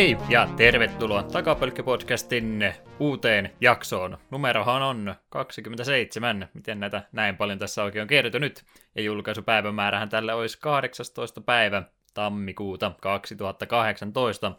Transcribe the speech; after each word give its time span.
Hei 0.00 0.16
ja 0.28 0.48
tervetuloa 0.56 1.22
Takapölkky-podcastin 1.22 2.72
uuteen 2.98 3.50
jaksoon. 3.60 4.18
Numerohan 4.30 4.82
on 4.82 5.14
27. 5.28 6.48
Miten 6.54 6.80
näitä 6.80 7.02
näin 7.12 7.36
paljon 7.36 7.58
tässä 7.58 7.84
oikein 7.84 8.02
on 8.02 8.08
kertynyt? 8.08 8.64
Ja 8.94 9.02
julkaisupäivämäärähän 9.02 10.08
tälle 10.08 10.34
olisi 10.34 10.58
18. 10.60 11.40
päivä 11.40 11.82
tammikuuta 12.14 12.92
2018. 13.00 14.52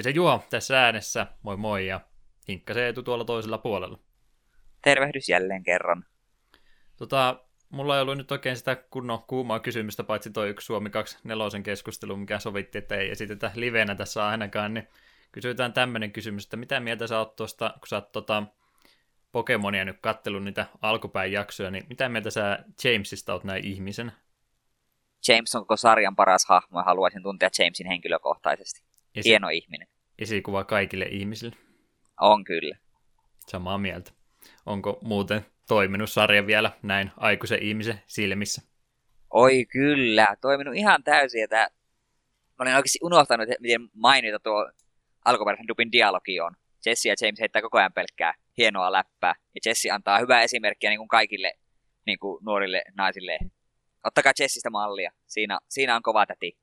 se 0.00 0.10
juo 0.10 0.44
tässä 0.50 0.84
äänessä. 0.84 1.26
Moi 1.42 1.56
moi 1.56 1.86
ja 1.86 2.00
Hinkka 2.48 2.74
Seetu 2.74 3.02
tuolla 3.02 3.24
toisella 3.24 3.58
puolella. 3.58 3.98
Tervehdys 4.84 5.28
jälleen 5.28 5.62
kerran. 5.62 6.04
Tota, 6.96 7.43
mulla 7.74 7.96
ei 7.96 8.02
ollut 8.02 8.16
nyt 8.16 8.32
oikein 8.32 8.56
sitä 8.56 8.76
kunnon 8.76 9.22
kuumaa 9.22 9.60
kysymystä, 9.60 10.04
paitsi 10.04 10.30
toi 10.30 10.48
yksi 10.48 10.64
Suomi 10.64 10.90
24 10.90 11.62
keskustelu, 11.62 12.16
mikä 12.16 12.38
sovitti, 12.38 12.78
että 12.78 12.94
ei 12.96 13.10
esitetä 13.10 13.50
livenä 13.54 13.94
tässä 13.94 14.26
ainakaan, 14.26 14.74
niin 14.74 14.88
kysytään 15.32 15.72
tämmöinen 15.72 16.12
kysymys, 16.12 16.44
että 16.44 16.56
mitä 16.56 16.80
mieltä 16.80 17.06
sä 17.06 17.18
oot 17.18 17.36
tuosta, 17.36 17.74
kun 17.78 17.88
sä 17.88 17.96
oot 17.96 18.12
tota, 18.12 18.42
Pokemonia 19.32 19.84
nyt 19.84 19.98
kattelun 20.00 20.44
niitä 20.44 20.66
alkupäin 20.82 21.32
jaksoja, 21.32 21.70
niin 21.70 21.84
mitä 21.88 22.08
mieltä 22.08 22.30
sä 22.30 22.64
Jamesista 22.84 23.32
oot 23.32 23.44
näin 23.44 23.66
ihmisen? 23.66 24.12
James 25.28 25.54
on 25.54 25.62
koko 25.62 25.76
sarjan 25.76 26.16
paras 26.16 26.46
hahmo 26.48 26.78
ja 26.78 26.84
haluaisin 26.84 27.22
tuntea 27.22 27.48
Jamesin 27.58 27.86
henkilökohtaisesti. 27.86 28.82
Esi- 29.14 29.28
Hieno 29.28 29.48
ihminen. 29.48 29.88
Esikuva 30.18 30.64
kaikille 30.64 31.04
ihmisille. 31.04 31.56
On 32.20 32.44
kyllä. 32.44 32.76
Samaa 33.46 33.78
mieltä. 33.78 34.10
Onko 34.66 34.98
muuten 35.02 35.46
toiminut 35.68 36.10
sarja 36.10 36.46
vielä 36.46 36.70
näin 36.82 37.10
aikuisen 37.16 37.62
ihmisen 37.62 38.00
silmissä. 38.06 38.62
Oi 39.30 39.64
kyllä, 39.64 40.36
toiminut 40.40 40.74
ihan 40.74 41.04
täysin. 41.04 41.44
Että 41.44 41.70
mä 42.58 42.62
olin 42.62 42.74
oikeasti 42.74 42.98
unohtanut, 43.02 43.48
miten 43.60 43.88
mainita 43.94 44.40
tuo 44.40 44.70
alkuperäisen 45.24 45.68
dupin 45.68 45.92
dialogi 45.92 46.40
on. 46.40 46.56
Jesse 46.86 47.08
ja 47.08 47.14
James 47.22 47.40
heittää 47.40 47.62
koko 47.62 47.78
ajan 47.78 47.92
pelkkää 47.92 48.34
hienoa 48.58 48.92
läppää. 48.92 49.34
Ja 49.54 49.60
Jesse 49.66 49.90
antaa 49.90 50.18
hyvää 50.18 50.42
esimerkkiä 50.42 50.90
niin 50.90 50.98
kuin 50.98 51.08
kaikille 51.08 51.52
niin 52.06 52.18
kuin 52.18 52.44
nuorille 52.44 52.82
naisille. 52.96 53.38
Ottakaa 54.04 54.32
Jessistä 54.40 54.70
mallia. 54.70 55.12
Siinä, 55.26 55.58
siinä 55.68 55.96
on 55.96 56.02
kova 56.02 56.26
täti. 56.26 56.58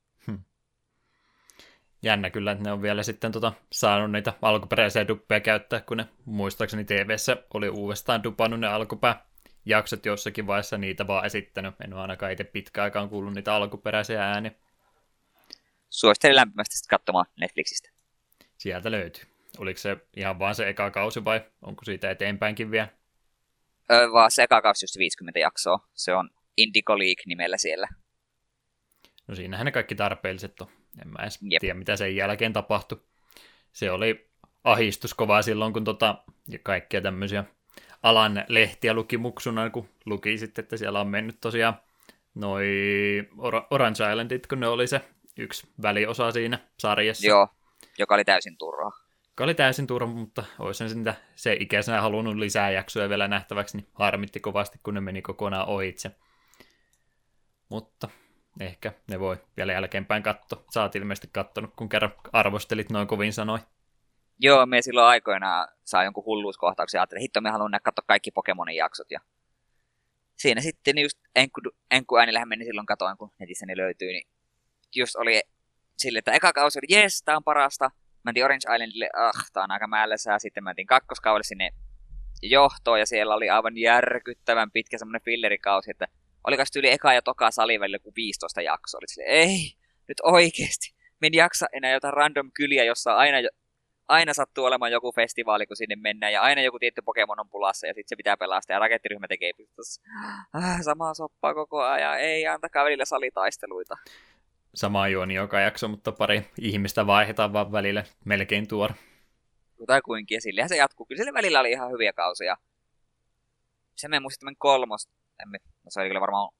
Jännä 2.02 2.30
kyllä, 2.30 2.52
että 2.52 2.64
ne 2.64 2.72
on 2.72 2.82
vielä 2.82 3.02
sitten 3.02 3.32
tota, 3.32 3.52
saanut 3.72 4.12
niitä 4.12 4.32
alkuperäisiä 4.42 5.08
duppeja 5.08 5.40
käyttää, 5.40 5.80
kun 5.80 5.96
ne 5.96 6.08
muistaakseni 6.24 6.84
tv 6.84 7.16
oli 7.54 7.68
uudestaan 7.68 8.22
dupannut 8.22 8.60
ne 8.60 8.66
alkupää 8.66 9.26
jaksot 9.64 10.06
jossakin 10.06 10.46
vaiheessa 10.46 10.78
niitä 10.78 11.06
vaan 11.06 11.26
esittänyt. 11.26 11.74
En 11.84 11.92
ole 11.92 12.02
ainakaan 12.02 12.32
itse 12.32 12.44
pitkään 12.44 12.84
aikaan 12.84 13.08
kuullut 13.08 13.34
niitä 13.34 13.54
alkuperäisiä 13.54 14.24
ääniä. 14.24 14.52
Suosittelen 15.90 16.36
lämpimästi 16.36 16.88
katsomaan 16.90 17.26
Netflixistä. 17.40 17.90
Sieltä 18.58 18.90
löytyy. 18.90 19.24
Oliko 19.58 19.78
se 19.78 19.96
ihan 20.16 20.38
vaan 20.38 20.54
se 20.54 20.68
eka 20.68 20.90
kausi 20.90 21.24
vai 21.24 21.40
onko 21.62 21.84
siitä 21.84 22.10
eteenpäinkin 22.10 22.70
vielä? 22.70 22.88
Öö, 23.90 24.12
vaan 24.12 24.30
se 24.30 24.42
eka 24.42 24.62
kausi 24.62 24.84
just 24.84 24.98
50 24.98 25.40
jaksoa. 25.40 25.88
Se 25.94 26.14
on 26.14 26.30
Indigo 26.56 26.98
League 26.98 27.22
nimellä 27.26 27.58
siellä. 27.58 27.88
No 29.26 29.34
siinähän 29.34 29.64
ne 29.64 29.72
kaikki 29.72 29.94
tarpeelliset 29.94 30.60
on. 30.60 30.81
En 31.02 31.08
mä 31.08 31.22
edes 31.22 31.38
Jep. 31.42 31.60
tiedä, 31.60 31.74
mitä 31.74 31.96
sen 31.96 32.16
jälkeen 32.16 32.52
tapahtui. 32.52 33.00
Se 33.72 33.90
oli 33.90 34.30
ahistus 34.64 35.14
kovaa 35.14 35.42
silloin, 35.42 35.72
kun 35.72 35.84
tota, 35.84 36.24
ja 36.48 36.58
kaikkia 36.62 37.00
tämmöisiä 37.00 37.44
alan 38.02 38.44
lehtiä 38.48 38.94
luki 38.94 39.18
muksuna, 39.18 39.70
kun 39.70 39.88
luki 40.06 40.38
sitten, 40.38 40.62
että 40.62 40.76
siellä 40.76 41.00
on 41.00 41.08
mennyt 41.08 41.40
tosiaan 41.40 41.74
noi 42.34 42.66
Orange 43.70 44.10
Islandit, 44.10 44.46
kun 44.46 44.60
ne 44.60 44.68
oli 44.68 44.86
se 44.86 45.00
yksi 45.38 45.66
väliosa 45.82 46.32
siinä 46.32 46.58
sarjassa. 46.78 47.26
Joo, 47.26 47.48
joka 47.98 48.14
oli 48.14 48.24
täysin 48.24 48.58
turhaa. 48.58 48.90
Joka 49.28 49.44
oli 49.44 49.54
täysin 49.54 49.86
turha, 49.86 50.06
mutta 50.06 50.44
olisin 50.58 50.88
sitä 50.88 51.14
se 51.34 51.56
ikäisenä 51.60 52.00
halunnut 52.00 52.36
lisää 52.36 52.70
jaksoja 52.70 53.08
vielä 53.08 53.28
nähtäväksi, 53.28 53.76
niin 53.76 53.88
harmitti 53.94 54.40
kovasti, 54.40 54.80
kun 54.82 54.94
ne 54.94 55.00
meni 55.00 55.22
kokonaan 55.22 55.68
ohitse. 55.68 56.10
Mutta 57.68 58.08
ehkä 58.60 58.92
ne 59.08 59.20
voi 59.20 59.36
vielä 59.56 59.72
jälkeenpäin 59.72 60.22
katsoa. 60.22 60.64
Sä 60.74 60.82
oot 60.82 60.96
ilmeisesti 60.96 61.28
kattonut, 61.32 61.72
kun 61.76 61.88
kerran 61.88 62.12
arvostelit 62.32 62.90
noin 62.90 63.08
kovin 63.08 63.32
sanoi. 63.32 63.58
Joo, 64.38 64.66
me 64.66 64.82
silloin 64.82 65.06
aikoina 65.06 65.66
saa 65.84 66.04
jonkun 66.04 66.24
hulluuskohtauksen 66.24 66.98
ja 66.98 67.02
ajattelin, 67.02 67.20
hitto, 67.20 67.40
me 67.40 67.50
haluan 67.50 67.80
katsoa 67.82 68.04
kaikki 68.06 68.30
Pokemonin 68.30 68.76
jaksot. 68.76 69.10
Ja 69.10 69.20
siinä 70.36 70.60
sitten 70.60 70.98
just 70.98 71.18
enku, 71.36 71.60
enku 71.90 72.16
ääni 72.16 72.32
meni 72.44 72.64
silloin 72.64 72.86
katoin, 72.86 73.16
kun 73.16 73.30
netissä 73.38 73.66
ne 73.66 73.76
löytyy, 73.76 74.08
niin 74.08 74.28
just 74.94 75.16
oli 75.16 75.42
sille, 75.98 76.18
että 76.18 76.32
eka 76.32 76.52
kausi 76.52 76.78
oli, 76.78 76.96
jes, 76.96 77.22
tää 77.22 77.36
on 77.36 77.44
parasta. 77.44 77.90
Mentiin 78.24 78.44
Orange 78.44 78.74
Islandille, 78.74 79.10
ah, 79.16 79.50
tää 79.52 79.62
on 79.62 79.70
aika 79.70 79.86
määllessä. 79.86 80.38
Sitten 80.38 80.64
mentiin 80.64 80.86
kakkoskaudelle 80.86 81.44
sinne 81.44 81.70
johtoon 82.42 83.00
ja 83.00 83.06
siellä 83.06 83.34
oli 83.34 83.50
aivan 83.50 83.78
järkyttävän 83.78 84.70
pitkä 84.70 84.98
semmoinen 84.98 85.24
fillerikausi, 85.24 85.90
että 85.90 86.08
oliko 86.46 86.62
tyyli 86.72 86.90
eka 86.90 87.12
ja 87.12 87.22
toka 87.22 87.50
sali 87.50 87.80
välillä 87.80 87.94
joku 87.94 88.12
15 88.16 88.62
jaksoa. 88.62 88.98
Oli 88.98 89.08
sille, 89.08 89.28
ei, 89.28 89.72
nyt 90.08 90.20
oikeesti. 90.22 90.94
Min 91.20 91.34
jaksa 91.34 91.66
enää 91.72 91.92
jotain 91.92 92.14
random 92.14 92.50
kyliä, 92.54 92.84
jossa 92.84 93.16
aina, 93.16 93.38
aina 94.08 94.34
sattuu 94.34 94.64
olemaan 94.64 94.92
joku 94.92 95.12
festivaali, 95.12 95.66
kun 95.66 95.76
sinne 95.76 95.96
mennään, 95.96 96.32
ja 96.32 96.42
aina 96.42 96.62
joku 96.62 96.78
tietty 96.78 97.02
Pokemon 97.02 97.40
on 97.40 97.48
pulassa, 97.48 97.86
ja 97.86 97.94
sitten 97.94 98.08
se 98.08 98.16
pitää 98.16 98.36
pelastaa, 98.36 98.74
ja 98.74 98.78
rakettiryhmä 98.78 99.28
tekee 99.28 99.52
pystyssä. 99.56 100.02
Ah, 100.52 100.82
samaa 100.82 101.14
soppaa 101.14 101.54
koko 101.54 101.82
ajan, 101.82 102.20
ei, 102.20 102.46
antakaa 102.46 102.84
välillä 102.84 103.04
salitaisteluita. 103.04 103.96
Sama 104.74 105.08
juoni 105.08 105.34
joka 105.34 105.60
jakso, 105.60 105.88
mutta 105.88 106.12
pari 106.12 106.42
ihmistä 106.60 107.06
vaihdetaan 107.06 107.52
vaan 107.52 107.72
välillä 107.72 108.04
melkein 108.24 108.68
tuora. 108.68 108.94
Tai 109.86 110.00
kuinkin, 110.02 110.36
ja 110.36 110.40
sillehän 110.40 110.68
se 110.68 110.76
jatkuu. 110.76 111.06
Kyllä 111.06 111.18
sille 111.18 111.32
välillä 111.32 111.60
oli 111.60 111.70
ihan 111.70 111.90
hyviä 111.90 112.12
kausia. 112.12 112.56
Se 113.96 114.08
me 114.08 114.20
muistamme 114.20 114.54
kolmos, 114.58 115.08
emme, 115.08 115.21
no 115.50 115.88
se 115.88 116.00
oli 116.00 116.08
kyllä 116.08 116.20
varmaan 116.20 116.54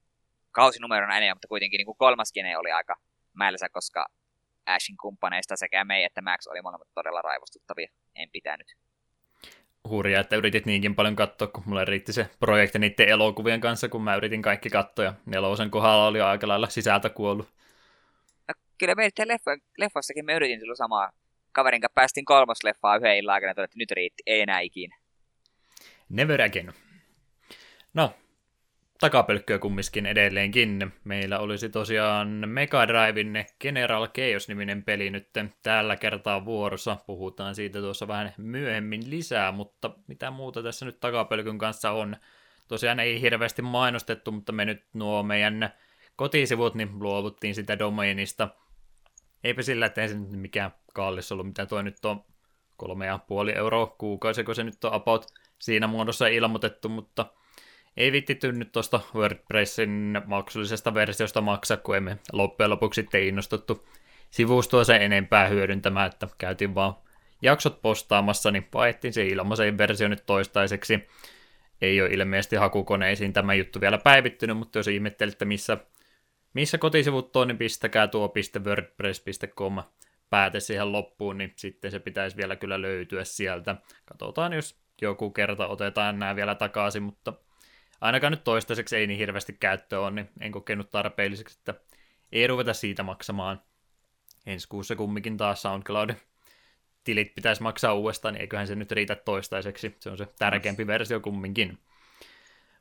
kausinumerona 0.50 1.16
enemmän, 1.16 1.36
mutta 1.36 1.48
kuitenkin 1.48 1.78
niin 1.78 1.86
kuin 1.86 1.98
kolmas 1.98 2.32
gene 2.32 2.58
oli 2.58 2.72
aika 2.72 2.96
määllisä, 3.32 3.68
koska 3.68 4.06
Ashin 4.66 4.96
kumppaneista 4.96 5.56
sekä 5.56 5.84
me 5.84 6.04
että 6.04 6.22
Max 6.22 6.46
oli 6.46 6.62
molemmat 6.62 6.88
todella 6.94 7.22
raivostuttavia. 7.22 7.88
En 8.14 8.30
pitänyt. 8.32 8.76
Hurjaa, 9.88 10.20
että 10.20 10.36
yritit 10.36 10.66
niinkin 10.66 10.94
paljon 10.94 11.16
katsoa, 11.16 11.48
kun 11.48 11.62
mulle 11.66 11.84
riitti 11.84 12.12
se 12.12 12.30
projekti 12.40 12.78
niiden 12.78 13.08
elokuvien 13.08 13.60
kanssa, 13.60 13.88
kun 13.88 14.02
mä 14.02 14.16
yritin 14.16 14.42
kaikki 14.42 14.70
katsoa, 14.70 15.14
nelosen 15.26 15.70
kohdalla 15.70 16.06
oli 16.06 16.20
aika 16.20 16.48
lailla 16.48 16.68
sisältä 16.68 17.08
kuollut. 17.08 17.48
No, 18.48 18.54
kyllä 18.78 18.94
me 18.94 19.10
leffa, 19.24 19.50
leffassakin 19.78 20.24
me 20.24 20.34
yritin 20.34 20.60
silloin 20.60 20.76
samaa. 20.76 21.12
Kaverin 21.52 21.80
kanssa 21.80 21.94
päästiin 21.94 22.24
kolmas 22.24 22.58
leffaa 22.64 22.96
yhden 22.96 23.16
illan 23.16 23.34
aikana, 23.34 23.50
että 23.50 23.66
nyt 23.76 23.90
riitti, 23.90 24.22
ei 24.26 24.40
enää 24.40 24.60
ikinä. 24.60 24.96
Never 26.08 26.42
again. 26.42 26.72
No, 27.94 28.14
takapölkköä 29.02 29.58
kumminkin 29.58 30.06
edelleenkin. 30.06 30.92
Meillä 31.04 31.38
olisi 31.38 31.68
tosiaan 31.68 32.28
Mega 32.46 32.88
Driven 32.88 33.46
General 33.60 34.08
Chaos-niminen 34.08 34.82
peli 34.82 35.10
nyt 35.10 35.28
tällä 35.62 35.96
kertaa 35.96 36.44
vuorossa. 36.44 36.96
Puhutaan 37.06 37.54
siitä 37.54 37.80
tuossa 37.80 38.08
vähän 38.08 38.34
myöhemmin 38.36 39.10
lisää, 39.10 39.52
mutta 39.52 39.90
mitä 40.06 40.30
muuta 40.30 40.62
tässä 40.62 40.86
nyt 40.86 41.00
takapölkyn 41.00 41.58
kanssa 41.58 41.90
on. 41.90 42.16
Tosiaan 42.68 43.00
ei 43.00 43.20
hirveästi 43.20 43.62
mainostettu, 43.62 44.32
mutta 44.32 44.52
me 44.52 44.64
nyt 44.64 44.84
nuo 44.94 45.22
meidän 45.22 45.72
kotisivut, 46.16 46.74
niin 46.74 46.98
luovuttiin 46.98 47.54
sitä 47.54 47.78
domainista. 47.78 48.48
Eipä 49.44 49.62
sillä, 49.62 49.86
että 49.86 50.02
ei 50.02 50.08
se 50.08 50.14
nyt 50.14 50.40
mikään 50.40 50.74
kallis 50.94 51.32
ollut, 51.32 51.46
mitä 51.46 51.66
toi 51.66 51.82
nyt 51.82 52.04
on 52.04 52.24
kolme 52.76 53.06
ja 53.06 53.18
puoli 53.18 53.52
euroa 53.56 53.86
kuukausi, 53.86 54.44
kun 54.44 54.54
se 54.54 54.64
nyt 54.64 54.84
on 54.84 54.94
about 54.94 55.26
siinä 55.58 55.86
muodossa 55.86 56.26
ilmoitettu, 56.26 56.88
mutta– 56.88 57.26
ei 57.96 58.12
vittitty 58.12 58.52
nyt 58.52 58.72
tuosta 58.72 59.00
WordPressin 59.14 60.22
maksullisesta 60.26 60.94
versiosta 60.94 61.40
maksaa, 61.40 61.76
kun 61.76 61.96
emme 61.96 62.18
loppujen 62.32 62.70
lopuksi 62.70 63.00
sitten 63.00 63.22
innostuttu 63.22 63.88
sivustoa 64.30 64.84
sen 64.84 65.02
enempää 65.02 65.48
hyödyntämään, 65.48 66.06
että 66.06 66.28
käytiin 66.38 66.74
vaan 66.74 66.94
jaksot 67.42 67.82
postaamassa, 67.82 68.50
niin 68.50 68.64
paettiin 68.64 69.12
se 69.12 69.26
ilmaisen 69.26 69.78
versio 69.78 70.08
nyt 70.08 70.26
toistaiseksi. 70.26 71.08
Ei 71.80 72.02
ole 72.02 72.10
ilmeisesti 72.10 72.56
hakukoneisiin 72.56 73.32
tämä 73.32 73.54
juttu 73.54 73.80
vielä 73.80 73.98
päivittynyt, 73.98 74.56
mutta 74.56 74.78
jos 74.78 74.88
ihmettelitte, 74.88 75.44
missä 75.44 75.78
missä 76.54 76.78
kotisivut 76.78 77.36
on, 77.36 77.48
niin 77.48 77.58
pistäkää 77.58 78.08
tuo 78.08 78.32
.wordpress.com 78.64 79.82
pääte 80.30 80.60
siihen 80.60 80.92
loppuun, 80.92 81.38
niin 81.38 81.52
sitten 81.56 81.90
se 81.90 81.98
pitäisi 81.98 82.36
vielä 82.36 82.56
kyllä 82.56 82.82
löytyä 82.82 83.24
sieltä. 83.24 83.76
Katsotaan, 84.04 84.52
jos 84.52 84.82
joku 85.02 85.30
kerta 85.30 85.66
otetaan 85.66 86.18
nämä 86.18 86.36
vielä 86.36 86.54
takaisin, 86.54 87.02
mutta 87.02 87.32
ainakaan 88.02 88.30
nyt 88.30 88.44
toistaiseksi 88.44 88.96
ei 88.96 89.06
niin 89.06 89.18
hirveästi 89.18 89.52
käyttöä 89.52 90.00
ole, 90.00 90.10
niin 90.10 90.30
en 90.40 90.52
kokenut 90.52 90.90
tarpeelliseksi, 90.90 91.58
että 91.58 91.74
ei 92.32 92.46
ruveta 92.46 92.74
siitä 92.74 93.02
maksamaan. 93.02 93.62
Ensi 94.46 94.68
kuussa 94.68 94.96
kumminkin 94.96 95.36
taas 95.36 95.62
SoundCloudin 95.62 96.16
tilit 97.04 97.34
pitäisi 97.34 97.62
maksaa 97.62 97.94
uudestaan, 97.94 98.34
niin 98.34 98.40
eiköhän 98.40 98.66
se 98.66 98.74
nyt 98.74 98.92
riitä 98.92 99.14
toistaiseksi. 99.14 99.96
Se 100.00 100.10
on 100.10 100.18
se 100.18 100.26
tärkeämpi 100.38 100.86
versio 100.86 101.20
kumminkin. 101.20 101.78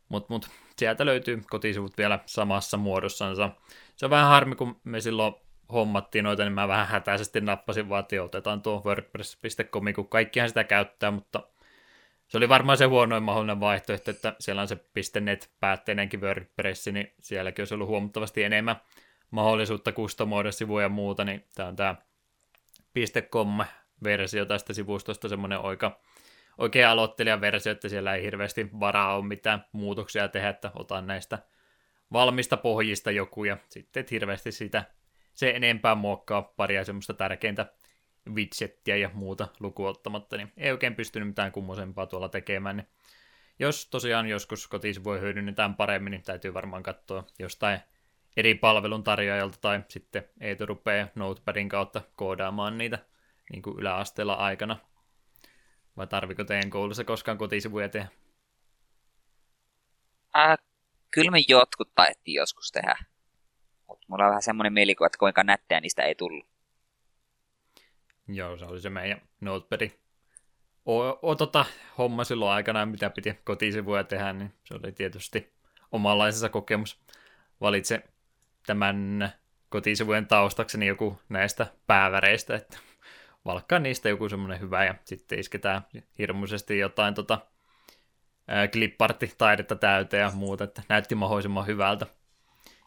Mutta 0.09 0.33
mut, 0.33 0.50
sieltä 0.77 1.06
löytyy 1.06 1.41
kotisivut 1.50 1.97
vielä 1.97 2.19
samassa 2.25 2.77
muodossansa. 2.77 3.50
Se 3.95 4.06
on 4.06 4.09
vähän 4.09 4.29
harmi, 4.29 4.56
kun 4.56 4.81
me 4.83 5.01
silloin 5.01 5.33
hommattiin 5.71 6.23
noita, 6.23 6.44
niin 6.44 6.53
mä 6.53 6.68
vähän 6.68 6.88
hätäisesti 6.88 7.41
nappasin 7.41 7.89
vaan, 7.89 8.00
että 8.00 8.23
otetaan 8.23 8.62
tuo 8.62 8.81
WordPress.com, 8.85 9.94
kun 9.95 10.07
kaikkihan 10.07 10.50
sitä 10.50 10.63
käyttää, 10.63 11.12
mutta 11.12 11.44
se 12.31 12.38
oli 12.38 12.50
varmaan 12.50 12.78
se 12.78 12.86
huonoin 12.86 13.24
mahdollinen 13.24 13.60
vaihtoehto, 13.60 14.12
että 14.12 14.36
siellä 14.39 14.62
on 14.62 14.68
se 14.68 14.78
.net 15.19 15.51
päätteinenkin 15.60 16.22
WordPress, 16.22 16.88
niin 16.88 17.13
sielläkin 17.19 17.62
olisi 17.62 17.74
ollut 17.74 17.88
huomattavasti 17.88 18.44
enemmän 18.44 18.75
mahdollisuutta 19.31 19.92
kustomoida 19.92 20.51
sivuja 20.51 20.86
ja 20.86 20.89
muuta, 20.89 21.25
niin 21.25 21.45
tämä 21.56 21.69
on 21.69 21.75
tämä 21.75 21.95
.com-versio 23.31 24.45
tästä 24.45 24.74
sivustosta 24.74 25.30
semmoinen 25.30 25.60
oika, 25.60 26.00
oikein 26.57 26.88
aloittelijan 26.88 27.42
versio, 27.42 27.72
että 27.72 27.89
siellä 27.89 28.16
ei 28.16 28.24
hirveästi 28.24 28.69
varaa 28.80 29.16
ole 29.16 29.25
mitään 29.25 29.66
muutoksia 29.72 30.28
tehdä, 30.28 30.50
että 30.50 30.72
otan 30.75 31.07
näistä 31.07 31.39
valmista 32.13 32.57
pohjista 32.57 33.12
joku 33.12 33.44
ja 33.44 33.57
sitten 33.69 34.01
et 34.01 34.12
hirveästi 34.12 34.51
sitä 34.51 34.83
se 35.33 35.50
enempää 35.50 35.95
muokkaa 35.95 36.42
paria 36.42 36.86
semmoista 36.86 37.13
tärkeintä 37.13 37.66
widgettiä 38.29 38.95
ja 38.95 39.09
muuta 39.13 39.47
lukuottamatta, 39.59 40.38
niin 40.38 40.51
ei 40.57 40.71
oikein 40.71 40.95
pystynyt 40.95 41.27
mitään 41.27 41.51
kummosempaa 41.51 42.06
tuolla 42.06 42.29
tekemään, 42.29 42.77
niin 42.77 42.88
jos 43.59 43.88
tosiaan 43.88 44.27
joskus 44.27 44.69
voi 45.03 45.19
hyödynnetään 45.19 45.75
paremmin, 45.75 46.12
niin 46.12 46.23
täytyy 46.23 46.53
varmaan 46.53 46.83
katsoa 46.83 47.27
jostain 47.39 47.79
eri 48.38 48.56
palvelun 48.56 49.03
tarjoajalta 49.03 49.57
tai 49.62 49.83
sitten 49.88 50.29
ei 50.39 50.57
rupeaa 50.59 51.07
Notepadin 51.15 51.69
kautta 51.69 52.01
koodaamaan 52.15 52.77
niitä 52.77 53.00
niin 53.51 53.62
kuin 53.62 53.79
yläasteella 53.79 54.33
aikana. 54.33 54.77
Vai 55.97 56.07
tarviko 56.07 56.44
teidän 56.44 56.69
koulussa 56.69 57.03
koskaan 57.03 57.38
kotisivuja 57.38 57.89
tehdä? 57.89 58.07
Äh, 60.38 60.57
kyllä 61.12 61.31
me 61.31 61.39
jotkut 61.47 61.95
taettiin 61.95 62.35
joskus 62.35 62.71
tehdä. 62.71 62.95
Mutta 63.88 64.06
mulla 64.09 64.23
on 64.23 64.29
vähän 64.29 64.41
semmoinen 64.41 64.73
mielikuva, 64.73 65.06
että 65.06 65.18
kuinka 65.18 65.44
nättejä 65.44 65.81
niistä 65.81 66.03
ei 66.03 66.15
tullut. 66.15 66.50
Joo, 68.27 68.57
se 68.57 68.65
oli 68.65 68.81
se 68.81 68.89
meidän 68.89 69.21
Notepadi. 69.41 69.91
O, 70.85 71.19
o, 71.21 71.35
tota, 71.35 71.65
homma 71.97 72.23
silloin 72.23 72.51
aikana, 72.51 72.85
mitä 72.85 73.09
piti 73.09 73.39
kotisivuja 73.44 74.03
tehdä, 74.03 74.33
niin 74.33 74.53
se 74.63 74.73
oli 74.73 74.91
tietysti 74.91 75.53
omanlaisensa 75.91 76.50
kokemus. 76.50 77.01
Valitse 77.62 78.03
tämän 78.65 79.29
kotisivujen 79.69 80.27
taustakseni 80.27 80.88
joku 80.88 81.19
näistä 81.29 81.68
pääväreistä, 81.88 82.56
että 82.56 82.77
valkkaa 83.45 83.79
niistä 83.79 84.09
joku 84.09 84.29
semmoinen 84.29 84.59
hyvä 84.59 84.85
ja 84.85 84.95
sitten 85.06 85.39
isketään 85.39 85.81
hirmuisesti 86.18 86.79
jotain 86.79 87.13
tota, 87.13 87.39
klipparttitaidetta 88.71 89.75
täyteen 89.75 90.21
ja 90.21 90.31
muuta, 90.33 90.63
että 90.63 90.81
näytti 90.89 91.15
mahdollisimman 91.15 91.68
hyvältä. 91.68 92.06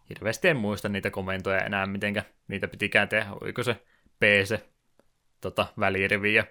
Hirveästi 0.08 0.48
en 0.48 0.56
muista 0.56 0.88
niitä 0.88 1.10
komentoja 1.10 1.60
enää, 1.60 1.86
mitenkä 1.86 2.22
niitä 2.48 2.68
pitikään 2.68 3.08
tehdä, 3.08 3.32
oliko 3.40 3.62
se 3.62 3.76
PC, 4.20 4.73
tota, 5.44 5.66
välirivi 5.80 6.34
ja 6.34 6.44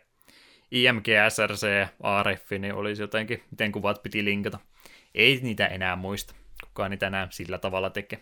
IMG, 0.72 1.06
SRC 1.30 1.88
ARF, 2.00 2.52
niin 2.52 2.74
olisi 2.74 3.02
jotenkin, 3.02 3.44
miten 3.52 3.72
kuvat 3.72 4.04
piti 4.04 4.26
linkata. 4.26 4.60
Ei 5.16 5.40
niitä 5.42 5.68
enää 5.68 5.96
muista, 5.96 6.36
kukaan 6.64 6.92
niitä 6.92 7.08
enää 7.08 7.28
sillä 7.32 7.58
tavalla 7.58 7.90
tekee. 7.90 8.22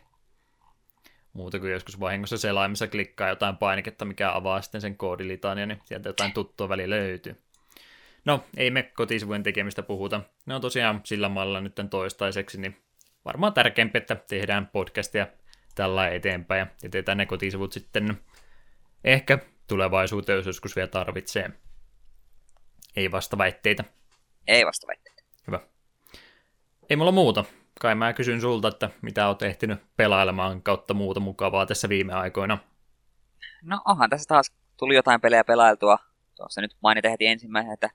Muuta 1.33 1.59
kuin 1.59 1.71
joskus 1.71 1.99
vahingossa 1.99 2.37
selaimessa 2.37 2.87
klikkaa 2.87 3.29
jotain 3.29 3.57
painiketta, 3.57 4.05
mikä 4.05 4.31
avaa 4.33 4.61
sitten 4.61 4.81
sen 4.81 4.97
koodilitania, 4.97 5.65
niin 5.65 5.79
sieltä 5.85 6.09
jotain 6.09 6.33
tuttua 6.33 6.69
väli 6.69 6.89
löytyy. 6.89 7.35
No, 8.25 8.43
ei 8.57 8.71
me 8.71 8.83
kotisivujen 8.83 9.43
tekemistä 9.43 9.83
puhuta. 9.83 10.21
Ne 10.45 10.55
on 10.55 10.61
tosiaan 10.61 11.01
sillä 11.03 11.29
mallilla 11.29 11.61
nyt 11.61 11.75
toistaiseksi, 11.89 12.61
niin 12.61 12.77
varmaan 13.25 13.53
tärkeämpi, 13.53 13.97
että 13.97 14.15
tehdään 14.15 14.67
podcastia 14.67 15.27
tällä 15.75 16.09
eteenpäin 16.09 16.59
ja 16.59 16.67
jätetään 16.83 17.17
ne 17.17 17.25
kotisivut 17.25 17.73
sitten 17.73 18.17
ehkä 19.03 19.39
tulevaisuuteen, 19.71 20.35
jos 20.35 20.45
joskus 20.45 20.75
vielä 20.75 20.87
tarvitsee. 20.87 21.51
Ei 22.95 23.11
vasta 23.11 23.37
väitteitä. 23.37 23.83
Ei 24.47 24.65
vasta 24.65 24.87
väitteitä. 24.87 25.23
Hyvä. 25.47 25.59
Ei 26.89 26.97
mulla 26.97 27.11
muuta. 27.11 27.45
Kai 27.79 27.95
mä 27.95 28.13
kysyn 28.13 28.41
sulta, 28.41 28.67
että 28.67 28.89
mitä 29.01 29.27
oot 29.27 29.41
ehtinyt 29.41 29.79
pelailemaan 29.97 30.61
kautta 30.61 30.93
muuta 30.93 31.19
mukavaa 31.19 31.65
tässä 31.65 31.89
viime 31.89 32.13
aikoina. 32.13 32.57
No 33.63 33.81
onhan 33.85 34.09
tässä 34.09 34.27
taas 34.27 34.51
tuli 34.77 34.95
jotain 34.95 35.21
pelejä 35.21 35.43
pelailtua. 35.43 35.97
Tuossa 36.35 36.61
nyt 36.61 36.77
mainita 36.83 37.09
heti 37.09 37.25
ensimmäisen, 37.25 37.73
että 37.73 37.89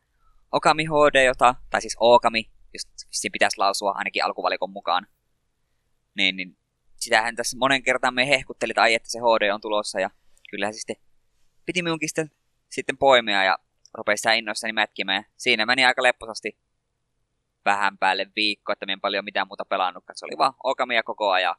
Okami 0.52 0.84
HD, 0.84 1.24
jota, 1.24 1.54
tai 1.70 1.80
siis 1.80 1.96
Okami, 2.00 2.50
just 2.74 2.88
siinä 3.10 3.32
pitäisi 3.32 3.58
lausua 3.58 3.92
ainakin 3.94 4.24
alkuvalikon 4.24 4.70
mukaan. 4.70 5.06
Niin, 6.16 6.36
niin 6.36 6.58
sitähän 6.96 7.36
tässä 7.36 7.58
monen 7.58 7.82
kertaan 7.82 8.14
me 8.14 8.28
hehkutteli, 8.28 8.70
että 8.70 8.82
ai, 8.82 8.94
että 8.94 9.10
se 9.10 9.18
HD 9.18 9.50
on 9.50 9.60
tulossa, 9.60 10.00
ja 10.00 10.10
kyllähän 10.50 10.74
se 10.74 10.78
sitten 10.78 10.96
piti 11.66 11.82
minunkin 11.82 12.08
sitten, 12.08 12.30
sitten 12.70 12.98
poimia, 12.98 13.44
ja 13.44 13.58
rupesi 13.94 14.20
sitä 14.20 14.32
innoissani 14.32 14.72
mätkimään. 14.72 15.24
Siinä 15.36 15.66
meni 15.66 15.84
aika 15.84 16.02
lepposasti 16.02 16.58
vähän 17.64 17.98
päälle 17.98 18.26
viikko, 18.36 18.72
että 18.72 18.86
minä 18.86 18.92
en 18.92 19.00
paljon 19.00 19.24
mitään 19.24 19.46
muuta 19.48 19.64
pelannut. 19.64 20.04
Se 20.14 20.26
oli 20.26 20.38
vaan 20.38 20.54
Okamia 20.64 21.02
koko 21.02 21.30
ajan. 21.30 21.54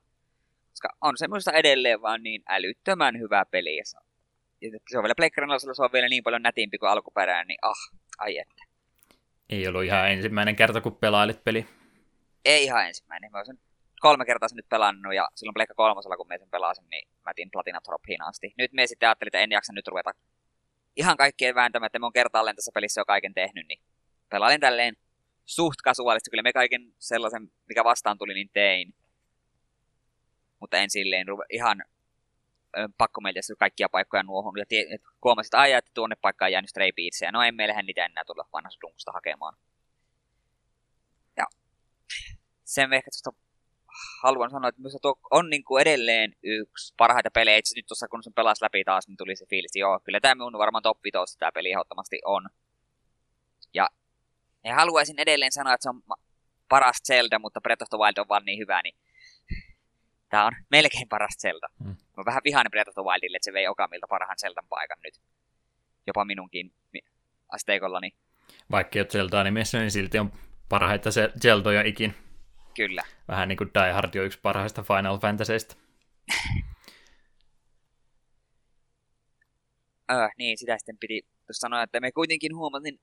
Koska 0.69 0.89
on 1.01 1.17
semmoista 1.17 1.51
edelleen 1.51 2.01
vaan 2.01 2.23
niin 2.23 2.43
älyttömän 2.47 3.19
hyvä 3.19 3.45
peli. 3.45 3.77
Ja 3.77 3.83
se 3.85 4.97
on 4.97 5.03
vielä 5.03 5.15
Pleikkarilla, 5.17 5.59
se 5.59 5.83
on 5.83 5.89
vielä 5.93 6.09
niin 6.09 6.23
paljon 6.23 6.41
nätimpi 6.41 6.77
kuin 6.77 6.89
alkuperäinen, 6.89 7.47
niin 7.47 7.59
ah, 7.61 7.91
ai 8.17 8.37
että. 8.37 8.63
Ei 9.49 9.67
ollut 9.67 9.83
ihan 9.83 10.11
ensimmäinen 10.11 10.55
kerta, 10.55 10.81
kun 10.81 10.95
pelailit 10.95 11.43
peli. 11.43 11.65
Ei 12.45 12.63
ihan 12.63 12.87
ensimmäinen. 12.87 13.31
Mä 13.31 13.43
sen 13.45 13.59
kolme 13.99 14.25
kertaa 14.25 14.49
sen 14.49 14.55
nyt 14.55 14.69
pelannut 14.69 15.15
ja 15.15 15.27
silloin 15.35 15.53
Pleikka 15.53 15.73
kolmosella, 15.75 16.17
kun 16.17 16.27
mä 16.27 16.37
sen 16.37 16.49
pelasin, 16.49 16.89
niin 16.89 17.07
mä 17.25 17.33
tin 17.33 17.51
Platina 17.51 17.81
Trophiin 17.81 18.21
asti. 18.21 18.53
Nyt 18.57 18.73
me 18.73 18.87
sitten 18.87 19.09
ajattelin, 19.09 19.27
että 19.27 19.39
en 19.39 19.51
jaksa 19.51 19.73
nyt 19.73 19.87
ruveta 19.87 20.11
ihan 20.95 21.17
kaikkien 21.17 21.55
vääntämään, 21.55 21.85
että 21.85 21.99
mä 21.99 22.05
oon 22.05 22.13
kertaalleen 22.13 22.55
tässä 22.55 22.71
pelissä 22.73 23.01
jo 23.01 23.05
kaiken 23.05 23.33
tehnyt, 23.33 23.67
niin 23.67 23.81
pelailin 24.29 24.59
tälleen 24.59 24.97
suht 25.45 25.81
kasuaalista. 25.83 26.29
Kyllä 26.29 26.43
me 26.43 26.53
kaiken 26.53 26.93
sellaisen, 26.99 27.51
mikä 27.69 27.83
vastaan 27.83 28.17
tuli, 28.17 28.33
niin 28.33 28.49
tein. 28.53 28.95
Mutta 30.59 30.77
en 30.77 30.89
silleen 30.89 31.27
ruve, 31.27 31.43
ihan 31.49 31.83
pakko 32.97 33.21
meiltä 33.21 33.39
kaikkia 33.59 33.89
paikkoja 33.89 34.23
nuohon. 34.23 34.53
Ja 34.57 34.65
tie, 34.65 34.85
että 34.89 35.09
aijaa, 35.53 35.79
että 35.79 35.91
tuonne 35.93 36.15
paikkaan 36.21 36.51
jäänyt 36.51 36.69
stray 36.69 36.91
beatsia. 36.91 37.31
No 37.31 37.43
ei 37.43 37.51
meillähän 37.51 37.85
niitä 37.85 38.05
enää 38.05 38.23
tulla 38.25 38.49
vanhasta 38.53 38.81
dunkusta 38.81 39.11
hakemaan. 39.11 39.57
Ja 41.37 41.45
sen 42.63 42.93
ehkä 42.93 43.09
tuosta 43.11 43.46
haluan 44.23 44.49
sanoa, 44.49 44.69
että 44.69 44.81
tuo 45.01 45.19
on 45.31 45.49
niin 45.49 45.63
kuin 45.63 45.81
edelleen 45.81 46.33
yksi 46.43 46.93
parhaita 46.97 47.31
pelejä. 47.31 47.57
Itse 47.57 47.75
nyt 47.75 47.85
tuossa 47.87 48.07
kun 48.07 48.23
sen 48.23 48.33
pelasi 48.33 48.63
läpi 48.63 48.83
taas, 48.83 49.07
niin 49.07 49.17
tuli 49.17 49.35
se 49.35 49.45
fiilis, 49.49 49.75
joo, 49.75 49.99
kyllä 50.03 50.19
tämä 50.19 50.35
minun 50.35 50.53
varmaan 50.53 50.83
top 50.83 50.97
5 51.03 51.37
tämä 51.39 51.51
peli 51.51 51.71
ehdottomasti 51.71 52.19
on. 52.25 52.49
Ja 53.73 53.89
ja 54.63 54.75
haluaisin 54.75 55.19
edelleen 55.19 55.51
sanoa, 55.51 55.73
että 55.73 55.83
se 55.83 55.89
on 55.89 56.01
paras 56.69 56.97
Zelda, 57.07 57.39
mutta 57.39 57.61
Breath 57.61 57.83
of 57.83 57.89
the 57.89 57.97
Wild 57.97 58.17
on 58.17 58.27
vaan 58.29 58.45
niin 58.45 58.59
hyvä, 58.59 58.81
niin 58.83 58.95
tämä 60.29 60.45
on 60.45 60.53
melkein 60.71 61.09
paras 61.09 61.37
Zelda. 61.41 61.67
Mm. 61.79 61.95
Mä 62.17 62.25
vähän 62.25 62.41
vihainen 62.43 62.71
Breath 62.71 62.89
of 62.89 62.95
the 62.95 63.01
Wildille, 63.01 63.37
että 63.37 63.45
se 63.45 63.53
vei 63.53 63.67
Okamilta 63.67 64.07
parhaan 64.09 64.39
Zeldan 64.39 64.67
paikan 64.69 64.97
nyt. 65.03 65.21
Jopa 66.07 66.25
minunkin 66.25 66.73
asteikollani. 67.49 68.13
Vaikka 68.71 68.99
ei 68.99 69.01
ole 69.01 69.07
Zeldaa 69.07 69.43
nimessä, 69.43 69.79
niin 69.79 69.91
silti 69.91 70.19
on 70.19 70.31
parhaita 70.69 71.09
Zeldoja 71.41 71.81
ikin. 71.81 72.26
Kyllä. 72.77 73.03
Vähän 73.27 73.47
niin 73.47 73.57
kuin 73.57 73.71
Die 73.73 73.91
Hard 73.91 74.15
on 74.15 74.25
yksi 74.25 74.39
parhaista 74.41 74.83
Final 74.83 75.17
Fantasyista. 75.17 75.75
öö, 80.11 80.27
niin, 80.37 80.57
sitä 80.57 80.77
sitten 80.77 80.97
piti 80.97 81.25
sanoa, 81.51 81.83
että 81.83 81.99
me 81.99 82.11
kuitenkin 82.11 82.55
huomasin 82.55 82.99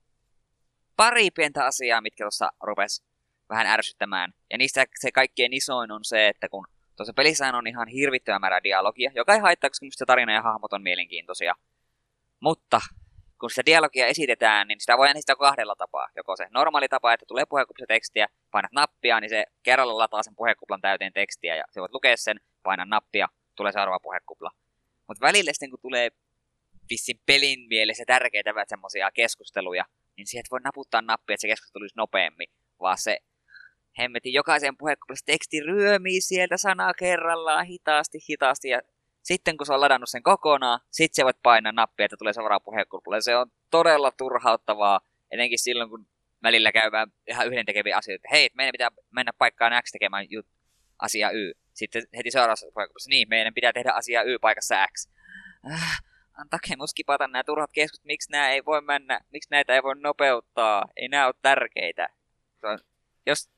pari 0.97 1.31
pientä 1.31 1.64
asiaa, 1.64 2.00
mitkä 2.00 2.25
tuossa 2.25 2.50
rupes 2.62 3.02
vähän 3.49 3.66
ärsyttämään. 3.66 4.33
Ja 4.50 4.59
niistä 4.59 4.87
se 5.00 5.12
kaikkein 5.12 5.52
isoin 5.52 5.90
on 5.90 6.04
se, 6.04 6.28
että 6.28 6.49
kun 6.49 6.66
tuossa 6.97 7.12
pelissä 7.12 7.57
on 7.57 7.66
ihan 7.66 7.88
hirvittävä 7.88 8.38
määrä 8.38 8.62
dialogia, 8.62 9.11
joka 9.14 9.35
ei 9.35 9.40
haittaa, 9.40 9.71
koska 9.71 9.87
se 9.90 10.07
tarina 10.07 10.33
ja 10.33 10.43
hahmot 10.43 10.73
on 10.73 10.83
mielenkiintoisia. 10.83 11.54
Mutta 12.40 12.81
kun 13.40 13.50
sitä 13.50 13.66
dialogia 13.66 14.06
esitetään, 14.06 14.68
niin 14.68 14.80
sitä 14.80 14.98
voi 14.98 15.10
esittää 15.10 15.36
kahdella 15.36 15.74
tapaa. 15.76 16.08
Joko 16.16 16.36
se 16.36 16.46
normaali 16.50 16.88
tapa, 16.88 17.12
että 17.12 17.26
tulee 17.28 17.44
puhekupla 17.46 17.86
tekstiä, 17.88 18.26
painat 18.50 18.72
nappia, 18.72 19.20
niin 19.20 19.30
se 19.30 19.44
kerralla 19.62 19.98
lataa 19.98 20.22
sen 20.22 20.36
puhekuplan 20.36 20.80
täyteen 20.80 21.12
tekstiä, 21.12 21.56
ja 21.56 21.64
se 21.70 21.80
voit 21.80 21.92
lukea 21.92 22.16
sen, 22.16 22.40
painaa 22.62 22.86
nappia, 22.86 23.28
tulee 23.56 23.72
seuraava 23.72 24.00
puhekupla. 24.02 24.50
Mutta 25.08 25.26
välillä 25.26 25.52
sitten 25.52 25.70
kun 25.70 25.78
tulee 25.82 26.10
vissin 26.90 27.20
pelin 27.26 27.68
mielessä 27.68 28.04
tärkeitä 28.06 28.50
semmoisia 28.68 29.10
keskusteluja, 29.10 29.84
niin 30.16 30.26
sieltä 30.26 30.48
voi 30.50 30.60
naputtaa 30.60 31.02
nappia, 31.02 31.34
että 31.34 31.40
se 31.40 31.48
keskustelu 31.48 31.82
olisi 31.82 31.96
nopeammin, 31.96 32.48
vaan 32.80 32.98
se 32.98 33.18
hemmetin 33.98 34.32
jokaisen 34.32 34.76
puhekuplassa 34.76 35.26
teksti 35.26 35.60
ryömii 35.60 36.20
sieltä 36.20 36.56
sanaa 36.56 36.94
kerrallaan 36.94 37.66
hitaasti, 37.66 38.18
hitaasti, 38.30 38.68
ja 38.68 38.80
sitten 39.25 39.57
kun 39.57 39.66
se 39.66 39.73
on 39.73 39.81
ladannut 39.81 40.09
sen 40.09 40.23
kokonaan, 40.23 40.81
sitten 40.90 41.16
se 41.16 41.25
voit 41.25 41.43
painaa 41.43 41.73
nappia, 41.73 42.04
että 42.04 42.16
tulee 42.16 42.33
seuraava 42.33 42.64
puhekuplalle. 42.64 43.21
Se 43.21 43.37
on 43.37 43.50
todella 43.71 44.11
turhauttavaa, 44.11 45.00
etenkin 45.31 45.59
silloin, 45.59 45.90
kun 45.90 46.07
välillä 46.43 46.73
käydään 46.73 47.12
ihan 47.26 47.47
yhden 47.47 47.66
tekeviä 47.66 47.97
asioita. 47.97 48.28
Hei, 48.31 48.50
meidän 48.54 48.73
pitää 48.73 48.90
mennä 49.11 49.33
paikkaan 49.38 49.83
X 49.83 49.90
tekemään 49.93 50.31
jut, 50.31 50.47
asia 50.99 51.31
Y. 51.31 51.52
Sitten 51.73 52.02
heti 52.16 52.31
seuraavassa 52.31 52.66
paikassa, 52.75 53.11
niin, 53.11 53.28
meidän 53.28 53.54
pitää 53.54 53.73
tehdä 53.73 53.93
asia 53.93 54.23
Y 54.23 54.38
paikassa 54.38 54.87
X. 54.87 55.09
Äh, 55.73 56.02
antakaa 56.33 56.76
mus 56.76 56.95
kipata 56.95 57.28
nämä 57.28 57.45
turhat 57.45 57.71
keskut, 57.73 58.04
miksi 58.04 58.33
nämä 58.33 58.50
ei 58.50 58.64
voi 58.64 58.81
mennä, 58.81 59.21
miksi 59.31 59.50
näitä 59.50 59.75
ei 59.75 59.83
voi 59.83 59.95
nopeuttaa, 59.97 60.85
ei 60.97 61.09
nämä 61.09 61.26
ole 61.26 61.35
tärkeitä. 61.43 62.09
Jos, 63.26 63.50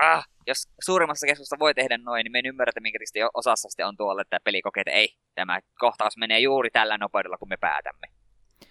ah, 0.00 0.24
jos 0.46 0.68
suurimmassa 0.84 1.26
keskusta 1.26 1.58
voi 1.58 1.74
tehdä 1.74 1.98
noin, 1.98 2.24
niin 2.24 2.32
me 2.32 2.38
en 2.38 2.46
ymmärrä, 2.46 2.70
että 2.70 2.80
minkä 2.80 2.98
osassa 3.34 3.68
sitten 3.68 3.86
on 3.86 3.96
tuolla, 3.96 4.22
että 4.22 4.40
peli 4.44 4.62
kokee, 4.62 4.80
että 4.80 4.90
ei, 4.90 5.16
tämä 5.34 5.60
kohtaus 5.78 6.16
menee 6.16 6.40
juuri 6.40 6.70
tällä 6.70 6.98
nopeudella, 6.98 7.38
kun 7.38 7.48
me 7.48 7.56
päätämme. 7.56 8.06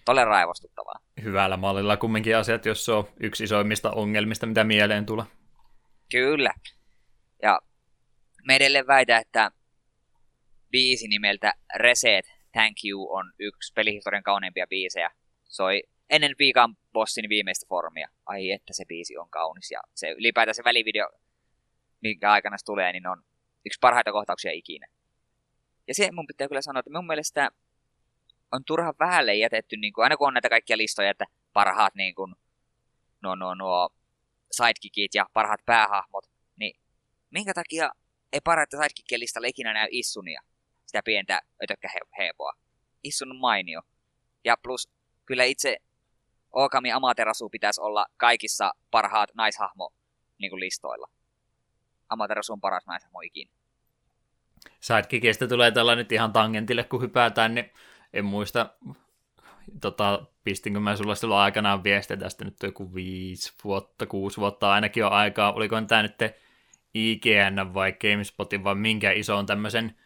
Todella 0.04 0.24
raivostuttavaa. 0.24 0.94
Hyvällä 1.22 1.56
mallilla 1.56 1.96
kumminkin 1.96 2.36
asiat, 2.36 2.66
jos 2.66 2.84
se 2.84 2.92
on 2.92 3.08
yksi 3.20 3.44
isoimmista 3.44 3.90
ongelmista, 3.90 4.46
mitä 4.46 4.64
mieleen 4.64 5.06
tulee. 5.06 5.24
Kyllä. 6.10 6.54
Ja 7.42 7.60
me 8.46 8.56
edelleen 8.56 8.86
väitä, 8.86 9.18
että 9.18 9.50
biisi 10.70 11.08
nimeltä 11.08 11.52
Reset 11.76 12.24
Thank 12.52 12.76
You 12.84 13.12
on 13.14 13.32
yksi 13.38 13.72
pelihistorian 13.72 14.22
kauneimpia 14.22 14.66
biisejä. 14.66 15.10
Soi 15.44 15.82
ennen 16.12 16.34
Viikan 16.38 16.76
bossin 16.92 17.28
viimeistä 17.28 17.66
formia. 17.68 18.08
Ai 18.26 18.50
että 18.50 18.72
se 18.72 18.84
biisi 18.84 19.18
on 19.18 19.30
kaunis. 19.30 19.70
Ja 19.70 19.80
se 19.94 20.10
ylipäätään 20.10 20.54
se 20.54 20.64
välivideo, 20.64 21.10
minkä 22.00 22.32
aikana 22.32 22.58
se 22.58 22.64
tulee, 22.64 22.92
niin 22.92 23.06
on 23.06 23.22
yksi 23.66 23.78
parhaita 23.80 24.12
kohtauksia 24.12 24.52
ikinä. 24.52 24.86
Ja 25.88 25.94
se 25.94 26.12
mun 26.12 26.26
pitää 26.26 26.48
kyllä 26.48 26.62
sanoa, 26.62 26.80
että 26.80 26.92
mun 26.92 27.06
mielestä 27.06 27.50
on 28.52 28.64
turha 28.64 28.94
vähälle 29.00 29.34
jätetty, 29.34 29.76
niin 29.76 29.92
kuin, 29.92 30.02
aina 30.02 30.16
kun 30.16 30.28
on 30.28 30.34
näitä 30.34 30.48
kaikkia 30.48 30.78
listoja, 30.78 31.10
että 31.10 31.24
parhaat 31.52 31.94
niin 31.94 32.14
kuin, 32.14 32.34
nuo, 33.22 33.34
nuo, 33.34 33.54
nuo 33.54 33.90
sidekickit 34.50 35.14
ja 35.14 35.26
parhaat 35.32 35.60
päähahmot, 35.66 36.30
niin 36.56 36.80
minkä 37.30 37.54
takia 37.54 37.90
ei 38.32 38.40
parhaita 38.44 38.76
sidekickien 38.76 39.20
listalla 39.20 39.48
ikinä 39.48 39.72
näy 39.72 39.88
Issunia, 39.90 40.40
sitä 40.86 41.02
pientä 41.04 41.40
ötökkäheepoa. 41.62 42.52
Issun 43.02 43.30
on 43.30 43.36
mainio. 43.36 43.82
Ja 44.44 44.56
plus, 44.62 44.88
kyllä 45.24 45.44
itse 45.44 45.76
Okami 46.52 46.92
Amaterasu 46.92 47.48
pitäisi 47.48 47.80
olla 47.80 48.06
kaikissa 48.16 48.72
parhaat 48.90 49.30
naishahmo 49.34 49.92
niin 50.38 50.50
kuin 50.50 50.60
listoilla. 50.60 51.08
Amaterasu 52.08 52.52
on 52.52 52.60
paras 52.60 52.86
naishahmo 52.86 53.20
ikinä. 53.20 53.50
Sidekickistä 54.80 55.48
tulee 55.48 55.70
tällä 55.70 55.96
nyt 55.96 56.12
ihan 56.12 56.32
tangentille, 56.32 56.84
kun 56.84 57.02
hypätään, 57.02 57.54
niin 57.54 57.70
en 58.12 58.24
muista, 58.24 58.70
tota, 59.80 60.24
pistinkö 60.44 60.80
mä 60.80 60.96
sulla 60.96 61.14
silloin 61.14 61.40
aikanaan 61.40 61.84
viestiä 61.84 62.16
tästä 62.16 62.44
nyt 62.44 62.56
joku 62.62 62.94
viisi 62.94 63.52
vuotta, 63.64 64.06
kuusi 64.06 64.36
vuotta 64.36 64.72
ainakin 64.72 65.04
on 65.04 65.12
aikaa, 65.12 65.52
oliko 65.52 65.80
tämä 65.80 66.02
nyt 66.02 66.18
IGN 66.94 67.74
vai 67.74 67.92
GameSpotin 67.92 68.64
vai 68.64 68.74
minkä 68.74 69.12
ison 69.12 69.46
tämmöisen 69.46 69.96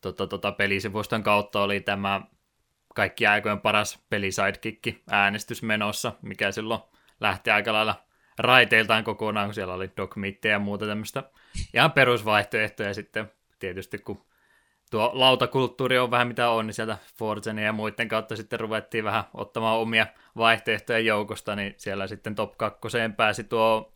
tota, 0.00 0.26
tota, 0.26 0.52
pelisivuston 0.52 1.22
kautta 1.22 1.62
oli 1.62 1.80
tämä 1.80 2.20
kaikki 2.98 3.26
aikojen 3.26 3.60
paras 3.60 3.98
pelisidekikki 4.10 5.02
äänestys 5.10 5.62
menossa, 5.62 6.12
mikä 6.22 6.52
silloin 6.52 6.80
lähti 7.20 7.50
aika 7.50 7.72
lailla 7.72 7.94
raiteiltaan 8.38 9.04
kokonaan, 9.04 9.46
kun 9.46 9.54
siellä 9.54 9.74
oli 9.74 9.90
dogmitteja 9.96 10.52
ja 10.52 10.58
muuta 10.58 10.86
tämmöistä 10.86 11.22
ihan 11.74 11.92
perusvaihtoehtoja 11.92 12.94
sitten. 12.94 13.30
Tietysti 13.58 13.98
kun 13.98 14.24
tuo 14.90 15.10
lautakulttuuri 15.14 15.98
on 15.98 16.10
vähän 16.10 16.28
mitä 16.28 16.50
on, 16.50 16.66
niin 16.66 16.74
sieltä 16.74 16.98
Forzen 17.18 17.58
ja 17.58 17.72
muiden 17.72 18.08
kautta 18.08 18.36
sitten 18.36 18.60
ruvettiin 18.60 19.04
vähän 19.04 19.24
ottamaan 19.34 19.78
omia 19.78 20.06
vaihtoehtoja 20.36 20.98
joukosta, 20.98 21.56
niin 21.56 21.74
siellä 21.76 22.06
sitten 22.06 22.34
top 22.34 22.58
kakkoseen 22.58 23.14
pääsi 23.14 23.44
tuo 23.44 23.92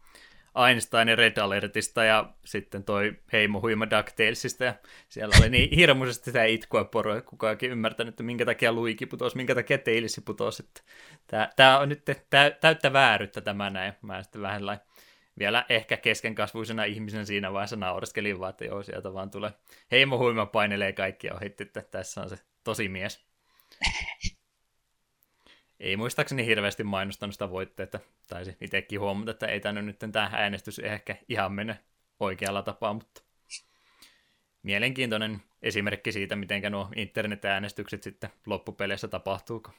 Einsteinin 0.69 1.19
Red 1.19 1.39
Alertista 1.39 2.05
ja 2.05 2.33
sitten 2.45 2.85
toi 2.85 3.13
Heimo 3.33 3.61
Huima 3.61 3.91
DuckTalesista 3.91 4.65
ja 4.65 4.75
siellä 5.09 5.35
oli 5.41 5.49
niin 5.49 5.77
hirmuisesti 5.77 6.25
sitä 6.25 6.45
itkua 6.45 6.85
poroa, 6.85 7.17
että 7.17 7.31
kukaankin 7.31 7.71
ymmärtänyt, 7.71 8.13
että 8.13 8.23
minkä 8.23 8.45
takia 8.45 8.73
Luigi 8.73 9.07
putosi, 9.07 9.37
minkä 9.37 9.55
takia 9.55 9.79
Tailsi 9.79 10.21
putosi. 10.21 10.69
Tämä 11.57 11.79
on 11.79 11.89
nyt 11.89 12.05
täyttä 12.61 12.93
vääryyttä 12.93 13.41
tämä 13.41 13.71
näin. 13.71 13.93
Mä 14.03 14.23
sitten 14.23 14.43
vähän 14.43 14.67
lai, 14.67 14.79
vielä 15.39 15.67
ehkä 15.69 15.97
keskenkasvuisena 15.97 16.85
ihmisen 16.85 17.27
siinä 17.27 17.53
vaiheessa 17.53 17.77
naureskelin 17.77 18.41
vaan, 18.41 18.51
että 18.51 18.65
joo, 18.65 18.83
sieltä 18.83 19.15
vaan 19.15 19.31
tulee 19.31 19.51
Heimo 19.91 20.19
Huima 20.19 20.47
painelee 20.47 20.93
kaikkia 20.93 21.35
ohi, 21.35 21.47
että 21.47 21.83
tässä 21.83 22.21
on 22.21 22.29
se 22.29 22.37
tosi 22.65 22.89
mies 22.89 23.27
ei 25.83 25.97
muistaakseni 25.97 26.47
hirveästi 26.47 26.85
mainostanut 26.85 27.35
sitä 27.35 27.51
voitteita. 27.51 28.01
Taisi 28.29 28.57
itsekin 28.61 29.01
huomata, 29.01 29.31
että 29.31 29.47
ei 29.47 29.61
tänne 29.61 29.83
nyt 29.83 29.99
tämä 30.13 30.31
äänestys 30.33 30.79
ehkä 30.79 31.17
ihan 31.29 31.53
mene 31.53 31.79
oikealla 32.21 32.63
tapaa, 32.63 32.95
mutta 32.95 33.23
mielenkiintoinen 34.63 35.43
esimerkki 35.63 36.13
siitä, 36.13 36.37
miten 36.37 36.73
nuo 36.73 36.89
internet-äänestykset 36.97 38.03
sitten 38.03 38.31
loppupeleissä 38.47 39.09
tapahtuuko. 39.09 39.71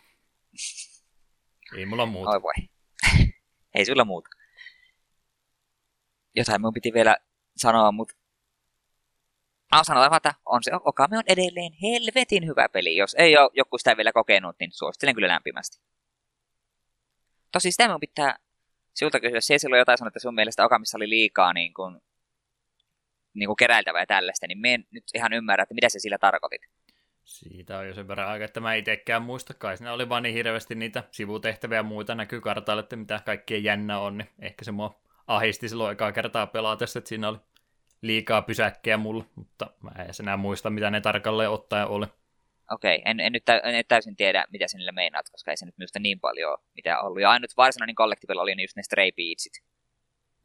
Ei 1.78 1.86
mulla 1.86 2.06
muuta. 2.06 2.32
Oi 2.32 2.42
voi. 2.42 2.54
ei 3.76 3.86
sulla 3.86 4.06
muuta. 4.06 4.30
Jotain 6.36 6.62
mun 6.62 6.74
piti 6.74 6.94
vielä 6.94 7.18
sanoa, 7.56 7.92
mutta 7.92 8.16
No, 9.76 9.84
sanotaan, 9.84 10.18
että 10.18 10.34
on 10.46 10.64
se, 10.64 10.72
Okami 10.74 11.18
on 11.18 11.24
edelleen 11.28 11.74
helvetin 11.82 12.48
hyvä 12.48 12.70
peli. 12.70 12.96
Jos 12.96 13.16
ei 13.20 13.38
ole 13.38 13.50
joku 13.54 13.78
sitä 13.78 13.98
vielä 13.98 14.12
kokenut, 14.12 14.56
niin 14.60 14.72
suosittelen 14.72 15.16
kyllä 15.16 15.28
lämpimästi. 15.28 15.93
Tosi 17.54 17.72
sitä 17.72 17.88
minun 17.88 18.00
pitää 18.00 18.36
sinulta 18.94 19.20
kysyä. 19.20 19.42
Se 19.42 19.58
silloin 19.58 19.80
jotain 19.80 19.98
sanoa, 19.98 20.08
että 20.08 20.20
sun 20.20 20.36
mielestä 20.36 20.66
Okamissa 20.66 20.98
oli 20.98 21.10
liikaa 21.10 21.54
niin 21.54 21.74
kuin, 21.74 22.02
niin 23.34 23.48
kuin 23.48 23.56
keräiltävää 23.56 24.02
ja 24.02 24.06
tällaista, 24.06 24.48
niin 24.48 24.58
me 24.58 24.74
en 24.74 24.86
nyt 24.92 25.04
ihan 25.14 25.34
ymmärrä, 25.34 25.64
että 25.64 25.76
mitä 25.76 25.90
se 25.90 26.00
sillä 26.00 26.18
tarkoitit. 26.18 26.62
Siitä 27.24 27.78
on 27.78 27.88
jo 27.88 27.94
sen 27.94 28.08
verran 28.08 28.30
aika, 28.30 28.46
että 28.46 28.60
mä 28.60 28.76
itsekään 28.76 29.22
muista 29.22 29.54
kai. 29.54 29.78
Siinä 29.78 29.94
oli 29.94 30.10
vaan 30.10 30.24
niin 30.24 30.36
hirveästi 30.36 30.76
niitä 30.76 31.04
sivutehtäviä 31.12 31.78
ja 31.78 31.84
muita 31.84 32.16
näkyy 32.16 32.42
kartalle, 32.42 32.80
että 32.80 32.96
mitä 32.96 33.22
kaikkien 33.26 33.64
jännä 33.64 34.00
on, 34.00 34.18
niin 34.18 34.30
ehkä 34.40 34.66
se 34.66 34.72
mua 34.72 35.02
ahisti 35.28 35.70
silloin 35.70 35.94
ekaa 35.94 36.12
kertaa 36.12 36.48
pelatessa, 36.48 37.00
että 37.00 37.10
siinä 37.10 37.30
oli 37.30 37.38
liikaa 38.02 38.42
pysäkkejä 38.42 38.98
mulla, 38.98 39.26
mutta 39.36 39.72
mä 39.82 39.92
en 40.02 40.10
enää 40.20 40.38
muista, 40.38 40.70
mitä 40.70 40.92
ne 40.92 41.02
tarkalleen 41.02 41.50
ottaen 41.50 41.88
oli. 41.88 42.06
Okei, 42.74 42.98
okay. 42.98 43.12
en, 43.12 43.20
en, 43.20 43.34
nyt 43.34 43.44
en 43.50 43.86
täysin 43.88 44.16
tiedä, 44.16 44.46
mitä 44.52 44.68
sinille 44.68 44.92
meinaat, 44.92 45.30
koska 45.30 45.52
ei 45.52 45.58
se 45.58 45.66
nyt 45.66 45.78
minusta 45.78 46.00
niin 46.00 46.20
paljon 46.20 46.58
mitä 46.76 47.02
ollut. 47.02 47.22
Ja 47.22 47.30
ainut 47.30 47.52
varsinainen 47.58 47.96
kollektiivilla 47.96 48.42
oli 48.42 48.64
just 48.64 48.76
ne 48.76 48.84
Stray 48.84 49.12
Beatsit. 49.12 49.54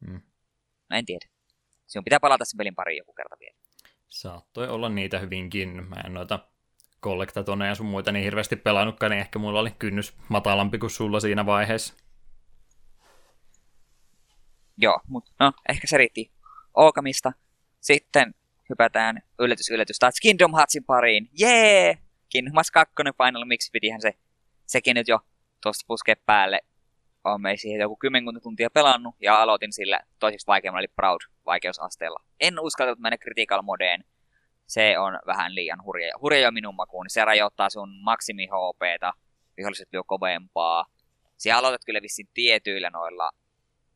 Hmm. 0.05 0.21
No 0.89 0.97
en 0.97 1.05
tiedä. 1.05 1.25
Sinun 1.87 2.03
pitää 2.03 2.19
palata 2.19 2.45
sen 2.45 2.57
pelin 2.57 2.75
pariin 2.75 2.97
joku 2.97 3.13
kerta 3.13 3.35
vielä. 3.39 3.57
Saattoi 4.07 4.67
olla 4.67 4.89
niitä 4.89 5.19
hyvinkin. 5.19 5.89
Mä 5.89 5.95
en 6.05 6.13
noita 6.13 6.39
kollektatoneja 6.99 7.71
ja 7.71 7.75
sun 7.75 7.85
muita 7.85 8.11
niin 8.11 8.23
hirveästi 8.23 8.55
pelannutkaan, 8.55 9.11
niin 9.11 9.19
ehkä 9.19 9.39
mulla 9.39 9.59
oli 9.59 9.71
kynnys 9.71 10.13
matalampi 10.29 10.77
kuin 10.77 10.89
sulla 10.89 11.19
siinä 11.19 11.45
vaiheessa. 11.45 11.93
Joo, 14.77 14.99
mutta 15.07 15.31
no, 15.39 15.53
ehkä 15.69 15.87
se 15.87 15.97
riitti 15.97 16.31
Ookamista. 16.73 17.33
Sitten 17.81 18.33
hypätään 18.69 19.21
yllätys 19.39 19.69
yllätys 19.69 19.99
taas 19.99 20.19
Kingdom 20.21 20.55
Heartsin 20.55 20.83
pariin. 20.83 21.29
Jee! 21.39 22.08
Kingdom 22.29 22.53
Hearts 22.53 22.71
2 22.71 22.93
Final 22.95 23.45
Mix 23.45 23.71
pitihän 23.71 24.01
se 24.01 24.13
sekin 24.65 24.95
nyt 24.95 25.07
jo 25.07 25.19
tuosta 25.63 25.85
puskea 25.87 26.15
päälle. 26.25 26.61
Olen 27.23 27.57
siihen 27.57 27.81
joku 27.81 27.95
kymmenkunta 27.95 28.39
tuntia 28.39 28.69
pelannut 28.69 29.15
ja 29.21 29.41
aloitin 29.41 29.73
sillä 29.73 29.99
toiseksi 30.19 30.47
vaikeammalla 30.47 30.81
eli 30.81 30.93
Proud 30.95 31.21
vaikeusasteella. 31.45 32.23
En 32.39 32.59
uskaltanut 32.59 32.99
mennä 32.99 33.17
critical 33.17 33.61
modeen. 33.61 34.03
Se 34.67 34.99
on 34.99 35.19
vähän 35.25 35.55
liian 35.55 35.83
hurja, 35.83 36.13
hurja 36.21 36.51
minun 36.51 36.75
makuun. 36.75 37.05
Se 37.09 37.25
rajoittaa 37.25 37.69
sun 37.69 37.89
maksimi 38.03 38.45
HPta, 38.45 39.13
viholliset 39.57 39.87
lyö 39.93 40.03
kovempaa. 40.03 40.85
Siellä 41.37 41.59
aloitat 41.59 41.85
kyllä 41.85 42.01
vissiin 42.01 42.29
tietyillä 42.33 42.89
noilla 42.89 43.31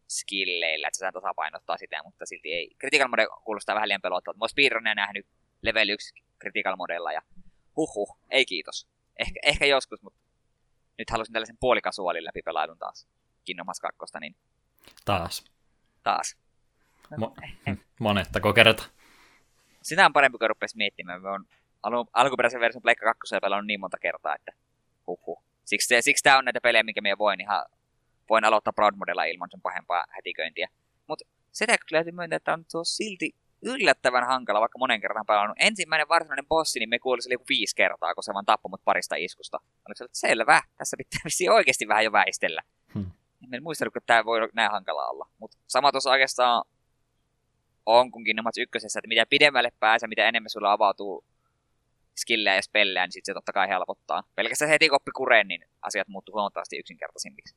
skilleillä, 0.09 0.87
että 0.87 0.97
se 0.97 1.11
tasapainottaa 1.11 1.77
sitä, 1.77 2.03
mutta 2.03 2.25
silti 2.25 2.53
ei. 2.53 2.75
Critical 2.79 3.07
mode 3.07 3.27
kuulostaa 3.45 3.75
vähän 3.75 3.89
liian 3.89 4.01
pelottavalta. 4.01 4.37
Mä 4.37 4.43
oon 4.43 4.49
speedrunia 4.49 4.95
nähnyt 4.95 5.27
level 5.61 5.89
1 5.89 6.13
critical 6.41 6.75
modella 6.75 7.11
ja 7.11 7.21
huhhuh, 7.77 8.17
ei 8.29 8.45
kiitos. 8.45 8.87
Ehkä, 9.19 9.39
ehkä 9.43 9.65
joskus, 9.65 10.01
mutta 10.01 10.19
nyt 10.97 11.09
halusin 11.09 11.33
tällaisen 11.33 11.57
puolikasuaalin 11.59 12.25
läpipelailun 12.25 12.77
taas. 12.77 13.07
Kingdom 13.45 13.67
Hearts 13.67 13.79
2, 13.97 14.19
niin... 14.19 14.35
Taas. 15.05 15.45
Taas. 16.03 16.37
Mo- 17.15 17.77
monettako 17.99 18.53
kerta? 18.53 18.83
Sitä 19.81 20.05
on 20.05 20.13
parempi, 20.13 20.37
kun 20.37 20.49
rupesi 20.49 20.77
miettimään. 20.77 21.21
Me 21.21 21.29
on 21.29 21.45
Al- 21.83 22.05
alkuperäisen 22.13 22.59
version 22.59 22.81
Pleikka 22.81 23.05
2 23.05 23.35
pelannut 23.41 23.67
niin 23.67 23.79
monta 23.79 23.97
kertaa, 24.01 24.35
että 24.35 24.51
huhu. 25.07 25.43
Siksi, 25.65 26.01
siksi 26.01 26.23
tämä 26.23 26.37
on 26.37 26.45
näitä 26.45 26.61
pelejä, 26.61 26.83
minkä 26.83 27.01
minä 27.01 27.17
voin 27.17 27.41
ihan 27.41 27.65
voin 28.29 28.43
aloittaa 28.43 28.73
Proud 28.73 28.95
Modella 28.95 29.23
ilman 29.23 29.49
sen 29.51 29.61
pahempaa 29.61 30.05
hätiköintiä. 30.09 30.67
Mutta 31.07 31.25
se 31.51 31.65
täytyy 31.65 32.11
myöntää, 32.11 32.37
että 32.37 32.53
on 32.53 32.65
tuo 32.71 32.83
silti 32.83 33.35
yllättävän 33.65 34.27
hankala, 34.27 34.60
vaikka 34.60 34.79
monen 34.79 35.01
kerran 35.01 35.25
pelannut. 35.25 35.58
Ensimmäinen 35.60 36.08
varsinainen 36.08 36.46
bossi, 36.46 36.79
niin 36.79 36.89
me 36.89 37.00
kuulisi 37.00 37.34
joku 37.34 37.46
viisi 37.50 37.75
kertaa, 37.75 38.13
kun 38.13 38.24
se 38.24 38.34
vaan 38.34 38.46
tappoi 38.46 38.70
mut 38.70 38.84
parista 38.86 39.15
iskusta. 39.15 39.58
Oliko 39.58 39.98
se, 39.98 40.03
että 40.03 40.20
selvä, 40.20 40.62
tässä 40.77 40.98
pitää 40.98 41.53
oikeasti 41.58 41.88
vähän 41.88 42.03
jo 42.03 42.12
väistellä. 42.12 42.62
Hmm. 42.93 43.12
En 43.53 43.63
muistanut, 43.63 43.98
että 43.98 44.08
tämä 44.08 44.25
voi 44.25 44.50
näin 44.53 44.72
hankala 44.72 45.10
olla. 45.10 45.29
Mutta 45.38 45.58
sama 45.67 45.91
tuossa 45.91 46.12
oikeastaan 46.12 46.63
on 47.86 48.12
kuin 48.12 48.25
Kingdom 48.25 48.46
Hearts 48.46 48.58
ykkösessä, 48.58 49.00
että 49.00 49.08
mitä 49.08 49.25
pidemmälle 49.29 49.72
pääsee, 49.79 50.08
mitä 50.08 50.27
enemmän 50.27 50.50
sulla 50.50 50.72
avautuu 50.72 51.25
skillejä 52.15 52.55
ja 52.55 52.62
spellejä, 52.62 53.05
niin 53.05 53.12
sitten 53.12 53.34
se 53.34 53.38
totta 53.38 53.53
kai 53.53 53.67
helpottaa. 53.67 54.24
Pelkästään 54.36 54.70
heti 54.70 54.89
koppi 54.89 55.12
kureen, 55.12 55.48
niin 55.48 55.65
asiat 55.82 56.08
muuttuu 56.08 56.34
huomattavasti 56.36 56.77
yksinkertaisimmiksi. 56.77 57.55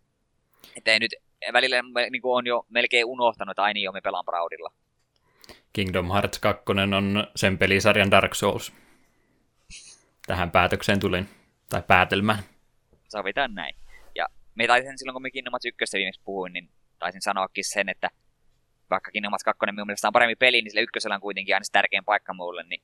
Että 0.76 0.92
ei 0.92 0.98
nyt 0.98 1.10
välillä 1.52 1.76
niin 2.10 2.22
kuin 2.22 2.36
on 2.36 2.46
jo 2.46 2.66
melkein 2.68 3.06
unohtanut, 3.06 3.52
että 3.52 3.62
aina 3.62 3.80
jo 3.80 3.92
me 3.92 4.00
pelaan 4.00 4.24
Proudilla. 4.24 4.72
Kingdom 5.76 6.10
Hearts 6.10 6.38
2 6.38 6.62
on 6.96 7.26
sen 7.36 7.58
pelisarjan 7.58 8.10
Dark 8.10 8.34
Souls. 8.34 8.72
Tähän 10.26 10.50
päätökseen 10.50 11.00
tulin, 11.00 11.28
tai 11.70 11.82
päätelmään. 11.82 12.38
Sovitaan 13.08 13.54
näin. 13.54 13.74
Ja 14.14 14.26
me 14.54 14.66
taisin 14.66 14.98
silloin, 14.98 15.14
kun 15.14 15.22
me 15.22 15.30
Kingdom 15.30 15.52
Hearts 15.52 15.66
1 15.66 15.96
viimeksi 15.96 16.20
puhuin, 16.24 16.52
niin 16.52 16.68
taisin 16.98 17.22
sanoakin 17.22 17.64
sen, 17.64 17.88
että 17.88 18.10
vaikka 18.90 19.10
Kingdom 19.10 19.30
Hearts 19.30 19.44
2 19.44 19.66
minun 19.72 19.86
mielestä 19.86 20.08
on 20.08 20.12
parempi 20.12 20.36
peli, 20.36 20.62
niin 20.62 20.70
sillä 20.70 20.82
ykkösellä 20.82 21.14
on 21.14 21.20
kuitenkin 21.20 21.54
aina 21.54 21.64
se 21.64 21.72
tärkein 21.72 22.04
paikka 22.04 22.34
mulle, 22.34 22.62
niin 22.62 22.82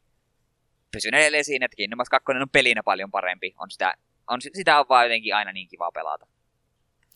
pysyn 0.90 1.14
edelleen 1.14 1.44
siinä, 1.44 1.64
että 1.64 1.76
Kingdom 1.76 1.98
Hearts 1.98 2.10
2 2.10 2.32
on 2.32 2.50
pelinä 2.52 2.82
paljon 2.82 3.10
parempi. 3.10 3.54
On 3.58 3.70
sitä, 3.70 3.94
on, 4.30 4.40
sitä 4.42 4.78
on 4.78 4.86
vaan 4.88 5.04
jotenkin 5.04 5.34
aina 5.34 5.52
niin 5.52 5.68
kiva 5.68 5.92
pelata. 5.92 6.26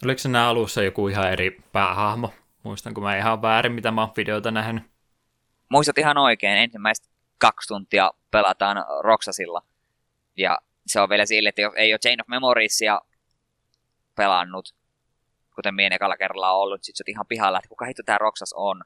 Oliko 0.05 0.19
se 0.19 0.29
nämä 0.29 0.49
alussa 0.49 0.83
joku 0.83 1.09
ihan 1.09 1.33
eri 1.33 1.61
päähahmo? 1.73 2.33
Muistan, 2.63 2.95
kun 2.95 3.03
mä 3.03 3.17
ihan 3.17 3.43
väärin, 3.43 3.73
mitä 3.73 3.91
mä 3.91 4.01
oon 4.01 4.13
videoita 4.17 4.51
nähnyt. 4.51 4.96
Muistat 5.69 5.99
ihan 5.99 6.19
oikein. 6.19 6.59
Ensimmäistä 6.59 7.09
kaksi 7.39 7.69
tuntia 7.69 8.13
pelataan 8.31 8.85
Roxasilla. 9.03 9.63
Ja 10.37 10.59
se 10.87 11.01
on 11.01 11.09
vielä 11.09 11.27
sille, 11.27 11.49
että 11.49 11.61
jos 11.61 11.73
ei 11.77 11.93
ole 11.93 11.99
Chain 11.99 12.21
of 12.21 12.29
Memoriesia 12.29 13.01
pelannut, 14.17 14.75
kuten 15.55 15.75
mien 15.75 15.93
ekalla 15.93 16.17
kerralla 16.17 16.51
on 16.51 16.61
ollut, 16.61 16.85
sit 16.85 16.97
sä 16.97 17.05
ihan 17.07 17.27
pihalla, 17.27 17.59
että 17.59 17.69
kuka 17.69 17.85
hitto 17.85 18.03
tää 18.03 18.19
Roxas 18.19 18.53
on, 18.57 18.83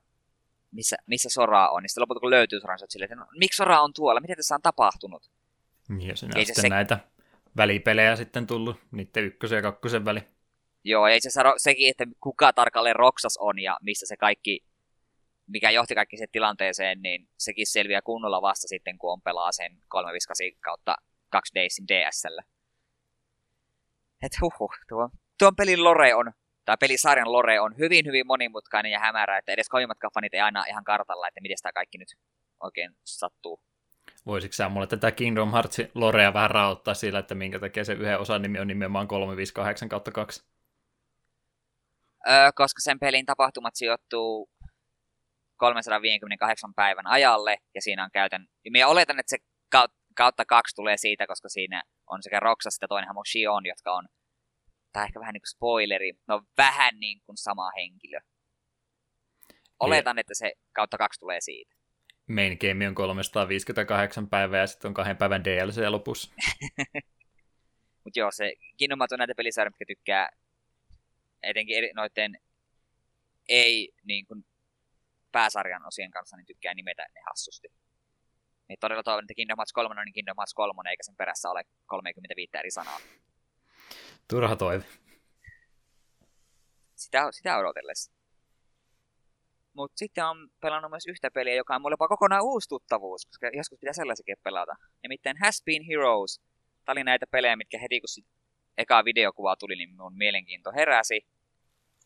missä, 0.73 0.97
missä 1.07 1.29
Sora 1.29 1.69
on, 1.69 1.83
niin 1.83 1.91
sitten 1.91 2.03
lopulta 2.03 2.21
kun 2.21 2.31
löytyy 2.31 2.61
Sora, 2.61 2.77
niin 2.77 2.91
silleen, 2.91 3.13
että 3.13 3.25
no, 3.25 3.27
miksi 3.39 3.57
Sora 3.57 3.81
on 3.81 3.93
tuolla, 3.93 4.21
mitä 4.21 4.37
tässä 4.37 4.55
on 4.55 4.63
tapahtunut? 4.63 5.31
Ja 5.99 6.17
sinä 6.17 6.45
sitten 6.45 6.63
se... 6.63 6.69
näitä 6.69 6.99
välipelejä 7.57 8.17
sitten 8.17 8.47
tullut, 8.47 8.77
niiden 8.91 9.25
ykkösen 9.25 9.57
ja 9.57 9.63
kakkosen 9.63 10.05
väli. 10.05 10.21
Joo, 10.85 11.09
ja 11.09 11.15
itse 11.15 11.29
asiassa 11.29 11.53
sekin, 11.57 11.91
että 11.91 12.07
kuka 12.21 12.53
tarkalleen 12.53 12.97
Roxas 12.97 13.37
on 13.37 13.59
ja 13.59 13.79
missä 13.83 14.07
se 14.07 14.17
kaikki, 14.17 14.65
mikä 15.51 15.71
johti 15.71 15.95
kaikki 15.95 16.17
se 16.17 16.27
tilanteeseen, 16.33 17.03
niin 17.03 17.29
sekin 17.39 17.67
selviää 17.67 18.03
kunnolla 18.03 18.43
vasta 18.43 18.69
sitten, 18.69 18.99
kun 18.99 19.13
on 19.13 19.23
pelaa 19.23 19.53
sen 19.53 19.79
358 19.89 20.61
kautta 20.61 20.97
2 21.31 21.55
Daysin 21.55 21.89
DSL. 21.89 22.39
Et 24.23 24.33
huhu, 24.41 24.71
tuo, 24.89 25.11
tuon 25.39 25.57
pelin 25.57 25.85
lore 25.85 26.15
on, 26.15 26.33
tai 26.65 26.77
pelisarjan 26.81 27.33
lore 27.33 27.61
on 27.61 27.79
hyvin, 27.79 28.07
hyvin 28.07 28.27
monimutkainen 28.27 28.93
ja 28.93 29.01
hämärä, 29.01 29.39
että 29.39 29.53
edes 29.53 29.69
kovimmat 29.69 29.99
fanit 30.15 30.35
ei 30.35 30.41
aina 30.41 30.65
ihan 30.69 30.85
kartalla, 30.85 31.29
että 31.29 31.41
miten 31.41 31.57
tämä 31.63 31.73
kaikki 31.73 31.99
nyt 31.99 32.09
oikein 32.61 32.93
sattuu. 33.05 33.61
Voisitko 34.27 34.53
sä 34.53 34.69
mulle 34.69 34.87
tätä 34.87 35.13
Kingdom 35.13 35.53
Hearts 35.53 35.81
lorea 35.95 36.35
vähän 36.35 36.51
raottaa 36.51 36.95
sillä, 36.95 37.19
että 37.19 37.35
minkä 37.35 37.59
takia 37.59 37.85
se 37.85 37.93
yhden 37.93 38.21
osan 38.21 38.43
nimi 38.43 38.59
on 38.59 38.69
nimenomaan 38.69 39.09
358 39.09 39.89
kautta 39.89 40.11
2? 40.11 40.43
öö, 42.29 42.53
koska 42.55 42.81
sen 42.81 42.99
pelin 42.99 43.27
tapahtumat 43.27 43.75
sijoittuu 43.77 44.51
358 45.61 46.75
päivän 46.75 47.07
ajalle, 47.07 47.59
ja 47.75 47.83
siinä 47.83 48.05
on 48.05 48.11
käytän... 48.13 48.47
Ja 48.65 48.71
minä 48.71 48.89
oletan, 48.89 49.19
että 49.19 49.31
se 49.31 49.39
kautta 50.17 50.45
kaksi 50.45 50.77
tulee 50.77 50.97
siitä, 50.97 51.27
koska 51.27 51.49
siinä 51.49 51.83
on 52.07 52.23
sekä 52.23 52.41
Roxas 52.41 52.75
että 52.75 52.89
toinen 52.89 53.09
hahmo 53.09 53.25
Shion, 53.25 53.67
jotka 53.67 53.93
on, 53.93 54.09
tai 54.93 55.05
ehkä 55.05 55.21
vähän 55.21 55.33
niin 55.33 55.41
kuin 55.41 55.51
spoileri, 55.51 56.13
no 56.29 56.43
vähän 56.57 57.01
niin 57.01 57.21
kuin 57.27 57.37
sama 57.37 57.71
henkilö. 57.77 58.21
Oletan, 59.81 60.19
että 60.19 60.35
se 60.35 60.53
kautta 60.73 60.99
kaksi 60.99 61.21
tulee 61.21 61.41
siitä. 61.41 61.75
Main 62.29 62.59
game 62.61 62.89
on 62.89 62.95
358 62.95 64.29
päivää 64.29 64.61
ja 64.61 64.67
sitten 64.67 64.89
on 64.89 64.95
kahden 64.95 65.17
päivän 65.17 65.45
DLC 65.45 65.89
lopussa. 65.89 66.35
Mutta 68.05 68.21
joo, 68.21 68.31
se 68.31 68.53
Kingdom 68.77 69.01
on 69.01 69.19
näitä 69.19 69.35
pelisarjoja, 69.37 69.71
mitkä 69.71 69.85
tykkää 69.95 70.29
etenkin 71.43 71.79
eri, 71.79 71.91
noiden 71.95 72.39
ei 73.49 73.93
niin 74.05 74.27
kuin, 74.27 74.45
pääsarjan 75.33 75.87
osien 75.87 76.11
kanssa, 76.11 76.37
niin 76.37 76.47
tykkää 76.47 76.75
nimetä 76.75 77.07
ne 77.15 77.21
hassusti. 77.29 77.69
Niin 78.69 78.79
todella 78.81 79.03
toivon, 79.03 79.25
että 79.25 79.35
Kingdom 79.35 79.59
Hearts 79.59 79.73
3 79.73 80.01
on 80.01 80.05
niin 80.05 80.13
Kingdom 80.13 80.37
Hearts 80.39 80.55
3, 80.55 80.91
eikä 80.91 81.03
sen 81.03 81.17
perässä 81.17 81.51
ole 81.51 81.63
35 81.87 82.51
eri 82.59 82.71
sanaa. 82.71 82.99
Turha 84.29 84.57
toive. 84.57 84.85
Sitä, 86.95 87.29
sitä 87.33 87.57
odotellessa. 87.57 88.13
Mutta 89.73 89.99
sitten 89.99 90.25
on 90.25 90.51
pelannut 90.61 90.91
myös 90.91 91.07
yhtä 91.07 91.31
peliä, 91.31 91.55
joka 91.55 91.75
on 91.75 91.83
mulle 91.83 91.95
jopa 91.95 92.09
kokonaan 92.09 92.45
uusi 92.45 92.69
tuttavuus, 92.69 93.27
koska 93.27 93.51
joskus 93.53 93.79
pitää 93.79 93.93
sellaisikin 93.93 94.37
pelata. 94.45 94.73
Nimittäin 95.03 95.37
Has 95.45 95.63
Been 95.65 95.83
Heroes. 95.83 96.41
Tämä 96.85 96.93
oli 96.93 97.05
näitä 97.05 97.27
pelejä, 97.31 97.57
mitkä 97.57 97.79
heti 97.79 98.01
kun 98.01 98.09
sit 98.09 98.27
eka 98.79 99.05
videokuva 99.05 99.57
tuli, 99.57 99.77
niin 99.77 99.97
mun 99.97 100.17
mielenkiinto 100.17 100.73
heräsi. 100.73 101.21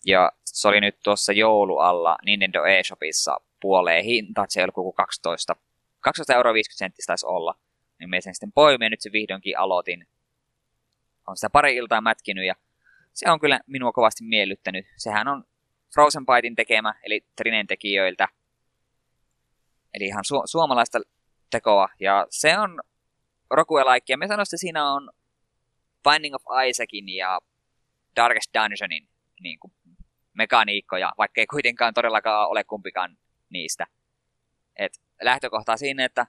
Ja 0.06 0.32
se 0.44 0.68
oli 0.68 0.80
nyt 0.80 0.96
tuossa 1.04 1.32
joulualla 1.32 2.18
Nintendo 2.24 2.64
eShopissa 2.64 3.40
puoleen 3.60 4.04
hinta, 4.04 4.46
se 4.48 4.60
ei 4.60 4.66
ollut 4.76 4.94
12, 4.96 5.56
12 6.00 6.34
euroa 6.34 6.54
50 6.54 6.78
senttistä 6.78 7.10
taisi 7.10 7.26
olla. 7.26 7.54
Niin 7.98 8.10
me 8.10 8.20
sen 8.20 8.34
sitten 8.34 8.52
poimin 8.52 8.86
ja 8.86 8.90
nyt 8.90 9.00
se 9.00 9.12
vihdoinkin 9.12 9.58
aloitin. 9.58 10.08
On 11.26 11.36
sitä 11.36 11.50
pari 11.50 11.76
iltaa 11.76 12.00
mätkinyt 12.00 12.46
ja 12.46 12.54
se 13.12 13.30
on 13.30 13.40
kyllä 13.40 13.60
minua 13.66 13.92
kovasti 13.92 14.24
miellyttänyt. 14.24 14.86
Sehän 14.96 15.28
on 15.28 15.44
Frozen 15.94 16.26
Bytein 16.26 16.54
tekemä, 16.54 16.94
eli 17.02 17.24
Trinen 17.36 17.66
tekijöiltä. 17.66 18.28
Eli 19.94 20.04
ihan 20.04 20.24
su- 20.24 20.46
suomalaista 20.46 21.00
tekoa. 21.50 21.88
Ja 22.00 22.26
se 22.30 22.58
on 22.58 22.80
Rokuelike, 23.50 24.12
ja 24.12 24.18
me 24.18 24.26
sanoisin, 24.26 24.56
että 24.56 24.60
siinä 24.60 24.92
on 24.92 25.10
Binding 26.10 26.34
of 26.34 26.42
Isaacin 26.68 27.08
ja 27.08 27.40
Darkest 28.16 28.50
Dungeonin 28.54 29.08
niin 29.40 29.58
kuin, 29.58 29.72
mekaniikkoja, 30.34 31.12
vaikka 31.18 31.40
ei 31.40 31.46
kuitenkaan 31.46 31.94
todellakaan 31.94 32.48
ole 32.48 32.64
kumpikaan 32.64 33.16
niistä. 33.48 33.86
Et 34.76 34.92
lähtökohta 35.22 35.76
siinä, 35.76 36.04
että 36.04 36.26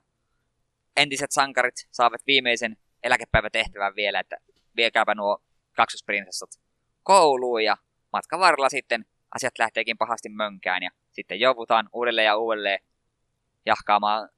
entiset 0.95 1.31
sankarit 1.31 1.87
saavat 1.91 2.21
viimeisen 2.27 2.77
eläkepäivätehtävän 3.03 3.95
vielä, 3.95 4.19
että 4.19 4.37
viekääpä 4.75 5.15
nuo 5.15 5.43
kaksosprinsessat 5.75 6.49
kouluun 7.03 7.63
ja 7.63 7.77
matkan 8.13 8.39
varrella 8.39 8.69
sitten 8.69 9.05
asiat 9.35 9.59
lähteekin 9.59 9.97
pahasti 9.97 10.29
mönkään 10.29 10.83
ja 10.83 10.89
sitten 11.11 11.39
joudutaan 11.39 11.89
uudelleen 11.93 12.25
ja 12.25 12.37
uudelleen 12.37 12.79
jahkaamaan 13.65 14.29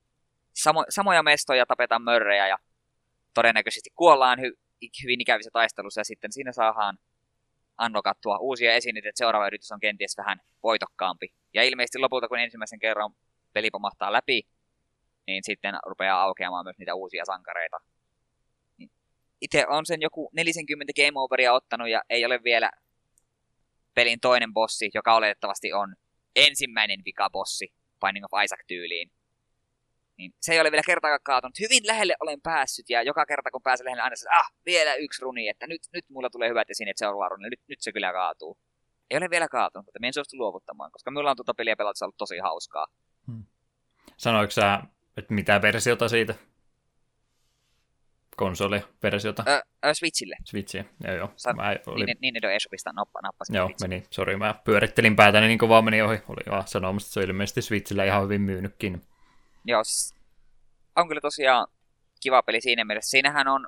samo- 0.54 0.86
samoja 0.90 1.24
mestoja, 1.24 1.66
tapetaan 1.66 2.02
mörrejä 2.02 2.48
ja 2.48 2.58
todennäköisesti 3.34 3.90
kuollaan 3.96 4.40
hy- 4.40 4.58
hyvin 5.04 5.22
ikävissä 5.22 5.52
taistelussa 5.54 6.02
ja 6.02 6.06
sitten 6.06 6.32
siinä 6.32 6.52
saadaan 6.52 6.98
annokattua 7.78 8.38
uusia 8.38 8.74
esineitä, 8.74 9.10
että 9.10 9.18
seuraava 9.18 9.48
yritys 9.48 9.72
on 9.72 9.80
kenties 9.80 10.18
vähän 10.18 10.42
voitokkaampi. 10.64 11.34
Ja 11.54 11.64
ilmeisesti 11.64 12.00
lopulta, 12.00 12.28
kun 12.28 12.40
ensimmäisen 12.40 12.80
kerran 12.80 13.12
peli 13.54 13.70
pomahtaa 13.72 14.14
läpi, 14.14 14.42
niin 15.28 15.44
sitten 15.44 15.76
rupeaa 15.86 16.22
aukeamaan 16.22 16.66
myös 16.66 16.78
niitä 16.78 16.96
uusia 16.96 17.26
sankareita. 17.26 17.78
Niin 18.78 18.92
itse 19.42 19.68
on 19.68 19.86
sen 19.86 20.02
joku 20.02 20.30
40 20.34 20.94
game 20.96 21.20
overia 21.20 21.54
ottanut 21.54 21.90
ja 21.90 22.02
ei 22.10 22.26
ole 22.26 22.44
vielä 22.44 22.72
pelin 23.94 24.20
toinen 24.20 24.54
bossi, 24.54 24.90
joka 24.94 25.16
oletettavasti 25.16 25.74
on 25.74 25.96
ensimmäinen 26.36 27.00
vikabossi 27.06 27.74
Binding 28.06 28.26
of 28.26 28.44
Isaac-tyyliin. 28.44 29.12
Niin 30.18 30.32
se 30.42 30.54
ei 30.54 30.60
ole 30.62 30.72
vielä 30.72 30.84
kertaakaan 30.86 31.20
kaatunut. 31.24 31.60
Hyvin 31.60 31.88
lähelle 31.88 32.16
olen 32.20 32.42
päässyt 32.42 32.90
ja 32.90 33.02
joka 33.02 33.26
kerta 33.26 33.52
kun 33.52 33.62
pääsen 33.64 33.86
lähelle 33.86 34.04
aina 34.04 34.16
se, 34.16 34.30
ah, 34.30 34.52
vielä 34.66 34.96
yksi 34.96 35.22
runi, 35.22 35.50
että 35.50 35.68
nyt, 35.68 35.82
nyt 35.94 36.06
mulla 36.10 36.30
tulee 36.30 36.50
hyvät 36.50 36.70
esineet 36.70 36.98
seuraavalla 36.98 37.30
runilla, 37.30 37.50
nyt, 37.50 37.60
nyt 37.68 37.82
se 37.82 37.92
kyllä 37.92 38.14
kaatuu. 38.14 38.58
Ei 39.10 39.18
ole 39.18 39.30
vielä 39.30 39.48
kaatunut, 39.48 39.86
mutta 39.86 40.00
me 40.00 40.08
en 40.08 40.14
suostu 40.14 40.38
luovuttamaan, 40.38 40.92
koska 40.92 41.12
minulla 41.12 41.32
on 41.32 41.36
tuota 41.36 41.54
peliä 41.54 41.76
pelata 41.76 42.06
ollut 42.06 42.18
tosi 42.18 42.38
hauskaa. 42.38 42.88
Hmm. 43.28 43.44
Sanoiko 44.18 44.52
sä, 44.52 44.80
että 45.18 45.34
mitä 45.34 45.62
versiota 45.62 46.10
siitä? 46.10 46.36
Konsoliversiota? 48.36 49.44
Ö, 49.48 49.62
ö, 49.86 49.94
Switchille. 49.94 50.36
Switchiä, 50.46 50.86
joo 51.04 51.16
joo. 51.16 51.34
Sa- 51.36 51.54
mä 51.54 51.76
olin... 51.88 52.06
Niin, 52.06 52.18
niin, 52.22 52.34
niin 52.34 52.56
eShopista 52.56 52.92
nappa, 52.92 53.20
nappasin 53.22 53.56
Joo, 53.56 53.68
Switch. 53.68 53.82
meni. 53.82 54.04
Sori, 54.10 54.38
mä 54.38 54.56
pyörittelin 54.64 55.16
päätäni 55.16 55.48
niin 55.48 55.60
kuin 55.60 55.70
vaan 55.70 55.86
meni 55.86 56.02
ohi. 56.02 56.22
Oli 56.28 56.42
vaan 56.52 56.68
sanomassa, 56.68 57.08
että 57.08 57.14
se 57.14 57.20
on 57.20 57.26
ilmeisesti 57.26 57.62
Switchillä 57.62 58.04
ihan 58.06 58.24
hyvin 58.24 58.42
myynytkin 58.42 59.02
joo, 59.68 59.82
on 60.96 61.08
kyllä 61.08 61.22
tosiaan 61.22 61.68
kiva 62.20 62.44
peli 62.44 62.62
siinä 62.62 62.86
mielessä. 62.86 63.10
Siinähän 63.10 63.48
on, 63.48 63.68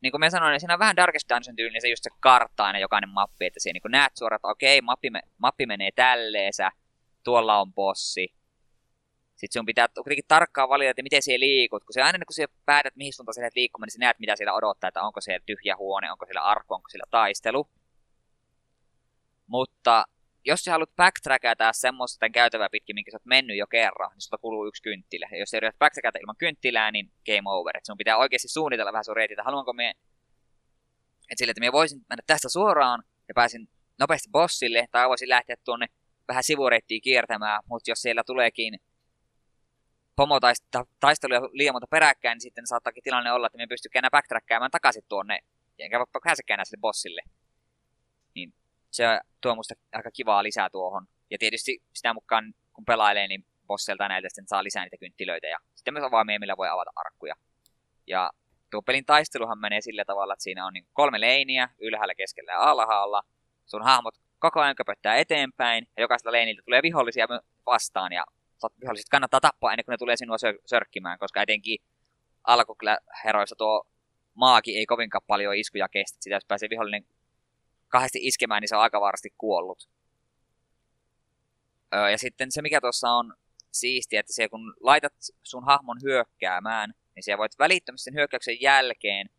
niin 0.00 0.10
kuin 0.10 0.20
mä 0.20 0.30
sanoin, 0.30 0.50
niin 0.50 0.60
siinä 0.60 0.74
on 0.74 0.78
vähän 0.78 0.96
Darkest 0.96 1.28
Dungeon 1.28 1.56
tyylinen 1.56 1.80
se 1.80 1.88
just 1.88 2.04
se 2.04 2.10
kartta 2.20 2.64
aina 2.64 2.78
jokainen 2.78 3.10
mappi, 3.10 3.46
että 3.46 3.60
siinä 3.60 3.80
niin 3.84 3.90
näet 3.90 4.16
suoraan, 4.16 4.36
että 4.36 4.48
okei, 4.48 4.80
mappi, 4.80 5.10
me, 5.10 5.22
mappi 5.38 5.66
menee 5.66 5.90
tälleensä, 5.94 6.70
tuolla 7.24 7.60
on 7.60 7.74
bossi. 7.74 8.34
Sitten 9.36 9.60
sun 9.60 9.66
pitää 9.66 9.88
kuitenkin 9.94 10.24
tarkkaan 10.28 10.68
valita, 10.68 10.90
että 10.90 11.02
miten 11.02 11.22
siellä 11.22 11.44
liikut, 11.44 11.84
kun 11.84 11.92
se 11.92 12.02
aina 12.02 12.18
kun 12.18 12.34
sä 12.34 12.46
päätät, 12.66 12.96
mihin 12.96 13.12
suuntaan 13.12 13.34
sä 13.34 13.50
liikkumaan, 13.54 13.86
niin 13.86 13.92
sä 13.92 13.98
näet, 13.98 14.18
mitä 14.18 14.36
siellä 14.36 14.54
odottaa, 14.54 14.88
että 14.88 15.02
onko 15.02 15.20
siellä 15.20 15.44
tyhjä 15.46 15.76
huone, 15.76 16.12
onko 16.12 16.26
siellä 16.26 16.42
arku, 16.42 16.74
onko 16.74 16.88
siellä 16.88 17.04
taistelu. 17.10 17.68
Mutta 19.46 20.04
jos 20.48 20.60
sä 20.64 20.70
haluat 20.70 20.96
backtrackata 20.96 21.72
semmoista 21.72 22.30
käytävää 22.30 22.68
pitkin, 22.70 22.94
minkä 22.94 23.10
sä 23.10 23.16
oot 23.16 23.24
mennyt 23.24 23.56
jo 23.56 23.66
kerran, 23.66 24.10
niin 24.10 24.20
sulta 24.20 24.38
kuluu 24.38 24.66
yksi 24.66 24.82
kynttilä. 24.82 25.28
Ja 25.32 25.38
jos 25.38 25.50
sä 25.50 25.56
yrität 25.56 25.78
backtrackata 25.78 26.18
ilman 26.18 26.36
kynttilää, 26.36 26.90
niin 26.90 27.12
game 27.26 27.50
over. 27.50 27.76
Et 27.76 27.84
sun 27.84 27.98
pitää 27.98 28.16
oikeasti 28.16 28.48
suunnitella 28.48 28.92
vähän 28.92 29.04
sun 29.04 29.16
reitit, 29.16 29.38
haluanko 29.44 29.72
me... 29.72 29.94
Et 31.30 31.38
sille, 31.38 31.50
että 31.50 31.60
me 31.60 31.72
voisin 31.72 32.00
mennä 32.08 32.22
tästä 32.26 32.48
suoraan 32.48 33.02
ja 33.28 33.34
pääsin 33.34 33.68
nopeasti 33.98 34.28
bossille, 34.32 34.88
tai 34.92 35.08
voisin 35.08 35.28
lähteä 35.28 35.56
tuonne 35.64 35.86
vähän 36.28 36.44
sivureittiin 36.44 37.02
kiertämään, 37.02 37.60
mutta 37.68 37.90
jos 37.90 38.02
siellä 38.02 38.22
tuleekin 38.26 38.78
pomotaisteluja 40.16 41.40
liian 41.52 41.74
monta 41.74 41.86
peräkkäin, 41.90 42.34
niin 42.34 42.40
sitten 42.40 42.66
saattaakin 42.66 43.02
tilanne 43.02 43.32
olla, 43.32 43.46
että 43.46 43.58
me 43.58 43.66
pystykään 43.66 44.00
enää 44.00 44.10
backtrackkaamaan 44.10 44.70
takaisin 44.70 45.02
tuonne, 45.08 45.38
enkä 45.78 46.04
pääsekään 46.24 46.56
enää 46.56 46.64
sille 46.64 46.80
bossille. 46.80 47.22
Se 48.90 49.04
tuo 49.40 49.54
musta 49.54 49.74
aika 49.92 50.10
kivaa 50.10 50.42
lisää 50.42 50.70
tuohon. 50.70 51.06
Ja 51.30 51.38
tietysti 51.38 51.78
sitä 51.94 52.14
mukaan, 52.14 52.54
kun 52.72 52.84
pelailee, 52.84 53.28
niin 53.28 53.44
bosselta 53.66 54.08
näiltä 54.08 54.28
sitten 54.28 54.48
saa 54.48 54.64
lisää 54.64 54.84
niitä 54.84 54.96
kynttilöitä. 54.96 55.46
Ja 55.46 55.58
sitten 55.74 55.94
myös 55.94 56.04
avaimia, 56.04 56.38
millä 56.38 56.56
voi 56.56 56.68
avata 56.68 56.90
arkkuja. 56.96 57.34
Ja 58.06 58.30
tuo 58.70 58.82
pelin 58.82 59.04
taisteluhan 59.04 59.58
menee 59.58 59.80
sillä 59.80 60.04
tavalla, 60.04 60.32
että 60.32 60.42
siinä 60.42 60.66
on 60.66 60.72
niin 60.72 60.86
kolme 60.92 61.20
leiniä, 61.20 61.68
ylhäällä, 61.80 62.14
keskellä 62.14 62.52
ja 62.52 62.58
alhaalla. 62.58 63.22
Sun 63.66 63.84
hahmot 63.84 64.14
koko 64.38 64.60
ajan 64.60 64.76
köpöttää 64.76 65.16
eteenpäin, 65.16 65.86
ja 65.96 66.02
jokaisella 66.02 66.32
leiniltä 66.32 66.62
tulee 66.64 66.82
vihollisia 66.82 67.26
vastaan, 67.66 68.12
ja 68.12 68.24
viholliset 68.80 69.08
kannattaa 69.10 69.40
tappaa 69.40 69.72
ennen 69.72 69.84
kuin 69.84 69.92
ne 69.92 69.98
tulee 69.98 70.16
sinua 70.16 70.36
sör- 70.36 70.62
sörkkimään, 70.66 71.18
koska 71.18 71.42
etenkin 71.42 71.78
alkuheroissa 72.44 73.56
tuo 73.56 73.84
maaki 74.34 74.78
ei 74.78 74.86
kovinkaan 74.86 75.22
paljon 75.26 75.56
iskuja 75.56 75.88
kestä. 75.88 76.18
Sitä 76.20 76.36
jos 76.36 76.44
pääsee 76.48 76.70
vihollinen 76.70 77.06
kahdesti 77.88 78.18
iskemään, 78.22 78.60
niin 78.60 78.68
se 78.68 78.76
on 78.76 78.82
aika 78.82 79.00
varasti 79.00 79.30
kuollut. 79.38 79.88
Öö, 81.94 82.10
ja 82.10 82.18
sitten 82.18 82.52
se, 82.52 82.62
mikä 82.62 82.80
tuossa 82.80 83.10
on 83.10 83.34
siistiä, 83.72 84.20
että 84.20 84.32
se, 84.32 84.48
kun 84.48 84.74
laitat 84.80 85.12
sun 85.42 85.64
hahmon 85.64 85.98
hyökkäämään, 86.02 86.94
niin 87.14 87.22
siellä 87.22 87.38
voit 87.38 87.58
välittömästi 87.58 88.04
sen 88.04 88.14
hyökkäyksen 88.14 88.60
jälkeen 88.60 89.30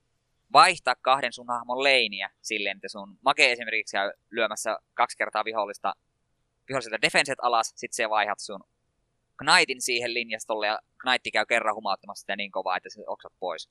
vaihtaa 0.53 0.95
kahden 0.95 1.33
sun 1.33 1.47
hahmon 1.47 1.83
leiniä 1.83 2.29
silleen, 2.41 2.77
että 2.77 2.89
sun 2.89 3.17
make 3.21 3.51
esimerkiksi 3.51 3.97
käy 3.97 4.11
lyömässä 4.31 4.77
kaksi 4.93 5.17
kertaa 5.17 5.45
vihollista, 5.45 5.93
viholliselta 6.69 7.01
defenset 7.01 7.39
alas, 7.41 7.73
sitten 7.75 7.95
se 7.95 8.09
vaihdat 8.09 8.39
sun 8.39 8.63
Knightin 9.37 9.81
siihen 9.81 10.13
linjastolle 10.13 10.67
ja 10.67 10.79
Knight 11.01 11.27
käy 11.33 11.45
kerran 11.45 11.75
humauttamassa 11.75 12.21
sitä 12.21 12.35
niin 12.35 12.51
kovaa, 12.51 12.77
että 12.77 12.89
se 12.89 13.03
oksat 13.07 13.33
pois. 13.39 13.69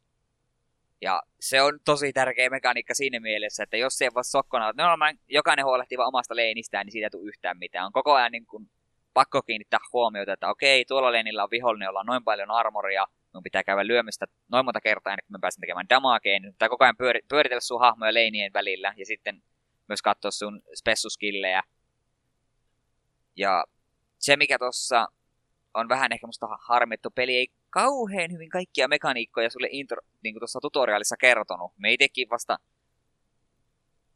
Ja 1.01 1.23
se 1.41 1.63
on 1.63 1.79
tosi 1.85 2.13
tärkeä 2.13 2.51
mekaniikka 2.51 2.95
siinä 2.95 3.21
mielessä, 3.21 3.63
että 3.63 3.77
jos 3.77 3.99
se 3.99 4.05
ei 4.05 4.11
voi 4.15 4.25
sokkona, 4.25 4.69
että 4.69 4.83
no, 4.83 4.97
mä, 4.97 5.13
jokainen 5.29 5.65
huolehtii 5.65 5.99
vaan 5.99 6.09
omasta 6.09 6.37
leinistään, 6.37 6.87
niin 6.87 6.93
siitä 6.93 7.07
ei 7.07 7.11
tule 7.11 7.29
yhtään 7.29 7.59
mitään. 7.59 7.87
On 7.87 7.93
koko 7.93 8.15
ajan 8.15 8.33
niin 8.33 8.47
kuin 8.47 8.71
pakko 9.15 9.43
kiinnittää 9.43 9.81
huomiota, 9.93 10.33
että 10.33 10.49
okei, 10.49 10.85
tuolla 10.85 11.13
leinillä 11.13 11.43
on 11.43 11.51
vihollinen, 11.51 11.87
jolla 11.87 12.01
on 12.01 12.07
noin 12.07 12.25
paljon 12.25 12.51
armoria, 12.51 13.07
mun 13.35 13.43
pitää 13.43 13.65
käydä 13.65 13.87
lyömistä 13.87 14.27
noin 14.49 14.65
monta 14.65 14.81
kertaa 14.81 15.13
ennen 15.13 15.25
kuin 15.27 15.33
mä 15.33 15.39
pääsen 15.41 15.61
tekemään 15.61 15.89
damagea, 15.89 16.41
niin 16.41 16.53
pitää 16.53 16.69
koko 16.69 16.85
ajan 16.85 16.97
pyöri, 16.97 17.21
pyöritellä 17.29 17.61
sun 17.61 17.81
hahmoja 17.81 18.15
leinien 18.15 18.53
välillä 18.53 18.95
ja 18.97 19.07
sitten 19.07 19.43
myös 19.89 20.03
katsoa 20.03 20.31
sun 20.31 20.63
spessuskillejä. 20.75 21.63
Ja 23.37 23.65
se, 24.19 24.37
mikä 24.37 24.59
tuossa 24.59 25.09
on 25.75 25.89
vähän 25.89 26.13
ehkä 26.13 26.27
musta 26.27 26.47
harmittu, 26.61 27.11
peli 27.11 27.37
ei 27.37 27.49
kauhean 27.71 28.33
hyvin 28.33 28.51
kaikkia 28.51 28.89
mekaniikkoja 28.89 29.51
sulle 29.51 29.69
intro, 29.71 30.03
niin 30.23 30.35
kuin 30.35 30.41
tuossa 30.41 30.61
tutoriaalissa 30.61 31.17
kertonut. 31.17 31.73
Me 31.77 31.93
itsekin 31.93 32.29
vasta 32.31 32.59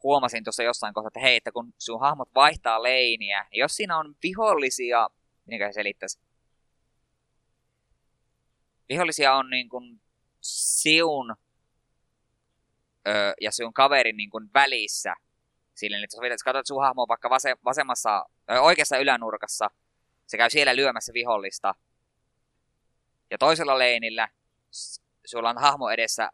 huomasin 0.03 0.45
tuossa 0.45 0.63
jossain 0.63 0.95
kohtaa, 0.95 1.09
että 1.09 1.21
hei, 1.21 1.37
että 1.37 1.53
kun 1.53 1.75
sun 1.79 2.01
hahmot 2.01 2.35
vaihtaa 2.35 2.83
leiniä, 2.83 3.47
niin 3.51 3.61
jos 3.61 3.77
siinä 3.77 3.99
on 3.99 4.15
vihollisia, 4.23 5.09
miten 5.47 5.73
se 5.73 5.75
selittäisi? 5.75 6.21
Vihollisia 8.89 9.35
on 9.35 9.51
niin 9.51 9.69
kuin 9.69 10.01
siun 10.41 11.37
öö, 13.09 13.33
ja 13.41 13.53
sun 13.53 13.75
kaverin 13.75 14.17
niin 14.17 14.31
kuin 14.31 14.51
välissä. 14.55 15.15
Silleen, 15.75 16.05
että 16.05 16.27
jos 16.27 16.43
katsot 16.43 16.67
sun 16.67 16.83
hahmoa 16.83 17.09
vaikka 17.09 17.31
vasemmassa, 17.65 18.25
oikeassa 18.61 18.99
ylänurkassa, 18.99 19.71
se 20.27 20.37
käy 20.37 20.51
siellä 20.51 20.77
lyömässä 20.77 21.13
vihollista, 21.13 21.75
ja 23.33 23.39
toisella 23.39 23.79
leinillä 23.79 24.29
sulla 25.27 25.51
on 25.51 25.61
hahmo 25.61 25.91
edessä 25.91 26.31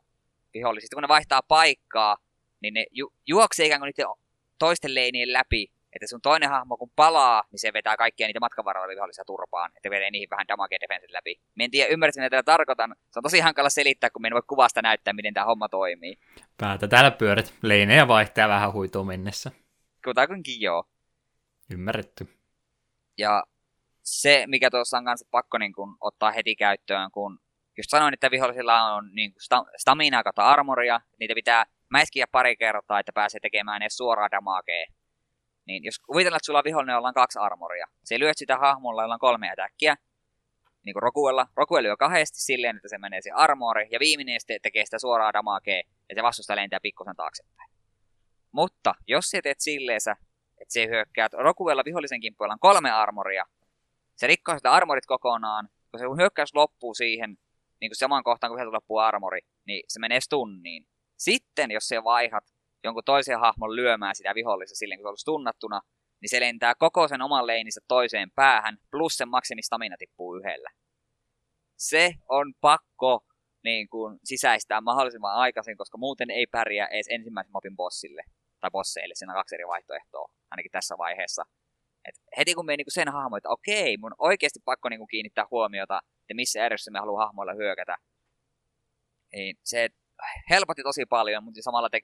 vihollisia. 0.55 0.87
Sitten 0.87 0.97
kun 0.97 1.03
ne 1.03 1.09
vaihtaa 1.09 1.43
paikkaa, 1.43 2.17
niin 2.61 2.75
ne 2.75 2.87
ju- 2.91 3.13
juoksee 3.27 3.67
ikään 3.67 3.81
kuin 3.81 3.93
niiden 3.97 4.25
toisten 4.59 4.95
leinien 4.95 5.33
läpi. 5.33 5.67
Että 5.93 6.07
sun 6.07 6.21
toinen 6.21 6.51
hahmo 6.51 6.77
kun 6.77 6.91
palaa, 6.97 7.45
niin 7.51 7.59
se 7.59 7.73
vetää 7.73 7.97
kaikkia 7.97 8.27
niitä 8.27 8.41
matkan 8.41 8.65
varrella 8.65 8.89
vihollisia 8.89 9.25
turpaan. 9.25 9.71
Että 9.77 9.91
vetää 9.91 10.11
niihin 10.11 10.31
vähän 10.31 10.49
damage 10.49 10.77
defensit 10.81 11.11
läpi. 11.11 11.41
Mä 11.55 11.65
en 11.65 11.71
tiedä, 11.71 11.89
ymmärsin, 11.93 12.23
mitä 12.23 12.43
tarkoitan. 12.43 12.97
Se 13.11 13.19
on 13.19 13.23
tosi 13.23 13.41
hankala 13.41 13.71
selittää, 13.71 14.11
kun 14.11 14.23
me 14.23 14.29
en 14.29 14.35
voi 14.35 14.43
kuvasta 14.47 14.83
näyttää, 14.83 15.13
miten 15.13 15.35
tämä 15.35 15.47
homma 15.47 15.69
toimii. 15.69 16.19
Päätä 16.57 16.89
täällä 16.89 17.11
pyörät. 17.11 17.55
Leinejä 17.63 18.09
vaihtaa 18.09 18.49
vähän 18.49 18.73
huitoa 18.73 19.05
mennessä. 19.05 19.51
Kutakuinkin 20.05 20.61
joo. 20.61 20.85
Ymmärretty. 21.71 22.29
Ja 23.19 23.45
se, 24.09 24.45
mikä 24.47 24.71
tuossa 24.71 24.99
on 24.99 25.05
kanssa 25.05 25.29
pakko 25.31 25.59
niin 25.59 25.73
kun, 25.73 25.97
ottaa 26.01 26.31
heti 26.31 26.57
käyttöön, 26.57 27.11
kun 27.11 27.39
just 27.77 27.91
sanoin, 27.91 28.15
että 28.15 28.31
vihollisilla 28.31 28.95
on 28.95 29.11
niin 29.15 29.33
kun, 29.33 29.41
sta- 29.41 29.71
staminaa 29.77 30.23
kautta 30.23 30.45
armoria, 30.45 31.01
niitä 31.21 31.35
pitää 31.35 31.65
mäiskiä 31.91 32.27
pari 32.33 32.57
kertaa, 32.57 33.01
että 33.01 33.13
pääsee 33.13 33.41
tekemään 33.41 33.83
edes 33.83 33.97
suoraa 33.97 34.31
damagea. 34.31 34.87
Niin 35.67 35.85
jos 35.85 35.99
kuvitellaan, 35.99 36.37
että 36.37 36.47
sulla 36.47 36.59
on 36.59 36.65
vihollinen, 36.65 36.95
jolla 36.95 37.09
on 37.09 37.15
kaksi 37.15 37.39
armoria, 37.39 37.87
se 38.05 38.19
lyöt 38.19 38.39
sitä 38.39 38.59
hahmolla, 38.59 39.03
jolla 39.03 39.15
on 39.15 39.21
kolme 39.21 39.51
ätäkkiä, 39.51 39.97
niin 40.85 40.95
kuin 40.95 41.03
Rokuella. 41.03 41.47
Rokuella 41.57 41.87
lyö 41.87 41.97
kahdesti 41.97 42.41
silleen, 42.41 42.77
että 42.77 42.89
se 42.89 42.99
menee 42.99 43.23
se 43.23 43.31
armori, 43.31 43.89
ja 43.91 44.01
viimeinen 44.01 44.41
sitten 44.41 44.61
tekee 44.63 44.85
sitä 44.85 44.99
suoraa 44.99 45.33
damagea, 45.33 45.83
ja 46.09 46.15
se 46.15 46.23
vastusta 46.23 46.57
lentää 46.57 46.81
pikkusen 46.83 47.17
taaksepäin. 47.17 47.71
Mutta 48.53 48.95
jos 49.07 49.31
sä 49.31 49.43
teet 49.43 49.61
silleensä, 49.61 50.17
että 50.61 50.73
se 50.73 50.87
hyökkää 50.87 51.29
Rokuella 51.33 51.83
vihollisen 51.85 52.21
kimppuilla 52.21 52.53
on 52.53 52.61
kolme 52.61 52.91
armoria, 52.91 53.45
se 54.19 54.27
rikkoo 54.27 54.55
sitä 54.57 54.73
armorit 54.73 55.07
kokonaan, 55.07 55.69
kun 55.91 56.01
se 56.01 56.05
hyökkäys 56.19 56.55
loppuu 56.55 56.95
siihen, 56.95 57.31
niin 57.81 57.91
kuin 57.91 57.99
samaan 57.99 58.25
kohtaan, 58.25 58.51
kun 58.51 58.61
se 58.61 58.65
loppuu 58.65 58.99
armori, 58.99 59.41
niin 59.67 59.83
se 59.89 60.01
menee 60.01 60.21
stunniin. 60.21 60.87
Sitten, 61.19 61.71
jos 61.71 61.89
se 61.89 62.05
vaihat 62.05 62.45
jonkun 62.85 63.05
toisen 63.05 63.41
hahmon 63.41 63.77
lyömään 63.77 64.15
sitä 64.15 64.35
vihollista 64.35 64.77
silleen, 64.77 64.99
kun 64.99 65.03
se 65.03 65.07
on 65.07 65.11
ollut 65.11 65.21
stunnattuna, 65.21 65.81
niin 66.21 66.29
se 66.29 66.41
lentää 66.41 66.75
koko 66.75 67.09
sen 67.09 67.23
oman 67.23 67.47
leininsä 67.47 67.81
toiseen 67.89 68.31
päähän, 68.35 68.79
plus 68.91 69.17
sen 69.17 69.29
maksimistamina 69.29 69.97
tippuu 69.99 70.37
yhdellä. 70.37 70.71
Se 71.77 72.13
on 72.29 72.55
pakko 72.61 73.25
niin 73.65 73.89
kuin, 73.89 74.19
sisäistää 74.25 74.81
mahdollisimman 74.81 75.35
aikaisin, 75.35 75.77
koska 75.77 75.99
muuten 75.99 76.31
ei 76.31 76.47
pärjää 76.47 76.87
edes 76.87 77.07
ensimmäisen 77.11 77.53
mopin 77.53 77.77
bossille 77.77 78.23
tai 78.61 78.71
bosseille. 78.71 79.15
Siinä 79.15 79.33
on 79.33 79.39
kaksi 79.39 79.55
eri 79.55 79.67
vaihtoehtoa, 79.67 80.31
ainakin 80.51 80.71
tässä 80.71 80.95
vaiheessa. 80.99 81.43
Et 82.09 82.15
heti 82.39 82.55
kun 82.55 82.67
me 82.67 82.77
niinku 82.77 82.91
sen 82.91 83.09
hahmo, 83.09 83.37
että 83.37 83.49
okei, 83.49 83.97
mun 83.97 84.15
oikeasti 84.19 84.61
pakko 84.65 84.89
niinku 84.89 85.07
kiinnittää 85.07 85.47
huomiota, 85.51 86.01
että 86.21 86.35
missä 86.35 86.59
järjestyksessä 86.59 86.91
me 86.91 86.99
haluaa 86.99 87.27
hahmoilla 87.27 87.55
hyökätä, 87.55 87.97
niin 89.33 89.57
se 89.65 89.89
helpotti 90.51 90.83
tosi 90.83 91.07
paljon, 91.07 91.45
mutta 91.45 91.63
samalla 91.63 91.91
te 91.91 92.01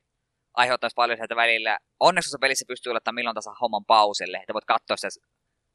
aiheuttaisi 0.55 0.95
paljon 0.95 1.19
sieltä 1.19 1.37
välillä. 1.37 1.79
Onneksi 2.01 2.31
se 2.31 2.39
pelissä 2.41 2.65
pystyy 2.69 2.93
laittamaan 2.93 3.15
milloin 3.15 3.35
tasa 3.35 3.55
homman 3.61 3.85
pauselle, 3.85 4.37
että 4.37 4.55
voit 4.55 4.65
katsoa 4.65 4.97
sitä 4.97 5.27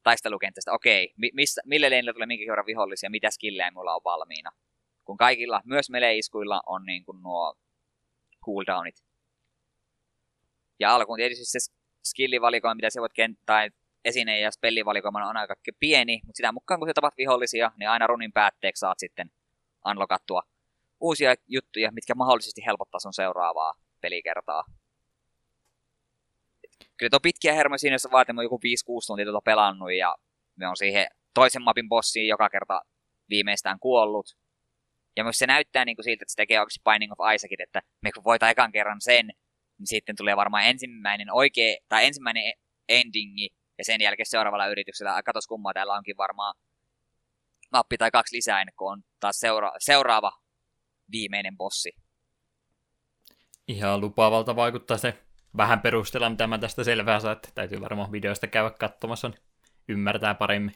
taistelukentästä, 0.03 0.71
okei, 0.71 1.13
missä, 1.33 1.61
mille 1.65 1.89
leinille 1.89 2.13
tulee 2.13 2.25
minkä 2.25 2.45
kerran 2.45 2.65
vihollisia, 2.65 3.09
mitä 3.09 3.31
skillejä 3.31 3.71
mulla 3.71 3.95
on 3.95 4.01
valmiina. 4.05 4.51
Kun 5.05 5.17
kaikilla, 5.17 5.61
myös 5.65 5.89
meleiskuilla 5.89 6.61
on 6.65 6.85
niin 6.85 7.05
kuin 7.05 7.21
nuo 7.23 7.55
cooldownit. 8.45 8.95
Ja 10.79 10.95
alkuun 10.95 11.17
tietysti 11.17 11.45
se 11.45 11.59
skillivalikoin, 12.03 12.77
mitä 12.77 12.89
se 12.89 13.01
voit 13.01 13.11
kent- 13.11 13.43
tai 13.45 13.69
esine- 14.05 14.39
ja 14.39 14.51
spellivalikoima 14.51 15.29
on 15.29 15.37
aika 15.37 15.55
pieni, 15.79 16.21
mutta 16.25 16.37
sitä 16.37 16.51
mukaan 16.51 16.79
kun 16.79 16.89
se 16.89 16.93
tapat 16.93 17.13
vihollisia, 17.17 17.71
niin 17.77 17.89
aina 17.89 18.07
runin 18.07 18.33
päätteeksi 18.33 18.79
saat 18.79 18.99
sitten 18.99 19.31
unlockattua 19.89 20.41
uusia 20.99 21.35
juttuja, 21.47 21.91
mitkä 21.91 22.15
mahdollisesti 22.15 22.65
helpottaa 22.65 22.99
sun 22.99 23.13
seuraavaa 23.13 23.73
pelikertaa. 24.01 24.63
Kyllä 26.97 27.09
tuo 27.09 27.19
pitkiä 27.19 27.53
hermoja 27.53 27.77
siinä, 27.77 27.93
jos 27.93 28.07
vaatii 28.11 28.35
joku 28.43 28.57
5-6 28.57 28.59
tuntia 29.07 29.25
tuota 29.25 29.41
pelannut 29.45 29.93
ja 29.93 30.15
me 30.55 30.67
on 30.67 30.77
siihen 30.77 31.07
toisen 31.33 31.61
mapin 31.61 31.89
bossiin 31.89 32.27
joka 32.27 32.49
kerta 32.49 32.81
viimeistään 33.29 33.79
kuollut. 33.79 34.37
Ja 35.17 35.23
myös 35.23 35.39
se 35.39 35.47
näyttää 35.47 35.85
niin 35.85 35.95
kuin 35.95 36.03
siltä, 36.03 36.23
että 36.23 36.31
se 36.31 36.35
tekee 36.35 36.59
oikeasti 36.59 36.81
Binding 36.83 37.11
of 37.11 37.33
Isaacin, 37.35 37.61
että 37.61 37.81
me 38.01 38.11
kun 38.11 38.23
voitaan 38.23 38.51
ekan 38.51 38.71
kerran 38.71 39.01
sen, 39.01 39.27
niin 39.77 39.87
sitten 39.87 40.15
tulee 40.15 40.35
varmaan 40.35 40.63
ensimmäinen 40.63 41.33
oikea, 41.33 41.75
tai 41.89 42.05
ensimmäinen 42.05 42.43
e- 42.43 42.59
endingi, 42.89 43.49
ja 43.79 43.85
sen 43.85 44.01
jälkeen 44.01 44.25
seuraavalla 44.25 44.67
yrityksellä, 44.67 45.23
katos 45.23 45.47
kummaa, 45.47 45.73
täällä 45.73 45.93
onkin 45.93 46.17
varmaan 46.17 46.55
mappi 47.71 47.97
tai 47.97 48.11
kaksi 48.11 48.35
lisää 48.35 48.61
ennen 48.61 48.75
kuin 48.77 48.91
on 48.91 49.03
taas 49.19 49.39
seura- 49.39 49.75
seuraava 49.79 50.31
viimeinen 51.11 51.57
bossi. 51.57 51.91
Ihan 53.67 54.01
lupaavalta 54.01 54.55
vaikuttaa 54.55 54.97
se 54.97 55.23
vähän 55.57 55.81
perusteella, 55.81 56.29
mitä 56.29 56.47
mä 56.47 56.57
tästä 56.57 56.83
selvää 56.83 57.19
saan, 57.19 57.35
että 57.35 57.49
täytyy 57.55 57.81
varmaan 57.81 58.11
videoista 58.11 58.47
käydä 58.47 58.71
katsomassa, 58.71 59.29
niin 59.29 59.39
ymmärtää 59.87 60.35
paremmin. 60.35 60.75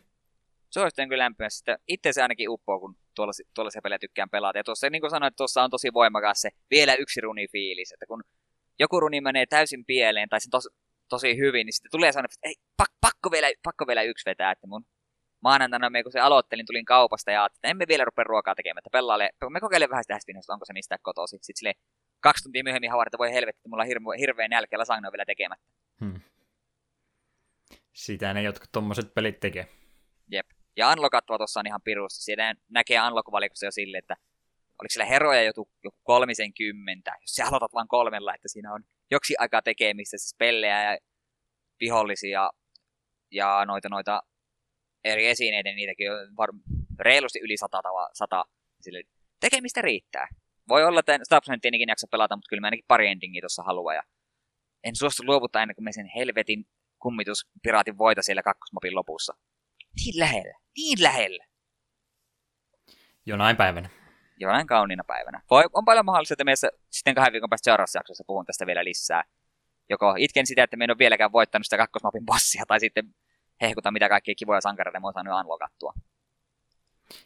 Suosittelen 0.70 1.10
kyllä 1.10 1.24
lämpimästi. 1.24 1.72
Itse 1.88 2.13
se 2.13 2.22
ainakin 2.22 2.50
uppoo, 2.50 2.80
kun 2.80 2.98
tuollaisia, 3.16 3.82
pelejä 3.84 4.00
tykkään 4.00 4.30
pelata. 4.30 4.58
Ja 4.58 4.63
tuossa, 4.63 4.89
niin 4.89 5.02
kuin 5.02 5.12
sanoin, 5.12 5.28
että 5.28 5.38
tuossa 5.38 5.63
on 5.63 5.70
tosi 5.70 5.94
voimakas 5.94 6.42
se 6.42 6.50
vielä 6.72 6.96
yksi 6.96 7.22
runi 7.22 7.48
fiilis, 7.52 7.92
että 7.92 8.06
kun 8.06 8.24
joku 8.80 9.00
runi 9.00 9.22
menee 9.22 9.46
täysin 9.46 9.86
pieleen 9.86 10.30
tai 10.30 10.42
se 10.42 10.48
tos, 10.52 10.70
tosi 11.15 11.38
hyvin, 11.38 11.65
niin 11.65 11.73
sitten 11.73 11.91
tulee 11.91 12.12
sellainen, 12.12 12.34
että 12.34 12.47
ei, 12.49 12.56
pak, 12.78 12.91
pakko, 13.02 13.32
vielä, 13.32 13.47
pakko 13.63 13.88
vielä 13.88 14.04
yksi 14.12 14.30
vetää, 14.30 14.52
että 14.52 14.67
mun 14.67 14.86
maanantaina, 15.43 15.89
me, 15.89 16.04
kun 16.04 16.12
se 16.12 16.19
aloittelin, 16.19 16.65
tulin 16.65 16.86
kaupasta 16.86 17.32
ja 17.32 17.41
ajattelin, 17.41 17.60
että 17.60 17.67
emme 17.67 17.86
vielä 17.88 18.06
rupea 18.06 18.23
ruokaa 18.23 18.56
tekemään, 18.56 18.82
että 18.86 19.49
me 19.49 19.60
kokeilen 19.60 19.89
vähän 19.89 20.04
sitä 20.04 20.19
spinosta, 20.19 20.54
onko 20.54 20.65
se 20.65 20.73
mistään 20.73 20.99
kotosi. 21.02 21.38
Sitten 21.41 21.58
sille 21.58 21.73
kaksi 22.19 22.43
tuntia 22.43 22.63
myöhemmin 22.63 22.91
havaita, 22.91 23.08
että 23.08 23.17
voi 23.17 23.34
helvetti, 23.34 23.60
että 23.60 23.69
mulla 23.69 23.84
on 23.84 23.88
hirve, 23.88 24.06
hirveän 24.19 24.49
nälkeä 24.49 24.80
lasagna 24.80 25.12
vielä 25.12 25.26
tekemättä. 25.26 25.65
Hmm. 25.99 26.21
Sitä 27.93 28.34
ne 28.34 28.41
jotkut 28.41 28.71
tommoset 28.71 29.13
pelit 29.13 29.39
tekee. 29.39 29.67
Jep. 30.32 30.47
Ja 30.78 30.91
unlockattua 30.91 31.38
tuossa 31.38 31.60
on 31.60 31.67
ihan 31.67 31.82
pirusti. 31.82 32.23
Siinä 32.23 32.56
näkee 32.69 32.99
unlock-valikossa 33.08 33.65
jo 33.65 33.71
sille, 33.71 33.97
että 33.97 34.15
oliko 34.82 34.92
sillä 34.92 35.06
heroja 35.06 35.44
joku, 35.44 35.70
joku 35.84 35.98
kolmisen 36.04 36.54
kymmentä, 36.54 37.12
jos 37.22 37.36
sä 37.36 37.46
aloitat 37.46 37.74
vain 37.74 37.88
kolmella, 37.88 38.36
että 38.36 38.48
siinä 38.48 38.74
on 38.74 38.84
joksi 39.12 39.36
aikaa 39.40 39.62
tekemistä, 39.62 40.18
siis 40.18 40.36
pellejä 40.38 40.92
ja 40.92 40.98
vihollisia 41.80 42.50
ja 43.32 43.66
noita, 43.66 43.90
noita 43.90 44.22
eri 45.04 45.28
esineitä, 45.28 45.70
niin 45.70 45.76
niitäkin 45.76 46.12
on 46.12 46.18
var- 46.38 46.54
reilusti 47.00 47.40
yli 47.40 47.58
sata, 47.58 47.82
tava, 47.82 48.10
sata 48.14 48.46
sille 48.82 49.04
tekemistä 49.40 49.82
riittää. 49.82 50.28
Voi 50.70 50.84
olla, 50.84 51.00
että 51.00 51.20
Starpsen 51.24 51.62
tietenkin 51.62 51.90
jaksa 51.90 52.08
pelata, 52.12 52.36
mutta 52.36 52.50
kyllä 52.50 52.62
mä 52.62 52.68
ainakin 52.68 52.86
pari 52.88 53.08
endingiä 53.08 53.42
tuossa 53.42 53.64
haluan. 53.64 53.96
Ja 53.96 54.04
en 54.84 54.96
suostu 54.96 55.24
luovuttaa 55.26 55.62
ennen 55.62 55.76
kuin 55.76 55.86
me 55.86 55.92
sen 55.92 56.12
helvetin 56.16 56.66
kummituspiraatin 57.00 57.98
voita 57.98 58.22
siellä 58.22 58.44
kakkosmopin 58.44 58.96
lopussa. 58.96 59.34
Niin 59.96 60.20
lähellä, 60.20 60.58
niin 60.78 61.04
lähellä. 61.04 61.46
Jonain 63.26 63.58
päivänä. 63.58 63.90
Jonain 64.39 64.67
kauniina 64.67 65.04
päivänä. 65.04 65.41
Voi, 65.50 65.63
on 65.74 65.86
paljon 65.86 66.06
mahdollista, 66.06 66.34
että 66.34 66.43
meissä 66.43 66.69
sitten 66.89 67.15
kahden 67.15 67.34
viikon 67.34 67.50
päästä 67.50 67.65
seuraavassa 67.65 68.00
jaksossa 68.00 68.24
puhun 68.28 68.46
tästä 68.46 68.65
vielä 68.65 68.84
lisää. 68.84 69.24
Joko 69.89 70.15
itken 70.17 70.48
sitä, 70.48 70.63
että 70.63 70.78
me 70.78 70.84
en 70.84 70.91
ole 70.91 70.98
vieläkään 70.98 71.32
voittanut 71.32 71.65
sitä 71.65 71.78
kakkosmapin 71.78 72.26
bossia, 72.26 72.63
tai 72.67 72.80
sitten 72.80 73.15
hehkuta 73.62 73.91
mitä 73.91 74.10
kaikkia 74.10 74.36
kivoja 74.36 74.62
sankareita 74.62 75.00
me 75.00 75.08
on 75.08 75.13
saanut 75.13 75.39
unlockattua. 75.39 75.93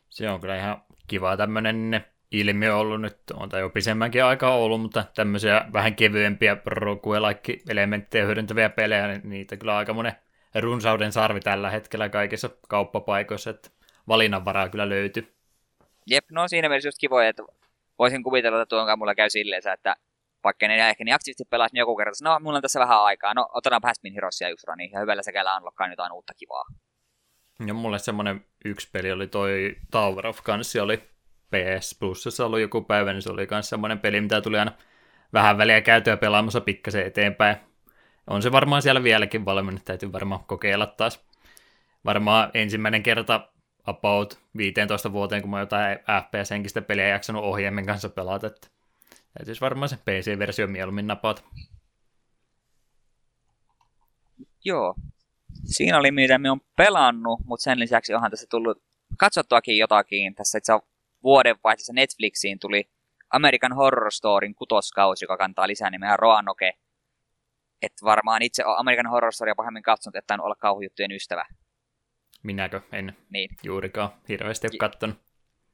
Se 0.09 0.29
on 0.29 0.41
kyllä 0.41 0.55
ihan 0.55 0.83
kiva 1.07 1.37
tämmönen 1.37 2.05
ilmiö 2.31 2.77
ollut 2.77 3.01
nyt, 3.01 3.17
on 3.33 3.49
tai 3.49 3.61
jo 3.61 3.69
pisemmänkin 3.69 4.23
aikaa 4.23 4.55
ollut, 4.55 4.81
mutta 4.81 5.05
tämmöisiä 5.15 5.65
vähän 5.73 5.95
kevyempiä 5.95 6.57
roguelike-elementtejä 6.65 8.25
hyödyntäviä 8.25 8.69
pelejä, 8.69 9.07
niin 9.07 9.29
niitä 9.29 9.57
kyllä 9.57 9.77
aika 9.77 9.93
monen 9.93 10.15
runsauden 10.55 11.11
sarvi 11.11 11.39
tällä 11.39 11.69
hetkellä 11.69 12.09
kaikissa 12.09 12.49
kauppapaikoissa, 12.67 13.49
että 13.49 13.69
valinnanvaraa 14.07 14.69
kyllä 14.69 14.89
löytyy. 14.89 15.36
Jep, 16.09 16.25
no 16.31 16.47
siinä 16.47 16.69
mielessä 16.69 16.87
just 16.87 16.97
kivoja, 16.99 17.29
että 17.29 17.43
voisin 17.99 18.23
kuvitella, 18.23 18.61
että 18.61 18.75
tuon 18.75 18.99
mulla 18.99 19.15
käy 19.15 19.29
silleen, 19.29 19.61
että 19.73 19.95
vaikka 20.43 20.67
ne 20.67 20.89
ehkä 20.89 21.03
niin 21.03 21.15
aktiivisesti 21.15 21.45
pelaisi 21.49 21.73
niin 21.73 21.79
joku 21.79 21.95
kerta, 21.95 22.11
no 22.23 22.39
mulla 22.39 22.55
on 22.55 22.61
tässä 22.61 22.79
vähän 22.79 23.03
aikaa, 23.03 23.33
no 23.33 23.49
otetaan 23.53 23.81
Pastmin 23.81 24.13
Heroesia 24.13 24.49
yksi 24.49 24.67
rani, 24.67 24.89
ja 24.93 24.99
hyvällä 24.99 25.23
sekällä 25.23 25.57
unlockaan 25.57 25.91
jotain 25.91 26.11
uutta 26.11 26.33
kivaa. 26.33 26.65
Ja 27.67 27.73
mulle 27.73 27.99
semmonen 27.99 28.45
yksi 28.65 28.89
peli 28.91 29.11
oli 29.11 29.27
toi 29.27 29.75
Tower 29.91 30.27
of 30.27 30.43
Guns, 30.43 30.75
oli 30.75 30.97
PS 31.51 31.99
Plusassa 31.99 32.45
ollut 32.45 32.59
joku 32.59 32.81
päivä, 32.81 33.13
niin 33.13 33.21
se 33.21 33.31
oli 33.31 33.47
myös 33.51 33.69
semmoinen 33.69 33.99
peli, 33.99 34.21
mitä 34.21 34.41
tuli 34.41 34.59
aina 34.59 34.71
vähän 35.33 35.57
väliä 35.57 35.81
käytyä 35.81 36.17
pelaamassa 36.17 36.61
pikkasen 36.61 37.05
eteenpäin. 37.05 37.55
On 38.27 38.41
se 38.41 38.51
varmaan 38.51 38.81
siellä 38.81 39.03
vieläkin 39.03 39.45
valmiina, 39.45 39.81
täytyy 39.85 40.11
varmaan 40.11 40.43
kokeilla 40.43 40.85
taas. 40.85 41.27
Varmaan 42.05 42.51
ensimmäinen 42.53 43.03
kerta 43.03 43.49
about 43.87 44.39
15 44.57 45.11
vuoteen, 45.11 45.41
kun 45.41 45.51
mä 45.51 45.59
jotain 45.59 45.97
FPS-henkistä 45.99 46.81
peliä 46.81 47.07
jaksanut 47.07 47.43
ohjelmin 47.43 47.85
kanssa 47.85 48.09
pelata, 48.09 48.47
että 48.47 48.67
täytyisi 49.37 49.61
varmaan 49.61 49.89
se 49.89 49.95
PC-versio 49.95 50.67
mieluummin 50.67 51.07
napata. 51.07 51.41
Joo. 54.65 54.95
Siinä 55.65 55.97
oli 55.97 56.11
mitä 56.11 56.37
me 56.37 56.51
on 56.51 56.61
pelannut, 56.77 57.39
mutta 57.45 57.63
sen 57.63 57.79
lisäksi 57.79 58.13
onhan 58.13 58.31
tässä 58.31 58.47
tullut 58.49 58.83
katsottuakin 59.17 59.77
jotakin. 59.77 60.35
Tässä 60.35 60.57
itse 60.57 60.73
vuodenvaihteessa 61.23 61.93
Netflixiin 61.93 62.59
tuli 62.59 62.89
American 63.29 63.73
Horror 63.73 64.11
Storyn 64.11 64.55
kutoskausi, 64.55 65.25
joka 65.25 65.37
kantaa 65.37 65.67
lisää 65.67 65.89
nimeä 65.89 66.17
Roanoke. 66.17 66.73
että 67.81 68.05
varmaan 68.05 68.41
itse 68.41 68.63
American 68.77 69.11
Horror 69.11 69.33
Storya 69.33 69.55
pahemmin 69.55 69.83
katsonut, 69.83 70.15
että 70.15 70.33
en 70.33 70.41
olla 70.41 70.55
kauhujuttujen 70.55 71.11
ystävä. 71.11 71.45
Minäkö? 72.47 72.81
En 72.91 73.17
niin. 73.29 73.49
juurikaan 73.63 74.09
hirveästi 74.29 74.67
ole 74.67 74.77
kattonut. 74.77 75.17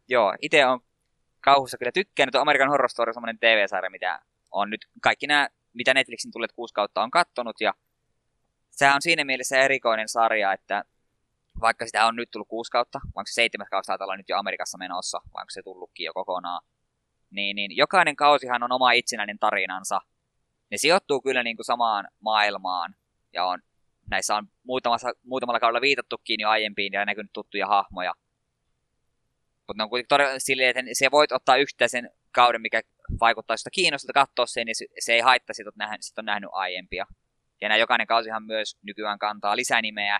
Joo, 0.08 0.36
itse 0.42 0.66
on 0.66 0.80
kauhussa 1.42 1.78
kyllä 1.78 1.92
tykkään, 1.92 2.30
että 2.30 2.42
American 2.42 2.70
Horror 2.70 2.90
Story 2.90 3.10
on 3.10 3.14
semmoinen 3.14 3.40
TV-sarja, 3.40 3.90
mitä 3.90 4.20
on 4.52 4.70
nyt 4.70 4.88
kaikki 5.02 5.28
nämä, 5.28 5.50
mitä 5.74 5.94
Netflixin 5.94 6.32
tulleet 6.32 6.52
kuusi 6.52 6.74
kautta 6.74 7.04
on 7.04 7.12
kattonut, 7.12 7.62
ja 7.62 7.74
sehän 8.72 8.96
on 8.96 9.02
siinä 9.02 9.26
mielessä 9.26 9.58
erikoinen 9.58 10.10
sarja, 10.10 10.54
että 10.54 10.84
vaikka 11.62 11.86
sitä 11.86 12.06
on 12.06 12.16
nyt 12.16 12.32
tullut 12.32 12.48
kuusi 12.48 12.72
kautta, 12.72 13.00
vaikka 13.16 13.30
se 13.30 13.34
seitsemäs 13.34 13.70
kausi 13.70 13.88
taitaa 13.88 14.06
olla 14.06 14.18
nyt 14.18 14.30
jo 14.30 14.38
Amerikassa 14.38 14.78
menossa, 14.78 15.22
vaikka 15.34 15.52
se 15.52 15.62
tullutkin 15.62 16.06
jo 16.06 16.14
kokonaan, 16.14 16.66
niin, 17.30 17.56
niin 17.56 17.78
jokainen 17.78 18.16
kausihan 18.16 18.64
on 18.64 18.72
oma 18.72 18.92
itsenäinen 18.92 19.40
tarinansa. 19.40 20.02
Ne 20.72 20.78
sijoittuu 20.78 21.22
kyllä 21.22 21.44
niin 21.44 21.56
kuin 21.56 21.66
samaan 21.66 22.08
maailmaan, 22.20 22.96
ja 23.34 23.46
on, 23.46 23.60
näissä 24.12 24.36
on 24.36 24.48
muutamassa, 24.63 25.13
muutamalla 25.24 25.60
kaudella 25.60 25.82
viitattukin 25.82 26.39
jo 26.39 26.50
aiempiin 26.50 26.94
ja 26.94 27.06
näkynyt 27.06 27.34
tuttuja 27.34 27.68
hahmoja. 27.68 28.13
Mutta 29.68 29.74
ne 29.78 29.84
on 29.84 29.89
kuitenkin 29.89 30.08
todella 30.08 30.39
silleen, 30.39 30.70
että 30.70 30.92
se 30.94 31.12
voit 31.12 31.32
ottaa 31.32 31.58
yksittäisen 31.58 32.10
kauden, 32.32 32.62
mikä 32.62 32.82
vaikuttaa 33.20 33.58
sitä 33.58 33.70
kiinnostusta 33.74 34.13
katsoa 34.13 34.46
sen, 34.46 34.66
niin 34.66 34.76
se 35.00 35.13
ei 35.13 35.20
haittaa, 35.20 35.54
että 35.54 36.02
sit 36.02 36.20
on 36.20 36.26
nähnyt 36.26 36.50
aiempia. 36.54 37.06
Ja 37.62 37.70
nämä 37.70 37.78
jokainen 37.78 38.08
kausihan 38.08 38.44
myös 38.44 38.78
nykyään 38.82 39.20
kantaa 39.20 39.56
lisänimeä. 39.56 40.20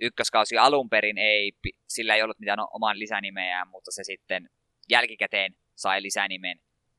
Ykköskausi 0.00 0.58
alun 0.58 0.90
perin 0.90 1.18
ei, 1.18 1.52
sillä 1.88 2.14
ei 2.14 2.22
ollut 2.22 2.38
mitään 2.38 2.58
oman 2.70 2.98
lisänimeään, 2.98 3.68
mutta 3.68 3.92
se 3.92 4.04
sitten 4.04 4.50
jälkikäteen 4.90 5.52
sai 5.74 6.02
lisänimen 6.02 6.58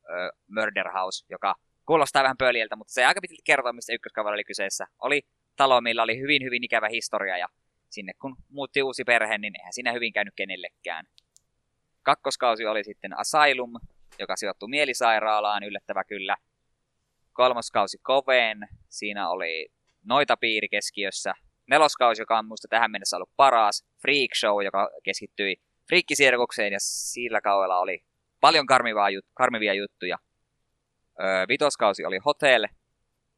ö, 0.09 0.31
Murder 0.47 0.91
House, 0.91 1.25
joka 1.29 1.55
kuulostaa 1.85 2.23
vähän 2.23 2.37
pöljältä, 2.37 2.75
mutta 2.75 2.93
se 2.93 3.05
aika 3.05 3.21
pitkälti 3.21 3.41
kertoo, 3.45 3.73
mistä 3.73 3.93
ykköskaudella 3.93 4.33
oli 4.33 4.43
kyseessä. 4.43 4.85
Oli 4.99 5.21
talo, 5.57 5.81
millä 5.81 6.03
oli 6.03 6.19
hyvin, 6.19 6.43
hyvin 6.43 6.63
ikävä 6.63 6.87
historia, 6.89 7.37
ja 7.37 7.47
sinne 7.89 8.13
kun 8.21 8.35
muutti 8.49 8.83
uusi 8.83 9.03
perhe, 9.03 9.37
niin 9.37 9.59
eihän 9.59 9.73
siinä 9.73 9.91
hyvin 9.91 10.13
käynyt 10.13 10.33
kenellekään. 10.35 11.05
Kakkoskausi 12.03 12.65
oli 12.65 12.83
sitten 12.83 13.19
Asylum, 13.19 13.73
joka 14.19 14.35
sijoittui 14.35 14.69
mielisairaalaan, 14.69 15.63
yllättävä 15.63 16.03
kyllä. 16.03 16.37
Kolmoskausi 17.33 17.97
Koven, 18.01 18.67
siinä 18.89 19.29
oli 19.29 19.67
noita 20.03 20.37
piiri 20.37 20.69
keskiössä. 20.69 21.33
Neloskausi, 21.67 22.21
joka 22.21 22.37
on 22.37 22.45
minusta 22.45 22.67
tähän 22.67 22.91
mennessä 22.91 23.17
ollut 23.17 23.35
paras. 23.35 23.85
Freak 24.01 24.35
Show, 24.39 24.63
joka 24.63 24.89
keskittyi 25.03 25.55
friikkisirkukseen 25.87 26.73
ja 26.73 26.79
sillä 26.81 27.41
kaudella 27.41 27.79
oli 27.79 28.03
paljon 28.41 28.65
karmivaa 28.65 29.07
karmivia 29.33 29.73
juttuja. 29.73 30.17
Öö, 31.21 31.47
vitoskausi 31.47 32.05
oli 32.05 32.17
Hotel, 32.25 32.67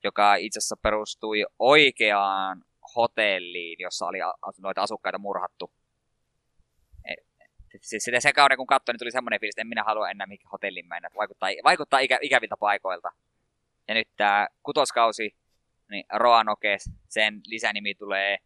joka 0.03 0.35
itse 0.35 0.57
asiassa 0.57 0.77
perustui 0.77 1.45
oikeaan 1.59 2.63
hotelliin, 2.95 3.77
jossa 3.79 4.05
oli 4.05 4.17
noita 4.61 4.81
asukkaita 4.81 5.17
murhattu 5.17 5.71
siis 7.81 8.03
sitä 8.03 8.19
sen 8.19 8.33
kauden 8.33 8.57
kun 8.57 8.67
katsoin, 8.67 8.93
niin 8.93 8.99
tuli 8.99 9.11
semmoinen 9.11 9.39
fiilis, 9.39 9.53
että 9.53 9.61
en 9.61 9.67
minä 9.67 9.83
halua 9.83 10.09
enää 10.09 10.27
mikä 10.27 10.49
hotellin 10.51 10.87
mennä. 10.87 11.09
Vaikuttaa, 11.17 11.49
vaikuttaa 11.63 11.99
ikä, 11.99 12.19
ikäviltä 12.21 12.55
paikoilta. 12.59 13.11
Ja 13.87 13.93
nyt 13.93 14.07
tämä 14.17 14.47
kutoskausi, 14.63 15.35
niin 15.89 16.05
Roanoke, 16.13 16.77
sen 17.09 17.41
lisänimi 17.45 17.95
tulee 17.95 18.37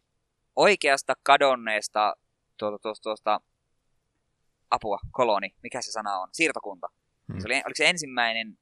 oikeasta 0.56 1.14
kadonneesta 1.22 2.14
tuosta, 2.56 2.78
tuosta, 2.78 3.02
tuosta 3.02 3.40
apua, 4.70 4.98
koloni, 5.10 5.54
mikä 5.62 5.82
se 5.82 5.92
sana 5.92 6.18
on, 6.18 6.28
siirtokunta. 6.32 6.88
Hmm. 7.32 7.40
Se 7.40 7.46
oli, 7.46 7.54
oliko 7.54 7.74
se 7.74 7.88
ensimmäinen 7.88 8.58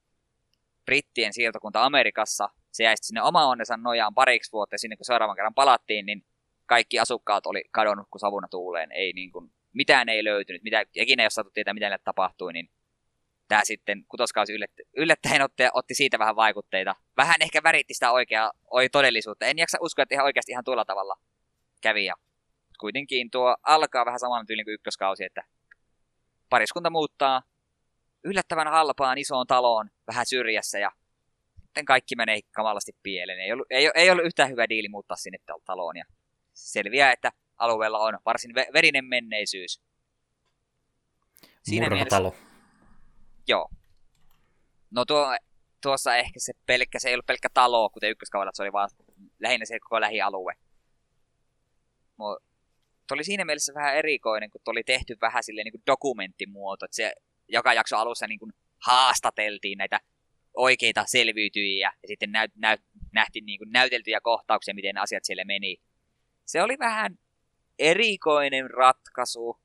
brittien 0.84 1.32
siirtokunta 1.32 1.84
Amerikassa, 1.84 2.48
se 2.72 2.84
jäi 2.84 2.94
sinne 2.96 3.22
oma 3.22 3.46
onnensa 3.46 3.76
nojaan 3.76 4.14
pariksi 4.14 4.52
vuotta, 4.52 4.74
ja 4.74 4.78
sinne 4.78 4.96
kun 4.96 5.04
seuraavan 5.04 5.36
kerran 5.36 5.54
palattiin, 5.54 6.06
niin 6.06 6.24
kaikki 6.66 6.98
asukkaat 6.98 7.46
oli 7.46 7.64
kadonnut 7.70 8.06
kuin 8.10 8.20
savuna 8.20 8.48
tuuleen, 8.48 8.92
ei 8.92 9.12
niin 9.12 9.32
kuin 9.32 9.52
mitään 9.72 10.08
ei 10.08 10.24
löytynyt, 10.24 10.62
mitä, 10.62 10.84
ikinä 10.94 11.22
ei 11.22 11.24
ole 11.24 11.30
saatu 11.30 11.50
tietää, 11.50 11.74
mitä 11.74 11.86
niille 11.86 11.98
tapahtui, 12.04 12.52
niin 12.52 12.70
tämä 13.48 13.60
sitten 13.64 14.04
kutoskausi 14.08 14.52
yllättäen, 14.52 14.88
yllättäen 14.96 15.42
otti, 15.42 15.62
otti 15.74 15.94
siitä 15.94 16.18
vähän 16.18 16.36
vaikutteita. 16.36 16.96
Vähän 17.16 17.36
ehkä 17.40 17.62
väritti 17.62 17.94
sitä 17.94 18.12
oikeaa 18.12 18.52
oi 18.70 18.88
todellisuutta. 18.88 19.46
En 19.46 19.58
jaksa 19.58 19.78
uskoa, 19.80 20.02
että 20.02 20.14
ihan 20.14 20.24
oikeasti 20.24 20.52
ihan 20.52 20.64
tuolla 20.64 20.84
tavalla 20.84 21.16
kävi. 21.82 22.04
Ja 22.04 22.14
kuitenkin 22.80 23.30
tuo 23.30 23.56
alkaa 23.62 24.06
vähän 24.06 24.20
saman 24.20 24.46
tyylin 24.46 24.64
kuin 24.64 24.74
ykköskausi, 24.74 25.24
että 25.24 25.44
pariskunta 26.48 26.90
muuttaa 26.90 27.42
yllättävän 28.24 28.68
halpaan 28.68 29.18
isoon 29.18 29.46
taloon 29.46 29.90
vähän 30.06 30.26
syrjässä 30.26 30.78
ja 30.78 30.90
sitten 31.72 31.84
kaikki 31.84 32.16
menee 32.16 32.40
kamalasti 32.52 32.92
pieleen. 33.02 33.40
Ei 33.40 33.52
ollut, 33.52 33.66
ei, 33.70 33.90
ei 33.94 34.10
ollut 34.10 34.24
yhtään 34.24 34.50
hyvä 34.50 34.68
diili 34.68 34.88
muuttaa 34.88 35.16
sinne 35.16 35.38
taloon 35.64 35.96
ja 35.96 36.04
selviää, 36.52 37.12
että 37.12 37.32
alueella 37.56 37.98
on 37.98 38.18
varsin 38.24 38.54
verinen 38.54 39.04
menneisyys. 39.04 39.80
Siinä 41.62 41.88
Murhatalo. 41.88 42.30
Mielessä, 42.30 42.52
joo. 43.48 43.68
No 44.90 45.04
tuo, 45.04 45.36
tuossa 45.82 46.16
ehkä 46.16 46.40
se 46.40 46.52
pelkkä, 46.66 46.98
se 46.98 47.08
ei 47.08 47.14
ollut 47.14 47.26
pelkkä 47.26 47.48
talo, 47.54 47.90
kuten 47.90 48.10
ykköskaudella, 48.10 48.52
se 48.54 48.62
oli 48.62 48.72
vaan 48.72 48.90
lähinnä 49.40 49.66
se 49.66 49.80
koko 49.80 50.00
lähialue. 50.00 50.54
Mutta 52.16 53.14
oli 53.14 53.24
siinä 53.24 53.44
mielessä 53.44 53.74
vähän 53.74 53.96
erikoinen, 53.96 54.50
kun 54.50 54.60
oli 54.66 54.82
tehty 54.84 55.16
vähän 55.20 55.42
silleen 55.42 55.64
niin 55.64 55.72
kuin 55.72 55.82
dokumenttimuoto, 55.86 56.84
että 56.84 56.96
se 56.96 57.12
joka 57.52 57.74
jakso 57.74 57.96
alussa 57.96 58.26
niin 58.26 58.38
kuin 58.38 58.52
haastateltiin 58.86 59.78
näitä 59.78 60.00
oikeita 60.54 61.04
selviytyjiä 61.06 61.92
ja 62.02 62.08
sitten 62.08 62.32
näyt, 62.32 62.52
näyt, 62.56 62.80
nähtiin 63.12 63.46
niin 63.46 63.58
kuin 63.58 63.72
näyteltyjä 63.72 64.20
kohtauksia, 64.20 64.74
miten 64.74 64.98
asiat 64.98 65.24
siellä 65.24 65.44
meni. 65.44 65.76
Se 66.44 66.62
oli 66.62 66.78
vähän 66.78 67.18
erikoinen 67.78 68.70
ratkaisu, 68.70 69.60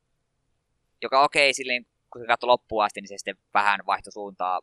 joka 1.01 1.23
okei, 1.23 1.47
okay, 1.49 1.53
silleen 1.53 1.85
kun 2.11 2.21
se 2.21 2.27
katsoi 2.27 2.47
loppuun 2.47 2.83
asti, 2.83 3.01
niin 3.01 3.07
se 3.07 3.17
sitten 3.17 3.37
vähän 3.53 3.79
vaihtoi 3.85 4.11
suuntaa 4.11 4.61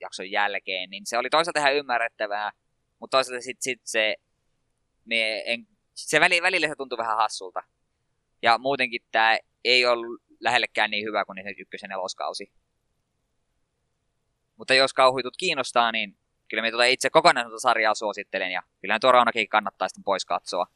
jakson 0.00 0.30
jälkeen, 0.30 0.90
niin 0.90 1.06
se 1.06 1.18
oli 1.18 1.30
toisaalta 1.30 1.60
ihan 1.60 1.74
ymmärrettävää, 1.74 2.50
mutta 2.98 3.16
toisaalta 3.16 3.40
sitten 3.40 3.62
sit 3.62 3.80
se, 3.84 4.16
me 5.04 5.42
en, 5.46 5.66
se 5.94 6.20
väli, 6.20 6.42
välillä 6.42 6.68
se 6.68 6.74
tuntui 6.76 6.98
vähän 6.98 7.16
hassulta. 7.16 7.62
Ja 8.42 8.58
muutenkin 8.58 9.02
tämä 9.12 9.38
ei 9.64 9.86
ollut 9.86 10.22
lähellekään 10.40 10.90
niin 10.90 11.06
hyvä 11.06 11.24
kuin 11.24 11.38
se 11.44 11.54
ykkösen 11.58 11.88
neloskausi. 11.88 12.52
Mutta 14.56 14.74
jos 14.74 14.92
kauhuitut 14.92 15.36
kiinnostaa, 15.36 15.92
niin 15.92 16.16
kyllä 16.48 16.62
me 16.62 16.70
tulee 16.70 16.90
itse 16.90 17.10
kokonaisuutta 17.10 17.60
sarjaa 17.60 17.94
suosittelen, 17.94 18.52
ja 18.52 18.62
kyllä 18.80 18.98
tuo 18.98 19.12
Raunakin 19.12 19.48
kannattaa 19.48 19.88
sitten 19.88 20.04
pois 20.04 20.24
katsoa. 20.24 20.66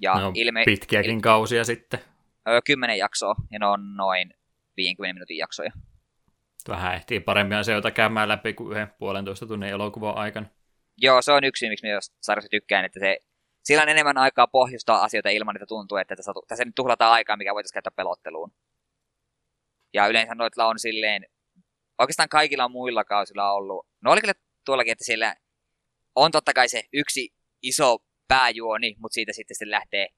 Ja 0.00 0.14
no, 0.14 0.32
ilme... 0.34 0.62
pitkiäkin 0.64 1.16
il... 1.16 1.20
kausia 1.20 1.64
sitten. 1.64 2.00
Öö, 2.48 2.60
kymmenen 2.64 2.98
jaksoa, 2.98 3.34
ja 3.50 3.58
ne 3.58 3.66
on 3.66 3.96
noin 3.96 4.34
50 4.76 5.14
minuutin 5.14 5.36
jaksoja. 5.36 5.70
Vähän 6.68 6.94
ehtii 6.94 7.20
paremmin 7.20 7.58
asioita 7.58 7.90
käymään 7.90 8.28
läpi 8.28 8.52
kuin 8.52 8.72
yhden 8.72 8.92
puolentoista 8.98 9.46
tunnin 9.46 9.68
elokuvan 9.68 10.16
aikana. 10.16 10.46
Joo, 10.98 11.22
se 11.22 11.32
on 11.32 11.44
yksi, 11.44 11.68
miksi 11.68 11.86
minä 11.86 11.98
sarjassa 12.20 12.48
tykkään, 12.48 12.84
että 12.84 13.00
se, 13.00 13.18
sillä 13.64 13.82
on 13.82 13.88
enemmän 13.88 14.18
aikaa 14.18 14.46
pohjustaa 14.46 15.04
asioita 15.04 15.28
ilman, 15.28 15.56
että 15.56 15.66
tuntuu, 15.66 15.98
että 15.98 16.16
tässä, 16.16 16.32
tässä 16.48 16.64
nyt 16.64 16.74
tuhlataan 16.74 17.12
aikaa, 17.12 17.36
mikä 17.36 17.54
voitaisiin 17.54 17.74
käyttää 17.74 17.96
pelotteluun. 17.96 18.52
Ja 19.94 20.06
yleensä 20.06 20.34
noilla 20.34 20.66
on 20.66 20.78
silleen, 20.78 21.26
oikeastaan 21.98 22.28
kaikilla 22.28 22.68
muilla 22.68 23.04
kausilla 23.04 23.50
on 23.50 23.56
ollut, 23.56 23.86
no 24.00 24.12
oli 24.12 24.20
kyllä 24.20 24.34
tuollakin, 24.64 24.92
että 24.92 25.04
siellä 25.04 25.36
on 26.14 26.30
totta 26.30 26.52
kai 26.52 26.68
se 26.68 26.82
yksi 26.92 27.34
iso 27.62 27.98
pääjuoni, 28.28 28.96
mutta 28.98 29.14
siitä 29.14 29.32
sitten 29.32 29.56
se 29.56 29.70
lähtee 29.70 30.08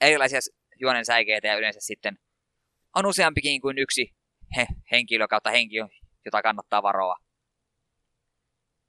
erilaisia 0.00 0.40
juonen 0.80 1.04
säikeitä 1.04 1.48
ja 1.48 1.56
yleensä 1.56 1.80
sitten 1.80 2.18
on 2.94 3.06
useampikin 3.06 3.60
kuin 3.60 3.78
yksi 3.78 4.14
he, 4.56 4.66
henkilö 4.90 5.28
kautta 5.28 5.50
henkilö, 5.50 5.88
jota 6.24 6.42
kannattaa 6.42 6.82
varoa. 6.82 7.16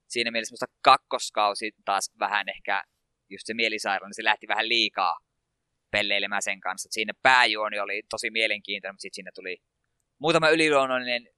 Siinä 0.08 0.32
mielessä 0.32 0.54
musta 0.54 0.66
kakkoskausi 0.82 1.72
taas 1.86 2.12
vähän 2.20 2.50
ehkä 2.50 2.84
just 3.30 3.46
se 3.46 3.54
mielisairaala, 3.54 4.08
niin 4.08 4.16
se 4.16 4.24
lähti 4.24 4.48
vähän 4.48 4.70
liikaa 4.70 5.20
pelleilemään 5.92 6.42
sen 6.42 6.60
kanssa. 6.60 6.90
siinä 6.92 7.14
pääjuoni 7.22 7.80
oli 7.80 8.02
tosi 8.10 8.30
mielenkiintoinen, 8.32 8.94
mutta 8.94 9.02
sitten 9.02 9.16
siinä 9.16 9.32
tuli 9.36 9.58
muutama 10.20 10.50
yliluonnollinen 10.50 11.30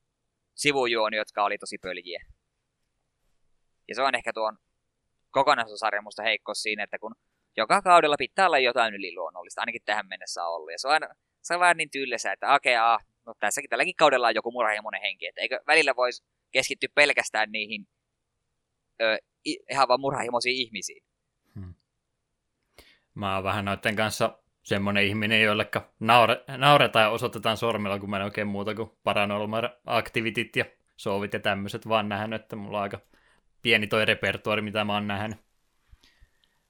sivujuoni, 0.56 1.18
jotka 1.18 1.44
oli 1.44 1.58
tosi 1.58 1.78
pöljiä. 1.78 2.24
Ja 3.88 3.96
se 3.96 4.02
on 4.02 4.16
ehkä 4.16 4.34
tuon 4.34 4.58
kokonaisuusarjan 5.32 6.04
musta 6.04 6.24
heikkous 6.24 6.62
siinä, 6.62 6.84
että 6.84 7.00
kun 7.00 7.16
joka 7.58 7.82
kaudella 7.82 8.16
pitää 8.20 8.46
olla 8.46 8.60
jotain 8.60 8.94
yliluonnollista, 8.94 9.62
ainakin 9.62 9.82
tähän 9.86 10.08
mennessä 10.08 10.44
on 10.44 10.56
ollut. 10.56 10.72
Ja 10.72 10.80
se 10.80 10.88
on, 10.88 11.02
se 11.42 11.54
on 11.54 11.60
vähän 11.60 11.78
niin 11.78 11.90
tyylessä, 11.90 12.32
että 12.32 12.54
okei, 12.54 12.78
okay, 12.78 12.98
no 13.26 13.34
tässäkin 13.40 13.70
tälläkin 13.70 13.96
kaudella 13.96 14.28
on 14.28 14.36
joku 14.36 14.52
murhahimoinen 14.52 15.02
henki, 15.02 15.28
että 15.28 15.42
eikö 15.42 15.60
välillä 15.68 15.96
voisi 15.96 16.24
keskittyä 16.52 16.90
pelkästään 16.96 17.52
niihin 17.52 17.88
ö, 19.02 19.18
ihan 19.70 19.88
vaan 19.88 20.02
murhahimoisiin 20.02 20.56
ihmisiin. 20.56 21.04
Mä 23.16 23.36
oon 23.36 23.44
vähän 23.44 23.66
noiden 23.66 23.96
kanssa 23.96 24.38
semmoinen 24.64 25.04
ihminen, 25.04 25.42
jolle 25.42 25.70
naure, 26.00 26.44
nauretaan 26.58 27.04
ja 27.04 27.10
osoitetaan 27.10 27.58
sormella, 27.58 28.00
kun 28.00 28.10
mä 28.10 28.18
en 28.18 28.24
oikein 28.24 28.48
muuta 28.48 28.76
kuin 28.76 28.92
paranormal 29.04 29.70
activityt 29.86 30.56
ja 30.56 30.66
soovit 30.98 31.34
ja 31.34 31.40
tämmöiset 31.40 31.88
vaan 31.88 32.10
nähnyt, 32.10 32.42
että 32.42 32.56
mulla 32.56 32.78
on 32.78 32.84
aika 32.84 33.00
pieni 33.62 33.88
toi 33.88 34.06
repertuari, 34.06 34.62
mitä 34.62 34.84
mä 34.84 34.94
oon 34.94 35.08
nähnyt. 35.08 35.38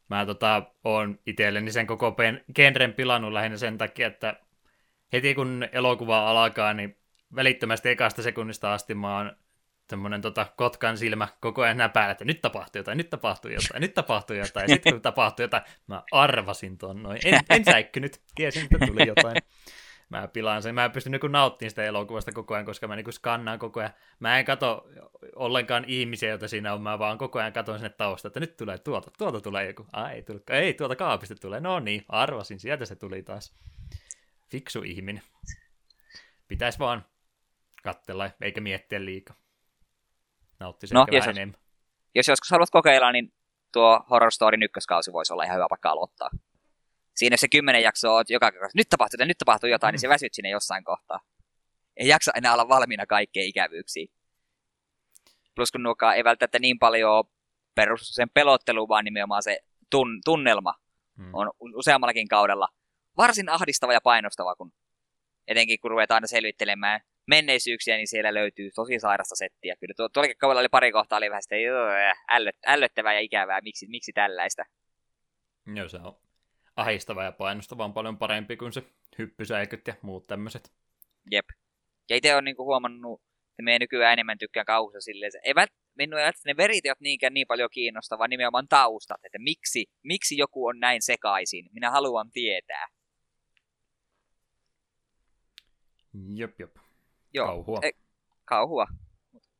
Mä 0.10 0.26
tota, 0.26 0.64
oon 0.84 1.20
itselleni 1.26 1.72
sen 1.72 1.88
koko 1.88 2.12
pen, 2.12 2.44
genren 2.56 2.94
pilannut 2.94 3.34
lähinnä 3.34 3.58
sen 3.58 3.78
takia, 3.78 4.08
että 4.08 4.36
heti 5.14 5.36
kun 5.36 5.68
elokuva 5.72 6.30
alkaa, 6.30 6.74
niin 6.74 6.98
välittömästi 7.36 7.90
ekasta 7.90 8.22
sekunnista 8.22 8.74
asti 8.74 8.96
mä 8.96 9.18
oon 9.18 9.36
semmoinen 9.92 10.22
tota, 10.22 10.46
kotkan 10.56 10.98
silmä 10.98 11.28
koko 11.40 11.62
ajan 11.62 11.78
näpäällä, 11.78 12.12
että 12.12 12.26
nyt 12.26 12.42
tapahtuu 12.42 12.80
jotain, 12.80 12.98
nyt 12.98 13.10
tapahtuu 13.10 13.52
jotain, 13.52 13.82
nyt 13.82 13.94
tapahtuu 13.94 14.36
jotain. 14.36 14.64
Ja 14.64 14.68
sitten 14.68 14.94
kun 14.94 15.02
tapahtuu 15.02 15.44
jotain, 15.44 15.64
mä 15.88 16.04
arvasin 16.12 16.78
ton 16.78 17.04
noin. 17.04 17.20
En, 17.26 17.40
en 17.50 17.66
säikkynyt, 17.66 18.22
tiesin, 18.36 18.64
että 18.64 18.86
tuli 18.88 19.08
jotain. 19.08 19.36
Mä 20.10 20.28
pilaan 20.28 20.62
sen. 20.62 20.76
Mä 20.76 20.86
en 20.86 20.92
pysty 20.92 21.10
niinku 21.10 21.28
nauttimaan 21.28 21.70
sitä 21.70 21.84
elokuvasta 21.84 22.32
koko 22.32 22.54
ajan, 22.54 22.66
koska 22.66 22.88
mä 22.88 22.96
niinku 22.96 23.12
skannaan 23.12 23.60
koko 23.60 23.80
ajan. 23.80 23.94
Mä 24.20 24.40
en 24.40 24.46
kato 24.46 24.88
ollenkaan 25.36 25.86
ihmisiä, 25.88 26.30
joita 26.30 26.48
siinä 26.48 26.74
on, 26.74 26.82
mä 26.82 27.00
vaan 27.00 27.18
koko 27.18 27.40
ajan 27.40 27.54
katon 27.54 27.80
sinne 27.80 27.90
tausta, 27.90 28.28
että 28.28 28.40
nyt 28.40 28.58
tulee 28.58 28.78
tuolta, 28.78 29.12
tuolta 29.18 29.42
tulee 29.42 29.68
joku. 29.68 29.86
Ai, 29.94 30.16
ei 30.16 30.24
tullutkaan, 30.24 30.60
ei, 30.60 30.74
tuolta 30.74 30.96
kaapista 30.96 31.36
tulee. 31.36 31.60
No 31.60 31.80
niin, 31.80 32.06
arvasin, 32.10 32.60
sieltä 32.60 32.86
se 32.86 32.96
tuli 32.96 33.24
taas. 33.24 33.54
Fiksu 34.50 34.82
ihminen. 34.82 35.24
Pitäisi 36.48 36.80
vaan 36.80 37.06
katsella, 37.84 38.30
eikä 38.42 38.62
miettiä 38.62 39.06
liikaa 39.06 39.41
nauttisi 40.62 40.93
no, 40.93 41.06
jos, 41.12 41.28
enemmän. 41.28 41.60
Jos 42.15 42.28
joskus 42.28 42.52
haluat 42.52 42.69
kokeilla, 42.69 43.12
niin 43.12 43.34
tuo 43.71 44.06
Horror 44.10 44.32
Story 44.32 44.58
ykköskausi 44.62 45.13
voisi 45.13 45.34
olla 45.34 45.43
ihan 45.43 45.56
hyvä 45.56 45.67
paikka 45.69 45.89
aloittaa. 45.89 46.30
Siinä 47.15 47.38
se 47.38 47.47
kymmenen 47.47 47.84
jaksoa 47.84 48.17
on 48.17 48.26
joka 48.30 48.52
kerran, 48.52 48.71
nyt 48.76 48.89
tapahtuu 48.89 49.15
jotain, 49.15 49.28
nyt 49.28 49.38
tapahtuu 49.38 49.69
jotain, 49.69 49.91
mm. 49.91 49.93
niin 49.93 50.00
se 50.00 50.10
väsyt 50.10 50.34
sinne 50.34 50.50
jossain 50.50 50.84
kohtaa. 50.84 51.19
Ei 51.97 52.08
jaksa 52.08 52.32
enää 52.36 52.54
olla 52.54 52.69
valmiina 52.69 53.06
kaikkeen 53.06 53.47
ikävyyksiin. 53.47 54.10
Plus 55.56 55.71
kun 55.71 55.84
nuokaan 55.84 56.15
ei 56.15 56.24
välttämättä 56.24 56.60
niin 56.60 56.80
paljon 56.80 57.24
perustu 57.76 58.13
sen 58.13 58.30
pelotteluun, 58.30 58.89
vaan 58.89 59.06
nimenomaan 59.06 59.43
se 59.43 59.60
tun, 59.89 60.21
tunnelma 60.26 60.74
mm. 61.17 61.34
on 61.34 61.52
useammallakin 61.76 62.28
kaudella 62.28 62.67
varsin 63.17 63.50
ahdistava 63.50 63.93
ja 63.93 64.02
painostava, 64.02 64.56
kun 64.56 64.74
etenkin 65.47 65.80
kun 65.80 65.91
ruvetaan 65.91 66.15
aina 66.15 66.28
selvittelemään 66.28 67.02
menneisyyksiä, 67.28 67.98
niin 67.98 68.08
siellä 68.08 68.34
löytyy 68.34 68.70
tosi 68.76 69.00
sairasta 69.00 69.36
settiä. 69.36 69.76
Kyllä 69.80 69.94
tuo, 69.98 70.10
tuolla 70.10 70.34
kaudella 70.38 70.60
oli 70.60 70.70
pari 70.70 70.92
kohtaa, 70.92 71.18
oli 71.18 71.30
vähän 71.30 71.44
sitä 71.44 71.56
ällöt, 72.30 72.56
ällöttävää 72.68 73.14
ja 73.14 73.20
ikävää, 73.20 73.62
miksi, 73.62 73.88
miksi 73.88 74.14
tällaista. 74.14 74.64
Joo, 75.76 75.89
se 75.89 75.98
on 75.98 76.18
ahistava 76.76 77.24
ja 77.24 77.32
painostava 77.32 77.86
on 77.86 77.93
paljon 77.93 78.18
parempi 78.18 78.58
kuin 78.58 78.74
se 78.74 78.84
hyppysäiköt 79.18 79.88
ja 79.88 79.93
muut 80.02 80.28
tämmöiset. 80.28 80.72
Jep. 81.32 81.45
Ja 82.10 82.16
itse 82.16 82.34
olen 82.34 82.43
niinku 82.43 82.66
huomannut, 82.66 83.22
että 83.50 83.64
me 83.64 83.80
nykyään 83.80 84.14
enemmän 84.14 84.38
tykkään 84.38 84.66
kauhussa 84.66 85.02
silleen, 85.02 85.32
ei 85.43 85.56
vält, 85.56 85.72
minun 85.98 86.20
ei 86.20 86.32
ne 86.45 86.58
veriteot 86.58 87.00
niinkään 87.00 87.34
niin 87.34 87.48
paljon 87.48 87.70
kiinnosta, 87.74 88.18
vaan 88.18 88.30
nimenomaan 88.30 88.68
taustat, 88.68 89.26
että 89.26 89.39
miksi, 89.39 89.86
miksi 90.04 90.38
joku 90.38 90.66
on 90.66 90.80
näin 90.80 91.02
sekaisin. 91.02 91.70
Minä 91.74 91.91
haluan 91.91 92.32
tietää. 92.32 92.88
Jop, 96.36 96.60
jop. 96.60 96.76
Joo, 97.34 97.48
kauhua. 97.48 97.80
E, 97.84 97.90
kauhua. 98.46 98.86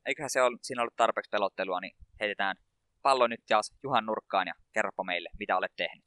Eiköhän 0.06 0.30
se 0.30 0.42
ole, 0.42 0.58
siinä 0.62 0.82
ollut 0.82 0.96
tarpeeksi 0.96 1.30
pelottelua, 1.30 1.80
niin 1.80 1.96
heitetään 2.20 2.56
pallo 3.02 3.28
nyt 3.28 3.42
taas 3.48 3.74
Juhan 3.84 4.06
nurkkaan 4.06 4.48
ja 4.48 4.54
kerropa 4.74 5.04
meille, 5.04 5.30
mitä 5.40 5.58
olet 5.58 5.72
tehnyt. 5.76 6.06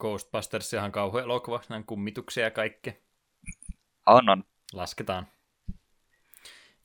Ghostbusters 0.00 0.72
ihan 0.72 0.92
kauhean 0.92 1.24
elokuva, 1.24 1.60
näin 1.68 1.86
kummituksia 1.86 2.44
ja 2.44 2.50
kaikki. 2.50 3.02
On, 4.06 4.28
on. 4.28 4.44
Lasketaan. 4.72 5.26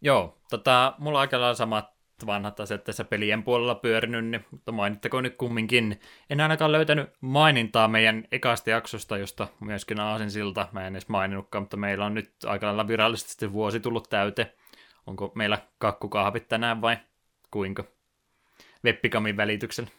Joo, 0.01 0.41
tota, 0.49 0.95
mulla 0.97 1.17
on 1.17 1.21
aika 1.21 1.39
lailla 1.39 1.55
samat 1.55 1.96
vanhat 2.25 2.59
asiat 2.59 2.83
tässä 2.83 3.03
pelien 3.03 3.43
puolella 3.43 3.75
pyörinyt, 3.75 4.25
niin, 4.25 4.45
mutta 4.51 4.71
mainittakoon 4.71 5.23
nyt 5.23 5.37
kumminkin. 5.37 5.99
En 6.29 6.41
ainakaan 6.41 6.71
löytänyt 6.71 7.09
mainintaa 7.21 7.87
meidän 7.87 8.23
ekasta 8.31 8.69
jaksosta, 8.69 9.17
josta 9.17 9.47
myöskin 9.59 9.99
Aasinsilta, 9.99 10.67
mä 10.71 10.87
en 10.87 10.95
edes 10.95 11.09
maininnutkaan, 11.09 11.61
mutta 11.61 11.77
meillä 11.77 12.05
on 12.05 12.13
nyt 12.13 12.31
aika 12.45 12.67
lailla 12.67 12.87
virallisesti 12.87 13.53
vuosi 13.53 13.79
tullut 13.79 14.09
täyte. 14.09 14.53
Onko 15.07 15.31
meillä 15.35 15.57
kakkukahvit 15.77 16.47
tänään 16.47 16.81
vai 16.81 16.97
kuinka? 17.51 17.83
Webbikamin 18.85 19.37
välityksellä. 19.37 19.89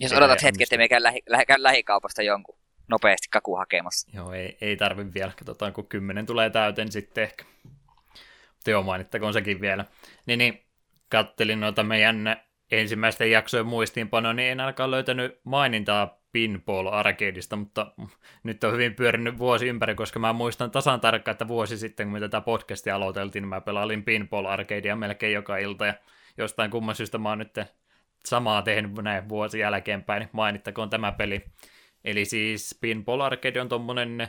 Jos 0.00 0.12
odotat 0.12 0.42
hetki, 0.42 0.62
että 0.62 0.76
me 0.76 0.88
käy, 0.88 1.02
lähi, 1.02 1.22
lähikaupasta 1.56 2.22
jonkun 2.22 2.58
nopeasti 2.88 3.28
kaku 3.30 3.56
hakemassa. 3.56 4.10
Joo, 4.14 4.32
ei, 4.32 4.58
ei 4.60 4.76
tarvi 4.76 5.14
vielä. 5.14 5.32
Katsotaan, 5.38 5.72
kun 5.72 5.86
kymmenen 5.86 6.26
tulee 6.26 6.50
täyteen, 6.50 6.92
sitten 6.92 7.24
ehkä. 7.24 7.44
Joo, 8.66 8.82
mainittakoon 8.82 9.32
sekin 9.32 9.60
vielä. 9.60 9.84
Niin, 10.26 10.38
niin 10.38 10.69
kattelin 11.10 11.60
noita 11.60 11.82
meidän 11.82 12.36
ensimmäisten 12.70 13.30
jaksojen 13.30 13.66
muistiinpanoa, 13.66 14.32
niin 14.32 14.52
en 14.52 14.60
ainakaan 14.60 14.90
löytänyt 14.90 15.40
mainintaa 15.44 16.20
Pinball 16.32 16.86
Arcadeista, 16.86 17.56
mutta 17.56 17.92
nyt 18.42 18.64
on 18.64 18.72
hyvin 18.72 18.94
pyörinyt 18.94 19.38
vuosi 19.38 19.68
ympäri, 19.68 19.94
koska 19.94 20.18
mä 20.18 20.32
muistan 20.32 20.70
tasan 20.70 21.00
tarkkaan, 21.00 21.32
että 21.32 21.48
vuosi 21.48 21.78
sitten, 21.78 22.06
kun 22.06 22.12
me 22.12 22.20
tätä 22.20 22.40
podcastia 22.40 22.96
aloiteltiin, 22.96 23.42
niin 23.42 23.48
mä 23.48 23.60
pelailin 23.60 24.04
Pinball 24.04 24.46
Arcadea 24.46 24.96
melkein 24.96 25.32
joka 25.32 25.56
ilta, 25.56 25.86
ja 25.86 25.94
jostain 26.38 26.70
kumman 26.70 26.94
syystä 26.94 27.18
mä 27.18 27.28
oon 27.28 27.38
nyt 27.38 27.58
samaa 28.26 28.62
tehnyt 28.62 28.92
näin 29.02 29.28
vuosi 29.28 29.58
jälkeenpäin, 29.58 30.20
niin 30.20 30.30
mainittakoon 30.32 30.90
tämä 30.90 31.12
peli. 31.12 31.44
Eli 32.04 32.24
siis 32.24 32.78
Pinball 32.80 33.20
Arcade 33.20 33.60
on 33.60 33.68
tommonen 33.68 34.28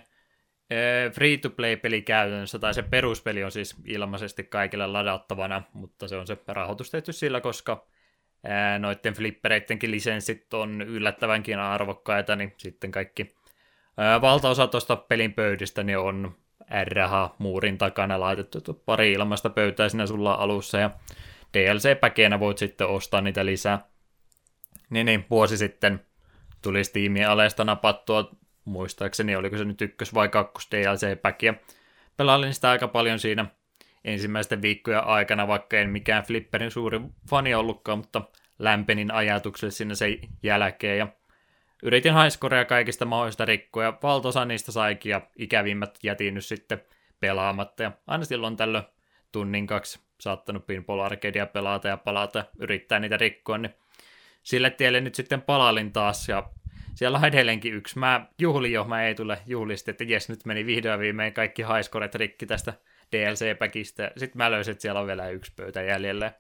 free-to-play-peli 1.14 2.02
käytännössä, 2.02 2.60
tai 2.60 2.74
se 2.74 2.82
peruspeli 2.82 3.44
on 3.44 3.52
siis 3.52 3.76
ilmaisesti 3.86 4.44
kaikille 4.44 4.88
ladattavana, 4.88 5.64
mutta 5.74 6.08
se 6.08 6.18
on 6.18 6.28
se 6.28 6.38
rahoitus 6.48 6.92
tehty 6.92 7.14
sillä, 7.14 7.42
koska 7.42 7.88
noiden 8.80 9.14
flippereittenkin 9.14 9.92
lisenssit 9.92 10.54
on 10.54 10.82
yllättävänkin 10.82 11.60
arvokkaita, 11.60 12.36
niin 12.36 12.54
sitten 12.58 12.92
kaikki 12.92 13.36
valtaosa 14.22 14.68
tuosta 14.68 14.96
pelin 14.96 15.34
pöydistä 15.34 15.84
niin 15.84 15.98
on 15.98 16.36
RH-muurin 16.84 17.78
takana 17.78 18.20
laitettu 18.20 18.84
pari 18.86 19.12
ilmasta 19.12 19.50
pöytää 19.50 19.90
siinä 19.90 20.08
sulla 20.08 20.34
alussa, 20.34 20.78
ja 20.78 20.90
DLC-päkeenä 21.54 22.40
voit 22.40 22.58
sitten 22.58 22.88
ostaa 22.88 23.22
niitä 23.22 23.46
lisää. 23.46 23.86
Niin, 24.90 25.06
niin 25.06 25.26
vuosi 25.30 25.58
sitten 25.58 26.06
tuli 26.62 26.84
Steamin 26.84 27.28
alesta 27.28 27.64
napattua 27.64 28.32
muistaakseni, 28.66 29.36
oliko 29.36 29.58
se 29.58 29.66
nyt 29.66 29.82
ykkös- 29.82 30.14
vai 30.14 30.30
kakkos 30.30 30.68
DLC-päkiä. 30.72 31.54
Pelailin 32.18 32.54
sitä 32.54 32.70
aika 32.70 32.88
paljon 32.88 33.20
siinä 33.20 33.46
ensimmäisten 34.04 34.62
viikkojen 34.62 35.04
aikana, 35.04 35.48
vaikka 35.48 35.78
en 35.78 35.90
mikään 35.90 36.24
Flipperin 36.24 36.72
suuri 36.72 37.02
fani 37.30 37.56
ollutkaan, 37.56 37.98
mutta 37.98 38.22
lämpenin 38.60 39.12
ajatukselle 39.12 39.72
sinne 39.72 39.96
sen 39.96 40.18
jälkeen 40.44 40.98
ja 40.98 41.08
yritin 41.84 42.14
haiskorea 42.14 42.66
kaikista 42.66 43.06
mahdollisista 43.06 43.46
rikkoja. 43.46 43.94
Valtaosa 44.04 44.46
niistä 44.46 44.72
saikin 44.72 45.10
ja 45.10 45.22
ikävimmät 45.36 46.00
jätin 46.04 46.34
nyt 46.34 46.46
sitten 46.46 46.82
pelaamatta 47.20 47.84
ja 47.84 47.92
aina 48.08 48.26
silloin 48.26 48.58
tällöin 48.58 48.84
tunnin 49.32 49.68
kaksi 49.68 50.00
saattanut 50.20 50.68
Pinball 50.68 51.00
Arcadea 51.00 51.46
pelata 51.46 51.88
ja 51.88 51.98
palata 51.98 52.40
ja 52.40 52.46
yrittää 52.60 53.00
niitä 53.00 53.18
rikkoa, 53.18 53.58
niin 53.58 53.76
sille 54.44 54.70
tielle 54.70 55.02
nyt 55.02 55.16
sitten 55.16 55.42
palailin 55.42 55.94
taas 55.94 56.30
ja 56.30 56.50
siellä 56.96 57.18
on 57.18 57.26
edelleenkin 57.26 57.74
yksi. 57.74 58.00
Mä 58.00 58.26
juhlin 58.40 58.72
jo, 58.72 58.84
mä 58.84 59.04
ei 59.04 59.16
tule 59.16 59.38
juhlisti, 59.46 59.92
että 59.92 60.04
jes, 60.04 60.30
nyt 60.30 60.46
meni 60.46 60.66
vihdoin 60.66 61.00
viimein 61.00 61.34
kaikki 61.34 61.62
haiskoret 61.62 62.16
rikki 62.16 62.46
tästä 62.46 62.74
DLC-päkistä. 63.12 64.12
Sitten 64.18 64.38
mä 64.38 64.52
löysin, 64.52 64.72
että 64.72 64.82
siellä 64.82 65.00
on 65.00 65.08
vielä 65.08 65.30
yksi 65.30 65.52
pöytä 65.56 65.82
jäljellä. 65.82 66.32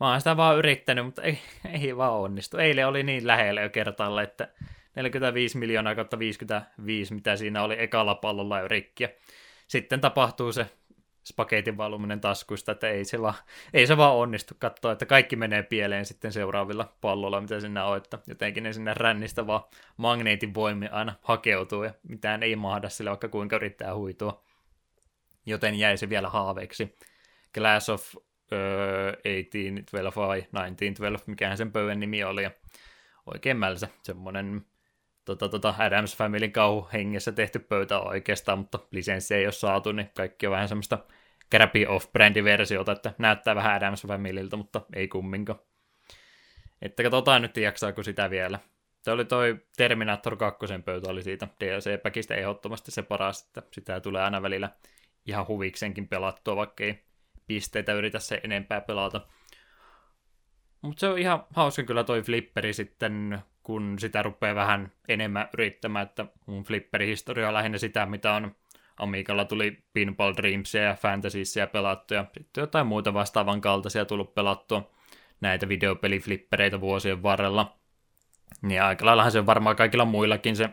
Mä 0.00 0.10
oon 0.10 0.20
sitä 0.20 0.36
vaan 0.36 0.58
yrittänyt, 0.58 1.04
mutta 1.04 1.22
ei, 1.22 1.38
ei 1.82 1.96
vaan 1.96 2.12
onnistu. 2.12 2.56
Eilen 2.56 2.86
oli 2.86 3.02
niin 3.02 3.26
lähellä 3.26 3.60
jo 3.60 3.70
kertalla, 3.70 4.22
että 4.22 4.48
45 4.96 5.58
miljoonaa 5.58 5.94
kautta 5.94 6.18
55, 6.18 7.14
mitä 7.14 7.36
siinä 7.36 7.62
oli 7.62 7.76
ekalla 7.78 8.14
pallolla 8.14 8.60
jo 8.60 8.68
rikkiä. 8.68 9.08
Sitten 9.68 10.00
tapahtuu 10.00 10.52
se 10.52 10.66
spagetin 11.24 11.76
valuminen 11.76 12.20
taskuista, 12.20 12.72
että 12.72 12.88
ei 12.88 13.04
se, 13.04 13.22
vaan, 13.22 13.34
ei 13.74 13.86
se 13.86 13.96
vaan 13.96 14.14
onnistu 14.14 14.54
katsoa, 14.58 14.92
että 14.92 15.06
kaikki 15.06 15.36
menee 15.36 15.62
pieleen 15.62 16.06
sitten 16.06 16.32
seuraavilla 16.32 16.92
pallolla, 17.00 17.40
mitä 17.40 17.60
sinne 17.60 17.82
on, 17.82 17.96
että 17.96 18.18
jotenkin 18.26 18.62
ne 18.62 18.72
sinne 18.72 18.94
rännistä 18.94 19.46
vaan 19.46 19.62
magneetin 19.96 20.54
voimi 20.54 20.88
aina 20.88 21.14
hakeutuu 21.22 21.82
ja 21.82 21.94
mitään 22.08 22.42
ei 22.42 22.56
mahda 22.56 22.88
sille, 22.88 23.10
vaikka 23.10 23.28
kuinka 23.28 23.56
yrittää 23.56 23.94
huitua. 23.94 24.44
Joten 25.46 25.74
jäi 25.74 25.96
se 25.96 26.08
vielä 26.08 26.28
haaveeksi. 26.28 26.96
Glass 27.54 27.88
of 27.88 28.14
uh, 28.14 28.20
1812 29.22 30.20
vai 30.20 30.42
1912, 30.42 31.30
mikähän 31.30 31.56
sen 31.56 31.72
pöydän 31.72 32.00
nimi 32.00 32.24
oli, 32.24 32.42
ja 32.42 32.50
oikein 33.26 33.56
mälsä, 33.56 33.88
semmoinen 34.02 34.66
tota, 35.24 35.48
tota 35.48 35.74
Adams 35.78 36.16
Family 36.16 36.48
kauhu 36.48 36.88
hengessä 36.92 37.32
tehty 37.32 37.58
pöytä 37.58 38.00
oikeastaan, 38.00 38.58
mutta 38.58 38.78
lisenssi 38.90 39.34
ei 39.34 39.46
ole 39.46 39.52
saatu, 39.52 39.92
niin 39.92 40.10
kaikki 40.16 40.46
on 40.46 40.52
vähän 40.52 40.68
semmoista 40.68 40.98
crappy 41.50 41.86
off-brändi-versiota, 41.86 42.92
että 42.92 43.12
näyttää 43.18 43.54
vähän 43.54 43.76
Adams 43.76 44.06
Familyltä, 44.06 44.56
mutta 44.56 44.80
ei 44.94 45.08
kumminkaan. 45.08 45.58
Että 46.82 47.02
katsotaan 47.02 47.42
nyt, 47.42 47.56
jaksaako 47.56 48.02
sitä 48.02 48.30
vielä. 48.30 48.58
Se 49.02 49.10
oli 49.10 49.24
toi 49.24 49.60
Terminator 49.76 50.36
2 50.36 50.66
pöytä, 50.84 51.10
oli 51.10 51.22
siitä 51.22 51.48
DLC-päkistä 51.60 52.34
ehdottomasti 52.34 52.90
se 52.90 53.02
paras, 53.02 53.46
että 53.46 53.62
sitä 53.72 54.00
tulee 54.00 54.22
aina 54.22 54.42
välillä 54.42 54.70
ihan 55.26 55.48
huviksenkin 55.48 56.08
pelattua, 56.08 56.56
vaikka 56.56 56.84
ei 56.84 57.04
pisteitä 57.46 57.92
yritä 57.92 58.18
se 58.18 58.40
enempää 58.44 58.80
pelata. 58.80 59.26
Mutta 60.82 61.00
se 61.00 61.08
on 61.08 61.18
ihan 61.18 61.46
hauska 61.54 61.82
kyllä 61.82 62.04
toi 62.04 62.22
flipperi 62.22 62.72
sitten, 62.72 63.38
kun 63.70 63.98
sitä 63.98 64.22
rupeaa 64.22 64.54
vähän 64.54 64.92
enemmän 65.08 65.48
yrittämään, 65.54 66.06
että 66.06 66.26
mun 66.46 66.64
flipperihistoria 66.64 67.48
on 67.48 67.54
lähinnä 67.54 67.78
sitä, 67.78 68.06
mitä 68.06 68.32
on 68.32 68.54
Amigalla 68.96 69.44
tuli 69.44 69.82
Pinball 69.92 70.34
Dreamsia 70.36 70.82
ja 70.82 70.94
Fantasiesia 70.94 71.66
pelattu 71.66 72.14
ja 72.14 72.26
sitten 72.38 72.62
jotain 72.62 72.86
muuta 72.86 73.14
vastaavan 73.14 73.60
kaltaisia 73.60 74.04
tullut 74.04 74.34
pelattua 74.34 74.90
näitä 75.40 75.68
videopeliflippereitä 75.68 76.80
vuosien 76.80 77.22
varrella. 77.22 77.76
Niin 78.62 78.82
aika 78.82 79.06
laillahan 79.06 79.32
se 79.32 79.38
on 79.38 79.46
varmaan 79.46 79.76
kaikilla 79.76 80.04
muillakin 80.04 80.56
se 80.56 80.68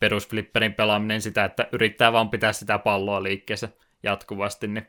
perusflipperin 0.00 0.74
pelaaminen 0.74 1.22
sitä, 1.22 1.44
että 1.44 1.68
yrittää 1.72 2.12
vaan 2.12 2.30
pitää 2.30 2.52
sitä 2.52 2.78
palloa 2.78 3.22
liikkeessä 3.22 3.68
jatkuvasti, 4.02 4.66
niin 4.66 4.86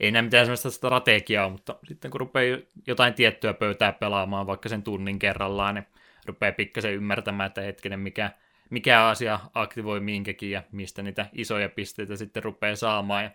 ei 0.00 0.10
näe 0.10 0.22
mitään 0.22 0.46
sellaista 0.46 0.70
strategiaa, 0.70 1.48
mutta 1.48 1.76
sitten 1.88 2.10
kun 2.10 2.20
rupeaa 2.20 2.58
jotain 2.86 3.14
tiettyä 3.14 3.54
pöytää 3.54 3.92
pelaamaan 3.92 4.46
vaikka 4.46 4.68
sen 4.68 4.82
tunnin 4.82 5.18
kerrallaan, 5.18 5.74
niin 5.74 5.86
rupeaa 6.28 6.52
pikkasen 6.52 6.94
ymmärtämään, 6.94 7.46
että 7.46 7.60
hetkinen, 7.60 8.00
mikä, 8.00 8.30
mikä 8.70 9.06
asia 9.06 9.40
aktivoi 9.54 10.00
minkäkin 10.00 10.50
ja 10.50 10.62
mistä 10.72 11.02
niitä 11.02 11.26
isoja 11.32 11.68
pisteitä 11.68 12.16
sitten 12.16 12.44
rupeaa 12.44 12.76
saamaan 12.76 13.24
ja 13.24 13.30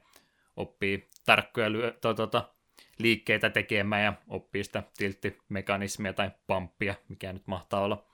oppii 0.55 1.09
tarkkoja 1.25 1.71
lyö, 1.71 1.91
to, 2.01 2.13
to, 2.13 2.27
to, 2.27 2.53
liikkeitä 2.97 3.49
tekemään 3.49 4.03
ja 4.03 4.13
oppii 4.27 4.63
sitä 4.63 4.83
tilttimekanismia 4.97 6.13
tai 6.13 6.31
pamppia, 6.47 6.95
mikä 7.09 7.33
nyt 7.33 7.47
mahtaa 7.47 7.81
olla 7.81 8.05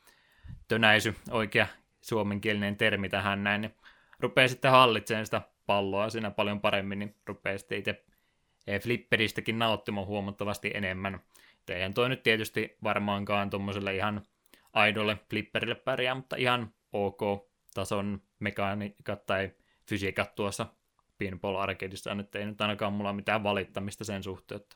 tönäisy, 0.68 1.16
oikea 1.32 1.68
suomenkielinen 2.02 2.78
termi 2.78 3.10
tähän 3.10 3.44
näin, 3.44 3.62
niin 3.62 3.76
rupeaa 4.20 4.48
sitten 4.48 4.72
hallitsemaan 4.72 5.26
sitä 5.26 5.42
palloa 5.66 6.10
siinä 6.10 6.32
paljon 6.32 6.62
paremmin, 6.62 7.00
niin 7.00 7.16
rupeaa 7.26 7.58
sitten 7.58 7.78
itse 7.78 8.04
eh, 8.68 8.82
flipperistäkin 8.82 9.60
nauttimaan 9.60 10.08
huomattavasti 10.08 10.72
enemmän. 10.74 11.20
Eihän 11.70 11.94
toi 11.94 12.10
nyt 12.10 12.24
tietysti 12.24 12.78
varmaankaan 12.84 13.50
tuommoiselle 13.50 13.96
ihan 13.96 14.22
aidolle 14.80 15.18
flipperille 15.30 15.76
pärjää, 15.76 16.16
mutta 16.16 16.36
ihan 16.36 16.74
ok 16.94 17.22
tason 17.74 18.22
mekaniikat 18.40 19.26
tai 19.26 19.52
fysiikat 19.90 20.36
tuossa 20.36 20.66
Pinball 21.18 21.56
Arcadeissa 21.56 22.16
nyt 22.16 22.36
ei 22.36 22.46
nyt 22.46 22.62
ainakaan 22.62 22.94
mulla 22.94 23.14
mitään 23.14 23.44
valittamista 23.44 24.04
sen 24.04 24.24
suhteen, 24.24 24.62
että 24.62 24.76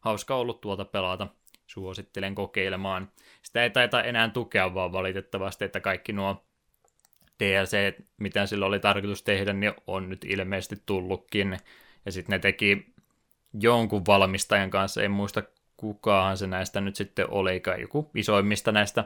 hauska 0.00 0.36
ollut 0.36 0.60
tuolta 0.60 0.84
pelata. 0.84 1.28
Suosittelen 1.66 2.34
kokeilemaan. 2.34 3.12
Sitä 3.42 3.62
ei 3.62 3.70
taita 3.70 4.02
enää 4.02 4.28
tukea 4.28 4.74
vaan 4.74 4.92
valitettavasti, 4.92 5.64
että 5.64 5.80
kaikki 5.80 6.12
nuo 6.12 6.44
DLC, 7.40 7.94
mitä 8.16 8.46
sillä 8.46 8.66
oli 8.66 8.80
tarkoitus 8.80 9.22
tehdä, 9.22 9.52
niin 9.52 9.72
on 9.86 10.08
nyt 10.08 10.24
ilmeisesti 10.24 10.76
tullutkin. 10.86 11.58
Ja 12.06 12.12
sitten 12.12 12.32
ne 12.32 12.38
teki 12.38 12.94
jonkun 13.60 14.06
valmistajan 14.06 14.70
kanssa, 14.70 15.02
en 15.02 15.10
muista 15.10 15.42
kukaan 15.76 16.36
se 16.36 16.46
näistä 16.46 16.80
nyt 16.80 16.96
sitten 16.96 17.30
oli, 17.30 17.62
joku 17.80 18.10
isoimmista 18.14 18.72
näistä 18.72 19.04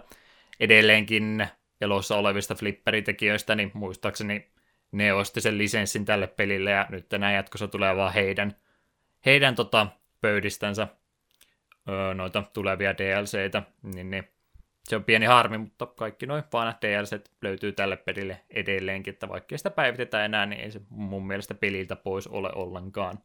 edelleenkin 0.63 1.47
elossa 1.81 2.17
olevista 2.17 2.55
flipperitekijöistä, 2.55 3.55
niin 3.55 3.71
muistaakseni 3.75 4.51
ne 4.93 5.13
osti 5.13 5.41
sen 5.41 5.59
lisenssin 5.59 6.05
tälle 6.05 6.27
pelille, 6.27 6.71
ja 6.71 6.87
nyt 6.91 7.09
tänään 7.09 7.35
jatkossa 7.35 7.69
tulee 7.69 7.97
vaan 7.97 8.13
heidän, 8.13 8.57
heidän 9.27 9.55
tota, 9.55 9.87
pöydistänsä 10.21 10.89
öö, 11.89 12.15
noita 12.15 12.43
tulevia 12.53 12.99
DLCitä, 12.99 13.63
niin, 13.83 14.11
niin 14.11 14.29
se 14.85 14.97
on 14.97 15.05
pieni 15.05 15.27
harmi, 15.27 15.59
mutta 15.59 15.87
kaikki 15.87 16.27
noin 16.27 16.43
vanhat 16.53 16.83
DLCt 16.83 17.29
löytyy 17.43 17.73
tälle 17.73 17.97
pelille 17.97 18.41
edelleenkin, 18.51 19.13
että 19.13 19.29
vaikka 19.29 19.59
sitä 19.59 19.71
päivitetään 19.71 20.25
enää, 20.25 20.47
niin 20.47 20.61
ei 20.61 20.71
se 20.71 20.81
mun 20.89 21.27
mielestä 21.27 21.55
peliltä 21.55 21.97
pois 21.97 22.27
ole 22.27 22.51
ollenkaan. 22.55 23.19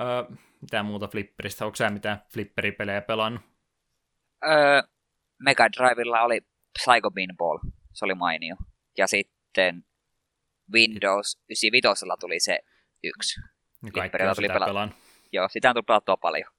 Öö, 0.00 0.36
mitä 0.60 0.82
muuta 0.82 1.08
flipperistä? 1.08 1.64
Onko 1.64 1.76
sä 1.76 1.90
mitään 1.90 2.22
flipperipelejä 2.32 3.00
pelannut? 3.00 3.42
Öö, 4.46 4.82
Mega 5.42 5.68
Drivella 5.72 6.22
oli 6.22 6.40
Psycho 6.78 7.10
Pinball, 7.10 7.58
se 7.92 8.04
oli 8.04 8.14
mainio. 8.14 8.56
Ja 8.98 9.06
sitten 9.06 9.84
Windows 10.72 11.40
95 11.48 12.04
tuli 12.20 12.40
se 12.40 12.58
yksi. 13.04 13.40
Kaikki 13.94 14.22
on 14.22 14.36
tuli 14.36 14.46
sitä 14.46 14.58
pela- 14.58 14.66
pelannut. 14.66 14.96
Joo, 15.32 15.48
sitä 15.48 15.68
on 15.70 15.74
tullut 15.74 15.86
pelattua 15.86 16.16
paljon. 16.16 16.50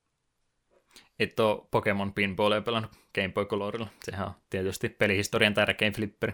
Et 1.20 1.40
ole 1.40 1.68
Pokemon 1.72 2.14
Pinballia 2.14 2.62
pelannut 2.62 2.92
Game 3.16 3.30
Boy 3.30 3.46
Colorilla. 3.46 3.88
Sehän 4.04 4.28
on 4.28 4.34
tietysti 4.50 4.90
pelihistorian 4.90 5.54
tärkein 5.54 5.94
flipperi. 5.94 6.34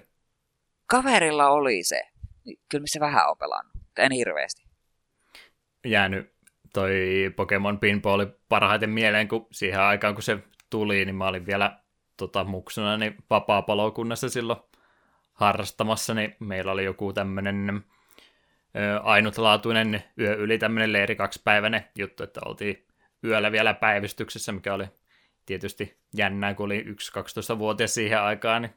Kaverilla 0.86 1.50
oli 1.50 1.84
se. 1.84 2.02
Kyllä 2.70 2.82
missä 2.82 3.00
vähän 3.00 3.30
on 3.30 3.38
pelannut, 3.38 3.74
en 3.98 4.12
hirveästi. 4.12 4.64
Jäänyt 5.86 6.34
toi 6.74 6.94
Pokemon 7.36 7.80
Pinballi 7.80 8.28
parhaiten 8.50 8.90
mieleen, 8.90 9.28
kun 9.28 9.48
siihen 9.52 9.80
aikaan 9.80 10.14
kun 10.14 10.24
se 10.24 10.38
tuli, 10.70 11.06
niin 11.06 11.16
mä 11.16 11.28
olin 11.28 11.46
vielä 11.46 11.80
tota, 12.20 12.44
muksuna 12.44 12.98
niin 12.98 13.16
vapaa-palokunnassa 13.30 14.30
silloin 14.30 14.60
harrastamassa, 15.34 16.14
niin 16.14 16.36
meillä 16.40 16.72
oli 16.72 16.84
joku 16.84 17.14
tämmöinen 17.14 17.84
ainutlaatuinen 19.04 20.04
yö 20.20 20.36
yli 20.36 20.58
tämmöinen 20.58 20.94
leiri 20.94 21.16
kaksipäiväinen 21.16 21.86
juttu, 21.98 22.24
että 22.24 22.42
oltiin 22.46 22.86
yöllä 23.24 23.52
vielä 23.52 23.74
päivystyksessä, 23.74 24.52
mikä 24.52 24.74
oli 24.74 24.86
tietysti 25.46 25.98
jännää, 26.18 26.54
kun 26.54 26.66
oli 26.66 26.78
yksi 26.78 27.12
12-vuotias 27.12 27.94
siihen 27.94 28.22
aikaan, 28.22 28.62
niin 28.62 28.74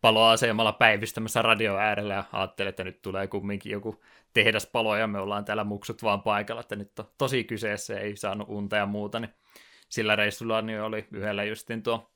paloasemalla 0.00 0.72
päivystämässä 0.72 1.42
radio 1.42 1.76
äärellä 1.76 2.14
ja 2.14 2.24
ajattelin, 2.32 2.68
että 2.68 2.84
nyt 2.84 3.02
tulee 3.02 3.26
kumminkin 3.26 3.72
joku 3.72 4.02
tehdaspalo 4.34 4.96
ja 4.96 5.06
me 5.06 5.18
ollaan 5.18 5.44
täällä 5.44 5.64
muksut 5.64 6.02
vaan 6.02 6.22
paikalla, 6.22 6.60
että 6.60 6.76
nyt 6.76 6.98
on 6.98 7.08
tosi 7.18 7.44
kyseessä, 7.44 7.98
ei 7.98 8.16
saanut 8.16 8.48
unta 8.48 8.76
ja 8.76 8.86
muuta, 8.86 9.20
niin 9.20 9.34
sillä 9.88 10.16
reissulla 10.16 10.62
niin 10.62 10.82
oli 10.82 11.06
yhdellä 11.12 11.44
justin 11.44 11.82
tuo 11.82 12.11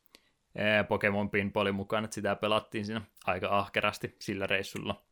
Pokemon 0.89 1.31
Pinballin 1.31 1.75
mukaan, 1.75 2.05
että 2.05 2.15
sitä 2.15 2.37
pelattiin 2.37 2.87
siinä 2.87 3.01
aika 3.25 3.59
ahkerasti 3.59 4.17
sillä 4.19 4.47
reissulla. 4.47 5.03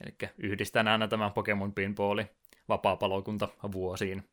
Eli 0.00 0.30
yhdistän 0.38 0.88
aina 0.88 1.08
tämän 1.08 1.32
Pokemon 1.32 1.72
Pinballin 1.72 2.30
vapaa-palokunta 2.68 3.48
vuosiin. 3.72 4.28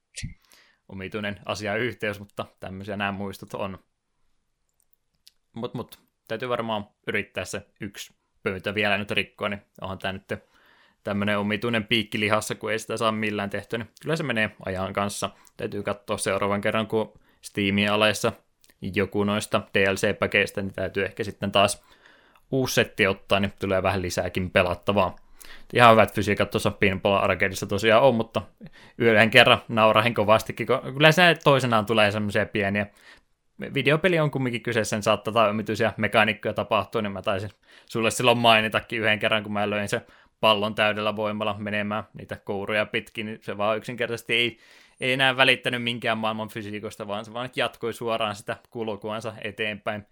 Omituinen 0.89 1.39
asiayhteys, 1.45 2.19
mutta 2.19 2.45
tämmöisiä 2.59 2.97
nämä 2.97 3.11
muistot 3.11 3.53
on. 3.53 3.79
Mut, 5.53 5.73
mut, 5.73 5.99
täytyy 6.27 6.49
varmaan 6.49 6.87
yrittää 7.07 7.45
se 7.45 7.65
yksi 7.81 8.13
pöytä 8.43 8.75
vielä 8.75 8.97
nyt 8.97 9.11
rikkoa, 9.11 9.49
niin 9.49 9.61
onhan 9.81 9.99
tämä 9.99 10.13
nyt 10.13 10.43
tämmöinen 11.03 11.39
omituinen 11.39 11.83
piikki 11.83 12.19
lihassa, 12.19 12.55
kun 12.55 12.71
ei 12.71 12.79
sitä 12.79 12.97
saa 12.97 13.11
millään 13.11 13.49
tehtyä, 13.49 13.79
niin 13.79 13.89
kyllä 14.01 14.15
se 14.15 14.23
menee 14.23 14.55
ajan 14.65 14.93
kanssa. 14.93 15.29
Täytyy 15.57 15.83
katsoa 15.83 16.17
seuraavan 16.17 16.61
kerran, 16.61 16.87
kun 16.87 17.19
Steamin 17.41 17.91
aleissa 17.91 18.31
joku 18.81 19.23
noista 19.23 19.61
DLC-päkeistä, 19.73 20.61
niin 20.61 20.73
täytyy 20.73 21.05
ehkä 21.05 21.23
sitten 21.23 21.51
taas 21.51 21.83
uusi 22.51 22.73
setti 22.73 23.07
ottaa, 23.07 23.39
niin 23.39 23.53
tulee 23.59 23.83
vähän 23.83 24.01
lisääkin 24.01 24.51
pelattavaa. 24.51 25.15
Ihan 25.73 25.91
hyvät 25.91 26.13
fysiikat 26.13 26.51
tuossa 26.51 26.71
Pinball 26.71 27.15
Arcadeissa 27.15 27.65
tosiaan 27.65 28.03
on, 28.03 28.15
mutta 28.15 28.41
yhden 28.97 29.29
kerran 29.29 29.61
naurahin 29.67 30.13
kovastikin, 30.13 30.67
kun 30.67 30.93
kyllä 30.93 31.11
se 31.11 31.37
toisenaan 31.43 31.85
tulee 31.85 32.11
semmoisia 32.11 32.45
pieniä 32.45 32.87
videopeli 33.73 34.19
on 34.19 34.31
kumminkin 34.31 34.61
kyseessä, 34.63 34.89
sen 34.89 35.03
saattaa 35.03 35.33
tai 35.33 35.49
omituisia 35.49 35.93
mekaanikkoja 35.97 36.53
tapahtua, 36.53 37.01
niin 37.01 37.11
mä 37.11 37.21
taisin 37.21 37.49
sulle 37.85 38.11
silloin 38.11 38.37
mainitakin 38.37 38.99
yhden 38.99 39.19
kerran, 39.19 39.43
kun 39.43 39.53
mä 39.53 39.69
löin 39.69 39.89
se 39.89 40.01
pallon 40.39 40.75
täydellä 40.75 41.15
voimalla 41.15 41.55
menemään 41.59 42.03
niitä 42.13 42.35
kouruja 42.35 42.85
pitkin, 42.85 43.25
niin 43.25 43.39
se 43.41 43.57
vaan 43.57 43.77
yksinkertaisesti 43.77 44.33
ei, 44.33 44.57
ei 45.01 45.13
enää 45.13 45.37
välittänyt 45.37 45.83
minkään 45.83 46.17
maailman 46.17 46.49
fysiikosta, 46.49 47.07
vaan 47.07 47.25
se 47.25 47.33
vaan 47.33 47.49
jatkoi 47.55 47.93
suoraan 47.93 48.35
sitä 48.35 48.57
kulkuansa 48.69 49.33
eteenpäin 49.43 50.05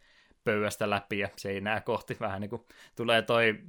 pöydästä 0.43 0.89
läpi 0.89 1.19
ja 1.19 1.29
seinää 1.35 1.81
kohti. 1.81 2.17
Vähän 2.19 2.41
niin 2.41 2.49
kuin 2.49 2.65
tulee 2.95 3.21
toi 3.21 3.59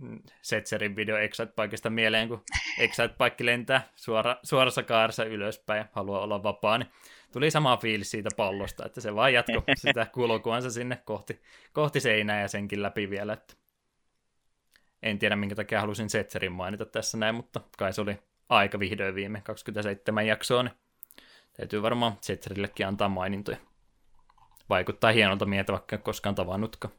Setzerin 0.43 0.97
video 0.97 1.17
Excite 1.17 1.53
Paikista 1.57 1.91
mieleen, 1.91 2.29
kun 2.29 2.45
Excite 2.79 3.15
Paikki 3.19 3.47
lentää 3.47 3.89
suora, 3.97 4.37
suorassa 4.43 4.83
kaaressa 4.83 5.25
ylöspäin 5.25 5.79
ja 5.79 5.87
haluaa 5.93 6.21
olla 6.21 6.43
vapaa, 6.43 6.79
niin 6.79 6.89
tuli 7.33 7.51
sama 7.51 7.77
fiilis 7.77 8.11
siitä 8.11 8.31
pallosta, 8.37 8.87
että 8.87 9.01
se 9.01 9.15
vaan 9.15 9.33
jatko 9.33 9.65
sitä 9.75 10.07
kulkuansa 10.07 10.71
sinne 10.71 10.97
kohti, 11.05 11.41
kohti 11.73 12.01
seinää 12.01 12.41
ja 12.41 12.49
senkin 12.49 12.83
läpi 12.83 13.11
vielä. 13.11 13.33
Että 13.33 13.55
en 15.03 15.19
tiedä, 15.19 15.37
minkä 15.37 15.55
takia 15.55 15.81
halusin 15.81 16.11
Setzerin 16.11 16.53
mainita 16.53 16.87
tässä 16.87 17.19
näin, 17.19 17.35
mutta 17.35 17.61
kai 17.79 17.93
se 17.93 18.01
oli 18.01 18.19
aika 18.49 18.79
vihdoin 18.79 19.15
viime 19.15 19.41
27 19.41 20.27
jaksoa, 20.27 20.63
niin 20.63 20.75
täytyy 21.61 21.83
varmaan 21.83 22.19
Setzerillekin 22.21 22.87
antaa 22.87 23.09
mainintoja. 23.09 23.57
Vaikuttaa 24.69 25.13
hienolta 25.13 25.47
mieheltä, 25.47 25.73
vaikka 25.73 25.97
en 25.97 26.03
koskaan 26.03 26.35
tavannutkaan. 26.35 26.95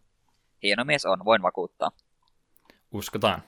Hieno 0.63 0.83
mies 0.83 1.05
on, 1.05 1.25
voin 1.25 1.41
vakuuttaa. 1.41 1.91
Uskotaan. 2.91 3.41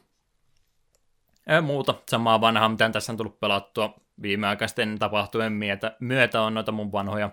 Ja 1.47 1.61
muuta 1.61 1.95
samaa 2.09 2.41
vanhaa, 2.41 2.69
mitä 2.69 2.89
tässä 2.89 3.11
on 3.11 3.17
tullut 3.17 3.39
pelattua 3.39 3.93
viimeaikaisten 4.21 4.99
tapahtumien 4.99 5.53
myötä, 5.53 5.95
myötä 5.99 6.41
on 6.41 6.53
noita 6.53 6.71
mun 6.71 6.91
vanhoja 6.91 7.29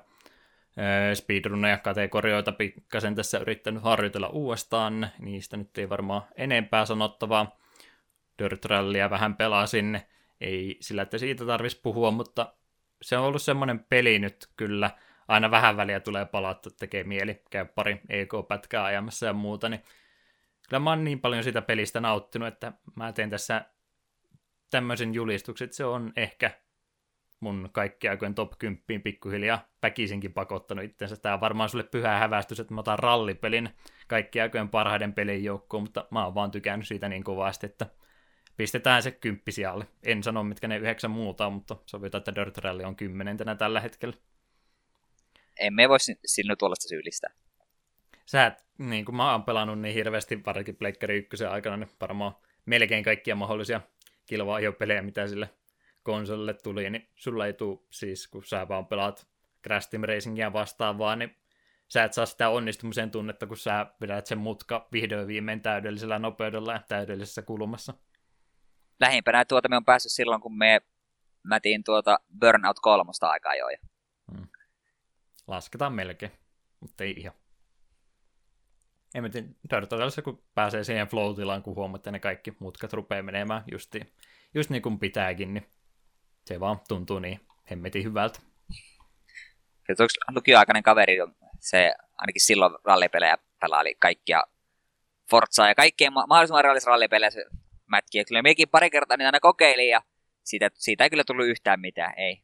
speedrunneja 1.15 1.79
kategorioita 1.79 2.53
pikkasen 2.53 3.15
tässä 3.15 3.39
yrittänyt 3.39 3.83
harjoitella 3.83 4.29
uudestaan. 4.29 5.09
Niistä 5.19 5.57
nyt 5.57 5.79
ei 5.79 5.89
varmaan 5.89 6.23
enempää 6.37 6.85
sanottavaa. 6.85 7.57
Dirt 8.39 8.65
Rallyä 8.65 9.11
vähän 9.11 9.37
pelasin. 9.37 10.01
Ei 10.41 10.77
sillä, 10.81 11.03
että 11.03 11.19
siitä 11.19 11.47
tarvitsisi 11.47 11.83
puhua, 11.83 12.11
mutta 12.11 12.55
se 13.03 13.19
on 13.19 13.25
ollut 13.25 13.43
semmoinen 13.43 13.85
peli 13.89 14.19
nyt 14.19 14.49
kyllä. 14.57 14.91
Aina 15.29 15.51
vähän 15.51 15.77
väliä 15.77 16.01
tulee 16.01 16.25
palattu, 16.25 16.71
tekee 16.71 17.05
mieli, 17.05 17.43
käy 17.51 17.65
pari 17.65 18.01
EK-pätkää 18.09 18.85
ajamassa 18.85 19.27
ja 19.27 19.33
muuta, 19.33 19.69
niin 19.69 19.83
kyllä 20.69 20.81
mä 20.81 20.91
oon 20.91 21.05
niin 21.05 21.21
paljon 21.21 21.45
sitä 21.45 21.63
pelistä 21.63 22.01
nauttinut, 22.01 22.49
että 22.49 22.73
mä 22.97 23.13
teen 23.13 23.31
tässä 23.31 23.65
tämmöisen 24.71 25.15
julistuksen, 25.15 25.65
että 25.65 25.77
se 25.77 25.85
on 25.85 26.13
ehkä 26.17 26.51
mun 27.41 27.69
kaikki 27.73 28.09
aikojen 28.09 28.35
top 28.35 28.53
10 28.59 29.03
pikkuhiljaa 29.03 29.69
väkisinkin 29.83 30.33
pakottanut 30.33 30.85
itsensä. 30.85 31.17
Tämä 31.17 31.35
on 31.35 31.41
varmaan 31.41 31.69
sulle 31.69 31.85
pyhä 31.85 32.19
hävästys, 32.19 32.61
että 32.61 32.75
mä 32.75 32.81
otan 32.81 32.99
rallipelin 32.99 33.71
kaikki 34.09 34.41
aikojen 34.41 34.69
parhaiden 34.69 35.13
pelin 35.13 35.45
joukkoon, 35.45 35.83
mutta 35.83 36.05
mä 36.11 36.25
oon 36.25 36.35
vaan 36.35 36.51
tykännyt 36.51 36.89
siitä 36.89 37.09
niin 37.09 37.25
kovasti, 37.25 37.67
että 37.67 37.87
pistetään 38.57 39.03
se 39.03 39.11
kymppi 39.11 39.65
alle. 39.69 39.87
En 40.03 40.23
sano, 40.23 40.45
mitkä 40.45 40.69
ne 40.69 40.77
yhdeksän 40.77 41.11
muuta 41.11 41.47
on, 41.47 41.53
mutta 41.53 41.77
sovitaan, 41.87 42.19
että 42.19 42.35
Dirt 42.35 42.59
Rally 42.59 42.83
on 42.83 42.97
kymmenentenä 42.97 43.55
tällä 43.55 43.81
hetkellä. 43.81 44.17
Emme 45.61 45.89
voi 45.89 45.99
sinne 46.27 46.57
tuollaista 46.57 46.89
syyllistää. 46.89 47.31
Sä 48.27 48.47
et, 48.47 48.65
niin 48.79 49.05
kuin 49.05 49.17
mä 49.17 49.33
oon 49.33 49.45
pelannut 49.45 49.81
niin 49.81 49.95
hirveästi, 49.95 50.45
varsinkin 50.47 50.77
Pleikkari 50.77 51.19
1 51.33 51.45
aikana, 51.45 51.77
niin 51.77 51.89
varmaan 52.01 52.37
melkein 52.67 53.05
kaikkia 53.05 53.35
mahdollisia 53.35 53.81
kilva-ajopelejä, 54.27 55.03
mitä 55.03 55.29
sille 55.29 55.51
konsolille 56.03 56.55
tuli, 56.55 56.91
niin 56.91 57.09
sulla 57.15 57.47
ei 57.47 57.53
tule 57.53 57.79
siis, 57.91 58.29
kun 58.29 58.45
sä 58.45 58.69
vaan 58.69 58.87
pelaat 58.87 59.27
Crash 59.65 59.91
Team 59.91 60.03
Racingia 60.03 60.53
vastaavaa, 60.53 61.17
niin 61.17 61.37
sä 61.89 62.05
et 62.05 62.13
saa 62.13 62.27
sitä 62.27 62.49
onnistumisen 62.49 63.11
tunnetta, 63.11 63.47
kun 63.47 63.57
sä 63.57 63.87
pidät 64.01 64.27
sen 64.27 64.39
mutka 64.39 64.89
vihdoin 64.93 65.27
viimein 65.27 65.61
täydellisellä 65.61 66.19
nopeudella 66.19 66.73
ja 66.73 66.83
täydellisessä 66.89 67.43
kulmassa. 67.43 67.95
Lähimpänä 69.01 69.45
tuota 69.45 69.69
me 69.69 69.77
on 69.77 69.85
päässyt 69.85 70.13
silloin, 70.13 70.41
kun 70.41 70.59
me 70.59 70.81
mätiin 71.43 71.85
tuota 71.85 72.19
Burnout 72.41 72.81
kolmosta 72.81 73.31
aikaa 73.31 73.55
jo. 73.55 73.67
Hmm. 74.33 74.49
Lasketaan 75.47 75.93
melkein, 75.93 76.33
mutta 76.81 77.05
ei 77.05 77.15
ihan. 77.17 77.35
En 79.15 79.23
mä 79.23 79.29
tiedä, 79.29 80.23
kun 80.25 80.43
pääsee 80.55 80.85
siihen 80.85 81.07
flow-tilaan, 81.07 81.63
kun 81.63 81.77
huomaa, 81.77 81.97
että 81.97 82.11
ne 82.11 82.19
kaikki 82.19 82.57
mutkat 82.59 82.93
rupeaa 82.93 83.23
menemään 83.23 83.65
justiin, 83.73 84.13
just 84.55 84.71
niin 84.71 84.83
kuin 84.83 84.99
pitääkin, 84.99 85.55
niin 85.55 85.67
se 86.45 86.61
vaan 86.61 86.81
tuntuu 86.89 87.19
niin 87.19 87.41
hemmetin 87.71 88.05
hyvältä. 88.05 88.41
Kyllä 89.85 90.07
lukioaikainen 90.35 90.83
kaveri, 90.83 91.17
se 91.59 91.95
ainakin 92.19 92.45
silloin 92.45 92.75
rallipelejä 92.85 93.39
pelaili 93.61 93.95
kaikkia 93.95 94.43
Forzaa 95.31 95.69
ja 95.69 95.75
kaikkea 95.75 96.11
mahdollisimman 96.11 96.65
rallipelejä 96.87 97.31
se 97.31 97.45
mätki. 97.91 98.19
Ja 98.19 98.25
kyllä 98.25 98.43
mekin 98.43 98.69
pari 98.69 98.91
kertaa 98.91 99.17
niitä 99.17 99.29
aina 99.29 99.41
kokeilin 99.41 99.89
ja 99.89 100.03
siitä, 100.45 100.71
siitä 100.75 101.05
ei 101.05 101.11
kyllä 101.11 101.25
tullut 101.27 101.47
yhtään 101.47 101.81
mitään, 101.81 102.15
ei. 102.17 102.43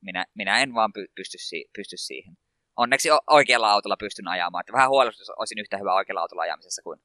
Minä, 0.00 0.26
minä 0.34 0.60
en 0.60 0.74
vaan 0.74 0.92
pysty, 0.92 1.38
pysty 1.76 1.96
siihen. 1.96 2.34
Onneksi 2.76 3.08
oikealla 3.26 3.70
autolla 3.72 3.96
pystyn 3.96 4.28
ajamaan. 4.28 4.62
Että 4.62 4.72
vähän 4.72 4.88
huolestus 4.88 5.30
olisin 5.30 5.58
yhtä 5.58 5.78
hyvä 5.78 5.94
oikealla 5.94 6.20
autolla 6.20 6.42
ajamisessa 6.42 6.82
kuin 6.82 7.00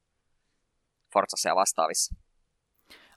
Forzassa 1.12 1.48
ja 1.48 1.56
vastaavissa 1.56 2.14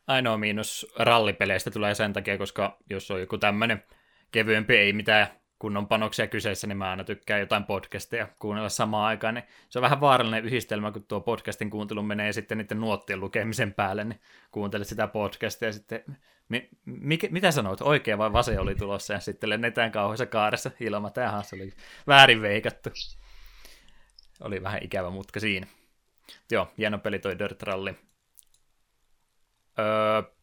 ainoa 0.10 0.38
miinus 0.38 0.88
rallipeleistä 0.99 1.72
tulee 1.72 1.95
sen 1.95 2.14
takia, 2.14 2.38
koska 2.38 2.78
jos 2.89 3.12
on 3.12 3.20
joku 3.20 3.38
tämmöinen 3.38 3.84
kevyempi, 4.32 4.78
ei 4.78 4.93
mitään 4.93 5.28
kun 5.60 5.78
on 5.78 5.88
panoksia 5.88 6.28
kyseessä, 6.28 6.68
niin 6.68 6.78
mä 6.78 6.89
aina 6.89 7.03
tykkään 7.03 7.39
jotain 7.39 7.64
podcasteja 7.64 8.28
kuunnella 8.39 8.70
samaan 8.70 9.07
aikaan, 9.07 9.34
niin 9.34 9.43
se 9.70 9.80
on 9.80 9.84
vähän 9.84 10.01
vaarallinen 10.01 10.45
yhdistelmä, 10.45 10.91
kun 10.91 11.03
tuo 11.03 11.22
podcastin 11.22 11.70
kuuntelu 11.70 12.03
menee 12.03 12.34
sitten 12.34 12.57
niiden 12.57 12.80
nuottien 12.80 13.20
lukemisen 13.20 13.74
päälle, 13.74 14.03
niin 14.03 14.22
kuuntelet 14.51 14.88
sitä 14.88 15.07
podcastia 15.07 15.68
ja 15.68 15.74
sitten, 15.74 16.03
mi, 16.49 16.70
mi, 16.86 17.20
mitä 17.30 17.51
sanoit, 17.51 17.82
oikea 17.82 18.18
vai 18.18 18.34
vasen 18.34 18.60
oli 18.60 18.76
tulossa 18.76 19.14
ja 19.14 19.20
sitten 19.20 19.49
lennetään 19.49 19.91
kauheassa 19.91 20.26
kaaressa 20.26 20.72
ilma, 20.80 21.10
tämähän 21.10 21.43
se 21.43 21.55
oli 21.55 21.74
väärin 22.07 22.41
veikattu. 22.41 22.89
Oli 24.39 24.64
vähän 24.64 24.84
ikävä 24.84 25.10
mutka 25.10 25.39
siinä. 25.39 25.68
Joo, 26.51 26.72
hieno 26.78 26.97
peli 26.97 27.20
toi 27.20 27.39
Dirt 27.39 27.64
Rally. 27.64 27.95
Öö, 29.80 30.39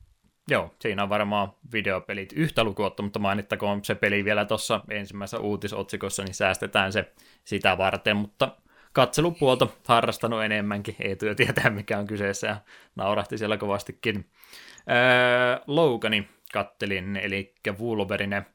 Joo, 0.51 0.74
siinä 0.80 1.03
on 1.03 1.09
varmaan 1.09 1.53
videopelit 1.72 2.32
yhtä 2.32 2.64
lukuotta, 2.64 3.03
mutta 3.03 3.18
mainittakoon 3.18 3.84
se 3.84 3.94
peli 3.94 4.24
vielä 4.24 4.44
tuossa 4.44 4.80
ensimmäisessä 4.90 5.38
uutisotsikossa, 5.38 6.22
niin 6.22 6.34
säästetään 6.34 6.92
se 6.92 7.12
sitä 7.44 7.78
varten, 7.78 8.16
mutta 8.16 8.57
katselupuolta 8.92 9.68
harrastanut 9.86 10.42
enemmänkin, 10.42 10.97
ei 10.99 11.16
työ 11.16 11.34
tietää 11.34 11.70
mikä 11.70 11.99
on 11.99 12.07
kyseessä 12.07 12.47
ja 12.47 12.57
naurahti 12.97 13.38
siellä 13.38 13.57
kovastikin. 13.57 14.30
Öö, 14.90 15.62
Logani 15.66 16.28
kattelin, 16.53 17.16
eli 17.16 17.55
Wolverine 17.80 18.47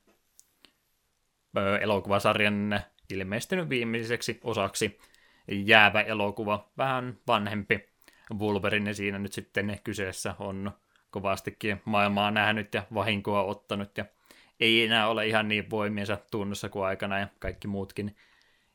öö, 1.58 1.78
elokuvasarjan 1.78 2.80
ilmestynyt 3.14 3.70
viimeiseksi 3.70 4.40
osaksi. 4.44 5.00
Jäävä 5.48 6.02
elokuva, 6.02 6.72
vähän 6.78 7.18
vanhempi 7.28 7.90
Wolverine 8.34 8.94
siinä 8.94 9.20
nyt 9.20 9.34
sitten 9.34 9.80
kyseessä 9.84 10.36
on 10.40 10.72
kovastikin 11.12 11.82
maailmaa 11.86 12.32
nähnyt 12.32 12.74
ja 12.74 12.84
vahinkoa 12.94 13.44
ottanut 13.44 13.98
ja 13.98 14.06
ei 14.60 14.86
enää 14.86 15.08
ole 15.08 15.28
ihan 15.28 15.48
niin 15.48 15.70
voimiensa 15.70 16.18
tunnossa 16.32 16.70
kuin 16.70 16.86
aikana 16.86 17.20
ja 17.20 17.28
kaikki 17.40 17.68
muutkin. 17.68 18.16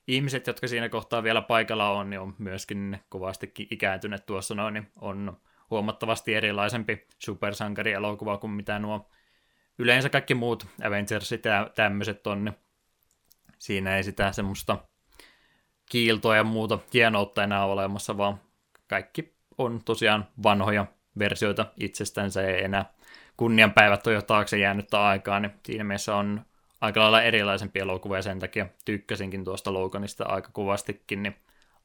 Ihmiset, 0.07 0.47
jotka 0.47 0.69
siinä 0.69 0.89
kohtaa 0.89 1.23
vielä 1.23 1.43
paikalla 1.43 1.91
on, 1.91 2.11
niin 2.11 2.21
on 2.21 2.35
myöskin 2.39 2.99
kovastikin 3.09 3.67
ikääntyneet 3.71 4.27
tuossa 4.27 4.55
noin, 4.55 4.75
niin 4.75 4.91
on 4.97 5.41
huomattavasti 5.71 6.35
erilaisempi 6.35 7.07
supersankarielokuva 7.19 8.39
kuin 8.39 8.51
mitä 8.51 8.79
nuo 8.79 9.11
yleensä 9.79 10.09
kaikki 10.09 10.35
muut 10.35 10.67
Avengersit 10.85 11.45
ja 11.45 11.71
tämmöiset 11.75 12.27
on, 12.27 12.45
niin 12.45 12.55
siinä 13.59 13.97
ei 13.97 14.05
sitä 14.05 14.33
semmoista 14.33 14.79
kiiltoa 15.91 16.37
ja 16.37 16.45
muuta 16.45 16.79
hienoutta 16.95 17.45
enää 17.45 17.65
olemassa, 17.65 18.17
vaan 18.17 18.41
kaikki 18.87 19.37
on 19.59 19.85
tosiaan 19.85 20.29
vanhoja 20.43 20.87
versioita 21.19 21.67
itsestänsä 21.77 22.43
ei 22.43 22.65
enää 22.65 22.85
kunnianpäivät 23.37 24.07
on 24.07 24.13
jo 24.13 24.23
taakse 24.23 24.59
jäänyttä 24.59 25.07
aikaa, 25.07 25.41
niin 25.41 25.53
siinä 25.65 25.85
mielessä 25.85 26.17
on 26.17 26.45
aika 26.81 27.01
lailla 27.01 27.23
erilaisempi 27.23 27.79
elokuva 27.79 28.17
ja 28.17 28.23
sen 28.23 28.39
takia 28.39 28.67
tykkäsinkin 28.85 29.45
tuosta 29.45 29.73
Loganista 29.73 30.25
aika 30.25 30.51
kuvastikin, 30.53 31.23
niin 31.23 31.37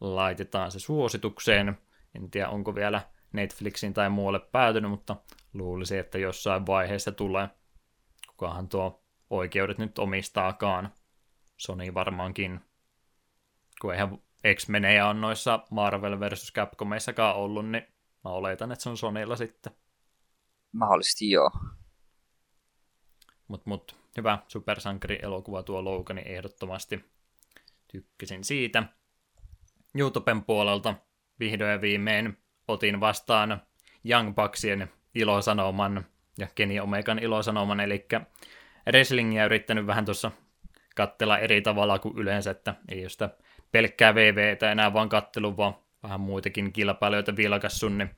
laitetaan 0.01 0.71
se 0.71 0.79
suositukseen. 0.79 1.77
En 2.15 2.31
tiedä, 2.31 2.49
onko 2.49 2.75
vielä 2.75 3.01
Netflixin 3.33 3.93
tai 3.93 4.09
muualle 4.09 4.39
päätynyt, 4.39 4.91
mutta 4.91 5.15
luulisin, 5.53 5.99
että 5.99 6.17
jossain 6.17 6.67
vaiheessa 6.67 7.11
tulee. 7.11 7.49
Kukahan 8.27 8.69
tuo 8.69 9.03
oikeudet 9.29 9.77
nyt 9.77 9.99
omistaakaan. 9.99 10.93
Sony 11.57 11.93
varmaankin. 11.93 12.59
Kun 13.81 13.93
eihän 13.93 14.17
X-Menejä 14.55 15.07
on 15.07 15.21
noissa 15.21 15.59
Marvel 15.69 16.19
vs. 16.19 16.53
Capcomeissakaan 16.55 17.35
ollut, 17.35 17.69
niin 17.69 17.87
Mä 18.23 18.29
oletan, 18.31 18.71
että 18.71 18.83
se 18.83 18.89
on 18.89 18.97
Sonylla 18.97 19.35
sitten. 19.35 19.73
Mahdollisesti 20.71 21.29
joo. 21.29 21.51
Mut, 23.47 23.65
mut 23.65 23.95
hyvä 24.17 24.39
supersankari-elokuva 24.47 25.63
tuo 25.63 25.83
Logani 25.83 26.21
ehdottomasti. 26.25 27.05
Tykkäsin 27.91 28.43
siitä. 28.43 28.83
YouTuben 29.95 30.43
puolelta 30.43 30.95
vihdoin 31.39 31.71
ja 31.71 31.81
viimein 31.81 32.37
otin 32.67 32.99
vastaan 32.99 33.61
Young 34.09 34.35
Bucksien 34.35 34.91
ilosanoman 35.15 36.05
ja 36.37 36.47
Kenny 36.55 36.79
Omegan 36.79 37.19
ilosanoman, 37.19 37.79
eli 37.79 38.07
wrestlingiä 38.87 39.45
yrittänyt 39.45 39.87
vähän 39.87 40.05
tuossa 40.05 40.31
kattella 40.95 41.37
eri 41.37 41.61
tavalla 41.61 41.99
kuin 41.99 42.17
yleensä, 42.17 42.51
että 42.51 42.75
ei 42.89 43.01
ole 43.01 43.09
sitä 43.09 43.29
pelkkää 43.71 44.15
VVtä 44.15 44.71
enää 44.71 44.93
vaan 44.93 45.09
kattelu, 45.09 45.57
vaan 45.57 45.75
vähän 46.03 46.21
muitakin 46.21 46.73
kilpailijoita 46.73 47.35
vilkassun, 47.35 47.97
niin 47.97 48.09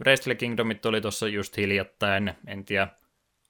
Wrestle 0.00 0.34
Kingdomit 0.34 0.86
oli 0.86 1.00
tuossa 1.00 1.28
just 1.28 1.56
hiljattain, 1.56 2.34
en 2.46 2.64
tiedä 2.64 2.88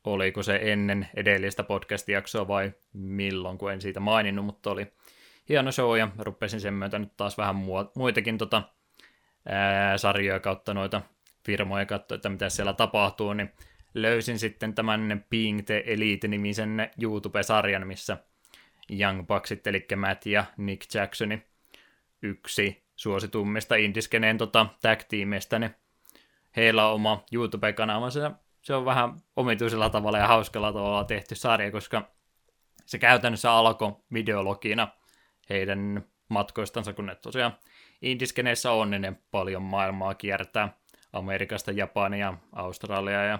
oliko 0.04 0.42
se 0.42 0.60
ennen 0.62 1.08
edellistä 1.14 1.62
podcast-jaksoa 1.62 2.48
vai 2.48 2.72
milloin, 2.92 3.58
kun 3.58 3.72
en 3.72 3.80
siitä 3.80 4.00
maininnut, 4.00 4.44
mutta 4.44 4.70
oli 4.70 4.92
hieno 5.48 5.72
show 5.72 5.98
ja 5.98 6.08
rupesin 6.18 6.60
sen 6.60 6.74
myötä 6.74 6.98
nyt 6.98 7.16
taas 7.16 7.38
vähän 7.38 7.56
muitakin 7.94 8.38
tota, 8.38 8.62
ää, 9.48 9.98
sarjoja 9.98 10.40
kautta 10.40 10.74
noita 10.74 11.02
firmoja 11.46 11.86
katsoa, 11.86 12.16
että 12.16 12.28
mitä 12.28 12.48
siellä 12.48 12.72
tapahtuu, 12.72 13.32
niin 13.32 13.52
löysin 13.94 14.38
sitten 14.38 14.74
tämän 14.74 15.24
Being 15.30 15.60
the 15.66 15.84
Elite-nimisen 15.86 16.90
YouTube-sarjan, 17.02 17.86
missä 17.86 18.16
Young 19.00 19.26
Bucksit, 19.26 19.66
eli 19.66 19.86
Matt 19.96 20.26
ja 20.26 20.44
Nick 20.56 20.94
Jacksoni, 20.94 21.42
yksi 22.22 22.81
suositummista 22.96 23.74
indiskeneen 23.74 24.38
tota, 24.38 24.66
tag-tiimeistä, 24.82 25.58
niin 25.58 25.74
heillä 26.56 26.86
on 26.86 26.94
oma 26.94 27.24
YouTube-kanavansa. 27.32 28.32
Se 28.62 28.74
on 28.74 28.84
vähän 28.84 29.20
omituisella 29.36 29.90
tavalla 29.90 30.18
ja 30.18 30.28
hauskalla 30.28 30.72
tavalla 30.72 31.04
tehty 31.04 31.34
sarja, 31.34 31.70
koska 31.70 32.10
se 32.86 32.98
käytännössä 32.98 33.52
alkoi 33.52 33.96
videologina 34.12 34.88
heidän 35.50 36.04
matkoistansa, 36.28 36.92
kun 36.92 37.06
ne 37.06 37.14
tosiaan 37.14 37.56
indiskeneissä 38.02 38.72
on, 38.72 38.90
niin 38.90 39.02
ne 39.02 39.12
paljon 39.30 39.62
maailmaa 39.62 40.14
kiertää 40.14 40.76
Amerikasta, 41.12 41.72
Japania, 41.72 42.34
Australia 42.52 43.24
ja 43.24 43.38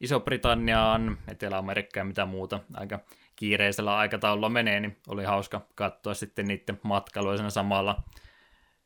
Iso-Britanniaan, 0.00 1.18
Etelä-Amerikkaan 1.28 2.00
ja 2.00 2.08
mitä 2.08 2.26
muuta 2.26 2.60
aika 2.74 3.00
kiireisellä 3.36 3.96
aikataululla 3.96 4.48
menee, 4.48 4.80
niin 4.80 4.96
oli 5.08 5.24
hauska 5.24 5.60
katsoa 5.74 6.14
sitten 6.14 6.46
niiden 6.46 6.80
matkailuisena 6.82 7.50
samalla 7.50 8.02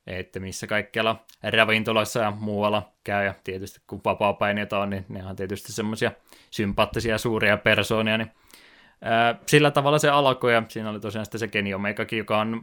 että 0.06 0.40
missä 0.40 0.66
kaikkialla 0.66 1.24
ravintoloissa 1.42 2.20
ja 2.20 2.30
muualla 2.30 2.92
käy, 3.04 3.24
ja 3.24 3.34
tietysti 3.44 3.80
kun 3.86 4.00
vapaa 4.04 4.36
on, 4.82 4.90
niin 4.90 5.04
ne 5.08 5.26
on 5.26 5.36
tietysti 5.36 5.72
semmoisia 5.72 6.12
sympaattisia 6.50 7.18
suuria 7.18 7.56
persoonia, 7.56 8.18
niin 8.18 8.30
sillä 9.46 9.70
tavalla 9.70 9.98
se 9.98 10.08
alkoi, 10.08 10.54
ja 10.54 10.62
siinä 10.68 10.90
oli 10.90 11.00
tosiaan 11.00 11.24
sitten 11.26 11.38
se 11.38 11.48
Kenny 11.48 11.74
Omegakin, 11.74 12.18
joka 12.18 12.38
on 12.38 12.62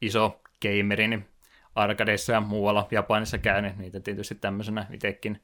iso 0.00 0.40
gameri, 0.62 1.08
niin 1.08 1.26
arkadeissa 1.74 2.32
ja 2.32 2.40
muualla 2.40 2.88
Japanissa 2.90 3.38
käynyt, 3.38 3.72
niin 3.72 3.82
niitä 3.82 4.00
tietysti 4.00 4.34
tämmöisenä 4.34 4.86
itsekin 4.92 5.42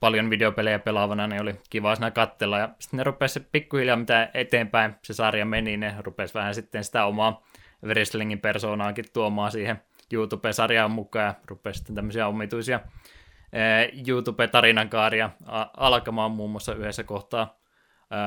paljon 0.00 0.30
videopelejä 0.30 0.78
pelaavana, 0.78 1.26
niin 1.26 1.42
oli 1.42 1.54
kiva 1.70 1.94
siinä 1.94 2.10
katsella, 2.10 2.58
ja 2.58 2.68
sitten 2.78 2.98
ne 2.98 3.04
rupesi 3.04 3.40
pikkuhiljaa, 3.52 3.96
mitä 3.96 4.30
eteenpäin 4.34 4.94
se 5.02 5.14
sarja 5.14 5.44
meni, 5.44 5.76
ne 5.76 5.94
rupesi 5.98 6.34
vähän 6.34 6.54
sitten 6.54 6.84
sitä 6.84 7.04
omaa 7.04 7.42
wrestlingin 7.84 8.40
persoonaakin 8.40 9.04
tuomaan 9.12 9.52
siihen 9.52 9.82
YouTube-sarjaan 10.12 10.90
mukaan 10.90 11.26
ja 11.26 11.34
rupesi 11.46 11.76
sitten 11.78 11.96
tämmöisiä 11.96 12.26
omituisia 12.26 12.80
YouTube-tarinankaaria 14.08 15.30
alkamaan 15.76 16.30
muun 16.30 16.50
muassa 16.50 16.74
yhdessä 16.74 17.04
kohtaa 17.04 17.58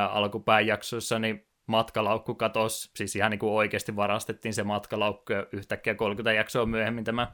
alkupään 0.10 0.68
jaksoissa, 0.68 1.20
niin 1.20 1.48
matkalaukku 1.66 2.36
katosi, 2.36 2.92
siis 2.96 3.16
ihan 3.16 3.32
niin 3.32 3.40
kuin 3.40 3.54
oikeasti 3.54 3.96
varastettiin 3.96 4.54
se 4.54 4.64
matkalaukku 4.64 5.34
ja 5.34 5.48
yhtäkkiä 5.52 5.96
30 5.96 6.34
jaksoa 6.34 6.66
myöhemmin 6.66 7.04
tämä 7.04 7.32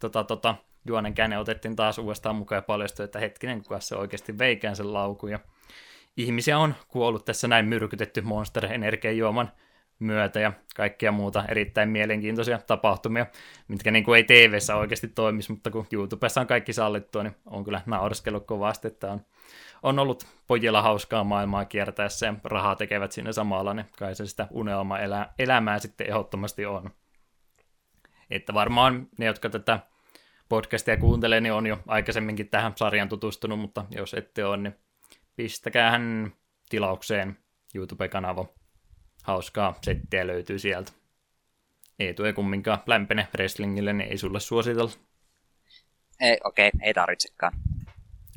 tota, 0.00 0.24
tota, 0.24 0.54
juonen 0.86 1.14
käänne 1.14 1.38
otettiin 1.38 1.76
taas 1.76 1.98
uudestaan 1.98 2.36
mukaan 2.36 2.56
ja 2.56 2.62
paljastui, 2.62 3.04
että 3.04 3.18
hetkinen, 3.18 3.62
kuka 3.62 3.80
se 3.80 3.96
oikeasti 3.96 4.38
veikään 4.38 4.76
sen 4.76 4.92
laukun. 4.92 5.30
Ja 5.30 5.38
ihmisiä 6.16 6.58
on 6.58 6.74
kuollut 6.88 7.24
tässä 7.24 7.48
näin 7.48 7.66
myrkytetty 7.66 8.20
Monster 8.20 8.66
Energiajuoman 8.72 9.50
myötä 9.98 10.40
ja 10.40 10.52
kaikkia 10.76 11.12
muuta 11.12 11.44
erittäin 11.48 11.88
mielenkiintoisia 11.88 12.58
tapahtumia, 12.58 13.26
mitkä 13.68 13.90
niin 13.90 14.04
kuin 14.04 14.16
ei 14.16 14.24
tv 14.24 14.58
oikeasti 14.78 15.08
toimisi, 15.08 15.52
mutta 15.52 15.70
kun 15.70 15.86
YouTubessa 15.92 16.40
on 16.40 16.46
kaikki 16.46 16.72
sallittua, 16.72 17.22
niin 17.22 17.36
on 17.46 17.64
kyllä 17.64 17.80
naureskellut 17.86 18.46
kovasti, 18.46 18.88
että 18.88 19.12
on, 19.12 19.20
on 19.82 19.98
ollut 19.98 20.26
pojilla 20.46 20.82
hauskaa 20.82 21.24
maailmaa 21.24 21.64
kiertäessä 21.64 22.26
ja 22.26 22.34
rahaa 22.44 22.76
tekevät 22.76 23.12
siinä 23.12 23.32
samalla, 23.32 23.74
niin 23.74 23.86
kai 23.98 24.14
se 24.14 24.26
sitä 24.26 24.48
unelma 24.50 24.98
elää, 24.98 25.34
elämää 25.38 25.78
sitten 25.78 26.06
ehdottomasti 26.06 26.66
on. 26.66 26.90
Että 28.30 28.54
varmaan 28.54 29.08
ne, 29.18 29.26
jotka 29.26 29.50
tätä 29.50 29.80
podcastia 30.48 30.96
kuuntelee, 30.96 31.40
niin 31.40 31.52
on 31.52 31.66
jo 31.66 31.78
aikaisemminkin 31.86 32.48
tähän 32.48 32.72
sarjan 32.76 33.08
tutustunut, 33.08 33.58
mutta 33.58 33.84
jos 33.90 34.14
ette 34.14 34.44
ole, 34.44 34.56
niin 34.56 34.76
pistäkäähän 35.36 36.32
tilaukseen 36.68 37.38
YouTube-kanava 37.74 38.46
hauskaa 39.26 39.78
settiä 39.82 40.26
löytyy 40.26 40.58
sieltä. 40.58 40.92
Ei 41.98 42.14
tule 42.14 42.32
kumminkaan 42.32 42.78
lämpene 42.86 43.28
wrestlingille, 43.34 43.92
niin 43.92 44.10
ei 44.10 44.18
sulle 44.18 44.40
suositella. 44.40 44.90
Ei, 46.20 46.38
okei, 46.44 46.68
okay, 46.68 46.80
ei 46.82 46.94
tarvitsekaan. 46.94 47.52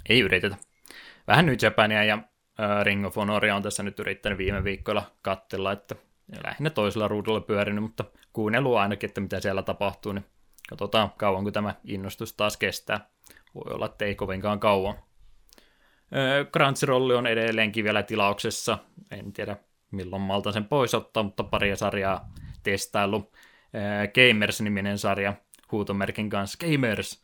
Ei 0.10 0.20
yritetä. 0.20 0.56
Vähän 1.28 1.46
nyt 1.46 1.62
Japania 1.62 2.04
ja 2.04 2.18
Ring 2.84 3.06
of 3.06 3.16
Honoria 3.16 3.56
on 3.56 3.64
tässä 3.64 3.84
nyt 3.84 4.00
yrittänyt 4.00 4.38
viime 4.38 4.64
viikkoilla 4.64 5.12
katsella, 5.22 5.72
että 5.72 5.96
lähinnä 6.44 6.70
toisella 6.70 7.08
ruudulla 7.08 7.42
pyörinyt, 7.42 7.84
mutta 7.84 8.06
kuunnellut 8.34 8.78
ainakin, 8.78 9.08
että 9.08 9.22
mitä 9.22 9.40
siellä 9.40 9.64
tapahtuu, 9.64 10.12
niin 10.12 10.26
katsotaan 10.70 11.12
kauanko 11.18 11.52
tämä 11.52 11.76
innostus 11.84 12.34
taas 12.34 12.58
kestää. 12.58 13.10
Voi 13.56 13.74
olla, 13.74 13.86
että 13.86 14.06
ei 14.06 14.16
kovinkaan 14.16 14.60
kauan. 14.60 14.96
Crunchyroll 16.54 17.10
on 17.10 17.28
edelleenkin 17.28 17.84
vielä 17.84 18.04
tilauksessa. 18.04 18.78
En 19.12 19.34
tiedä 19.34 19.58
milloin 19.92 20.22
malta 20.22 20.52
sen 20.52 20.66
pois 20.66 20.94
ottaa, 20.94 21.24
mutta 21.24 21.44
pari 21.44 21.76
sarjaa 21.76 22.30
testaillut. 22.64 23.34
Gamers-niminen 24.14 24.98
sarja 24.98 25.34
huutomerkin 25.72 26.30
kanssa. 26.30 26.58
Gamers 26.68 27.24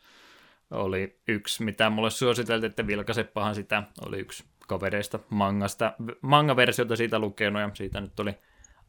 oli 0.71 1.19
yksi, 1.27 1.63
mitä 1.63 1.89
mulle 1.89 2.09
suositeltiin, 2.09 2.69
että 2.69 2.87
vilkaseppahan 2.87 3.55
sitä 3.55 3.83
oli 4.05 4.19
yksi 4.19 4.43
kavereista 4.67 5.19
mangasta, 5.29 5.93
manga-versiota 6.21 6.95
siitä 6.95 7.19
lukenut 7.19 7.61
ja 7.61 7.69
siitä 7.73 8.01
nyt 8.01 8.19
oli 8.19 8.35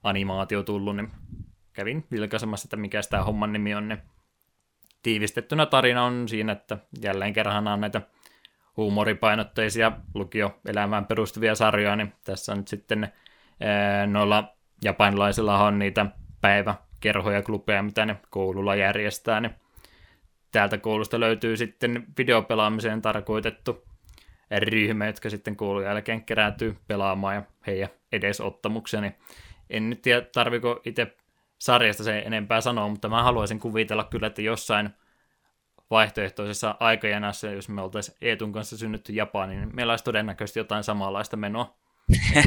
animaatio 0.02 0.62
tullut, 0.62 0.96
niin 0.96 1.10
kävin 1.72 2.06
vilkaisemassa, 2.10 2.66
että 2.66 2.76
mikä 2.76 3.00
tämä 3.10 3.22
homman 3.22 3.52
nimi 3.52 3.74
on. 3.74 3.88
Niin 3.88 4.02
tiivistettynä 5.02 5.66
tarina 5.66 6.04
on 6.04 6.28
siinä, 6.28 6.52
että 6.52 6.78
jälleen 7.02 7.32
kerran 7.32 7.68
on 7.68 7.80
näitä 7.80 8.02
huumoripainotteisia 8.76 9.92
lukioelämään 10.14 11.06
perustuvia 11.06 11.54
sarjoja, 11.54 11.96
niin 11.96 12.12
tässä 12.24 12.52
on 12.52 12.58
nyt 12.58 12.68
sitten 12.68 13.12
noilla 14.06 14.56
japanilaisilla 14.84 15.64
on 15.64 15.78
niitä 15.78 16.06
päiväkerhoja, 16.40 17.42
klubeja, 17.42 17.82
mitä 17.82 18.06
ne 18.06 18.16
koululla 18.30 18.74
järjestää, 18.74 19.40
niin 19.40 19.54
täältä 20.52 20.78
koulusta 20.78 21.20
löytyy 21.20 21.56
sitten 21.56 22.04
videopelaamiseen 22.18 23.02
tarkoitettu 23.02 23.84
ryhmä, 24.58 25.06
jotka 25.06 25.30
sitten 25.30 25.56
koulun 25.56 25.84
jälkeen 25.84 26.24
kerääntyy 26.24 26.76
pelaamaan 26.86 27.34
ja 27.34 27.42
heidän 27.66 27.88
edesottamuksia, 28.12 29.00
niin 29.00 29.14
en 29.70 29.90
nyt 29.90 30.02
tiedä, 30.02 30.26
tarviko 30.34 30.80
itse 30.84 31.16
sarjasta 31.58 32.04
se 32.04 32.18
enempää 32.18 32.60
sanoa, 32.60 32.88
mutta 32.88 33.08
mä 33.08 33.22
haluaisin 33.22 33.60
kuvitella 33.60 34.04
kyllä, 34.04 34.26
että 34.26 34.42
jossain 34.42 34.90
vaihtoehtoisessa 35.90 36.76
aikajanassa, 36.80 37.50
jos 37.50 37.68
me 37.68 37.82
oltaisiin 37.82 38.16
Eetun 38.20 38.52
kanssa 38.52 38.78
synnytty 38.78 39.12
Japaniin, 39.12 39.60
niin 39.60 39.76
meillä 39.76 39.92
olisi 39.92 40.04
todennäköisesti 40.04 40.60
jotain 40.60 40.84
samanlaista 40.84 41.36
menoa. 41.36 41.76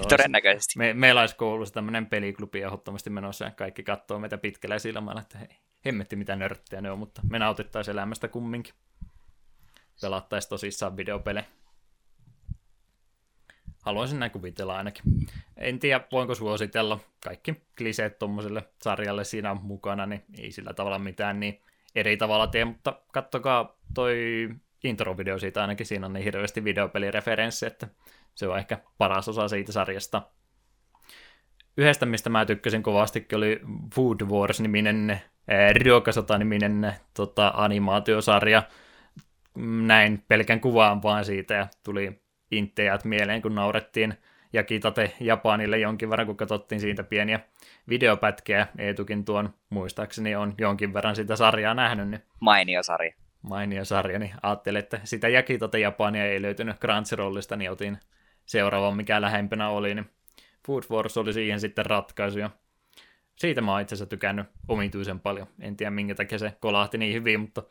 Todennäköisesti. 0.10 0.78
Me, 0.78 0.94
meillä 0.94 1.22
olisi 1.22 1.36
koulussa 1.36 1.74
tämmöinen 1.74 2.06
peliklubi 2.06 2.62
ehdottomasti 2.62 3.10
menossa 3.10 3.46
ja 3.46 3.52
kaikki 3.52 3.84
katsoo 3.84 4.20
meitä 4.20 4.38
pitkällä 4.38 4.80
silmällä, 4.80 5.22
että 5.22 5.38
hei, 5.38 5.48
hemmetti 5.86 6.16
mitä 6.16 6.36
nörttejä 6.36 6.82
ne 6.82 6.92
on, 6.92 7.00
mutta 7.00 7.22
me 7.30 7.40
nautittaisiin 7.40 7.94
elämästä 7.94 8.28
kumminkin. 8.28 8.74
Pelattaisiin 10.02 10.50
tosissaan 10.50 10.98
videopelejä. 10.98 11.46
Haluaisin 13.82 14.20
näin 14.20 14.32
kuvitella 14.32 14.78
ainakin. 14.78 15.04
En 15.58 15.80
tiedä, 15.80 16.04
voinko 16.12 16.36
suositella. 16.36 17.00
Kaikki 17.24 17.62
kliseet 17.78 18.20
tuommoiselle 18.20 18.64
sarjalle 18.82 19.24
siinä 19.24 19.52
on 19.52 19.62
mukana, 19.62 20.06
niin 20.06 20.24
ei 20.38 20.52
sillä 20.52 20.74
tavalla 20.74 21.00
mitään 21.00 21.40
niin 21.40 21.62
eri 21.96 22.18
tavalla 22.18 22.48
tee, 22.48 22.66
mutta 22.66 23.02
kattokaa 23.12 23.78
toi 23.94 24.50
introvideo 24.84 25.40
siitä 25.40 25.62
ainakin, 25.62 25.86
siinä 25.86 26.06
on 26.06 26.14
niin 26.14 26.24
hirveästi 26.24 26.64
videopelireferenssi, 26.64 27.66
että 27.66 27.88
se 28.36 28.48
on 28.48 28.58
ehkä 28.58 28.80
paras 28.98 29.30
osa 29.30 29.48
siitä 29.48 29.72
sarjasta. 29.72 30.22
Yhdestä, 31.78 32.06
mistä 32.06 32.30
mä 32.30 32.46
tykkäsin 32.46 32.84
kovastikin, 32.84 33.38
oli 33.38 33.62
Food 33.96 34.22
Wars-niminen, 34.22 35.22
Ryokasota-niminen 35.74 36.94
tota, 37.14 37.54
animaatiosarja. 37.56 38.64
Näin 39.86 40.24
pelkän 40.28 40.60
kuvaan 40.60 41.04
vaan 41.04 41.26
siitä 41.26 41.54
ja 41.54 41.68
tuli 41.84 42.22
intejät 42.52 43.06
mieleen, 43.06 43.42
kun 43.42 43.56
naurettiin 43.56 44.14
ja 44.54 44.64
kitate 44.64 45.14
Japanille 45.20 45.78
jonkin 45.78 46.10
verran, 46.10 46.28
kun 46.28 46.38
katsottiin 46.38 46.82
siitä 46.82 47.04
pieniä 47.04 47.40
videopätkiä. 47.90 48.68
Eetukin 48.78 49.26
tuon 49.26 49.54
muistaakseni 49.70 50.36
on 50.36 50.54
jonkin 50.58 50.94
verran 50.94 51.16
sitä 51.16 51.36
sarjaa 51.36 51.74
nähnyt. 51.74 52.10
Niin 52.10 52.24
mainio 52.40 52.84
sarja. 52.84 53.14
Mainio 53.42 53.86
sarja, 53.86 54.20
niin 54.20 54.32
ajattelin, 54.44 54.80
että 54.80 55.00
sitä 55.04 55.28
Jakitate 55.28 55.80
Japania 55.80 56.26
ei 56.26 56.42
löytynyt 56.42 56.80
Crunchyrollista, 56.80 57.56
niin 57.56 57.72
otin 57.72 57.98
seuraavan, 58.50 58.98
mikä 58.98 59.22
lähempänä 59.22 59.70
oli, 59.70 59.96
niin 59.96 60.10
Food 60.68 60.84
Wars 60.92 61.18
oli 61.18 61.34
siihen 61.34 61.60
sitten 61.60 61.86
ratkaisu. 61.86 62.40
Ja 62.40 62.50
siitä 63.36 63.62
mä 63.62 63.72
oon 63.72 63.82
itse 63.82 63.96
asiassa 63.96 64.10
tykännyt 64.10 64.48
omituisen 64.68 65.20
paljon. 65.20 65.48
En 65.60 65.78
tiedä, 65.78 65.92
minkä 65.92 66.16
takia 66.16 66.40
se 66.40 66.58
kolahti 66.60 66.98
niin 66.98 67.14
hyvin, 67.14 67.40
mutta 67.40 67.64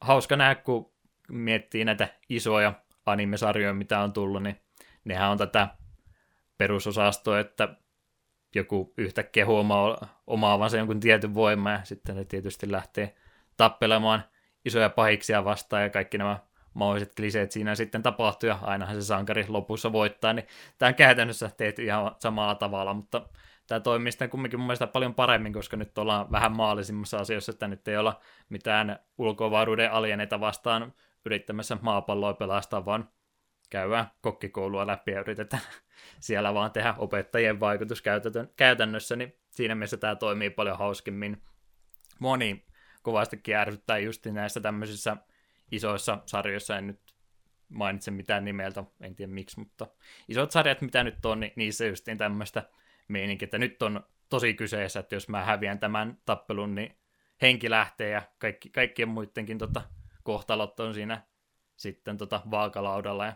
hauska 0.00 0.36
nähdä, 0.36 0.54
kun 0.54 0.92
miettii 1.28 1.84
näitä 1.84 2.08
isoja 2.28 2.72
animesarjoja, 3.06 3.74
mitä 3.74 4.00
on 4.00 4.12
tullut, 4.12 4.42
niin 4.42 4.60
nehän 5.04 5.30
on 5.30 5.38
tätä 5.38 5.68
perusosastoa, 6.58 7.40
että 7.40 7.76
joku 8.54 8.94
yhtäkkiä 8.96 9.46
huomaa 9.46 10.22
omaavansa 10.26 10.76
jonkun 10.76 11.00
tietyn 11.00 11.34
voiman 11.34 11.72
ja 11.72 11.80
sitten 11.84 12.16
ne 12.16 12.24
tietysti 12.24 12.72
lähtee 12.72 13.14
tappelemaan 13.56 14.24
isoja 14.64 14.90
pahiksia 14.90 15.44
vastaan 15.44 15.82
ja 15.82 15.90
kaikki 15.90 16.18
nämä 16.18 16.38
mahdolliset 16.74 17.14
kliseet 17.14 17.52
siinä 17.52 17.74
sitten 17.74 18.02
tapahtuu 18.02 18.48
ja 18.48 18.58
ainahan 18.62 18.94
se 18.94 19.02
sankari 19.02 19.44
lopussa 19.48 19.92
voittaa, 19.92 20.32
niin 20.32 20.46
tämä 20.78 20.88
on 20.88 20.94
käytännössä 20.94 21.50
tehty 21.56 21.84
ihan 21.84 22.16
samalla 22.18 22.54
tavalla, 22.54 22.94
mutta 22.94 23.28
tämä 23.66 23.80
toimii 23.80 24.12
sitten 24.12 24.30
kumminkin 24.30 24.60
mun 24.60 24.66
mielestä 24.66 24.86
paljon 24.86 25.14
paremmin, 25.14 25.52
koska 25.52 25.76
nyt 25.76 25.98
ollaan 25.98 26.32
vähän 26.32 26.56
maalisimmassa 26.56 27.18
asioissa, 27.18 27.52
että 27.52 27.68
nyt 27.68 27.88
ei 27.88 27.96
olla 27.96 28.20
mitään 28.48 28.98
ulkoavaruuden 29.18 29.92
alieneita 29.92 30.40
vastaan 30.40 30.92
yrittämässä 31.24 31.78
maapalloa 31.82 32.34
pelastaa, 32.34 32.84
vaan 32.84 33.08
käydään 33.70 34.10
kokkikoulua 34.20 34.86
läpi 34.86 35.10
ja 35.10 35.20
yritetään 35.20 35.62
siellä 36.20 36.54
vaan 36.54 36.72
tehdä 36.72 36.94
opettajien 36.98 37.60
vaikutus 37.60 38.02
käytännössä, 38.56 39.16
niin 39.16 39.38
siinä 39.50 39.74
mielessä 39.74 39.96
tämä 39.96 40.14
toimii 40.14 40.50
paljon 40.50 40.78
hauskemmin. 40.78 41.42
Moni 42.18 42.64
kovastikin 43.02 43.56
ärsyttää 43.56 43.98
just 43.98 44.26
näissä 44.26 44.60
tämmöisissä 44.60 45.16
isoissa 45.70 46.18
sarjoissa, 46.26 46.78
en 46.78 46.86
nyt 46.86 47.00
mainitse 47.68 48.10
mitään 48.10 48.44
nimeltä, 48.44 48.84
en 49.00 49.14
tiedä 49.14 49.32
miksi, 49.32 49.58
mutta 49.58 49.86
isot 50.28 50.50
sarjat, 50.50 50.80
mitä 50.80 51.04
nyt 51.04 51.26
on, 51.26 51.40
niin 51.40 51.52
niissä 51.56 51.86
justiin 51.86 52.18
tämmöistä 52.18 52.68
meininkiä, 53.08 53.46
että 53.46 53.58
nyt 53.58 53.82
on 53.82 54.06
tosi 54.28 54.54
kyseessä, 54.54 55.00
että 55.00 55.14
jos 55.14 55.28
mä 55.28 55.44
häviän 55.44 55.78
tämän 55.78 56.18
tappelun, 56.26 56.74
niin 56.74 56.98
henki 57.42 57.70
lähtee 57.70 58.10
ja 58.10 58.22
kaikki, 58.38 58.70
kaikkien 58.70 59.08
muidenkin 59.08 59.58
tota, 59.58 59.82
kohtalot 60.22 60.80
on 60.80 60.94
siinä 60.94 61.22
sitten 61.76 62.18
tota 62.18 62.42
vaakalaudalla 62.50 63.26
ja 63.26 63.32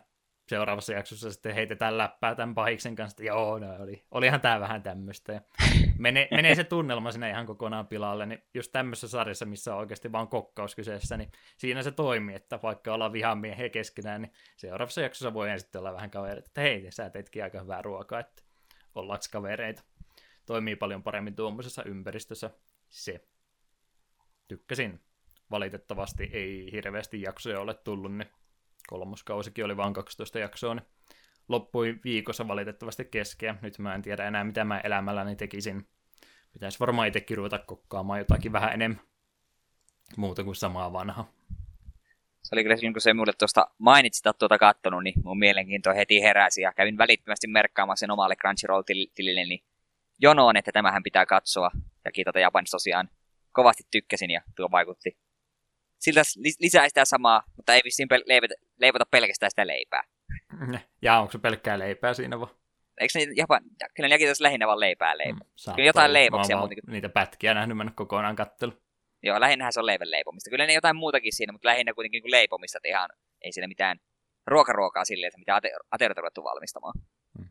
seuraavassa 0.49 0.93
jaksossa 0.93 1.33
sitten 1.33 1.55
heitetään 1.55 1.99
läppää 1.99 2.35
tämän 2.35 2.55
pahiksen 2.55 2.97
kanssa, 2.97 3.13
että 3.13 3.25
joo, 3.25 3.59
no 3.59 3.77
oli, 3.83 4.05
olihan 4.11 4.41
tämä 4.41 4.61
vähän 4.61 4.83
tämmöistä. 4.83 5.33
Ja 5.33 5.41
menee, 5.99 6.29
menee 6.31 6.55
se 6.55 6.65
tunnelma 6.65 7.13
sinne 7.13 7.31
ihan 7.31 7.47
kokonaan 7.47 7.87
pilalle, 7.87 8.27
niin 8.27 8.43
just 8.55 8.73
tämmöisessä 8.73 9.09
sarjassa, 9.09 9.47
missä 9.47 9.75
on 9.75 9.81
oikeasti 9.81 10.13
vaan 10.13 10.29
kokkaus 10.29 10.75
kyseessä, 10.75 11.17
niin 11.17 11.33
siinä 11.57 11.83
se 11.83 11.91
toimii, 11.91 12.35
että 12.35 12.59
vaikka 12.63 12.95
ollaan 12.95 13.13
vihamiehiä 13.13 13.69
keskenään, 13.69 14.23
niin 14.23 14.33
seuraavassa 14.57 15.01
jaksossa 15.01 15.35
voi 15.35 15.59
sitten 15.59 15.79
olla 15.79 15.93
vähän 15.93 16.11
kavereita, 16.11 16.47
että 16.47 16.61
hei, 16.61 16.87
sä 16.91 17.11
teetkin 17.11 17.45
aika 17.45 17.61
hyvää 17.61 17.83
ruokaa, 17.83 18.21
että 18.21 18.43
ollaanko 18.95 19.25
kavereita. 19.33 19.83
Toimii 20.47 20.77
paljon 20.77 21.03
paremmin 21.03 21.35
tuommoisessa 21.35 21.83
ympäristössä 21.85 22.51
se. 22.89 23.25
Tykkäsin 24.49 25.01
valitettavasti 25.51 26.31
ei 26.33 26.73
hirveästi 26.73 27.23
jaksoja 27.23 27.61
ole 27.61 27.75
tullut, 27.75 28.13
niin 28.17 28.29
kolmoskausikin 28.89 29.65
oli 29.65 29.77
vain 29.77 29.95
12 29.95 30.39
jaksoa, 30.39 30.75
niin 30.75 30.87
loppui 31.49 31.99
viikossa 32.05 32.49
valitettavasti 32.49 33.05
keskeä. 33.05 33.57
Nyt 33.63 33.79
mä 33.79 33.95
en 33.95 34.03
tiedä 34.03 34.29
enää, 34.29 34.45
mitä 34.45 34.65
mä 34.65 34.81
elämälläni 34.81 35.37
tekisin. 35.37 35.89
Pitäisi 36.53 36.81
varmaan 36.81 37.09
itsekin 37.09 37.37
ruveta 37.37 37.59
kokkaamaan 37.59 38.19
jotakin 38.19 38.53
vähän 38.53 38.73
enemmän. 38.73 39.01
Muuta 40.17 40.45
kuin 40.45 40.57
samaa 40.57 40.93
vanhaa. 40.93 41.33
Se 42.43 42.55
oli 42.55 42.63
kyllä 42.63 42.93
kun 42.93 43.01
se 43.01 43.15
mulle 43.15 43.33
tuosta 43.39 43.67
mainitsit, 43.79 44.27
että 44.27 44.39
tuota 44.39 44.59
kattonut, 44.59 45.05
niin 45.05 45.15
mun 45.25 45.39
mielenkiinto 45.39 45.95
heti 45.95 46.23
heräsi 46.23 46.61
ja 46.61 46.73
kävin 46.73 46.99
välittömästi 46.99 47.47
merkkaamaan 47.47 47.97
sen 47.97 48.11
omalle 48.11 48.37
Crunchyroll-tilille 48.37 49.45
niin 49.45 49.65
jonoon, 50.19 50.57
että 50.57 50.73
tämähän 50.73 51.03
pitää 51.03 51.27
katsoa. 51.27 51.71
Ja 52.05 52.13
kiitota 52.13 52.41
Japanissa 52.41 52.75
tosiaan 52.75 53.11
kovasti 53.53 53.83
tykkäsin 53.91 54.31
ja 54.31 54.43
tuo 54.57 54.71
vaikutti 54.71 55.19
siltä 55.99 56.23
lisää 56.61 56.89
sitä 56.89 57.05
samaa, 57.05 57.43
mutta 57.57 57.75
ei 57.75 57.81
vissiin 57.85 58.09
leivota, 58.79 59.05
pelkästään 59.11 59.51
sitä 59.51 59.67
leipää. 59.67 60.03
Ja 61.03 61.19
onko 61.19 61.33
se 61.33 61.39
pelkkää 61.39 61.79
leipää 61.79 62.15
siinä 62.15 62.41
vaan? 62.41 62.51
Eikö 63.01 63.19
ne 63.19 63.27
Japan, 63.37 63.63
kyllä 63.95 64.09
ne 64.09 64.27
tässä 64.27 64.45
lähinnä 64.45 64.67
vaan 64.67 64.81
leipää 64.81 65.19
leipä. 65.19 65.45
Mm, 65.45 65.75
kyllä 65.75 65.87
jotain 65.87 66.13
leivoksia 66.13 66.57
muutenkin. 66.57 66.85
Niitä 66.87 67.09
pätkiä 67.09 67.55
nähnyt 67.55 67.77
mennä 67.77 67.93
kokonaan 67.97 68.37
kattelu. 68.37 68.73
Joo, 69.23 69.41
lähinnähän 69.41 69.73
se 69.73 69.81
on 69.81 69.87
leivän 69.87 70.11
leipomista. 70.11 70.51
Kyllä 70.51 70.67
ne 70.67 70.73
jotain 70.73 70.97
muutakin 70.97 71.33
siinä, 71.33 71.53
mutta 71.53 71.69
lähinnä 71.69 71.95
kuitenkin 71.95 72.23
kuin 72.23 72.31
leipomista, 72.31 72.79
että 72.79 72.89
ihan 72.89 73.11
ei 73.41 73.53
siinä 73.53 73.69
mitään 73.69 74.01
ruokaruokaa 74.47 75.05
silleen, 75.05 75.29
että 75.29 75.39
mitä 75.39 75.61
ateriot 75.91 76.19
ruvettu 76.19 76.45
valmistamaan. 76.45 76.95
Hmm. 77.39 77.49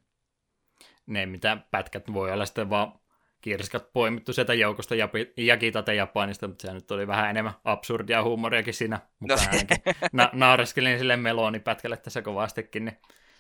Ne, 1.06 1.26
mitä 1.26 1.58
pätkät 1.72 2.14
voi 2.14 2.32
olla 2.32 2.46
sitten 2.46 2.70
vaan 2.70 3.00
kirskat 3.48 3.94
poimittu 3.94 4.34
sieltä 4.34 4.54
joukosta 4.54 4.96
Jakitate 5.38 5.96
Japanista, 5.96 6.48
mutta 6.48 6.68
se 6.68 6.74
nyt 6.74 6.92
oli 6.92 7.08
vähän 7.08 7.30
enemmän 7.30 7.54
absurdia 7.64 8.24
huumoriakin 8.24 8.74
siinä 8.74 9.00
mukaan. 9.20 9.40
No. 9.42 9.94
Na- 10.14 10.30
naureskelin 10.34 10.98
sille 10.98 11.18
melonipätkälle 11.18 11.98
tässä 11.98 12.22
kovastikin, 12.22 12.86
niin 12.86 12.98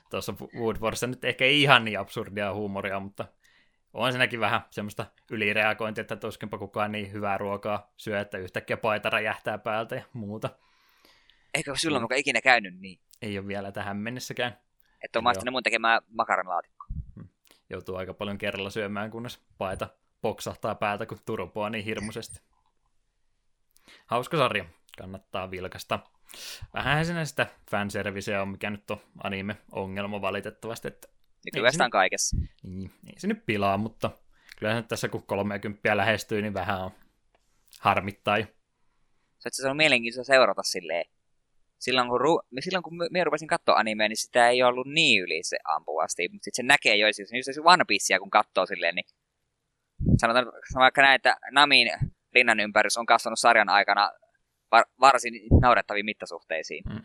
tuossa 0.10 0.34
Woodwardissa 0.60 1.08
nyt 1.08 1.26
ehkä 1.26 1.46
ei 1.46 1.62
ihan 1.62 1.86
niin 1.86 2.00
absurdia 2.00 2.54
huumoria, 2.54 3.00
mutta 3.00 3.26
on 3.94 4.12
siinäkin 4.12 4.40
vähän 4.40 4.62
semmoista 4.70 5.06
ylireagointia, 5.32 6.02
että 6.02 6.16
tuskinpa 6.16 6.58
kukaan 6.58 6.92
niin 6.92 7.12
hyvää 7.12 7.38
ruokaa 7.38 7.92
syö, 7.98 8.20
että 8.20 8.38
yhtäkkiä 8.38 8.78
paita 8.78 9.10
räjähtää 9.10 9.58
päältä 9.58 9.96
ja 9.96 10.04
muuta. 10.14 10.50
Eikö 11.54 11.76
silloin 11.76 12.04
mukaan 12.04 12.20
ikinä 12.20 12.42
käynyt 12.42 12.80
niin? 12.80 13.00
Ei 13.22 13.40
ole 13.40 13.48
vielä 13.48 13.72
tähän 13.72 13.98
mennessäkään. 13.98 14.58
Että 15.04 15.20
on 15.20 15.24
maistanut 15.24 15.52
mun 15.52 15.64
tekemään 15.64 16.02
makaronilaatikkoa. 16.12 16.77
Joutuu 17.70 17.96
aika 17.96 18.14
paljon 18.14 18.38
kerralla 18.38 18.70
syömään, 18.70 19.12
kunnes 19.12 19.40
paita 19.58 19.90
poksahtaa 20.22 20.76
päältä, 20.76 21.06
kun 21.06 21.18
turpoa 21.26 21.70
niin 21.70 21.86
hirmuisesti. 21.86 22.40
Hauska 24.06 24.38
sarja, 24.38 24.66
kannattaa 24.98 25.52
vilkasta. 25.52 26.00
Vähän 26.74 27.06
siinä 27.06 27.26
sitä 27.26 27.48
fanserviceä 27.72 28.42
on, 28.42 28.50
mikä 28.50 28.70
nyt 28.70 28.92
on 28.92 29.02
anime-ongelma 29.24 30.22
valitettavasti. 30.22 30.88
Että 30.88 31.08
Nykyään 31.46 31.82
on 31.82 31.92
kaikessa. 31.92 32.38
Niin, 32.64 32.92
ei 33.08 33.14
se 33.20 33.28
nyt 33.28 33.46
pilaa, 33.46 33.78
mutta 33.78 34.12
kyllä 34.60 34.74
nyt 34.74 34.88
tässä 34.88 35.10
kun 35.10 35.24
30 35.24 35.98
lähestyy, 35.98 36.42
niin 36.42 36.54
vähän 36.54 36.84
on 36.84 36.92
harmittaa. 37.80 38.38
Se, 39.40 39.50
se 39.52 39.70
on 39.70 39.78
mielenkiintoista 39.78 40.34
seurata 40.34 40.64
silleen. 40.64 41.06
Silloin 41.80 42.10
kun, 42.10 42.22
ru- 42.22 42.62
silloin 42.62 42.84
kun 42.84 42.94
minä 43.12 43.24
rupesin 43.24 43.48
katsoa 43.48 43.76
animea, 43.76 44.08
niin 44.08 44.18
sitä 44.18 44.50
ei 44.50 44.64
ollut 44.64 44.88
niin 44.88 45.24
yli 45.24 45.44
se 45.44 45.58
ampuvasti. 45.64 46.30
Mutta 46.32 46.44
sitten 46.44 46.66
se 46.66 46.68
näkee 46.68 46.96
jo, 46.96 47.08
jos 47.08 47.20
just 47.20 47.60
One 47.64 47.86
Piecea 47.88 48.20
kun 48.20 48.30
katsoo 48.30 48.66
silleen, 48.66 48.96
niin 48.96 49.06
sanotaan 50.18 50.46
vaikka 50.76 51.02
näin, 51.02 51.16
että 51.16 51.38
Namin 51.52 51.88
linnan 52.34 52.60
ympärys 52.60 52.98
on 52.98 53.06
kasvanut 53.06 53.40
sarjan 53.40 53.70
aikana 53.70 54.12
var- 54.72 54.90
varsin 55.00 55.34
naurettaviin 55.62 56.06
mittasuhteisiin. 56.06 56.84
Mm. 56.90 57.02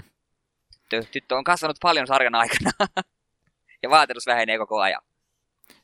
Tyttö, 0.88 1.08
tyttö 1.12 1.36
on 1.36 1.44
kasvanut 1.44 1.76
paljon 1.82 2.06
sarjan 2.06 2.34
aikana. 2.34 2.70
ja 3.82 3.90
vaatetus 3.90 4.26
vähenee 4.26 4.58
koko 4.58 4.80
ajan. 4.80 5.02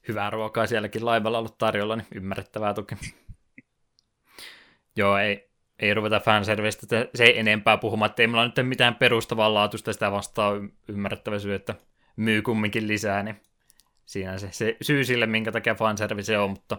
Hyvää 0.08 0.30
ruokaa 0.30 0.66
sielläkin 0.66 1.04
laivalla 1.04 1.38
ollut 1.38 1.58
tarjolla, 1.58 1.96
niin 1.96 2.06
ymmärrettävää 2.14 2.74
toki. 2.74 2.94
Joo, 4.96 5.18
ei, 5.18 5.47
ei 5.78 5.94
ruveta 5.94 6.20
fanservistä 6.20 6.86
se 7.14 7.24
ei 7.24 7.38
enempää 7.38 7.76
puhumaan, 7.76 8.10
että 8.10 8.22
ei 8.22 8.26
meillä 8.26 8.52
nyt 8.56 8.68
mitään 8.68 8.94
perustavaa 8.94 9.54
laatuista 9.54 9.92
sitä 9.92 10.12
vastaan 10.12 10.72
että 11.54 11.74
myy 12.16 12.42
kumminkin 12.42 12.88
lisää, 12.88 13.22
niin 13.22 13.40
siinä 14.06 14.38
se, 14.38 14.48
se 14.52 14.76
syy 14.82 15.04
sille, 15.04 15.26
minkä 15.26 15.52
takia 15.52 15.74
fanservice 15.74 16.38
on, 16.38 16.50
mutta 16.50 16.78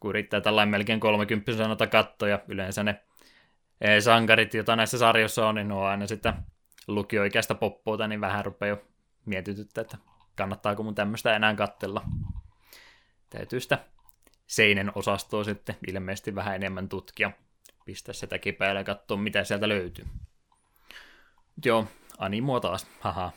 kun 0.00 0.10
yrittää 0.10 0.40
tällainen 0.40 0.70
melkein 0.70 1.00
30 1.00 1.56
sanota 1.56 1.86
kattoja, 1.86 2.40
yleensä 2.48 2.82
ne 2.82 3.00
eh, 3.80 4.02
sankarit, 4.02 4.54
joita 4.54 4.76
näissä 4.76 4.98
sarjoissa 4.98 5.48
on, 5.48 5.54
niin 5.54 5.68
ne 5.68 5.74
on 5.74 5.86
aina 5.86 6.06
sitä 6.06 6.34
lukioikäistä 6.88 7.54
poppoota, 7.54 8.08
niin 8.08 8.20
vähän 8.20 8.44
rupeaa 8.44 8.68
jo 8.68 8.82
mietityttä, 9.26 9.80
että 9.80 9.98
kannattaako 10.36 10.82
mun 10.82 10.94
tämmöistä 10.94 11.36
enää 11.36 11.54
kattella. 11.54 12.04
Täytyy 13.30 13.60
sitä 13.60 13.78
seinen 14.46 14.92
osastoa 14.94 15.44
sitten 15.44 15.76
ilmeisesti 15.88 16.34
vähän 16.34 16.54
enemmän 16.54 16.88
tutkia. 16.88 17.30
Pistää 17.88 18.12
sitä 18.12 18.38
kipeällä 18.38 18.80
ja 18.80 18.84
katsoa, 18.84 19.16
mitä 19.16 19.44
sieltä 19.44 19.68
löytyy. 19.68 20.04
Joo, 21.64 21.86
animua 22.18 22.60
taas, 22.60 22.86
haha. 23.00 23.32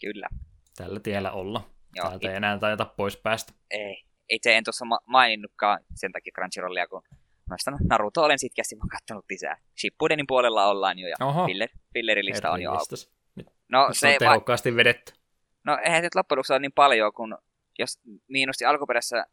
Kyllä. 0.00 0.28
Tällä 0.76 1.00
tiellä 1.00 1.32
olla. 1.32 1.70
Joo, 1.94 2.08
Täältä 2.08 2.30
ei 2.30 2.36
enää 2.36 2.58
tajata 2.58 2.84
pois 2.84 3.16
päästä. 3.16 3.52
Ei. 3.70 4.04
Itse 4.28 4.56
en 4.56 4.64
tuossa 4.64 4.84
maininnutkaan 5.06 5.78
sen 5.94 6.12
takia 6.12 6.32
Crunchyrollia, 6.34 6.86
kun 6.86 7.02
noista 7.50 7.70
Naruto 7.90 8.22
olen 8.22 8.38
sitkeästi 8.38 8.78
vaan 8.78 8.88
kattonut 8.88 9.24
lisää. 9.30 9.56
Shippudenin 9.80 10.26
puolella 10.26 10.66
ollaan 10.66 10.98
jo 10.98 11.08
ja 11.08 11.16
filler, 11.46 11.68
fillerilista 11.92 12.50
on 12.50 12.62
jo 12.62 12.70
auki. 12.70 12.94
No, 13.68 13.88
se, 13.92 13.98
se 13.98 14.08
on 14.08 14.14
tehokkaasti 14.18 14.72
va- 14.72 14.76
vedetty. 14.76 15.12
No 15.64 15.78
eihän 15.84 16.02
nyt 16.02 16.14
loppujen 16.14 16.38
lopuksi 16.38 16.52
ole 16.52 16.60
niin 16.60 16.72
paljon, 16.72 17.12
kun 17.12 17.38
jos 17.78 18.00
miinusti 18.28 18.64
alkuperäisessä 18.64 19.26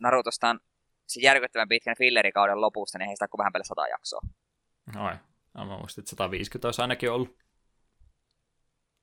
Narutosta 0.00 0.48
on 0.48 0.60
se 1.06 1.20
järkyttävän 1.20 1.68
pitkän 1.68 1.96
fillerikauden 1.98 2.60
lopusta, 2.60 2.98
niin 2.98 3.08
ei 3.08 3.16
sitä 3.16 3.28
kuin 3.28 3.38
vähän 3.38 3.52
päälle 3.52 3.64
sata 3.64 3.88
jaksoa. 3.88 4.20
Ai, 4.96 5.16
no, 5.54 5.66
mä 5.66 5.78
muistin, 5.78 6.02
että 6.02 6.10
150 6.10 6.68
olisi 6.68 6.82
ainakin 6.82 7.10
ollut. 7.10 7.36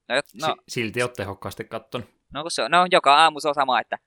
No, 0.09 0.15
no, 0.15 0.55
S- 0.55 0.63
silti 0.67 1.01
oot 1.01 1.13
tehokkaasti 1.13 1.63
kattonut. 1.63 2.09
No, 2.33 2.41
kun 2.41 2.51
se 2.51 2.63
on, 2.63 2.71
no 2.71 2.87
joka 2.91 3.15
aamu 3.15 3.39
se 3.39 3.47
on 3.47 3.55
sama, 3.55 3.79
että 3.79 3.97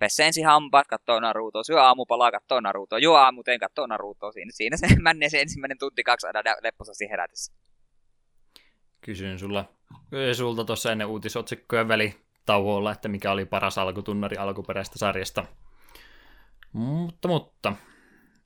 pesse 0.00 0.26
ensin 0.26 0.46
hampaat, 0.46 0.86
katsoo 0.86 1.20
Naruto, 1.20 1.64
syö 1.64 1.82
aamupalaa, 1.82 2.30
katsoo 2.30 2.60
Naruto, 2.60 2.96
juo 2.96 3.16
aamuteen, 3.16 3.60
katsoo 3.60 3.86
Naruto. 3.86 4.32
Siinä, 4.32 4.50
siinä 4.54 4.76
se 4.76 4.86
männee 5.02 5.28
se 5.28 5.40
ensimmäinen 5.40 5.78
tunti 5.78 6.02
kaksi 6.02 6.26
aina 6.26 6.42
lepposasti 6.62 7.10
herätessä. 7.10 7.52
Kysyn 9.00 9.38
sulla, 9.38 9.64
sulta 10.32 10.64
tuossa 10.64 10.92
ennen 10.92 11.06
uutisotsikkojen 11.06 11.88
välitauolla, 11.88 12.92
että 12.92 13.08
mikä 13.08 13.32
oli 13.32 13.44
paras 13.44 13.78
alkutunnari 13.78 14.36
alkuperäistä 14.36 14.98
sarjasta. 14.98 15.44
Mutta, 16.74 17.28
mutta, 17.28 17.72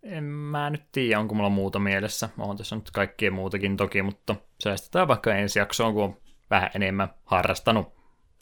en 0.02 0.24
mä 0.24 0.70
nyt 0.70 0.82
tiedä, 0.92 1.20
onko 1.20 1.34
mulla 1.34 1.48
muuta 1.48 1.78
mielessä. 1.78 2.28
Oon 2.38 2.56
tässä 2.56 2.76
nyt 2.76 2.90
kaikkea 2.90 3.30
muutakin 3.30 3.76
toki, 3.76 4.02
mutta 4.02 4.36
säästetään 4.62 5.08
vaikka 5.08 5.34
ensi 5.34 5.58
jaksoon, 5.58 5.94
kun 5.94 6.04
on 6.04 6.16
vähän 6.50 6.70
enemmän 6.74 7.08
harrastanut. 7.24 7.94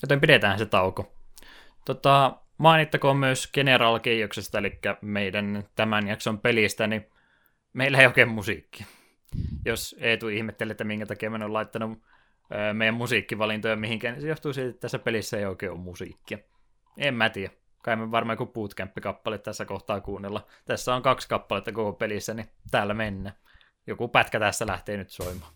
Joten 0.02 0.20
pidetään 0.20 0.58
se 0.58 0.66
tauko. 0.66 1.12
Tota, 1.84 2.36
mainittakoon 2.58 3.16
myös 3.16 3.52
General 3.52 3.98
Keijoksesta, 3.98 4.58
eli 4.58 4.78
meidän 5.00 5.64
tämän 5.74 6.08
jakson 6.08 6.38
pelistä, 6.38 6.86
niin 6.86 7.06
meillä 7.72 7.98
ei 7.98 8.06
oikein 8.06 8.28
musiikki. 8.28 8.86
Jos 9.64 9.96
Eetu 9.98 10.28
ihmettelee, 10.28 10.70
että 10.70 10.84
minkä 10.84 11.06
takia 11.06 11.30
mä 11.30 11.38
oon 11.42 11.52
laittanut 11.52 12.02
meidän 12.72 12.94
musiikkivalintoja 12.94 13.76
mihinkään, 13.76 14.14
niin 14.14 14.22
se 14.22 14.28
johtuu 14.28 14.52
siitä, 14.52 14.70
että 14.70 14.80
tässä 14.80 14.98
pelissä 14.98 15.38
ei 15.38 15.46
oikein 15.46 15.72
ole 15.72 15.80
musiikkia. 15.80 16.38
En 16.98 17.14
mä 17.14 17.30
tiedä. 17.30 17.52
Kai 17.86 17.96
me 17.96 18.10
varmaan 18.10 18.38
joku 18.38 18.52
bootcamp-kappale 18.52 19.38
tässä 19.38 19.64
kohtaa 19.64 20.00
kuunnella. 20.00 20.46
Tässä 20.64 20.94
on 20.94 21.02
kaksi 21.02 21.28
kappaletta 21.28 21.72
koko 21.72 21.92
pelissä, 21.92 22.34
niin 22.34 22.48
täällä 22.70 22.94
mennä. 22.94 23.32
Joku 23.86 24.08
pätkä 24.08 24.40
tässä 24.40 24.66
lähtee 24.66 24.96
nyt 24.96 25.10
soimaan. 25.10 25.52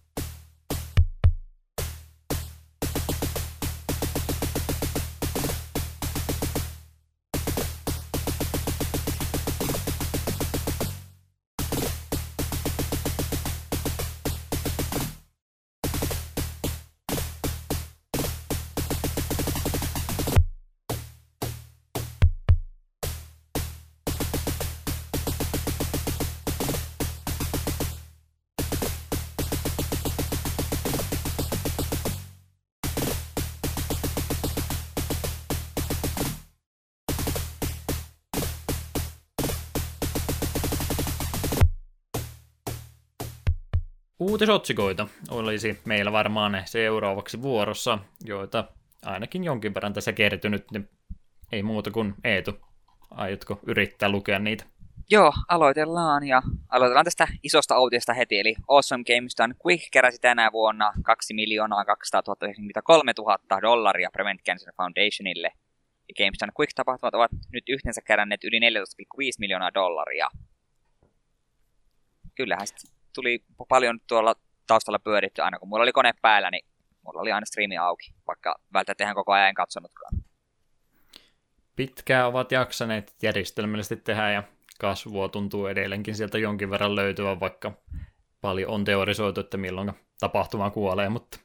Uutisotsikoita 44.40 45.08
olisi 45.30 45.80
meillä 45.84 46.12
varmaan 46.12 46.62
seuraavaksi 46.64 47.42
vuorossa, 47.42 47.98
joita 48.24 48.64
ainakin 49.04 49.44
jonkin 49.44 49.74
verran 49.74 49.92
tässä 49.92 50.12
kertynyt, 50.12 50.70
niin 50.70 50.88
ei 51.52 51.62
muuta 51.62 51.90
kuin 51.90 52.14
Eetu. 52.24 52.52
Aiotko 53.10 53.60
yrittää 53.66 54.08
lukea 54.08 54.38
niitä? 54.38 54.64
Joo, 55.10 55.32
aloitellaan 55.48 56.26
ja 56.26 56.42
aloitellaan 56.68 57.04
tästä 57.04 57.28
isosta 57.42 57.80
uutista 57.80 58.14
heti, 58.14 58.38
eli 58.38 58.54
Awesome 58.68 59.04
Games 59.04 59.34
Done 59.38 59.54
Quick 59.66 59.90
keräsi 59.90 60.20
tänä 60.20 60.52
vuonna 60.52 60.92
2 61.04 61.34
miljoonaa 61.34 61.84
293 61.84 63.12
000 63.18 63.60
dollaria 63.62 64.10
Prevent 64.12 64.42
Cancer 64.42 64.72
Foundationille. 64.76 65.52
Ja 66.08 66.14
Games 66.24 66.38
Done 66.40 66.52
Quick 66.60 66.72
tapahtumat 66.74 67.14
ovat 67.14 67.30
nyt 67.52 67.64
yhteensä 67.68 68.00
keränneet 68.06 68.44
yli 68.44 68.58
14,5 68.58 68.64
miljoonaa 69.38 69.74
dollaria. 69.74 70.28
Kyllähän 72.34 72.66
sitten 72.66 72.99
tuli 73.14 73.44
paljon 73.68 73.98
tuolla 74.06 74.34
taustalla 74.66 74.98
pyöritty 74.98 75.42
aina, 75.42 75.58
kun 75.58 75.68
mulla 75.68 75.82
oli 75.82 75.92
kone 75.92 76.12
päällä, 76.22 76.50
niin 76.50 76.66
mulla 77.02 77.20
oli 77.20 77.32
aina 77.32 77.46
striimi 77.46 77.78
auki, 77.78 78.14
vaikka 78.26 78.54
välttämättä 78.72 79.04
ihan 79.04 79.14
koko 79.14 79.32
ajan 79.32 79.48
en 79.48 79.54
katsonutkaan. 79.54 80.12
Pitkään 81.76 82.26
ovat 82.26 82.52
jaksaneet 82.52 83.14
järjestelmällisesti 83.22 83.96
tehdä 83.96 84.30
ja 84.30 84.42
kasvua 84.80 85.28
tuntuu 85.28 85.66
edelleenkin 85.66 86.14
sieltä 86.14 86.38
jonkin 86.38 86.70
verran 86.70 86.96
löytyvän, 86.96 87.40
vaikka 87.40 87.72
paljon 88.40 88.70
on 88.70 88.84
teorisoitu, 88.84 89.40
että 89.40 89.56
milloin 89.56 89.92
tapahtuma 90.20 90.70
kuolee, 90.70 91.08
mutta 91.08 91.38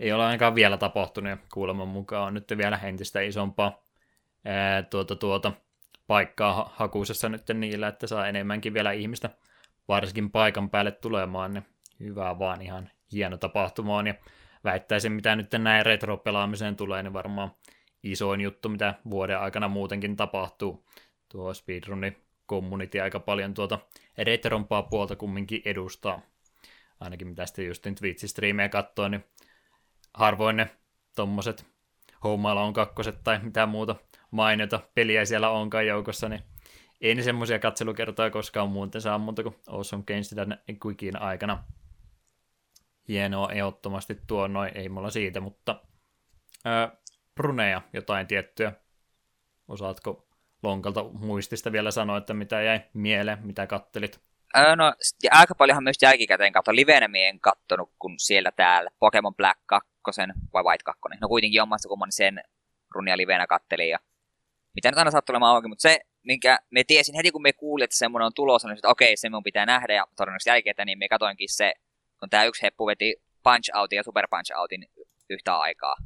ei 0.00 0.12
ole 0.12 0.24
ainakaan 0.24 0.54
vielä 0.54 0.76
tapahtunut 0.76 1.30
ja 1.30 1.36
kuuleman 1.54 1.88
mukaan 1.88 2.26
on 2.26 2.34
nyt 2.34 2.52
vielä 2.56 2.80
entistä 2.82 3.20
isompaa 3.20 3.84
ää, 4.44 4.82
tuota, 4.82 5.16
tuota, 5.16 5.52
paikkaa 6.06 6.72
hakuisessa 6.74 7.28
nyt 7.28 7.42
niillä, 7.54 7.88
että 7.88 8.06
saa 8.06 8.28
enemmänkin 8.28 8.74
vielä 8.74 8.92
ihmistä 8.92 9.30
varsinkin 9.90 10.30
paikan 10.30 10.70
päälle 10.70 10.92
tulemaan, 10.92 11.52
niin 11.54 11.66
hyvää 12.00 12.38
vaan 12.38 12.62
ihan 12.62 12.90
hieno 13.12 13.36
tapahtuma 13.36 13.96
on. 13.96 14.06
Ja 14.06 14.14
väittäisin, 14.64 15.12
mitä 15.12 15.36
nyt 15.36 15.52
näin 15.58 15.86
retro-pelaamiseen 15.86 16.76
tulee, 16.76 17.02
niin 17.02 17.12
varmaan 17.12 17.50
isoin 18.02 18.40
juttu, 18.40 18.68
mitä 18.68 18.94
vuoden 19.10 19.38
aikana 19.38 19.68
muutenkin 19.68 20.16
tapahtuu. 20.16 20.86
Tuo 21.28 21.54
speedrunni 21.54 22.16
community 22.48 23.00
aika 23.00 23.20
paljon 23.20 23.54
tuota 23.54 23.78
retrompaa 24.18 24.82
puolta 24.82 25.16
kumminkin 25.16 25.62
edustaa. 25.64 26.20
Ainakin 27.00 27.28
mitä 27.28 27.46
sitten 27.46 27.66
just 27.66 27.86
Twitch-striimejä 27.86 28.68
katsoo, 28.68 29.08
niin 29.08 29.24
harvoin 30.14 30.56
ne 30.56 30.70
tommoset 31.16 31.66
Home 32.24 32.48
on 32.48 32.72
kakkoset 32.72 33.24
tai 33.24 33.38
mitä 33.42 33.66
muuta 33.66 33.96
mainita 34.30 34.80
peliä 34.94 35.24
siellä 35.24 35.50
onkaan 35.50 35.86
joukossa, 35.86 36.28
niin 36.28 36.42
ei 37.00 37.14
ne 37.14 37.22
semmoisia 37.22 37.58
katselukertoja 37.58 38.30
koskaan 38.30 38.68
muuten 38.68 39.00
saa 39.00 39.18
muuta 39.18 39.42
kuin 39.42 39.56
Awesome 39.66 40.02
Games 40.06 40.34
Quickin 40.86 41.22
aikana. 41.22 41.64
Hienoa 43.08 43.52
ehdottomasti 43.52 44.18
tuo 44.26 44.48
noin, 44.48 44.72
ei 44.74 44.88
mulla 44.88 45.10
siitä, 45.10 45.40
mutta 45.40 45.80
ää, 46.64 46.96
Bruneja 47.34 47.82
jotain 47.92 48.26
tiettyä. 48.26 48.72
Osaatko 49.68 50.28
lonkalta 50.62 51.04
muistista 51.04 51.72
vielä 51.72 51.90
sanoa, 51.90 52.16
että 52.16 52.34
mitä 52.34 52.62
jäi 52.62 52.80
mieleen, 52.92 53.38
mitä 53.42 53.66
kattelit? 53.66 54.20
Öö, 54.56 54.76
no, 54.76 54.94
aika 55.30 55.54
paljonhan 55.54 55.84
myös 55.84 55.96
jälkikäteen 56.02 56.52
katsoin. 56.52 56.76
Livenä 56.76 57.08
en 57.14 57.40
kattonut, 57.40 57.92
kun 57.98 58.14
siellä 58.18 58.52
täällä 58.52 58.90
Pokemon 58.98 59.34
Black 59.34 59.60
2 59.66 59.90
vai 60.52 60.62
White 60.62 60.84
2. 60.84 61.00
No 61.20 61.28
kuitenkin 61.28 61.56
jommasta 61.58 61.88
kumman 61.88 62.12
sen 62.12 62.42
runia 62.94 63.16
livenä 63.16 63.46
kattelin. 63.46 63.88
Ja 63.88 63.98
mitä 64.74 64.90
nyt 64.90 64.98
aina 64.98 65.10
sattuu 65.10 65.32
olemaan 65.32 65.54
auki, 65.54 65.68
mutta 65.68 65.82
se, 65.82 66.00
minkä 66.22 66.58
me 66.70 66.84
tiesin 66.84 67.14
heti, 67.14 67.30
kun 67.30 67.42
me 67.42 67.52
kuulin, 67.52 67.84
että 67.84 67.96
semmoinen 67.96 68.26
on 68.26 68.34
tulossa, 68.34 68.68
niin 68.68 68.78
että 68.78 68.88
okei, 68.88 69.16
se 69.16 69.30
mun 69.30 69.42
pitää 69.42 69.66
nähdä, 69.66 69.94
ja 69.94 70.06
todennäköisesti 70.16 70.50
jälkeen, 70.50 70.86
niin 70.86 70.98
me 70.98 71.08
katoinkin 71.08 71.48
se, 71.52 71.72
kun 72.20 72.30
tämä 72.30 72.44
yksi 72.44 72.62
heppu 72.62 72.86
veti 72.86 73.16
Punch 73.42 73.76
Outin 73.76 73.96
ja 73.96 74.02
Super 74.02 74.28
Punch 74.30 74.52
Outin 74.58 74.86
yhtä 75.30 75.56
aikaa. 75.56 75.96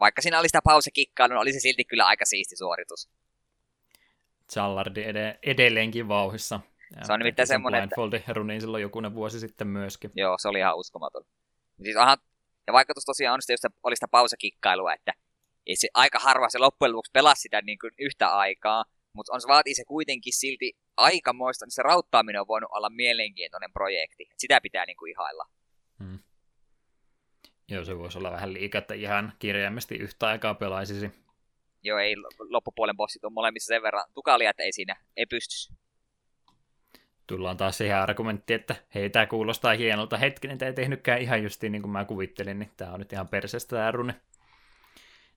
Vaikka 0.00 0.22
siinä 0.22 0.38
oli 0.38 0.48
sitä 0.48 0.60
pausekikkaa, 0.64 1.28
niin 1.28 1.36
oli 1.36 1.52
se 1.52 1.60
silti 1.60 1.84
kyllä 1.84 2.06
aika 2.06 2.24
siisti 2.24 2.56
suoritus. 2.56 3.10
Challardi 4.52 5.04
ed- 5.04 5.38
edelleenkin 5.42 6.08
vauhissa. 6.08 6.60
Ja 6.96 7.04
se 7.04 7.12
on 7.12 7.18
nimittäin 7.18 7.46
semmoinen, 7.46 7.84
että... 7.84 7.96
Blindfoldi 7.96 8.60
silloin 8.60 8.82
jokunen 8.82 9.14
vuosi 9.14 9.40
sitten 9.40 9.66
myöskin. 9.66 10.10
Joo, 10.14 10.38
se 10.38 10.48
oli 10.48 10.58
ihan 10.58 10.76
uskomaton. 10.76 11.24
Siis 11.82 11.96
aha, 11.96 12.16
ja 12.66 12.72
vaikka 12.72 12.94
tuossa 12.94 13.06
tosiaan 13.06 13.34
on 13.34 13.42
sitä, 13.42 13.68
oli 13.82 13.96
sitä 13.96 14.08
pausekikkailua, 14.08 14.94
että 14.94 15.12
ei 15.66 15.76
se 15.76 15.88
aika 15.94 16.18
harva 16.18 16.48
se 16.48 16.58
loppujen 16.58 16.92
lopuksi 16.92 17.10
pelasi 17.12 17.42
sitä 17.42 17.62
niin 17.62 17.78
kuin 17.78 17.92
yhtä 17.98 18.28
aikaa, 18.28 18.84
mutta 19.12 19.32
on 19.32 19.40
se 19.40 19.48
vaatii 19.48 19.74
se 19.74 19.84
kuitenkin 19.84 20.32
silti 20.32 20.72
aikamoista, 20.96 21.66
niin 21.66 21.74
se 21.74 21.82
rauttaaminen 21.82 22.40
on 22.40 22.48
voinut 22.48 22.70
olla 22.72 22.90
mielenkiintoinen 22.90 23.72
projekti. 23.72 24.28
Sitä 24.36 24.60
pitää 24.60 24.86
niin 24.86 24.96
kuin 24.96 25.10
ihailla. 25.10 25.44
Hmm. 25.98 26.18
Joo, 27.68 27.84
se 27.84 27.98
voisi 27.98 28.18
olla 28.18 28.32
vähän 28.32 28.52
liikaa, 28.52 28.78
että 28.78 28.94
ihan 28.94 29.32
kirjaimesti 29.38 29.94
yhtä 29.94 30.26
aikaa 30.28 30.54
pelaisisi. 30.54 31.10
Joo, 31.82 31.98
ei 31.98 32.16
loppupuolen 32.38 32.96
bossit 32.96 33.24
on 33.24 33.32
molemmissa 33.32 33.68
sen 33.68 33.82
verran 33.82 34.04
tukalia, 34.14 34.50
että 34.50 34.62
ei 34.62 34.72
siinä, 34.72 34.96
ei 35.16 35.26
pysty. 35.26 35.74
Tullaan 37.26 37.56
taas 37.56 37.78
siihen 37.78 37.96
argumenttiin, 37.96 38.60
että 38.60 38.76
hei, 38.94 39.10
tämä 39.10 39.26
kuulostaa 39.26 39.74
hienolta. 39.74 40.16
Hetkinen, 40.16 40.58
tämä 40.58 40.66
ei 40.66 40.74
tehnytkään 40.74 41.20
ihan 41.20 41.42
justiin 41.42 41.72
niin 41.72 41.82
kuin 41.82 41.92
mä 41.92 42.04
kuvittelin, 42.04 42.58
niin 42.58 42.70
tämä 42.76 42.92
on 42.92 42.98
nyt 42.98 43.12
ihan 43.12 43.28
perseestä 43.28 43.76
tämä 43.76 43.90
rune. 43.90 44.14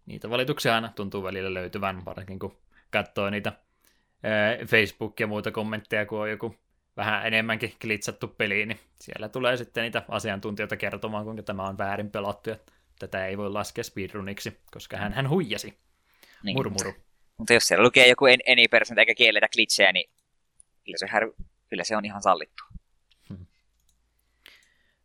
Niitä 0.08 0.30
valituksia 0.30 0.76
aina 0.76 0.92
tuntuu 0.96 1.24
välillä 1.24 1.54
löytyvän, 1.54 2.06
varsinkin 2.06 2.40
kun 2.40 2.58
katsoo 2.92 3.30
niitä 3.30 3.54
Facebook- 4.66 5.20
ja 5.20 5.28
muita 5.28 5.52
kommentteja, 5.52 6.06
kun 6.06 6.20
on 6.20 6.30
joku 6.30 6.56
vähän 6.98 7.28
enemmänkin 7.28 7.74
klitsattu 7.82 8.28
peli, 8.28 8.66
niin 8.66 8.80
siellä 9.00 9.30
tulee 9.30 9.58
sitten 9.58 9.84
niitä 9.84 10.04
asiantuntijoita 10.10 10.78
kertomaan, 10.78 11.26
kuinka 11.26 11.44
tämä 11.44 11.64
on 11.64 11.78
väärin 11.78 12.12
pelattu, 12.12 12.50
ja 12.50 12.56
tätä 13.00 13.26
ei 13.26 13.38
voi 13.38 13.50
laskea 13.50 13.84
speedruniksi, 13.84 14.58
koska 14.72 14.98
hän, 14.98 15.14
hän 15.14 15.30
huijasi. 15.30 15.74
Niin. 16.44 16.58
Murmuru. 16.58 16.94
Mutta 17.38 17.54
jos 17.54 17.68
siellä 17.68 17.84
lukee 17.84 18.08
joku 18.08 18.26
any 18.26 18.68
person 18.72 19.00
eikä 19.00 19.16
kielletä 19.16 19.48
glitchejä, 19.54 19.92
niin 19.92 20.10
kyllä 20.86 20.98
se, 20.98 21.08
här, 21.08 21.24
kyllä 21.70 21.84
se 21.84 21.98
on 21.98 22.06
ihan 22.06 22.22
sallittu. 22.22 22.64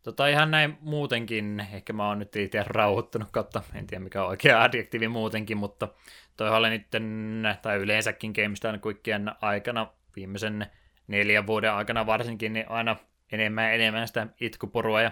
Tota 0.02 0.28
ihan 0.28 0.50
näin 0.50 0.78
muutenkin, 0.80 1.66
ehkä 1.72 1.92
mä 1.92 2.08
oon 2.08 2.18
nyt 2.18 2.36
itse 2.36 2.64
rauhoittunut 2.66 3.28
kautta, 3.30 3.62
en 3.74 3.86
tiedä 3.86 4.04
mikä 4.04 4.22
on 4.22 4.28
oikea 4.28 4.62
adjektiivi 4.62 5.08
muutenkin, 5.08 5.56
mutta 5.56 5.88
toi 6.36 6.50
oli 6.50 6.70
nyt, 6.70 6.86
tai 7.62 7.76
yleensäkin 7.76 8.32
GameStar 8.32 8.78
Quickien 8.86 9.32
aikana 9.40 9.86
viimeisen 10.16 10.66
neljän 11.06 11.46
vuoden 11.46 11.72
aikana 11.72 12.06
varsinkin, 12.06 12.52
niin 12.52 12.70
aina 12.70 12.96
enemmän 13.32 13.64
ja 13.64 13.72
enemmän 13.72 14.08
sitä 14.08 14.26
itkuporua 14.40 15.02
ja 15.02 15.10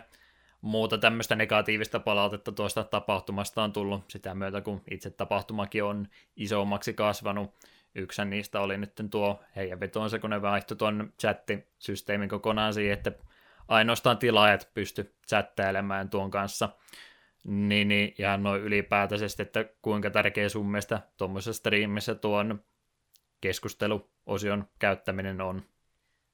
muuta 0.60 0.98
tämmöistä 0.98 1.36
negatiivista 1.36 2.00
palautetta 2.00 2.52
tuosta 2.52 2.84
tapahtumasta 2.84 3.62
on 3.62 3.72
tullut 3.72 4.04
sitä 4.08 4.34
myötä, 4.34 4.60
kun 4.60 4.82
itse 4.90 5.10
tapahtumakin 5.10 5.84
on 5.84 6.08
isommaksi 6.36 6.94
kasvanut. 6.94 7.54
Yksi 7.94 8.24
niistä 8.24 8.60
oli 8.60 8.76
nyt 8.76 8.92
tuo 9.10 9.40
heidän 9.56 9.80
vetonsa, 9.80 10.18
kun 10.18 10.30
ne 10.30 10.42
vaihtoi 10.42 10.76
tuon 10.76 11.12
chattisysteemin 11.20 12.28
kokonaan 12.28 12.74
siihen, 12.74 12.92
että 12.92 13.12
ainoastaan 13.70 14.18
tilaajat 14.18 14.70
pysty 14.74 15.14
chattailemaan 15.28 16.10
tuon 16.10 16.30
kanssa. 16.30 16.68
Niin, 17.44 17.88
niin 17.88 18.14
ihan 18.18 18.42
noin 18.42 18.62
ylipäätäisesti, 18.62 19.42
että 19.42 19.64
kuinka 19.82 20.10
tärkeä 20.10 20.48
sun 20.48 20.70
mielestä 20.70 21.00
tuommoisessa 21.16 21.58
striimissä 21.58 22.14
tuon 22.14 22.64
keskusteluosion 23.40 24.68
käyttäminen 24.78 25.40
on. 25.40 25.62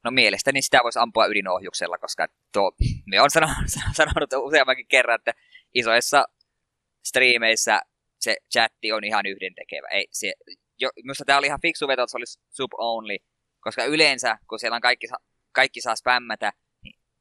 No 0.05 0.11
mielestäni 0.11 0.63
sitä 0.63 0.81
voisi 0.83 0.99
ampua 0.99 1.27
ydinohjuksella, 1.27 1.99
koska 1.99 2.27
tuo, 2.53 2.73
me 3.07 3.21
on 3.21 3.31
sanonut, 3.31 3.57
sanonut 3.93 4.33
useammankin 4.37 4.87
kerran, 4.89 5.15
että 5.15 5.35
isoissa 5.75 6.25
striimeissä 7.05 7.81
se 8.21 8.37
chatti 8.53 8.93
on 8.93 9.05
ihan 9.05 9.27
yhdentekevä. 9.27 9.89
Ei, 9.89 10.07
se, 10.11 10.33
jo, 10.79 10.89
minusta 11.03 11.25
tämä 11.25 11.39
oli 11.39 11.47
ihan 11.47 11.61
fiksu 11.63 11.89
veto, 11.89 12.03
että 12.03 12.11
se 12.11 12.17
olisi 12.17 12.41
sub-only, 12.51 13.17
koska 13.61 13.85
yleensä, 13.85 14.39
kun 14.49 14.59
siellä 14.59 14.75
on 14.75 14.81
kaikki, 14.81 15.07
kaikki 15.53 15.81
saa 15.81 15.97
spämmätä, 15.97 16.53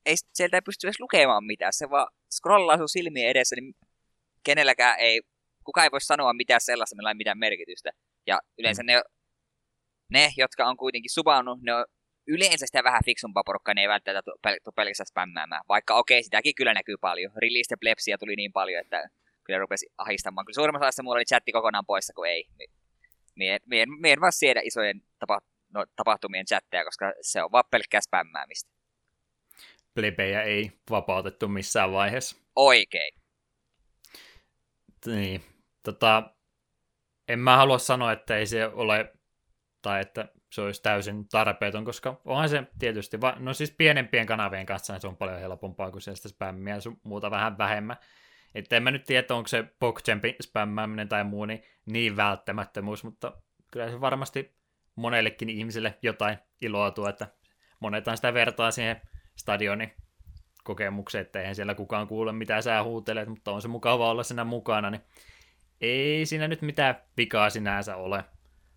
ei, 0.05 0.15
sieltä 0.33 0.57
ei 0.57 0.61
pysty 0.61 0.87
edes 0.87 0.99
lukemaan 0.99 1.45
mitään. 1.45 1.73
Se 1.73 1.89
vaan 1.89 2.07
scrollaa 2.31 2.77
sun 2.77 2.89
silmien 2.89 3.29
edessä, 3.29 3.55
niin 3.55 3.75
kenelläkään 4.43 4.99
ei, 4.99 5.21
kukaan 5.63 5.85
ei 5.85 5.91
voi 5.91 6.01
sanoa 6.01 6.33
mitään 6.33 6.61
sellaista, 6.61 6.95
millä 6.95 7.09
ei 7.09 7.15
mitään 7.15 7.39
merkitystä. 7.39 7.91
Ja 8.27 8.39
yleensä 8.57 8.83
mm. 8.83 8.87
ne, 8.87 9.01
ne, 10.11 10.31
jotka 10.37 10.65
on 10.65 10.77
kuitenkin 10.77 11.13
subannut, 11.13 11.61
ne 11.61 11.73
on 11.73 11.85
yleensä 12.27 12.65
sitä 12.65 12.83
vähän 12.83 13.01
fiksumpaa 13.05 13.43
porukkaa, 13.45 13.73
ne 13.73 13.81
ei 13.81 13.87
välttämättä 13.87 14.31
tule 14.41 14.73
pelkästään 14.75 15.07
spämmäämään. 15.07 15.61
Vaikka 15.69 15.95
okei, 15.95 16.17
okay, 16.19 16.23
sitäkin 16.23 16.55
kyllä 16.55 16.73
näkyy 16.73 16.97
paljon. 17.01 17.31
Release 17.35 17.75
plepsiä 17.79 18.17
tuli 18.17 18.35
niin 18.35 18.53
paljon, 18.53 18.81
että 18.81 19.09
kyllä 19.43 19.59
rupesi 19.59 19.87
ahistamaan. 19.97 20.45
Kyllä 20.45 20.55
suurimmassa 20.55 20.85
ajassa 20.85 21.03
mulla 21.03 21.15
oli 21.15 21.25
chatti 21.25 21.51
kokonaan 21.51 21.85
poissa, 21.85 22.13
kun 22.13 22.27
ei. 22.27 22.45
Mie, 23.35 23.57
mie, 23.65 23.85
mie 23.99 24.13
en 24.13 24.21
vaan 24.21 24.31
siedä 24.31 24.61
isojen 24.63 25.01
tapa, 25.19 25.39
no, 25.73 25.85
tapahtumien 25.95 26.45
chatteja, 26.45 26.85
koska 26.85 27.13
se 27.21 27.43
on 27.43 27.51
vaan 27.51 27.63
pelkkää 27.71 28.01
spämmäämistä. 28.01 28.74
Plebejä 29.95 30.43
ei 30.43 30.71
vapautettu 30.89 31.47
missään 31.47 31.91
vaiheessa. 31.91 32.37
Oikein. 32.55 33.13
Niin, 35.05 35.41
tota, 35.83 36.35
en 37.27 37.39
mä 37.39 37.57
halua 37.57 37.77
sanoa, 37.77 38.11
että 38.11 38.37
ei 38.37 38.45
se 38.45 38.67
ole, 38.67 39.13
tai 39.81 40.01
että 40.01 40.27
se 40.51 40.61
olisi 40.61 40.81
täysin 40.81 41.27
tarpeeton, 41.29 41.85
koska 41.85 42.21
onhan 42.25 42.49
se 42.49 42.63
tietysti, 42.79 43.21
va- 43.21 43.35
no 43.39 43.53
siis 43.53 43.71
pienempien 43.77 44.25
kanavien 44.25 44.65
kanssa 44.65 44.99
se 44.99 45.07
on 45.07 45.17
paljon 45.17 45.39
helpompaa 45.39 45.91
kuin 45.91 46.01
sieltä 46.01 46.29
spämmiä 46.29 46.75
ja 46.75 46.81
muuta 47.03 47.31
vähän 47.31 47.57
vähemmän. 47.57 47.97
Että 48.55 48.77
en 48.77 48.83
mä 48.83 48.91
nyt 48.91 49.03
tiedä, 49.05 49.35
onko 49.35 49.47
se 49.47 49.63
PogChampin 49.79 50.35
spämmääminen 50.41 51.09
tai 51.09 51.23
muu 51.23 51.45
niin, 51.45 51.63
niin 51.85 52.17
välttämättömyys, 52.17 53.03
mutta 53.03 53.41
kyllä 53.71 53.89
se 53.89 54.01
varmasti 54.01 54.55
monellekin 54.95 55.49
ihmiselle 55.49 55.97
jotain 56.01 56.37
iloa 56.61 56.91
tuo, 56.91 57.09
että 57.09 57.27
monetaan 57.79 58.17
sitä 58.17 58.33
vertaa 58.33 58.71
siihen 58.71 59.01
stadionin 59.35 59.91
kokemukseen, 60.63 61.21
että 61.21 61.39
eihän 61.39 61.55
siellä 61.55 61.75
kukaan 61.75 62.07
kuule 62.07 62.31
mitä 62.31 62.61
sä 62.61 62.83
huutelet, 62.83 63.29
mutta 63.29 63.51
on 63.51 63.61
se 63.61 63.67
mukava 63.67 64.09
olla 64.09 64.23
siinä 64.23 64.43
mukana, 64.43 64.89
niin 64.89 65.01
ei 65.81 66.25
siinä 66.25 66.47
nyt 66.47 66.61
mitään 66.61 66.95
vikaa 67.17 67.49
sinänsä 67.49 67.95
ole 67.95 68.23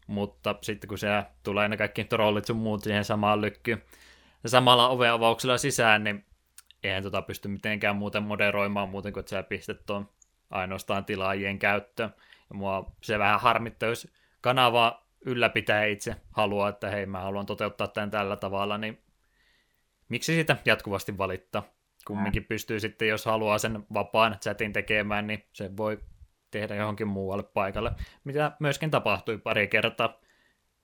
mutta 0.08 0.54
sitten 0.62 0.88
kun 0.88 0.98
siellä 0.98 1.26
tulee 1.42 1.68
ne 1.68 1.76
kaikki 1.76 2.04
trollit 2.04 2.44
sun 2.44 2.56
muut 2.56 2.82
siihen 2.82 3.04
samaan 3.04 3.40
lykkyyn 3.40 3.82
samalla 4.46 4.88
oven 4.88 5.12
avauksella 5.12 5.58
sisään, 5.58 6.04
niin 6.04 6.24
eihän 6.82 7.02
tota 7.02 7.22
pysty 7.22 7.48
mitenkään 7.48 7.96
muuten 7.96 8.22
moderoimaan 8.22 8.88
muuten 8.88 9.12
kuin, 9.12 9.20
että 9.20 9.30
sä 9.30 9.42
pistät 9.42 9.86
tuon 9.86 10.08
ainoastaan 10.50 11.04
tilaajien 11.04 11.58
käyttöön. 11.58 12.14
Ja 12.50 12.56
mua 12.56 12.92
se 13.02 13.18
vähän 13.18 13.40
harmittaa, 13.40 13.88
jos 13.88 14.08
kanava 14.40 15.02
ylläpitää 15.20 15.84
itse 15.84 16.16
haluaa, 16.30 16.68
että 16.68 16.90
hei 16.90 17.06
mä 17.06 17.20
haluan 17.20 17.46
toteuttaa 17.46 17.88
tämän 17.88 18.10
tällä 18.10 18.36
tavalla, 18.36 18.78
niin 18.78 19.02
miksi 20.08 20.34
sitä 20.34 20.56
jatkuvasti 20.64 21.18
valittaa? 21.18 21.62
Kumminkin 22.06 22.44
pystyy 22.44 22.80
sitten, 22.80 23.08
jos 23.08 23.24
haluaa 23.24 23.58
sen 23.58 23.86
vapaan 23.94 24.38
chatin 24.42 24.72
tekemään, 24.72 25.26
niin 25.26 25.44
se 25.52 25.76
voi 25.76 25.98
tehdä 26.50 26.74
johonkin 26.74 27.08
muualle 27.08 27.42
paikalle, 27.42 27.92
mitä 28.24 28.52
myöskin 28.60 28.90
tapahtui 28.90 29.38
pari 29.38 29.68
kertaa. 29.68 30.20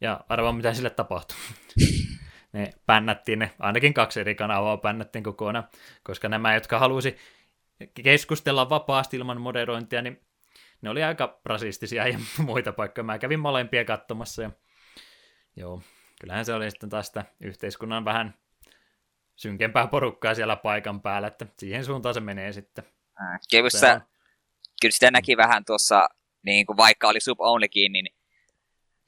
Ja 0.00 0.20
arvaa, 0.28 0.52
mitä 0.52 0.74
sille 0.74 0.90
tapahtui. 0.90 1.36
ne 2.52 2.70
pännättiin 2.86 3.38
ne, 3.38 3.50
ainakin 3.58 3.94
kaksi 3.94 4.20
eri 4.20 4.34
kanavaa 4.34 4.76
pännättiin 4.76 5.24
kokonaan, 5.24 5.68
koska 6.02 6.28
nämä, 6.28 6.54
jotka 6.54 6.78
halusi 6.78 7.16
keskustella 8.02 8.70
vapaasti 8.70 9.16
ilman 9.16 9.40
moderointia, 9.40 10.02
niin 10.02 10.20
ne 10.82 10.90
oli 10.90 11.02
aika 11.02 11.40
rasistisia 11.44 12.08
ja 12.08 12.18
muita 12.46 12.72
paikkoja. 12.72 13.04
Mä 13.04 13.18
kävin 13.18 13.40
molempia 13.40 13.84
katsomassa 13.84 14.42
ja 14.42 14.50
joo, 15.56 15.82
kyllähän 16.20 16.44
se 16.44 16.54
oli 16.54 16.70
sitten 16.70 16.88
taas 16.88 17.06
sitä 17.06 17.24
yhteiskunnan 17.40 18.04
vähän 18.04 18.34
synkempää 19.36 19.86
porukkaa 19.86 20.34
siellä 20.34 20.56
paikan 20.56 21.00
päällä, 21.00 21.28
että 21.28 21.46
siihen 21.58 21.84
suuntaan 21.84 22.14
se 22.14 22.20
menee 22.20 22.52
sitten. 22.52 22.84
Kyllä, 23.50 23.70
se 23.70 24.00
kyllä 24.80 24.92
sitä 24.92 25.10
näki 25.10 25.36
vähän 25.36 25.64
tuossa, 25.64 26.08
niin 26.42 26.66
kuin 26.66 26.76
vaikka 26.76 27.08
oli 27.08 27.20
sub 27.20 27.40
onlykin, 27.40 27.92
niin 27.92 28.06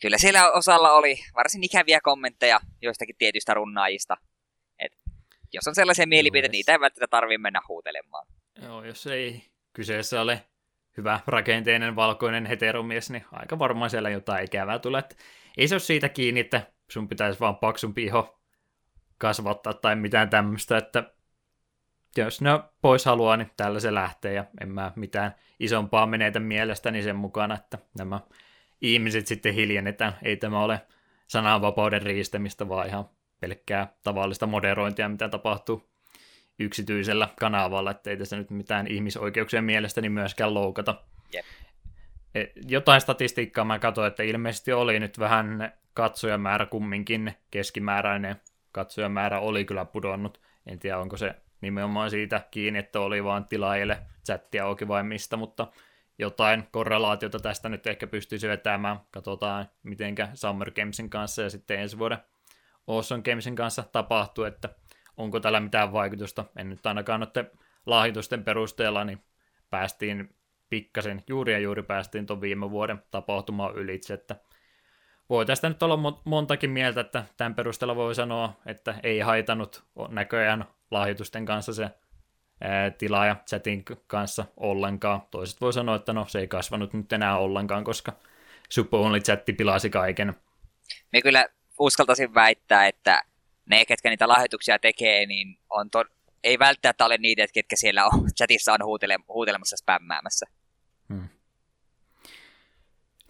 kyllä 0.01 0.19
siellä 0.19 0.53
osalla 0.53 0.93
oli 0.93 1.19
varsin 1.35 1.65
ikäviä 1.65 2.01
kommentteja 2.03 2.61
joistakin 2.83 3.17
tietyistä 3.19 3.55
runnaajista. 3.55 4.17
Et 4.79 4.93
jos 5.53 5.69
on 5.69 5.75
sellaisia 5.75 6.07
mielipiteitä, 6.07 6.53
niitä 6.53 6.73
ei 6.73 6.81
välttämättä 6.81 7.17
tarvitse 7.17 7.39
mennä 7.39 7.61
huutelemaan. 7.69 8.27
Joo, 8.63 8.85
jos 8.85 9.07
ei 9.07 9.43
kyseessä 9.73 10.21
ole 10.21 10.43
hyvä 10.97 11.21
rakenteinen 11.27 11.97
valkoinen 11.97 12.47
heteromies, 12.47 13.11
niin 13.11 13.25
aika 13.33 13.59
varmaan 13.59 13.91
siellä 13.91 14.11
jotain 14.11 14.45
ikävää 14.45 14.79
tulee. 14.79 14.99
Että 14.99 15.17
ei 15.57 15.69
se 15.69 15.75
ole 15.75 15.81
siitä 15.81 16.09
kiinni, 16.09 16.41
että 16.41 16.73
sun 16.91 17.09
pitäisi 17.09 17.41
vaan 17.41 17.57
paksumpi 17.57 18.05
iho 18.05 18.41
kasvattaa 19.19 19.75
tai 19.75 19.97
mitään 19.97 20.31
tämmöistä, 20.31 20.79
että 20.79 21.11
jos 22.17 22.41
ne 22.41 22.51
pois 22.83 23.05
haluaa, 23.05 23.37
niin 23.37 23.51
tällä 23.57 23.81
se 23.81 23.95
lähtee 23.95 24.33
ja 24.33 24.45
en 24.61 24.69
mä 24.69 24.93
mitään 24.97 25.35
isompaa 25.61 26.07
menetä 26.07 26.41
mielestäni 26.41 27.03
sen 27.03 27.17
mukana, 27.17 27.55
että 27.55 27.79
nämä 27.99 28.21
ihmiset 28.81 29.27
sitten 29.27 29.55
hiljennetään. 29.55 30.17
Ei 30.23 30.37
tämä 30.37 30.61
ole 30.61 30.81
sananvapauden 31.27 32.03
riistämistä, 32.03 32.69
vaan 32.69 32.87
ihan 32.87 33.09
pelkkää 33.41 33.93
tavallista 34.03 34.47
moderointia, 34.47 35.09
mitä 35.09 35.29
tapahtuu 35.29 35.89
yksityisellä 36.59 37.29
kanavalla, 37.41 37.91
että 37.91 38.11
ei 38.11 38.17
tässä 38.17 38.37
nyt 38.37 38.51
mitään 38.51 38.87
ihmisoikeuksien 38.87 39.65
mielestäni 39.65 40.09
myöskään 40.09 40.55
loukata. 40.55 40.95
Yep. 41.35 41.45
Jotain 42.69 43.01
statistiikkaa 43.01 43.65
mä 43.65 43.79
katsoin, 43.79 44.09
että 44.09 44.23
ilmeisesti 44.23 44.73
oli 44.73 45.01
nyt 45.01 45.19
vähän 45.19 45.73
katsojamäärä 45.95 46.67
kumminkin 46.67 47.35
keskimääräinen 47.51 48.41
katsojamäärä 48.77 49.41
oli 49.41 49.65
kyllä 49.65 49.85
pudonnut. 49.85 50.41
En 50.67 50.79
tiedä, 50.79 50.99
onko 50.99 51.17
se 51.17 51.35
nimenomaan 51.61 52.11
siitä 52.11 52.41
kiinni, 52.51 52.79
että 52.79 53.01
oli 53.01 53.25
vaan 53.25 53.45
tilaajille 53.45 53.99
chattia 54.27 54.65
auki 54.65 54.89
vai 54.89 55.03
mistä, 55.03 55.37
mutta 55.37 55.67
jotain 56.19 56.69
korrelaatiota 56.71 57.39
tästä 57.39 57.69
nyt 57.69 57.87
ehkä 57.87 58.07
pystyisi 58.07 58.49
vetämään. 58.49 59.01
Katsotaan, 59.11 59.67
mitenkä 59.83 60.29
Summer 60.35 60.71
Gamesin 60.71 61.11
kanssa 61.11 61.43
ja 61.43 61.51
sitten 61.51 61.81
ensi 61.81 61.99
vuoden 61.99 62.19
Awesome 62.87 63.23
Gamesin 63.23 63.57
kanssa 63.57 63.85
tapahtuu, 63.93 64.45
että 64.45 64.69
onko 65.17 65.41
tällä 65.41 65.61
mitään 65.61 65.93
vaikutusta. 65.93 66.45
En 66.57 66.71
nyt 66.71 66.87
ainakaan 66.87 67.21
noiden 67.21 67.51
lahjoitusten 67.87 68.45
perusteella, 68.45 69.05
niin 69.05 69.25
päästiin 69.71 70.35
pikkasen, 70.69 71.23
juuri 71.29 71.53
ja 71.53 71.59
juuri 71.59 71.83
päästiin 71.83 72.27
tuon 72.27 72.41
viime 72.41 72.71
vuoden 72.71 73.03
tapahtumaan 73.11 73.75
ylitse, 73.75 74.15
että 74.15 74.37
voi 75.31 75.47
tästä 75.47 75.69
nyt 75.69 75.83
olla 75.83 76.21
montakin 76.25 76.71
mieltä, 76.71 77.01
että 77.01 77.25
tämän 77.37 77.55
perusteella 77.55 77.97
voi 77.97 78.15
sanoa, 78.15 78.53
että 78.67 78.95
ei 79.03 79.21
haitanut 79.21 79.85
näköjään 80.09 80.65
lahjoitusten 80.91 81.47
kanssa 81.47 81.73
se 81.75 81.91
ää, 82.61 82.91
tilaaja 82.91 83.37
chatin 83.47 83.85
kanssa 84.07 84.45
ollenkaan. 84.57 85.23
Toiset 85.31 85.61
voi 85.61 85.73
sanoa, 85.73 85.97
että 85.97 86.13
no 86.13 86.27
se 86.29 86.39
ei 86.39 86.49
kasvanut 86.49 86.93
nyt 86.93 87.13
enää 87.13 87.39
ollenkaan, 87.39 87.85
koska 87.85 88.13
Super 88.69 89.01
Only 89.01 89.21
chatti 89.21 89.53
pilasi 89.53 89.91
kaiken. 89.91 90.35
Me 91.13 91.23
kyllä 91.23 91.47
uskaltaisin 91.79 92.35
väittää, 92.35 92.87
että 92.87 93.23
ne, 93.67 93.85
ketkä 93.85 94.11
niitä 94.11 94.29
lahjoituksia 94.29 94.79
tekee, 94.79 95.27
niin 95.27 95.59
on 95.71 95.91
to- 95.91 96.05
ei 96.45 96.59
välttämättä 96.59 97.05
ole 97.05 97.19
niitä, 97.19 97.47
ketkä 97.55 97.77
siellä 97.77 98.07
on, 98.07 98.33
chatissa 98.37 98.73
on 98.73 98.81
huutele- 98.83 99.25
huutelemassa 99.29 99.77
spämmäämässä. 99.77 100.47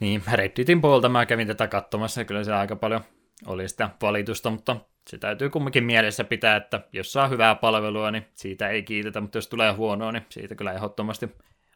Niin, 0.01 0.23
Redditin 0.33 0.81
puolta 0.81 1.09
mä 1.09 1.27
kävin 1.27 1.47
tätä 1.47 1.69
katsomassa, 1.69 2.25
kyllä 2.25 2.45
se 2.45 2.53
aika 2.53 2.77
paljon 2.77 3.01
oli 3.47 3.69
sitä 3.69 3.91
valitusta, 4.03 4.51
mutta 4.51 4.77
se 5.11 5.19
täytyy 5.19 5.51
kumminkin 5.51 5.85
mielessä 5.85 6.25
pitää, 6.25 6.57
että 6.57 6.81
jos 6.93 7.13
saa 7.13 7.29
hyvää 7.29 7.55
palvelua, 7.55 8.11
niin 8.11 8.27
siitä 8.35 8.69
ei 8.69 8.83
kiitetä, 8.83 9.21
mutta 9.21 9.39
jos 9.39 9.49
tulee 9.49 9.73
huonoa, 9.73 10.13
niin 10.13 10.27
siitä 10.29 10.55
kyllä 10.55 10.73
ehdottomasti 10.73 11.29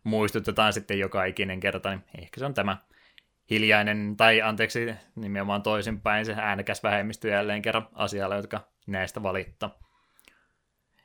muistutetaan 0.04 0.72
sitten 0.72 0.98
joka 0.98 1.24
ikinen 1.24 1.60
kerta, 1.60 1.90
niin 1.90 2.02
ehkä 2.18 2.40
se 2.40 2.46
on 2.46 2.54
tämä 2.54 2.76
hiljainen, 3.50 4.16
tai 4.16 4.42
anteeksi, 4.42 4.94
nimenomaan 5.16 5.62
toisinpäin 5.62 6.26
se 6.26 6.34
äänekäs 6.38 6.82
vähemmistö 6.82 7.28
jälleen 7.28 7.62
kerran 7.62 7.88
asialla, 7.92 8.36
jotka 8.36 8.60
näistä 8.86 9.22
valittaa. 9.22 9.78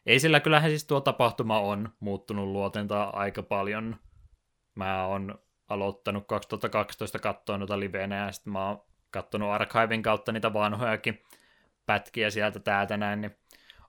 Ei 0.06 0.20
sillä 0.20 0.40
kyllähän 0.40 0.70
siis 0.70 0.88
tuo 0.88 1.02
tapahtuma 1.02 1.60
on 1.60 1.90
muuttunut 2.00 2.48
luotentaa 2.48 3.20
aika 3.20 3.44
paljon. 3.44 3.96
Mä 4.76 5.06
oon 5.06 5.40
aloittanut 5.68 6.28
2012 6.28 7.20
katsoa 7.20 7.58
noita 7.58 7.80
liveenä 7.80 8.26
ja 8.26 8.32
sitten 8.32 8.54
mä 8.54 8.68
oon 8.68 8.82
katsonut 9.12 9.50
Archiven 9.50 10.02
kautta 10.02 10.32
niitä 10.32 10.54
vanhojakin 10.54 11.24
pätkiä 11.86 12.30
sieltä 12.30 12.60
täältä 12.60 12.98
näin, 12.98 13.22
niin 13.22 13.36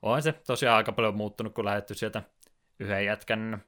on 0.01 0.21
se 0.21 0.31
tosiaan 0.31 0.77
aika 0.77 0.91
paljon 0.91 1.17
muuttunut, 1.17 1.53
kun 1.53 1.65
lähdetty 1.65 1.93
sieltä 1.93 2.23
yhden 2.79 3.05
jätkän 3.05 3.63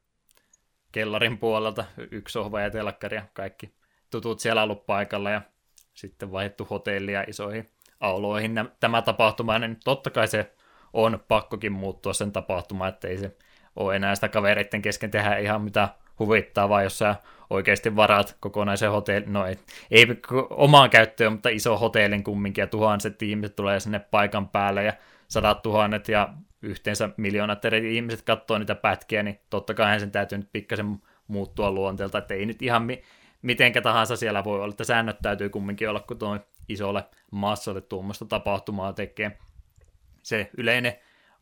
kellarin 0.92 1.38
puolelta, 1.38 1.86
yksi 2.12 2.34
sohva 2.34 2.62
ja 2.62 2.70
telkkari 2.70 3.18
ja 3.18 3.26
kaikki 3.34 3.74
tutut 4.10 4.40
siellä 4.40 4.64
ollut 4.64 4.86
paikalla 4.86 5.30
ja 5.30 5.42
sitten 5.94 6.32
vaihdettu 6.32 6.68
hotellia 6.70 7.24
isoihin 7.28 7.70
auloihin. 8.00 8.56
Tämä 8.80 9.02
tapahtuma, 9.02 9.60
niin 9.60 9.78
totta 9.84 10.10
kai 10.10 10.28
se 10.28 10.56
on 10.94 11.24
pakkokin 11.28 11.72
muuttua 11.72 12.14
sen 12.14 12.32
tapahtuma, 12.32 12.88
ettei 12.88 13.18
se 13.18 13.38
ole 13.76 13.96
enää 13.96 14.16
sitä 14.16 14.30
kavereiden 14.30 14.82
kesken 14.82 15.12
tehdä 15.12 15.38
ihan 15.38 15.62
mitä 15.62 15.90
huvittaa, 16.20 16.70
vaan 16.70 16.84
jos 16.84 16.98
sä 16.98 17.16
oikeasti 17.50 17.96
varaat 17.96 18.38
kokonaisen 18.40 18.92
hotellin, 18.92 19.34
no 19.34 19.46
ei, 19.46 19.58
ei 19.92 20.08
omaan 20.50 20.90
käyttöön, 20.90 21.32
mutta 21.32 21.50
iso 21.50 21.78
hotellin 21.78 22.24
kumminkin, 22.24 22.62
ja 22.62 22.68
tuhanset 22.68 23.22
ihmiset 23.22 23.56
tulee 23.56 23.80
sinne 23.80 24.00
paikan 24.00 24.50
päälle, 24.50 24.84
ja 24.84 24.94
sadat 25.28 25.62
tuhannet 25.62 26.08
ja 26.08 26.34
yhteensä 26.62 27.10
miljoonat 27.18 27.66
eri 27.66 27.96
ihmiset 27.96 28.22
katsoo 28.22 28.58
niitä 28.58 28.76
pätkiä, 28.76 29.24
niin 29.24 29.40
totta 29.50 29.74
kai 29.74 30.00
sen 30.00 30.12
täytyy 30.12 30.38
nyt 30.38 30.50
pikkasen 30.52 31.02
muuttua 31.28 31.72
luonteelta, 31.72 32.18
että 32.18 32.34
ei 32.34 32.46
nyt 32.46 32.62
ihan 32.62 32.84
mi- 32.84 33.04
mitenkä 33.42 33.82
tahansa 33.82 34.16
siellä 34.16 34.44
voi 34.44 34.56
olla, 34.62 34.72
että 34.72 34.84
säännöt 34.84 35.18
täytyy 35.22 35.50
kumminkin 35.50 35.90
olla, 35.90 36.00
kun 36.00 36.20
tuo 36.20 36.40
isolle 36.70 37.04
massalle 37.32 37.82
tuommoista 37.82 38.26
tapahtumaa 38.26 38.94
tekee. 38.94 39.38
Se 40.24 40.50
yleinen 40.58 40.94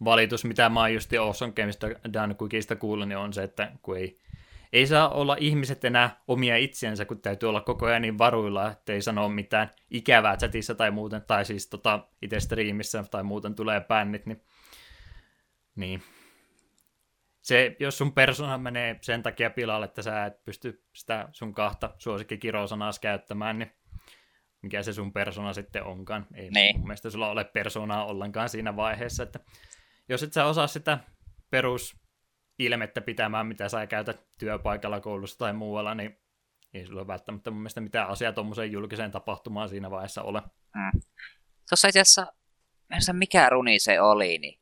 valitus, 0.04 0.46
mitä 0.46 0.70
mä 0.70 0.80
oon 0.80 0.94
just 0.94 1.14
Awesome 1.14 1.54
Gameista 1.54 1.88
Dan 2.14 2.36
Quickista 2.42 2.76
kuullut, 2.76 3.08
niin 3.08 3.18
on 3.18 3.34
se, 3.34 3.44
että 3.44 3.72
kun 3.82 3.98
ei 3.98 4.20
ei 4.74 4.88
saa 4.88 5.10
olla 5.10 5.36
ihmiset 5.40 5.86
enää 5.86 6.24
omia 6.28 6.58
itsiensä, 6.58 7.06
kun 7.06 7.22
täytyy 7.22 7.50
olla 7.50 7.62
koko 7.62 7.86
ajan 7.86 8.02
niin 8.02 8.18
varuilla, 8.18 8.72
ettei 8.72 9.02
sano 9.02 9.30
mitään 9.30 9.72
ikävää 9.90 10.38
chatissa 10.38 10.76
tai 10.76 10.92
muuten, 10.92 11.22
tai 11.28 11.46
siis 11.46 11.68
tota, 11.70 12.08
itse 12.22 12.40
striimissä 12.40 13.04
tai 13.12 13.24
muuten 13.24 13.56
tulee 13.56 13.82
bännit, 13.82 14.26
niin, 14.26 14.42
niin. 15.76 16.04
Se, 17.42 17.76
jos 17.80 17.98
sun 17.98 18.14
persona 18.14 18.58
menee 18.58 19.00
sen 19.02 19.24
takia 19.24 19.50
pilalle, 19.50 19.86
että 19.86 20.02
sä 20.02 20.26
et 20.26 20.44
pysty 20.44 20.84
sitä 20.94 21.30
sun 21.32 21.54
kahta 21.54 21.96
suosikkikirosanaa 21.98 22.92
käyttämään, 23.02 23.60
niin 23.60 23.72
mikä 24.62 24.84
se 24.84 24.94
sun 24.94 25.14
persona 25.14 25.54
sitten 25.54 25.84
onkaan. 25.84 26.28
Ei 26.34 26.50
niin. 26.50 26.78
mun 26.78 26.88
mielestä 26.88 27.10
sulla 27.10 27.30
ole 27.30 27.44
personaa 27.44 28.06
ollenkaan 28.06 28.50
siinä 28.50 28.76
vaiheessa, 28.76 29.24
että 29.24 29.40
jos 30.10 30.24
et 30.24 30.34
sä 30.34 30.46
osaa 30.46 30.68
sitä 30.68 31.00
perus 31.50 32.07
ilmettä 32.60 33.02
pitämään, 33.02 33.48
mitä 33.48 33.70
sä 33.70 33.88
käytät 33.88 34.28
työpaikalla, 34.38 35.00
koulussa 35.00 35.38
tai 35.38 35.54
muualla, 35.54 35.96
niin 35.96 36.18
ei 36.74 36.86
sulla 36.86 37.08
välttämättä 37.08 37.52
mun 37.52 37.60
mielestä 37.60 37.82
mitään 37.82 38.10
asiaa 38.10 38.34
tuommoiseen 38.34 38.72
julkiseen 38.72 39.12
tapahtumaan 39.12 39.70
siinä 39.70 39.92
vaiheessa 39.92 40.24
ole. 40.24 40.42
Mm. 40.76 41.02
Tuossa 41.70 41.88
itse 41.88 42.00
asiassa, 42.00 42.34
en 42.92 43.16
mikä 43.16 43.50
runi 43.50 43.80
se 43.80 44.02
oli, 44.02 44.38
niin 44.38 44.60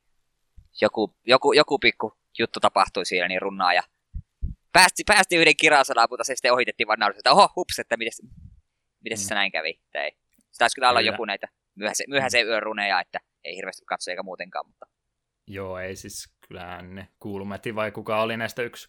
joku, 0.80 1.16
joku, 1.26 1.52
joku 1.52 1.78
pikku 1.78 2.18
juttu 2.38 2.60
tapahtui 2.60 3.06
siellä, 3.06 3.28
niin 3.28 3.42
runnaa 3.42 3.74
ja 3.74 3.82
päästi, 4.72 5.02
päästi 5.06 5.36
yhden 5.36 5.56
kirasalaan, 5.56 6.08
mutta 6.10 6.24
se 6.24 6.34
sitten 6.34 6.52
ohitettiin 6.52 6.86
vaan 6.86 6.98
naurista, 6.98 7.20
että 7.20 7.32
oho, 7.32 7.48
hups, 7.56 7.78
että 7.78 7.96
miten, 7.96 8.12
miten 9.04 9.18
mm. 9.18 9.22
se 9.22 9.34
näin 9.34 9.52
kävi. 9.52 9.80
ei. 9.94 10.12
Se 10.36 10.58
taisi 10.58 10.74
kyllä 10.74 10.90
olla 10.90 11.00
joku 11.00 11.24
näitä 11.24 11.48
myöhäisen, 11.74 12.06
myöhäisen 12.08 12.46
yön 12.46 12.62
runeja, 12.62 13.00
että 13.00 13.18
ei 13.44 13.56
hirveästi 13.56 13.84
katso 13.84 14.10
eikä 14.10 14.22
muutenkaan, 14.22 14.66
mutta... 14.66 14.86
Joo, 15.46 15.78
ei 15.78 15.96
siis 15.96 16.35
kyllähän 16.48 16.94
ne 16.94 17.08
Kuulumäti 17.20 17.74
vai 17.74 17.92
kuka 17.92 18.22
oli 18.22 18.36
näistä 18.36 18.62
yksi 18.62 18.88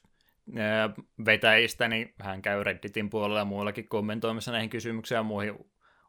vetäjistä, 1.26 1.88
niin 1.88 2.14
hän 2.22 2.42
käy 2.42 2.64
Redditin 2.64 3.10
puolella 3.10 3.40
ja 3.40 3.46
muuallakin 3.46 3.88
kommentoimassa 3.88 4.52
näihin 4.52 4.70
kysymyksiin 4.70 5.16
ja 5.16 5.24
muihin 5.24 5.56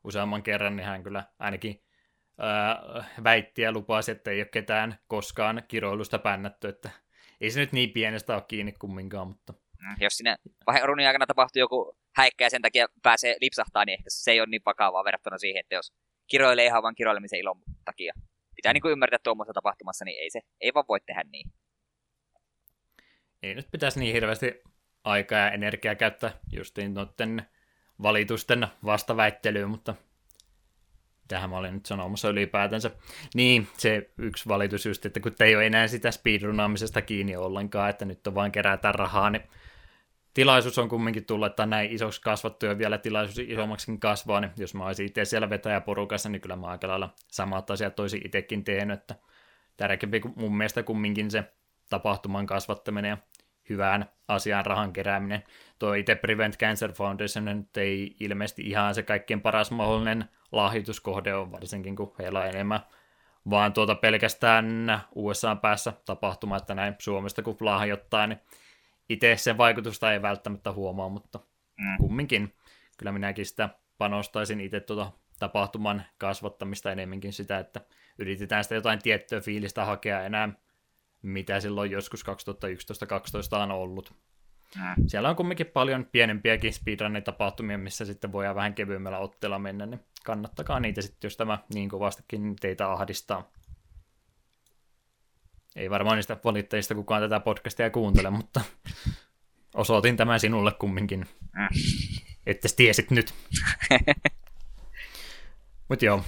useamman 0.05 0.43
kerran, 0.43 0.77
niin 0.77 0.87
hän 0.87 1.03
kyllä 1.03 1.25
ainakin 1.39 1.83
ää, 2.39 3.05
väitti 3.25 3.62
ja 3.62 3.73
lupasi, 3.73 4.11
että 4.11 4.31
ei 4.31 4.41
ole 4.41 4.49
ketään 4.53 4.99
koskaan 5.07 5.62
kiroilusta 5.69 6.19
pännätty, 6.19 6.69
että 6.69 6.91
ei 7.41 7.51
se 7.51 7.61
nyt 7.61 7.73
niin 7.73 7.91
pienestä 7.91 8.35
ole 8.35 8.45
kiinni 8.49 8.73
kumminkaan, 8.73 9.29
mutta... 9.29 9.53
Mm, 9.53 9.97
jos 10.01 10.16
sinne 10.16 10.37
runin 10.85 11.07
aikana 11.07 11.27
tapahtuu 11.27 11.61
joku 11.61 11.97
häikkä 12.16 12.45
ja 12.45 12.51
sen 12.51 12.62
takia 12.62 12.87
pääsee 13.03 13.37
lipsahtaa, 13.41 13.85
niin 13.85 13.99
ehkä 13.99 14.11
se 14.11 14.31
ei 14.31 14.41
ole 14.41 14.49
niin 14.51 14.62
vakavaa 14.66 15.05
verrattuna 15.05 15.39
siihen, 15.39 15.61
että 15.61 15.75
jos 15.75 15.93
kiroilee 16.27 16.66
ihan 16.66 16.83
vain 16.83 16.95
kiroilemisen 16.95 17.39
ilon 17.39 17.62
takia 17.85 18.12
pitää 18.59 18.73
niin 18.73 18.83
kuin 18.83 18.93
ymmärtää 18.93 19.19
tuommoisessa 19.25 19.55
tapahtumassa, 19.55 20.05
niin 20.05 20.23
ei 20.23 20.31
se 20.31 20.41
ei 20.61 20.75
vaan 20.75 20.85
voi 20.89 21.01
tehdä 21.01 21.25
niin. 21.33 21.53
ei 23.43 23.55
nyt 23.55 23.69
pitäisi 23.71 24.01
niin 24.01 24.15
hirveästi 24.15 24.63
aikaa 25.05 25.39
ja 25.39 25.51
energiaa 25.51 25.95
käyttää 25.95 26.31
justiin 26.53 26.95
noiden 26.95 27.47
valitusten 28.03 28.67
vastaväittelyyn, 28.85 29.71
mutta 29.71 29.95
tähän 31.29 31.51
mä 31.51 31.57
olin 31.59 31.75
nyt 31.75 31.87
sanomassa 31.87 32.29
ylipäätänsä. 32.29 32.91
Niin, 33.35 33.69
se 33.77 34.11
yksi 34.19 34.49
valitus 34.49 34.87
just, 34.87 35.07
että 35.07 35.21
kun 35.21 35.35
te 35.35 35.45
ei 35.45 35.57
ole 35.57 35.67
enää 35.67 35.87
sitä 35.87 36.11
speedrunaamisesta 36.11 37.03
kiinni 37.03 37.37
ollenkaan, 37.37 37.91
että 37.91 38.05
nyt 38.05 38.27
on 38.27 38.35
vain 38.35 38.53
kerätä 38.53 38.93
rahaa, 38.93 39.31
niin 39.31 39.43
tilaisuus 40.35 40.79
on 40.79 40.89
kumminkin 40.89 41.25
tullut, 41.25 41.47
että 41.47 41.67
näin 41.67 41.93
isoksi 41.93 42.21
kasvattu 42.21 42.67
ja 42.67 42.79
vielä 42.79 42.99
tilaisuus 42.99 43.39
isommaksikin 43.39 44.01
kasvaa, 44.01 44.41
niin 44.41 44.53
jos 44.57 44.75
mä 44.75 44.87
olisin 44.87 45.07
itse 45.07 45.25
siellä 45.25 45.51
vetäjäporukassa, 45.51 46.29
niin 46.29 46.41
kyllä 46.41 46.57
mä 46.57 46.67
aika 46.67 46.89
lailla 46.89 47.15
samat 47.17 47.71
asiat 47.71 48.01
olisin 48.01 48.27
itsekin 48.27 48.65
tehnyt, 48.65 49.01
että 49.01 49.15
tärkeämpi 49.77 50.21
mun 50.37 50.57
mielestä 50.57 50.83
kumminkin 50.83 51.31
se 51.31 51.45
tapahtuman 51.91 52.47
kasvattaminen 52.47 53.09
ja 53.09 53.19
hyvään 53.69 54.09
asiaan 54.29 54.67
rahan 54.67 54.93
kerääminen. 54.93 55.43
Tuo 55.79 55.95
itse 55.95 56.15
Prevent 56.15 56.59
Cancer 56.59 56.93
Foundation 56.93 57.45
nyt 57.45 57.77
ei 57.77 58.17
ilmeisesti 58.21 58.63
ihan 58.63 58.95
se 58.95 59.03
kaikkein 59.03 59.41
paras 59.41 59.71
mahdollinen 59.71 60.25
lahjoituskohde 60.53 61.35
on, 61.35 61.53
varsinkin 61.53 61.97
kun 61.97 62.15
heillä 62.19 62.41
on 62.41 62.47
enemmän 62.47 62.81
vaan 63.51 63.73
tuota 63.73 63.95
pelkästään 63.95 65.01
USA 65.15 65.57
päässä 65.57 65.93
tapahtuma, 66.05 66.57
että 66.57 66.75
näin 66.75 66.95
Suomesta 66.99 67.43
kun 67.43 67.57
lahjoittaa, 67.61 68.27
niin 68.27 68.41
itse 69.09 69.37
sen 69.37 69.59
vaikutusta 69.59 70.13
ei 70.13 70.23
välttämättä 70.23 70.73
huomaa, 70.73 71.09
mutta 71.09 71.41
mm. 71.81 71.97
kumminkin 71.99 72.55
kyllä 72.99 73.13
minäkin 73.13 73.47
sitä 73.47 73.69
panostaisin 73.99 74.61
itse 74.61 74.81
tuota 74.81 75.13
tapahtuman 75.39 76.03
kasvattamista 76.19 76.93
enemmänkin 76.93 77.33
sitä, 77.33 77.59
että 77.59 77.81
yritetään 78.19 78.65
sitä 78.65 78.75
jotain 78.75 79.03
tiettyä 79.03 79.41
fiilistä 79.41 79.85
hakea 79.85 80.23
enää, 80.23 80.49
mitä 81.23 81.61
silloin 81.61 81.91
joskus 81.91 82.25
2011-2012 82.27 83.57
on 83.57 83.71
ollut. 83.71 84.15
Mm. 84.77 85.05
Siellä 85.07 85.29
on 85.29 85.37
kumminkin 85.37 85.67
paljon 85.67 86.07
pienempiäkin 86.13 86.73
speedrunning-tapahtumia, 86.73 87.79
missä 87.79 88.05
sitten 88.05 88.33
voidaan 88.33 88.57
vähän 88.57 88.75
kevyemmällä 88.75 89.19
otteella 89.19 89.59
mennä, 89.59 89.87
niin 89.87 90.01
kannattakaa 90.25 90.81
niitä 90.81 91.03
sitten, 91.03 91.29
jos 91.29 91.37
tämä 91.37 91.59
niin 91.75 91.89
kovastikin 91.89 92.57
teitä 92.57 92.93
ahdistaa. 92.93 93.51
Ei 95.79 95.91
varmaan 95.91 96.17
niistä 96.17 96.37
valittajista 96.45 96.95
kukaan 96.95 97.23
tätä 97.23 97.41
podcastia 97.41 97.91
kuuntele, 97.91 98.31
mutta 98.31 98.61
osoitin 99.75 100.17
tämän 100.17 100.41
sinulle 100.41 100.73
kumminkin. 100.73 101.27
Mm. 101.53 101.69
Että 102.47 102.69
tiesit 102.77 103.11
nyt. 103.11 103.35
Mutta 105.89 106.05
joo, 106.05 106.25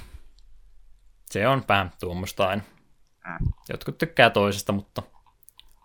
se 1.25 1.49
on 1.49 1.65
vähän 1.69 1.91
tuommoista 2.01 2.49
aina. 2.49 2.63
Mm. 3.27 3.49
Jotkut 3.69 3.99
tykkää 3.99 4.31
toisesta, 4.31 4.73
mutta 4.73 5.03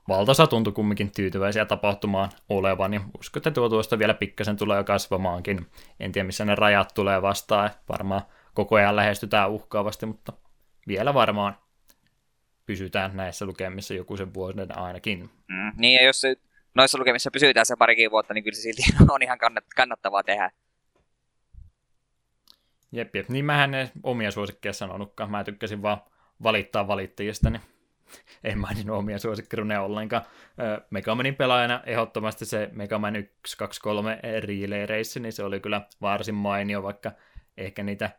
valtaosa 0.07 0.47
tuntui 0.47 0.73
kumminkin 0.73 1.11
tyytyväisiä 1.11 1.65
tapahtumaan 1.65 2.31
olevan, 2.49 2.93
ja 2.93 3.01
uskon, 3.19 3.39
että 3.39 3.51
tuo 3.51 3.69
tuosta 3.69 3.99
vielä 3.99 4.13
pikkasen 4.13 4.57
tulee 4.57 4.77
jo 4.77 4.83
kasvamaankin. 4.83 5.67
En 5.99 6.11
tiedä, 6.11 6.25
missä 6.25 6.45
ne 6.45 6.55
rajat 6.55 6.93
tulee 6.93 7.21
vastaan, 7.21 7.69
varmaan 7.89 8.21
koko 8.53 8.75
ajan 8.75 8.95
lähestytään 8.95 9.51
uhkaavasti, 9.51 10.05
mutta 10.05 10.33
vielä 10.87 11.13
varmaan 11.13 11.57
pysytään 12.65 13.17
näissä 13.17 13.45
lukemissa 13.45 13.93
joku 13.93 14.17
sen 14.17 14.33
vuoden 14.33 14.77
ainakin. 14.77 15.29
Mm, 15.47 15.71
niin, 15.77 15.95
ja 15.95 16.05
jos 16.05 16.21
se, 16.21 16.35
noissa 16.75 16.97
lukemissa 16.97 17.31
pysytään 17.31 17.65
se 17.65 17.75
parikin 17.75 18.11
vuotta, 18.11 18.33
niin 18.33 18.43
kyllä 18.43 18.55
se 18.55 18.61
silti 18.61 18.81
on 19.13 19.23
ihan 19.23 19.37
kannattavaa 19.75 20.23
tehdä. 20.23 20.51
Jep, 22.91 23.15
jep. 23.15 23.29
Niin 23.29 23.45
mähän 23.45 23.73
en 23.73 23.89
omia 24.03 24.31
suosikkeja 24.31 24.73
sanonutkaan. 24.73 25.31
Mä 25.31 25.43
tykkäsin 25.43 25.81
vaan 25.81 26.01
valittaa 26.43 26.87
valittajista, 26.87 27.49
niin 27.49 27.61
en 28.43 28.57
maininnut 28.57 28.97
omia 28.97 29.19
suosikkiruneja 29.19 29.81
ollenkaan. 29.81 30.25
Megamanin 30.89 31.35
pelaajana 31.35 31.83
ehdottomasti 31.85 32.45
se 32.45 32.69
Megaman 32.71 33.15
1, 33.15 33.57
2, 33.57 33.81
3 33.81 34.19
relay 34.39 34.85
race, 34.85 35.19
niin 35.19 35.33
se 35.33 35.43
oli 35.43 35.59
kyllä 35.59 35.81
varsin 36.01 36.35
mainio, 36.35 36.83
vaikka 36.83 37.11
ehkä 37.57 37.83
niitä 37.83 38.09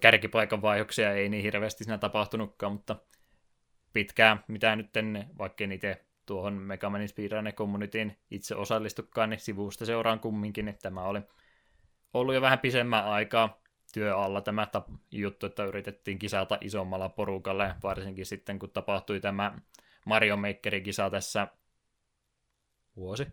kärkipaikan 0.00 0.62
vaihoksia 0.62 1.12
ei 1.12 1.28
niin 1.28 1.42
hirveästi 1.42 1.84
siinä 1.84 1.98
tapahtunutkaan, 1.98 2.72
mutta 2.72 2.96
pitkään, 3.92 4.44
mitä 4.48 4.76
nyt 4.76 4.90
vaikka 5.38 5.64
itse 5.64 6.04
tuohon 6.26 6.52
Megamanin 6.52 7.08
Speedrunner 7.08 7.52
Communityin 7.52 8.16
itse 8.30 8.54
osallistukaan, 8.54 9.30
niin 9.30 9.40
sivusta 9.40 9.86
seuraan 9.86 10.20
kumminkin, 10.20 10.68
että 10.68 10.82
tämä 10.82 11.02
oli 11.02 11.20
ollut 12.14 12.34
jo 12.34 12.40
vähän 12.40 12.58
pisemmän 12.58 13.04
aikaa 13.04 13.60
työ 13.92 14.16
alla 14.16 14.40
tämä 14.40 14.66
tap- 14.76 14.98
juttu, 15.10 15.46
että 15.46 15.64
yritettiin 15.64 16.18
kisata 16.18 16.58
isommalla 16.60 17.08
porukalla, 17.08 17.74
varsinkin 17.82 18.26
sitten 18.26 18.58
kun 18.58 18.70
tapahtui 18.70 19.20
tämä 19.20 19.58
Mario 20.06 20.36
Makerin 20.36 20.82
kisa 20.82 21.10
tässä 21.10 21.48
vuosi, 22.96 23.26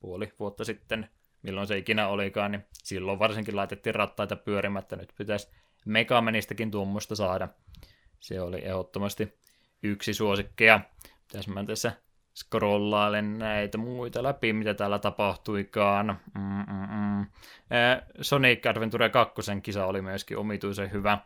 puoli 0.00 0.32
vuotta 0.38 0.64
sitten, 0.64 1.08
milloin 1.42 1.66
se 1.66 1.78
ikinä 1.78 2.08
olikaan, 2.08 2.52
niin 2.52 2.64
silloin 2.72 3.18
varsinkin 3.18 3.56
laitettiin 3.56 3.94
rattaita 3.94 4.36
pyörimättä, 4.36 4.96
nyt 4.96 5.12
pitäisi 5.18 5.48
Megamanistakin 5.84 6.70
tuommoista 6.70 7.16
saada. 7.16 7.48
Se 8.20 8.40
oli 8.40 8.64
ehdottomasti 8.64 9.41
yksi 9.82 10.14
suosikkeja. 10.14 10.80
Pitäisi 11.28 11.50
mä 11.50 11.64
tässä 11.64 11.92
scrollailen 12.34 13.38
näitä 13.38 13.78
muita 13.78 14.22
läpi, 14.22 14.52
mitä 14.52 14.74
täällä 14.74 14.98
tapahtuikaan. 14.98 16.20
Mm-mm. 16.34 17.26
Sonic 18.20 18.66
Adventure 18.66 19.08
2 19.08 19.42
kisa 19.62 19.86
oli 19.86 20.02
myöskin 20.02 20.38
omituisen 20.38 20.92
hyvä. 20.92 21.18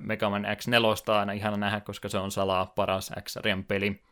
Mega 0.00 0.30
Man 0.30 0.44
X4 0.44 1.12
aina 1.12 1.32
ihana 1.32 1.56
nähdä, 1.56 1.80
koska 1.80 2.08
se 2.08 2.18
on 2.18 2.30
salaa 2.30 2.66
paras 2.66 3.12
x 3.22 3.36
peli. 3.68 4.02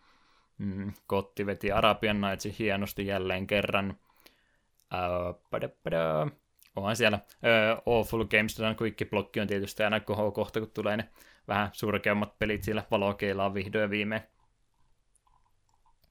Mm, 0.58 0.92
Kotti 1.06 1.46
veti 1.46 1.72
Arabian 1.72 2.20
Nightsin 2.20 2.54
hienosti 2.58 3.06
jälleen 3.06 3.46
kerran. 3.46 3.98
Onhan 6.76 6.96
siellä 6.96 7.18
Awful 7.86 8.24
Games 8.24 8.58
Quick 8.82 9.10
Blocki 9.10 9.40
on 9.40 9.46
tietysti 9.46 9.82
aina 9.82 10.00
kohta, 10.00 10.60
kun 10.60 10.70
tulee 10.70 10.96
ne 10.96 11.08
vähän 11.48 11.70
surkeammat 11.72 12.38
pelit 12.38 12.62
siellä 12.62 12.82
valokeilaan 12.90 13.54
vihdoin 13.54 13.82
ja 13.82 13.90
viimein 13.90 14.22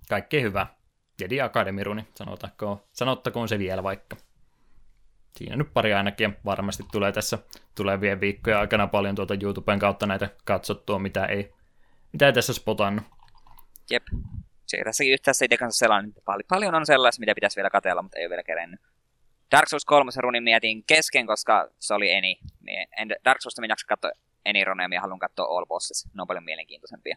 kaikkea 0.09 0.41
hyvä. 0.41 0.67
Jedi 1.21 1.41
Academy 1.41 1.83
runi, 1.83 2.07
sanottakoon 2.93 3.47
se 3.47 3.59
vielä 3.59 3.83
vaikka. 3.83 4.17
Siinä 5.35 5.55
nyt 5.55 5.73
pari 5.73 5.93
ainakin 5.93 6.37
varmasti 6.45 6.83
tulee 6.91 7.11
tässä 7.11 7.37
tulevien 7.75 8.21
viikkojen 8.21 8.59
aikana 8.59 8.87
paljon 8.87 9.15
tuolta 9.15 9.35
YouTuben 9.41 9.79
kautta 9.79 10.07
näitä 10.07 10.29
katsottua, 10.45 10.99
mitä 10.99 11.25
ei, 11.25 11.53
mitä 12.11 12.25
ei 12.25 12.33
tässä 12.33 12.53
spotannut. 12.53 13.05
Jep. 13.91 14.03
Se 14.65 14.77
tässäkin 14.83 15.13
yhtässä 15.13 15.45
itse 15.45 15.57
kanssa 15.57 15.79
sellainen, 15.79 16.13
paljon, 16.25 16.47
paljon 16.49 16.75
on 16.75 16.85
sellaista, 16.85 17.19
mitä 17.19 17.35
pitäisi 17.35 17.55
vielä 17.55 17.69
katella, 17.69 18.01
mutta 18.01 18.19
ei 18.19 18.25
ole 18.25 18.29
vielä 18.29 18.43
kerennyt. 18.43 18.79
Dark 19.51 19.67
Souls 19.69 19.85
3 19.85 20.11
runin 20.17 20.43
mietin 20.43 20.83
kesken, 20.83 21.27
koska 21.27 21.69
se 21.79 21.93
oli 21.93 22.11
eni. 22.11 22.39
En 22.97 23.09
Dark 23.25 23.41
Souls 23.41 23.59
minä 23.59 23.71
jaksa 23.71 23.87
katsoa 23.87 24.11
eni 24.47 24.63
runeja, 24.63 24.89
minä 24.89 25.01
haluan 25.01 25.19
katsoa 25.19 25.57
All 25.57 25.65
Bosses. 25.65 26.07
Ne 26.13 26.21
on 26.21 26.27
paljon 26.27 26.43
mielenkiintoisempia. 26.43 27.15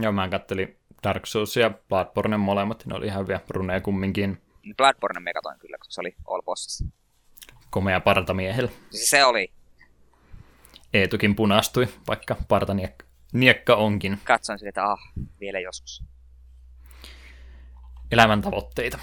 Joo, 0.00 0.12
mä 0.12 0.28
kattelin 0.28 0.78
Dark 1.02 1.26
Souls 1.26 1.56
ja 1.56 1.70
Bloodborne 1.88 2.36
molemmat, 2.36 2.86
ne 2.86 2.94
oli 2.94 3.06
ihan 3.06 3.22
hyviä 3.22 3.40
runeja 3.48 3.80
kumminkin. 3.80 4.42
Bloodborne 4.76 5.20
me 5.20 5.32
katoin 5.32 5.58
kyllä, 5.58 5.78
koska 5.78 5.92
se 5.92 6.00
oli 6.00 6.16
All 6.26 6.42
Bosses. 6.42 6.84
Komea 7.70 8.00
partamiehellä. 8.00 8.70
Siis 8.90 9.10
se 9.10 9.24
oli. 9.24 9.52
Eetukin 10.94 11.36
punastui, 11.36 11.88
vaikka 12.08 12.36
partaniekka 12.48 13.04
niekka 13.32 13.76
onkin. 13.76 14.18
Katsoin 14.24 14.58
sitä, 14.58 14.68
että 14.68 14.84
ah, 14.84 15.00
vielä 15.40 15.60
joskus. 15.60 16.04
Elämän 18.10 18.42
tavoitteita. 18.42 18.98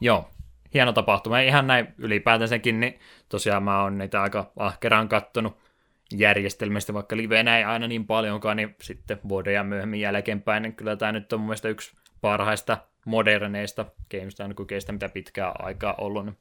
Joo, 0.00 0.30
hieno 0.74 0.92
tapahtuma. 0.92 1.40
Ihan 1.40 1.66
näin 1.66 1.94
ylipäätänsäkin, 1.98 2.80
niin 2.80 2.98
tosiaan 3.28 3.62
mä 3.62 3.82
oon 3.82 3.98
niitä 3.98 4.22
aika 4.22 4.52
ahkeraan 4.56 5.08
kattonut 5.08 5.58
järjestelmistä, 6.12 6.94
vaikka 6.94 7.16
livenä 7.16 7.58
ei 7.58 7.64
aina 7.64 7.86
niin 7.86 8.06
paljonkaan, 8.06 8.56
niin 8.56 8.76
sitten 8.82 9.20
vuoden 9.28 9.54
ja 9.54 9.64
myöhemmin 9.64 10.00
jälkeenpäin, 10.00 10.62
niin 10.62 10.76
kyllä 10.76 10.96
tämä 10.96 11.12
nyt 11.12 11.32
on 11.32 11.40
mun 11.40 11.46
mielestä 11.46 11.68
yksi 11.68 11.96
parhaista 12.20 12.78
moderneista 13.04 13.86
GameStar 14.10 14.54
kokeista, 14.54 14.92
mitä 14.92 15.08
pitkää 15.08 15.52
aikaa 15.58 15.94
ollut. 15.98 16.24
Niin 16.24 16.38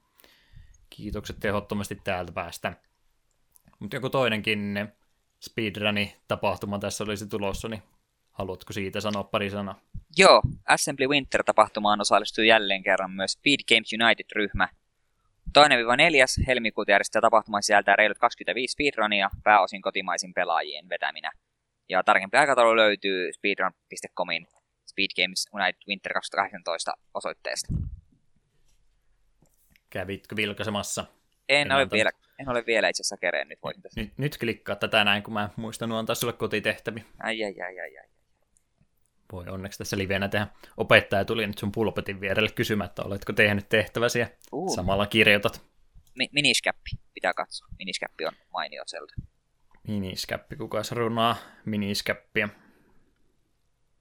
kiitokset 0.89 1.45
ehdottomasti 1.45 2.01
täältä 2.03 2.31
päästä. 2.31 2.73
Mutta 3.79 3.95
joku 3.95 4.09
toinenkin 4.09 4.89
speedruni 5.39 6.15
tapahtuma 6.27 6.79
tässä 6.79 7.03
olisi 7.03 7.27
tulossa, 7.27 7.67
niin 7.67 7.83
haluatko 8.39 8.73
siitä 8.73 9.01
sanoa 9.01 9.23
pari 9.23 9.49
sanaa? 9.49 9.81
Joo, 10.17 10.41
Assembly 10.67 11.07
Winter-tapahtumaan 11.07 12.01
osallistuu 12.01 12.43
jälleen 12.43 12.83
kerran 12.83 13.11
myös 13.11 13.31
Speed 13.31 13.59
Games 13.69 13.89
United-ryhmä, 14.03 14.67
Toinen 15.53 15.77
viiva 15.77 15.95
neljäs 15.95 16.39
helmikuuta 16.47 16.91
järjestetään 16.91 17.21
tapahtuma 17.21 17.61
sieltä 17.61 17.95
reilut 17.95 18.17
25 18.17 18.71
speedrunia, 18.71 19.29
pääosin 19.43 19.81
kotimaisin 19.81 20.33
pelaajien 20.33 20.89
vetäminä. 20.89 21.31
Ja 21.89 22.03
tarkempi 22.03 22.37
aikataulu 22.37 22.75
löytyy 22.75 23.33
speedrun.comin 23.33 24.47
Speed 24.85 25.09
Games 25.23 25.47
United 25.53 25.79
Winter 25.87 26.13
2018 26.13 26.93
osoitteesta. 27.13 27.73
Kävitkö 29.89 30.35
vilkaisemassa? 30.35 31.05
En, 31.49 31.71
ole, 31.71 31.91
vielä, 31.91 32.11
en 32.39 32.49
ole 32.49 32.63
vielä 32.65 32.89
itse 32.89 33.01
asiassa 33.01 33.17
kereen, 33.17 33.47
nyt 33.47 33.59
voisin 33.63 33.83
tässä. 33.83 34.01
Nyt, 34.01 34.17
nyt 34.17 34.37
klikkaa 34.37 34.75
tätä 34.75 35.03
näin, 35.03 35.23
kun 35.23 35.33
mä 35.33 35.49
muistan 35.55 35.91
antaa 35.91 36.15
sulle 36.15 36.33
kotitehtäviä. 36.33 37.03
Ai, 37.23 37.43
ai, 37.43 37.61
ai, 37.61 37.79
ai, 37.79 37.97
ai. 37.97 38.08
Voi 39.31 39.45
onneksi 39.47 39.77
tässä 39.77 39.97
livenä 39.97 40.27
tehdä. 40.27 40.47
Opettaja 40.77 41.25
tuli 41.25 41.47
nyt 41.47 41.57
sun 41.57 41.71
pulpetin 41.71 42.21
vierelle 42.21 42.49
kysymättä, 42.49 43.01
oletko 43.03 43.33
tehnyt 43.33 43.69
tehtäväsi 43.69 44.19
ja 44.19 44.27
Uh, 44.51 44.75
samalla 44.75 45.05
kirjoitat. 45.07 45.61
mi- 46.15 46.29
miniskäppi 46.31 46.89
pitää 47.13 47.33
katsoa. 47.33 47.67
Miniskäppi 47.77 48.25
on 48.25 48.31
mainio 48.53 48.83
Zelda. 48.85 49.13
Miniskäppi, 49.87 50.55
kuka 50.55 50.83
se 50.83 50.95
runaa 50.95 51.35
miniskäppiä? 51.65 52.49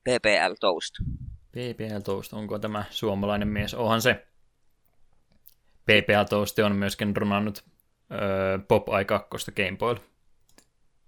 PPL 0.04 0.54
Toast. 0.60 0.94
PPL 1.52 2.00
Toast, 2.04 2.32
onko 2.32 2.58
tämä 2.58 2.84
suomalainen 2.90 3.48
mies? 3.48 3.74
Onhan 3.74 4.02
se. 4.02 4.26
PPL 5.84 6.24
Toast 6.30 6.58
on 6.58 6.76
myöskin 6.76 7.16
runannut 7.16 7.64
öö, 8.12 8.58
Pop-Ai 8.68 9.04
2 9.04 9.52
Game 9.56 9.76
Boy. 9.78 9.96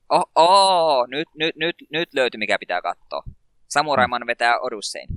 Oh, 0.09 0.31
oh 0.35 1.09
nyt, 1.09 1.29
nyt, 1.35 1.57
nyt, 1.57 1.77
nyt 1.91 2.15
löytyi 2.15 2.39
mikä 2.39 2.59
pitää 2.59 2.83
katsoa. 2.83 3.23
Samuraiman 3.71 4.27
vetää 4.27 4.59
Odyssein. 4.59 5.09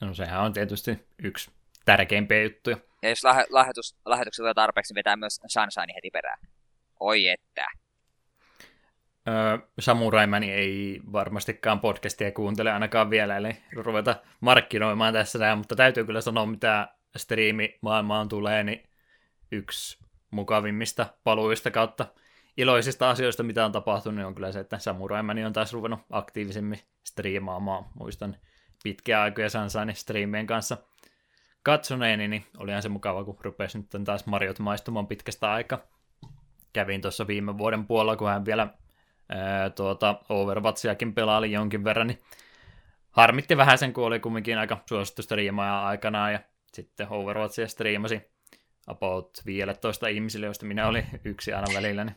No 0.00 0.14
sehän 0.14 0.40
on 0.40 0.52
tietysti 0.52 1.06
yksi 1.22 1.50
tärkeimpiä 1.84 2.42
juttuja. 2.42 2.76
Ja 3.02 3.08
jos 3.08 3.24
lähe, 3.24 3.46
lahjoitus, 3.50 3.96
lahjoitukset 4.04 4.42
tulee 4.42 4.54
tarpeeksi, 4.54 4.92
niin 4.92 4.98
vetää 4.98 5.16
myös 5.16 5.40
Sunshine 5.46 5.94
heti 5.94 6.10
perään. 6.10 6.38
Oi 7.00 7.28
että. 7.28 7.66
Öö, 9.28 9.58
Samuraimani 9.80 10.52
ei 10.52 11.00
varmastikaan 11.12 11.80
podcastia 11.80 12.32
kuuntele 12.32 12.72
ainakaan 12.72 13.10
vielä, 13.10 13.36
eli 13.36 13.56
ruveta 13.72 14.16
markkinoimaan 14.40 15.12
tässä 15.12 15.38
näin, 15.38 15.58
mutta 15.58 15.76
täytyy 15.76 16.04
kyllä 16.04 16.20
sanoa, 16.20 16.46
mitä 16.46 16.88
striimi 17.16 17.78
maailmaan 17.80 18.28
tulee, 18.28 18.64
niin 18.64 18.88
yksi 19.52 19.98
mukavimmista 20.30 21.06
paluista 21.24 21.70
kautta 21.70 22.06
iloisista 22.58 23.10
asioista, 23.10 23.42
mitä 23.42 23.64
on 23.64 23.72
tapahtunut, 23.72 24.16
niin 24.16 24.26
on 24.26 24.34
kyllä 24.34 24.52
se, 24.52 24.60
että 24.60 24.78
Samuraimani 24.78 25.44
on 25.44 25.52
taas 25.52 25.72
ruvennut 25.72 26.00
aktiivisemmin 26.10 26.80
striimaamaan. 27.04 27.84
Muistan 27.94 28.36
pitkiä 28.82 29.22
aikoja 29.22 29.50
Sansainin 29.50 29.96
striimien 29.96 30.46
kanssa 30.46 30.76
katsoneeni, 31.62 32.28
niin 32.28 32.44
olihan 32.56 32.82
se 32.82 32.88
mukava, 32.88 33.24
kun 33.24 33.38
rupesi 33.40 33.78
nyt 33.78 34.04
taas 34.04 34.26
Mariot 34.26 34.58
maistumaan 34.58 35.06
pitkästä 35.06 35.52
aikaa. 35.52 35.78
Kävin 36.72 37.00
tuossa 37.00 37.26
viime 37.26 37.58
vuoden 37.58 37.86
puolella, 37.86 38.16
kun 38.16 38.28
hän 38.28 38.44
vielä 38.44 38.68
ää, 39.28 39.70
tuota, 39.70 40.20
Overwatchiakin 40.28 41.14
pelaali 41.14 41.52
jonkin 41.52 41.84
verran, 41.84 42.06
niin 42.06 42.18
harmitti 43.10 43.56
vähän 43.56 43.78
sen, 43.78 43.92
kun 43.92 44.04
oli 44.04 44.20
kumminkin 44.20 44.58
aika 44.58 44.78
suosittu 44.88 45.22
striimaaja 45.22 45.86
aikanaan, 45.86 46.32
ja 46.32 46.40
sitten 46.72 47.06
Overwatchia 47.10 47.68
striimasi 47.68 48.22
about 48.86 49.30
15 49.46 50.08
ihmisille, 50.08 50.46
joista 50.46 50.66
minä 50.66 50.88
olin 50.88 51.06
yksi 51.24 51.52
aina 51.52 51.74
välillä, 51.74 52.04
niin 52.04 52.16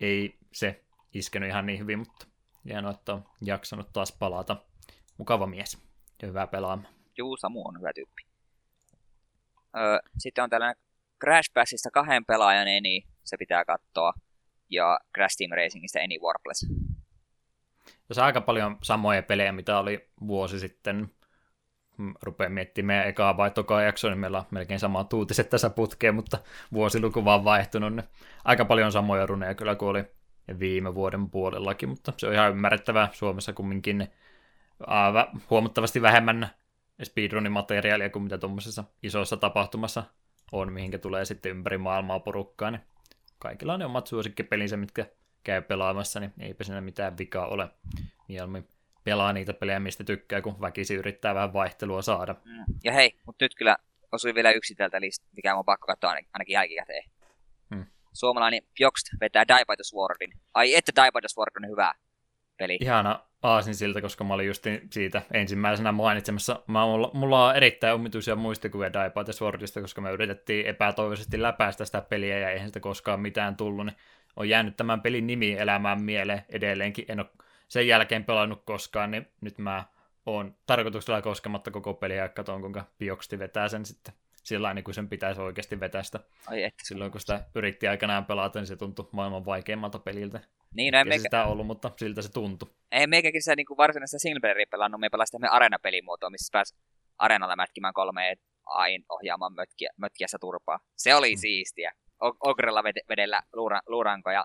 ei 0.00 0.38
se 0.52 0.84
iskenyt 1.14 1.48
ihan 1.48 1.66
niin 1.66 1.78
hyvin, 1.78 1.98
mutta 1.98 2.26
hienoa, 2.64 2.90
että 2.90 3.12
on 3.14 3.24
jaksanut 3.40 3.92
taas 3.92 4.12
palata. 4.12 4.56
Mukava 5.18 5.46
mies 5.46 5.78
ja 6.22 6.28
hyvä 6.28 6.46
pelaamaan. 6.46 6.94
Juu, 7.18 7.36
Samu 7.36 7.62
on 7.68 7.78
hyvä 7.78 7.90
tyyppi. 7.94 8.22
Öö, 9.76 9.98
sitten 10.18 10.44
on 10.44 10.50
tällainen 10.50 10.82
Crash 11.20 11.52
Passista 11.54 11.90
kahden 11.90 12.24
pelaajan 12.24 12.68
eni, 12.68 13.02
se 13.24 13.36
pitää 13.36 13.64
katsoa. 13.64 14.12
Ja 14.70 14.98
Crash 15.14 15.36
Team 15.38 15.50
Racingista 15.56 15.98
Any 15.98 16.18
Warpless. 16.22 16.66
Tässä 18.08 18.22
on 18.22 18.26
aika 18.26 18.40
paljon 18.40 18.78
samoja 18.82 19.22
pelejä, 19.22 19.52
mitä 19.52 19.78
oli 19.78 20.10
vuosi 20.26 20.58
sitten. 20.58 21.14
Mm, 22.00 22.14
Rupean 22.22 22.52
miettimään 22.52 22.86
meidän 22.86 23.08
ekaa 23.08 23.36
vai 23.36 23.50
tokaa 23.50 23.82
jaksoa, 23.82 24.10
niin 24.10 24.18
meillä 24.18 24.38
on 24.38 24.44
melkein 24.50 24.80
samat 24.80 25.12
uutiset 25.12 25.50
tässä 25.50 25.70
putkeen, 25.70 26.14
mutta 26.14 26.38
vuosiluku 26.72 27.24
vaan 27.24 27.44
vaihtunut. 27.44 27.94
Niin 27.94 28.08
aika 28.44 28.64
paljon 28.64 28.92
samoja 28.92 29.26
runeja 29.26 29.54
kyllä 29.54 29.74
kuin 29.74 29.88
oli 29.88 30.04
viime 30.58 30.94
vuoden 30.94 31.30
puolellakin, 31.30 31.88
mutta 31.88 32.12
se 32.16 32.26
on 32.26 32.32
ihan 32.32 32.50
ymmärrettävää. 32.50 33.08
Suomessa 33.12 33.52
kumminkin 33.52 34.08
ää, 34.86 35.26
huomattavasti 35.50 36.02
vähemmän 36.02 36.48
speedrunimateriaalia 37.02 38.10
kuin 38.10 38.22
mitä 38.22 38.38
tuommoisessa 38.38 38.84
isossa 39.02 39.36
tapahtumassa 39.36 40.02
on, 40.52 40.72
mihinkä 40.72 40.98
tulee 40.98 41.24
sitten 41.24 41.50
ympäri 41.50 41.78
maailmaa 41.78 42.20
porukkaa, 42.20 42.70
niin 42.70 42.82
kaikilla 43.38 43.72
on 43.72 43.80
ne 43.80 43.86
omat 43.86 44.06
suosikkipelinsä, 44.06 44.76
mitkä 44.76 45.06
käy 45.44 45.62
pelaamassa, 45.62 46.20
niin 46.20 46.32
eipä 46.40 46.64
siinä 46.64 46.80
mitään 46.80 47.18
vikaa 47.18 47.46
ole. 47.46 47.68
Mieluummin 48.28 48.68
pelaa 49.10 49.32
niitä 49.32 49.54
pelejä, 49.54 49.80
mistä 49.80 50.04
tykkää, 50.04 50.40
kun 50.40 50.60
väkisi 50.60 50.94
yrittää 50.94 51.34
vähän 51.34 51.52
vaihtelua 51.52 52.02
saada. 52.02 52.34
Mm. 52.44 52.64
Ja 52.84 52.92
hei, 52.92 53.12
mutta 53.26 53.44
nyt 53.44 53.54
kyllä 53.54 53.76
osui 54.12 54.34
vielä 54.34 54.50
yksi 54.50 54.74
tältä 54.74 55.00
list, 55.00 55.22
mikä 55.36 55.54
on 55.54 55.64
pakko 55.64 55.86
katsoa 55.86 56.10
ainakin, 56.10 56.30
ainakin 56.32 56.52
jälkikäteen. 56.52 57.02
Hmm. 57.74 57.86
Suomalainen 58.12 58.62
Pjokst 58.78 59.06
vetää 59.20 59.48
Die 59.48 59.64
by 59.66 59.76
the 59.76 59.82
Swordin. 59.82 60.32
Ai 60.54 60.74
että 60.74 60.92
Die 61.02 61.10
by 61.12 61.20
the 61.20 61.28
Sword 61.28 61.56
on 61.56 61.70
hyvä 61.70 61.94
peli. 62.58 62.78
Ihana 62.80 63.20
aasin 63.42 63.74
siltä, 63.74 64.00
koska 64.00 64.24
mä 64.24 64.34
olin 64.34 64.46
just 64.46 64.64
siitä 64.90 65.22
ensimmäisenä 65.32 65.92
mainitsemassa. 65.92 66.62
Mä, 66.66 66.86
mulla, 66.86 67.10
mulla 67.14 67.48
on 67.48 67.56
erittäin 67.56 67.94
omituisia 67.94 68.36
muistikuvia 68.36 68.92
Die 68.92 69.10
by 69.10 69.24
the 69.24 69.32
Swordista, 69.32 69.80
koska 69.80 70.00
me 70.00 70.10
yritettiin 70.10 70.66
epätoivoisesti 70.66 71.42
läpäistä 71.42 71.84
sitä 71.84 72.00
peliä 72.00 72.38
ja 72.38 72.50
eihän 72.50 72.68
sitä 72.68 72.80
koskaan 72.80 73.20
mitään 73.20 73.56
tullut. 73.56 73.86
Niin 73.86 73.96
on 74.36 74.48
jäänyt 74.48 74.76
tämän 74.76 75.00
pelin 75.00 75.26
nimi 75.26 75.52
elämään 75.58 76.02
mieleen 76.02 76.42
edelleenkin. 76.48 77.04
En 77.08 77.20
ole 77.20 77.28
sen 77.70 77.86
jälkeen 77.88 78.24
pelannut 78.24 78.62
koskaan, 78.64 79.10
niin 79.10 79.26
nyt 79.40 79.58
mä 79.58 79.84
oon 80.26 80.56
tarkoituksella 80.66 81.22
koskematta 81.22 81.70
koko 81.70 81.94
peliä 81.94 82.16
ja 82.22 82.28
katson, 82.28 82.60
kuinka 82.60 82.84
Bioksti 82.98 83.38
vetää 83.38 83.68
sen 83.68 83.86
sitten 83.86 84.14
sillä 84.42 84.74
niin 84.74 84.84
kuin 84.84 84.94
sen 84.94 85.08
pitäisi 85.08 85.40
oikeasti 85.40 85.80
vetää 85.80 86.02
sitä. 86.02 86.20
Ai 86.46 86.62
että. 86.64 86.82
Silloin 86.84 87.10
kun 87.12 87.20
sitä 87.20 87.44
yritti 87.54 87.88
aikanaan 87.88 88.24
pelata, 88.26 88.58
niin 88.58 88.66
se 88.66 88.76
tuntui 88.76 89.08
maailman 89.12 89.44
vaikeimmalta 89.46 89.98
peliltä. 89.98 90.40
Niin, 90.74 90.92
no 90.92 90.98
Ei 90.98 91.04
meikä, 91.04 91.22
sitä 91.22 91.44
ollut, 91.44 91.66
mutta 91.66 91.90
siltä 91.96 92.22
se 92.22 92.32
tuntui. 92.32 92.68
ei 92.92 93.06
meikäkin 93.06 93.42
sitä 93.42 93.56
niin 93.56 93.66
varsinaista 93.76 94.18
singleplayeriä 94.18 94.66
pelannut, 94.70 95.00
me 95.00 95.08
pelasin 95.10 95.40
sitä 95.40 95.50
arena-pelimuotoa, 95.50 96.30
missä 96.30 96.52
pääsi 96.52 96.74
areenalla 97.18 97.56
mätkimään 97.56 97.94
kolme 97.94 98.36
ain 98.66 99.04
ohjaamaan 99.08 99.52
mötkiä, 99.54 99.90
mötkiässä 99.96 100.38
turpaa. 100.40 100.78
Se 100.96 101.14
oli 101.14 101.34
Mm. 101.34 101.38
siistiä. 101.38 101.92
O- 102.22 102.50
Ogrella 102.50 102.82
vede- 102.82 103.04
vedellä 103.08 103.40
luura, 103.52 103.80
luurankoja 103.86 104.44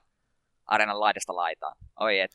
areenan 0.66 1.00
laidasta 1.00 1.36
laitaan. 1.36 1.78
Oi 2.00 2.20
et. 2.20 2.32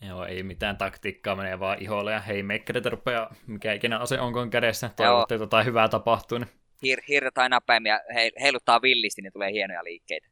Joo, 0.00 0.24
ei 0.24 0.42
mitään 0.42 0.76
taktiikkaa, 0.76 1.36
menee 1.36 1.60
vaan 1.60 1.82
iholle 1.82 2.12
ja 2.12 2.20
hei 2.20 2.42
meikkereitä 2.42 2.90
rupeaa, 2.90 3.34
mikä 3.46 3.72
ikinä 3.72 3.98
ase 3.98 4.20
onkoon 4.20 4.50
kädessä, 4.50 4.86
että 4.86 5.34
jotain 5.34 5.66
hyvää 5.66 5.88
tapahtuu, 5.88 6.38
niin 6.38 6.50
Hir, 6.82 7.00
hirtai 7.08 7.48
napäimiä 7.48 8.00
he, 8.14 8.30
heiluttaa 8.40 8.82
villisti, 8.82 9.22
niin 9.22 9.32
tulee 9.32 9.52
hienoja 9.52 9.84
liikkeitä. 9.84 10.26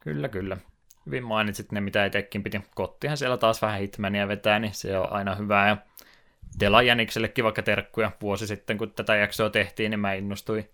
kyllä, 0.00 0.28
kyllä. 0.28 0.56
Hyvin 1.06 1.24
mainitsit 1.24 1.72
ne, 1.72 1.80
mitä 1.80 2.04
itsekin 2.04 2.42
piti. 2.42 2.60
Kottihan 2.74 3.16
siellä 3.16 3.36
taas 3.36 3.62
vähän 3.62 3.80
hitmania 3.80 4.28
vetää, 4.28 4.58
niin 4.58 4.74
se 4.74 4.98
on 4.98 5.12
aina 5.12 5.34
hyvää. 5.34 5.68
Ja 5.68 5.76
Dela 6.60 6.82
Jäniksellekin 6.82 7.44
vaikka 7.44 7.62
terkkuja 7.62 8.12
vuosi 8.20 8.46
sitten, 8.46 8.78
kun 8.78 8.92
tätä 8.92 9.16
jaksoa 9.16 9.50
tehtiin, 9.50 9.90
niin 9.90 10.00
mä 10.00 10.12
innostuin 10.12 10.70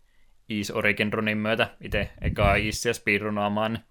Ease 0.48 0.74
Origin 0.74 1.12
runin 1.12 1.39
myötä 1.39 1.68
itse 1.81 2.10
ekaa 2.20 2.56
Easia 2.56 2.94
speedrunaamaan. 2.94 3.72
Niin 3.72 3.85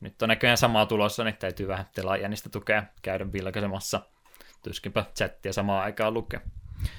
nyt 0.00 0.22
on 0.22 0.28
näköjään 0.28 0.56
samaa 0.56 0.86
tulossa, 0.86 1.24
niin 1.24 1.36
täytyy 1.36 1.68
vähän 1.68 1.86
Dela 1.96 2.16
Jänistä 2.16 2.48
tukea 2.48 2.82
käydä 3.02 3.32
vilkaisemassa. 3.32 4.00
Tuskinpä 4.62 5.04
chattia 5.16 5.52
samaan 5.52 5.84
aikaan 5.84 6.14
lukea. 6.14 6.40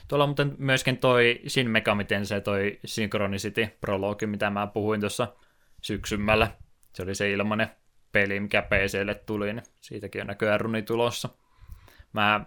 Tuolla 0.07 0.23
on 0.23 0.29
muuten 0.29 0.55
myöskin 0.57 0.97
toi 0.97 1.41
Shin 1.47 1.69
Megami 1.69 2.05
Tensei, 2.05 2.41
toi 2.41 2.79
Synchronicity 2.85 3.67
prologi, 3.81 4.27
mitä 4.27 4.49
mä 4.49 4.67
puhuin 4.67 4.99
tuossa 4.99 5.35
syksymällä. 5.81 6.51
Se 6.93 7.03
oli 7.03 7.15
se 7.15 7.31
ilmanen 7.31 7.71
peli, 8.11 8.39
mikä 8.39 8.61
PClle 8.61 9.15
tuli, 9.15 9.53
niin 9.53 9.63
siitäkin 9.81 10.21
on 10.21 10.27
näköjään 10.27 10.61
runi 10.61 10.81
tulossa. 10.81 11.29
Mä 12.13 12.45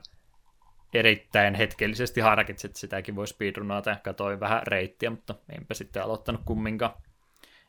erittäin 0.94 1.54
hetkellisesti 1.54 2.20
harkitsin, 2.20 2.68
että 2.68 2.80
sitäkin 2.80 3.16
voi 3.16 3.26
speedrunata 3.26 3.90
ja 3.90 3.96
katsoin 3.96 4.40
vähän 4.40 4.66
reittiä, 4.66 5.10
mutta 5.10 5.34
enpä 5.48 5.74
sitten 5.74 6.02
aloittanut 6.02 6.42
kumminkaan. 6.44 6.92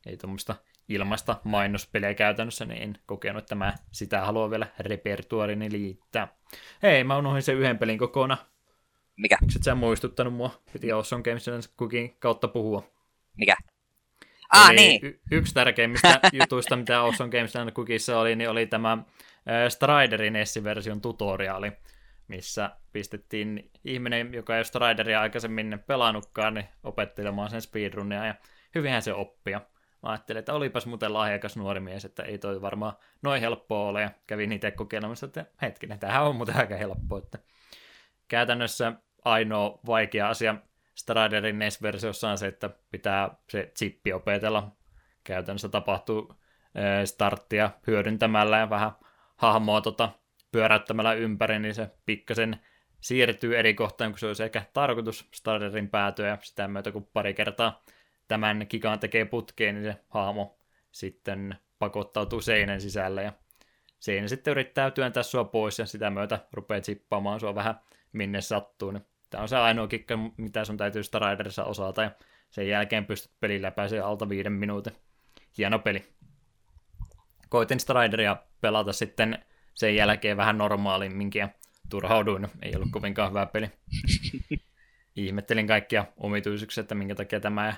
Ei 0.05 0.17
tuommoista 0.17 0.55
ilmaista 0.89 1.35
mainospeliä 1.43 2.13
käytännössä, 2.13 2.65
niin 2.65 2.81
en 2.83 2.97
kokenut, 3.05 3.43
että 3.43 3.55
mä 3.55 3.73
sitä 3.91 4.21
haluan 4.21 4.51
vielä 4.51 4.67
repertuaarini 4.79 5.71
liittää. 5.71 6.27
Hei, 6.83 7.03
mä 7.03 7.17
unohdin 7.17 7.43
sen 7.43 7.57
yhden 7.57 7.77
pelin 7.77 7.97
kokonaan. 7.97 8.39
Mikä? 9.17 9.37
Miksi 9.41 9.59
et 9.59 9.63
sä 9.63 9.75
muistuttanut 9.75 10.33
mua? 10.33 10.61
Piti 10.73 10.91
Awesome 10.91 11.23
Games 11.23 11.75
Cookin 11.77 12.15
kautta 12.19 12.47
puhua. 12.47 12.83
Mikä? 13.37 13.55
Ah, 14.51 14.69
Eli 14.69 14.77
niin. 14.77 15.05
Y- 15.05 15.19
yksi 15.31 15.53
tärkeimmistä 15.53 16.19
jutuista, 16.41 16.75
mitä 16.75 16.99
Awesome 16.99 17.29
Games 17.29 17.53
Cookissa 17.73 18.19
oli, 18.19 18.35
niin 18.35 18.49
oli 18.49 18.67
tämä 18.67 18.91
äh, 18.91 19.03
Striderin 19.69 20.33
Nessi-version 20.33 21.01
tutoriaali, 21.01 21.71
missä 22.27 22.71
pistettiin 22.93 23.71
ihminen, 23.83 24.33
joka 24.33 24.53
ei 24.53 24.57
ole 24.57 24.63
Strideria 24.63 25.21
aikaisemmin 25.21 25.79
pelannutkaan, 25.87 26.53
niin 26.53 26.65
opettelemaan 26.83 27.49
sen 27.49 27.61
speedrunia, 27.61 28.25
ja 28.25 28.35
hyvinhän 28.75 29.01
se 29.01 29.13
oppia. 29.13 29.61
Mä 30.06 30.11
ajattelin, 30.11 30.40
että 30.40 30.53
olipas 30.53 30.86
muuten 30.86 31.14
lahjakas 31.14 31.57
nuori 31.57 31.80
mies, 31.80 32.06
että 32.06 32.23
ei 32.23 32.38
toi 32.38 32.61
varmaan 32.61 32.94
noin 33.22 33.41
helppoa 33.41 33.88
ole, 33.88 34.02
ja 34.02 34.11
kävin 34.27 34.52
itse 34.52 34.72
kokeilemassa, 34.72 35.26
että 35.26 35.45
hetkinen, 35.61 35.99
tämähän 35.99 36.23
on 36.23 36.36
muuten 36.36 36.56
aika 36.56 36.76
helppoa, 36.76 37.19
että 37.19 37.40
käytännössä 38.27 38.94
ainoa 39.26 39.80
vaikea 39.86 40.30
asia 40.30 40.56
Striderin 40.95 41.60
NES-versiossa 41.60 42.30
on 42.30 42.38
se, 42.38 42.48
että 42.48 42.69
pitää 42.91 43.36
se 43.49 43.72
chippi 43.77 44.14
opetella. 44.14 44.72
Käytännössä 45.23 45.69
tapahtuu 45.69 46.36
eh, 46.76 47.06
starttia 47.06 47.69
hyödyntämällä 47.88 48.57
ja 48.57 48.69
vähän 48.69 48.91
hahmoa 49.36 49.82
tota 49.82 50.10
pyöräyttämällä 50.52 51.14
ympäri, 51.14 51.60
niin 51.60 51.76
se 51.76 51.90
pikkasen 52.06 52.60
siirtyy 52.99 53.57
eri 53.57 53.73
kohtaan, 53.73 54.11
kun 54.11 54.19
se 54.19 54.27
olisi 54.27 54.44
ehkä 54.44 54.64
tarkoitus 54.73 55.30
Striderin 55.34 55.90
päätyä, 55.90 56.27
ja 56.27 56.38
sitä 56.41 56.68
myötä 56.68 56.91
kun 56.91 57.07
pari 57.14 57.34
kertaa 57.34 57.84
tämän 58.27 58.68
kikaan 58.68 58.99
tekee 58.99 59.26
putkeen, 59.26 59.76
niin 59.76 59.93
se 59.93 60.02
hahmo 60.10 60.60
sitten 60.91 61.56
pakottautuu 61.80 62.41
seinän 62.41 62.81
sisälle, 62.81 63.23
ja 63.23 63.34
seinä 63.99 64.27
sitten 64.27 64.52
yrittää 64.52 64.91
työntää 64.91 65.23
sua 65.23 65.43
pois, 65.43 65.80
ja 65.80 65.85
sitä 65.85 66.10
myötä 66.10 66.39
rupeaa 66.53 66.81
chippaamaan 66.81 67.39
sua 67.39 67.56
vähän 67.56 67.80
minne 68.11 68.41
sattuu. 68.41 68.91
Niin 68.91 69.06
tämä 69.30 69.41
on 69.41 69.47
se 69.47 69.57
ainoa 69.57 69.88
kikka, 69.88 70.18
mitä 70.38 70.65
sun 70.65 70.77
täytyy 70.77 71.03
Striderissa 71.03 71.64
osata, 71.64 72.03
ja 72.03 72.11
sen 72.49 72.68
jälkeen 72.69 73.06
pystyt 73.06 73.31
pelillä 73.39 73.72
pääsee 73.72 73.99
alta 73.99 74.30
viiden 74.30 74.53
minuutin. 74.53 74.93
Hieno 75.57 75.80
peli. 75.80 76.03
Koitin 77.49 77.80
Strideria 77.80 78.38
pelata 78.61 78.93
sitten 78.93 79.45
sen 79.73 79.95
jälkeen 79.95 80.38
vähän 80.38 80.57
normaalimminkin 80.57 81.39
ja 81.39 81.49
turhauduin. 81.89 82.47
Ei 82.61 82.76
ollut 82.76 82.91
kovinkaan 82.91 83.30
hyvä 83.30 83.45
peli. 83.45 83.72
Ihmettelin 85.15 85.68
kaikkia 85.68 86.06
omituisuuksia, 86.18 86.81
että 86.81 86.95
minkä 86.95 87.15
takia 87.15 87.39
tämä 87.39 87.68
ja, 87.68 87.73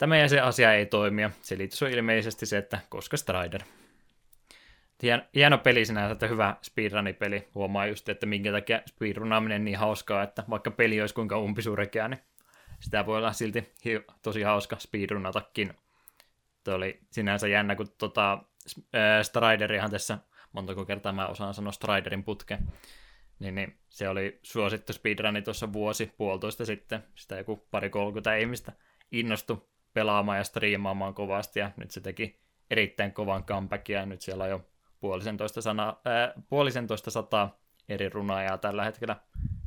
tämä 0.00 0.18
ja 0.18 0.28
se 0.28 0.40
asia 0.40 0.74
ei 0.74 0.86
toimi. 0.86 1.30
Selitys 1.42 1.82
on 1.82 1.90
ilmeisesti 1.90 2.46
se, 2.46 2.58
että 2.58 2.78
koska 2.88 3.16
Strider. 3.16 3.60
Hien, 5.02 5.22
hieno 5.34 5.58
peli 5.58 5.84
sinänsä, 5.84 6.12
että 6.12 6.26
hyvä 6.26 6.56
speedrun-peli. 6.62 7.48
Huomaa 7.54 7.86
just, 7.86 8.08
että 8.08 8.26
minkä 8.26 8.52
takia 8.52 8.82
speedrunaaminen 8.88 9.64
niin 9.64 9.78
hauskaa, 9.78 10.22
että 10.22 10.44
vaikka 10.50 10.70
peli 10.70 11.00
olisi 11.00 11.14
kuinka 11.14 11.38
umpisurkea, 11.38 12.08
niin 12.08 12.20
sitä 12.80 13.06
voi 13.06 13.18
olla 13.18 13.32
silti 13.32 13.72
tosi 14.22 14.42
hauska 14.42 14.76
speedrunatakin. 14.78 15.74
Tuo 16.64 16.74
oli 16.74 17.00
sinänsä 17.10 17.48
jännä, 17.48 17.76
kun 17.76 17.88
tota, 17.98 18.32
äh, 18.94 19.22
Striderihan 19.22 19.90
tässä, 19.90 20.18
montako 20.52 20.84
kertaa 20.84 21.12
mä 21.12 21.26
osaan 21.26 21.54
sanoa 21.54 21.72
Striderin 21.72 22.24
putke, 22.24 22.58
niin, 23.38 23.54
niin 23.54 23.78
se 23.88 24.08
oli 24.08 24.40
suosittu 24.42 24.92
speedruni 24.92 25.42
tuossa 25.42 25.72
vuosi, 25.72 26.12
puolitoista 26.16 26.64
sitten, 26.64 27.04
sitä 27.14 27.36
joku 27.36 27.56
pari 27.70 27.90
30 27.90 28.36
ihmistä 28.36 28.72
innostu 29.12 29.70
pelaamaan 29.92 30.38
ja 30.38 30.44
striimaamaan 30.44 31.14
kovasti, 31.14 31.60
ja 31.60 31.70
nyt 31.76 31.90
se 31.90 32.00
teki 32.00 32.40
erittäin 32.70 33.12
kovan 33.12 33.44
comebackin, 33.44 33.96
ja 33.96 34.06
nyt 34.06 34.20
siellä 34.20 34.44
on 34.44 34.50
jo 34.50 34.66
puolisentoista, 35.00 35.62
sana, 35.62 35.88
äh, 35.88 36.44
puolisentoista 36.48 37.10
sataa 37.10 37.58
eri 37.88 38.08
runaajaa 38.08 38.58
tällä 38.58 38.84
hetkellä 38.84 39.16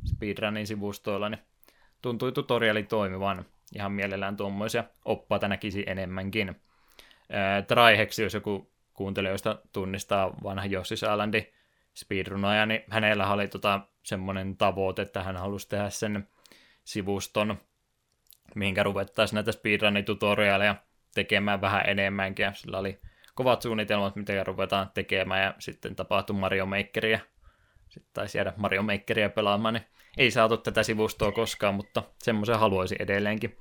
speedrunin 0.04 0.66
sivustoilla, 0.66 1.28
niin 1.28 1.40
tuntui 2.02 2.32
tutoriali 2.32 2.82
toimivan. 2.82 3.44
Ihan 3.74 3.92
mielellään 3.92 4.36
tuommoisia 4.36 4.84
oppaita 5.04 5.48
näkisi 5.48 5.84
enemmänkin. 5.86 6.48
Äh, 6.48 7.66
Traiheksi, 7.66 8.22
jos 8.22 8.34
joku 8.34 8.70
kuuntelijoista 8.94 9.58
tunnistaa 9.72 10.34
vanha 10.42 10.66
Jossi 10.66 10.96
Saalandi 10.96 11.46
speedrunaaja, 11.94 12.66
niin 12.66 12.84
hänellä 12.90 13.32
oli 13.32 13.48
tota 13.48 13.80
semmoinen 14.02 14.56
tavoite, 14.56 15.02
että 15.02 15.22
hän 15.22 15.36
halusi 15.36 15.68
tehdä 15.68 15.90
sen 15.90 16.28
sivuston, 16.84 17.60
mihinkä 18.54 18.82
ruvettaisiin 18.82 19.34
näitä 19.34 19.52
speedrun-tutoriaaleja 19.52 20.74
tekemään 21.14 21.60
vähän 21.60 21.82
enemmänkin, 21.86 22.54
sillä 22.54 22.78
oli 22.78 23.00
kovat 23.34 23.62
suunnitelmat, 23.62 24.16
miten 24.16 24.46
ruvetaan 24.46 24.90
tekemään, 24.94 25.42
ja 25.42 25.54
sitten 25.58 25.96
tapahtui 25.96 26.36
Mario 26.36 26.66
Makeria, 26.66 27.18
sitten 27.88 28.14
taisi 28.14 28.38
jäädä 28.38 28.52
Mario 28.56 28.82
Makeria 28.82 29.30
pelaamaan, 29.30 29.74
niin 29.74 29.84
ei 30.16 30.30
saatu 30.30 30.56
tätä 30.56 30.82
sivustoa 30.82 31.32
koskaan, 31.32 31.74
mutta 31.74 32.02
semmoisen 32.22 32.58
haluaisi 32.58 32.96
edelleenkin. 32.98 33.56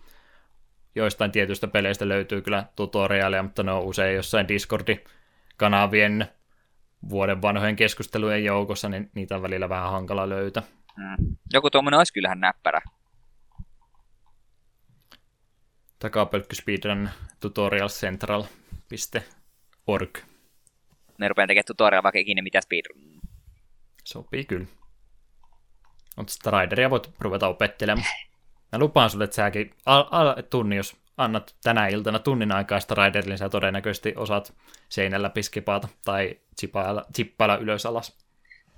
Joistain 0.95 1.31
tietyistä 1.31 1.67
peleistä 1.67 2.07
löytyy 2.07 2.41
kyllä 2.41 2.65
tutoriaaleja, 2.75 3.43
mutta 3.43 3.63
ne 3.63 3.71
on 3.71 3.83
usein 3.83 4.15
jossain 4.15 4.47
Discordi-kanavien 4.47 6.27
vuoden 7.09 7.41
vanhojen 7.41 7.75
keskustelujen 7.75 8.43
joukossa, 8.43 8.89
niin 8.89 9.11
niitä 9.15 9.35
on 9.35 9.41
välillä 9.41 9.69
vähän 9.69 9.91
hankala 9.91 10.29
löytää. 10.29 10.63
Mm. 10.97 11.35
Joku 11.53 11.69
tuommoinen 11.69 11.97
olisi 11.97 12.13
kyllähän 12.13 12.39
näppärä. 12.39 12.81
Takapölkky 16.03 16.55
speedrun 16.55 17.09
tutorialcentral.org. 17.39 20.17
Ne 21.17 21.27
rupeaa 21.27 21.47
tekemään 21.47 21.65
tutorial 21.67 22.03
vaikka 22.03 22.19
ikinä 22.19 22.41
mitä 22.41 22.61
speedrun. 22.61 23.21
Sopii 24.03 24.45
kyllä. 24.45 24.65
Mutta 26.17 26.33
Strideria 26.33 26.89
voit 26.89 27.11
ruveta 27.19 27.47
opettelemaan. 27.47 28.07
Mä 28.71 28.79
lupaan 28.79 29.09
sulle, 29.09 29.23
että 29.23 29.35
säkin 29.35 29.73
al- 29.85 30.07
al- 30.11 30.41
tunni, 30.49 30.75
jos 30.75 30.95
annat 31.17 31.55
tänä 31.63 31.87
iltana 31.87 32.19
tunnin 32.19 32.51
aikaa 32.51 32.79
Striderille, 32.79 33.29
niin 33.29 33.37
sä 33.37 33.49
todennäköisesti 33.49 34.13
osaat 34.15 34.53
seinällä 34.89 35.29
piskipaata 35.29 35.87
tai 36.05 36.39
chippailla, 36.59 37.05
chippailla 37.15 37.57
ylös 37.57 37.85
alas. 37.85 38.17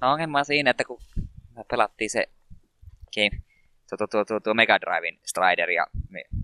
No 0.02 0.12
ongelma 0.12 0.40
on 0.40 0.46
siinä, 0.46 0.70
että 0.70 0.84
kun 0.84 1.00
me 1.56 1.64
pelattiin 1.70 2.10
se 2.10 2.30
game, 3.16 3.42
tuo, 3.90 4.08
tuo, 4.08 4.26
tuo, 4.26 4.40
tuo, 4.40 4.54
Mega 4.54 4.82
Drivein 4.82 5.20
Strider, 5.26 5.70
ja 5.70 5.88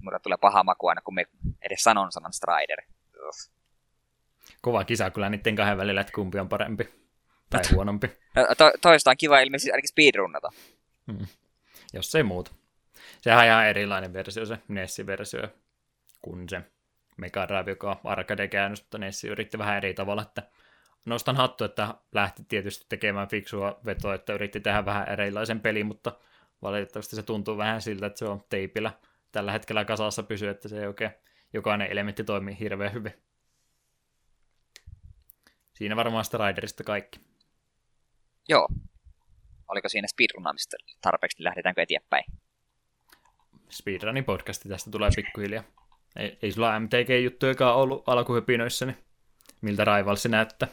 mulle 0.02 0.20
tulee 0.20 0.38
paha 0.42 0.64
maku 0.64 0.88
aina, 0.88 1.02
kun 1.02 1.16
me 1.16 1.26
edes 1.62 1.84
sanon 1.84 2.12
sanan 2.12 2.34
Strider. 2.34 2.82
Uff. 3.28 3.50
Kova 4.62 4.84
kisa 4.84 5.10
kyllä 5.10 5.30
niiden 5.30 5.56
kahden 5.56 5.78
välillä, 5.78 6.02
että 6.02 6.14
kumpi 6.14 6.40
on 6.40 6.50
parempi 6.50 6.90
tai 7.50 7.62
huonompi. 7.76 8.08
No, 8.36 8.48
to, 8.58 8.72
toista 8.82 9.10
on 9.10 9.18
kiva 9.18 9.40
ilmeisesti 9.40 9.72
ainakin 9.72 9.90
speedrunnata. 9.90 10.50
Hmm. 11.12 11.28
Jos 11.94 12.16
ei 12.16 12.24
muuta. 12.24 12.52
Sehän 13.22 13.40
on 13.40 13.46
ihan 13.46 13.68
erilainen 13.68 14.14
versio, 14.14 14.46
se 14.46 14.58
NES-versio, 14.68 15.48
kuin 16.22 16.50
se 16.50 16.62
Mega 17.18 17.48
Drive, 17.48 17.72
joka 17.72 17.90
on 17.90 17.98
arcade-käännös, 18.04 18.82
mutta 18.82 18.98
NES 18.98 19.24
yritti 19.24 19.58
vähän 19.58 19.78
eri 19.78 19.94
tavalla, 19.94 20.22
että 20.22 20.44
nostan 21.06 21.36
hattu, 21.36 21.64
että 21.64 21.96
lähti 22.12 22.44
tietysti 22.48 22.86
tekemään 22.90 23.28
fiksua 23.28 23.80
vetoa, 23.86 24.16
että 24.16 24.34
yritti 24.34 24.60
tehdä 24.60 24.86
vähän 24.86 25.10
erilaisen 25.10 25.60
pelin, 25.60 25.86
mutta 25.86 26.12
valitettavasti 26.62 27.16
se 27.16 27.24
tuntuu 27.24 27.58
vähän 27.58 27.82
siltä, 27.82 28.06
että 28.06 28.20
se 28.20 28.26
on 28.26 28.44
teipillä 28.50 28.92
tällä 29.32 29.52
hetkellä 29.52 29.86
kasassa 29.86 30.24
pysyy, 30.24 30.50
että 30.50 30.68
se 30.68 30.80
ei 30.80 30.88
oikein 30.88 31.12
jokainen 31.54 31.92
elementti 31.92 32.24
toimii 32.24 32.60
hirveän 32.60 32.94
hyvin. 32.94 33.14
Siinä 35.74 35.96
varmaan 35.96 36.26
Striderista 36.26 36.84
kaikki. 36.84 37.20
Joo. 38.50 38.68
Oliko 39.68 39.90
siinä 39.90 40.08
speedrunaamista 40.08 40.78
tarpeeksi, 41.02 41.38
niin 41.38 41.44
lähdetäänkö 41.44 41.82
eteenpäin? 41.82 42.24
Speedrunin 43.70 44.24
podcasti 44.24 44.70
tästä 44.70 44.92
tulee 44.92 45.10
pikkuhiljaa. 45.16 45.64
Ei, 46.16 46.38
ei 46.42 46.52
sulla 46.52 46.80
MTG-juttujakaan 46.80 47.76
ollut 47.76 48.10
alkuhypinoissa, 48.10 48.86
niin 48.86 48.98
miltä 49.62 49.86
Rivals 49.86 50.26
näyttää? 50.26 50.68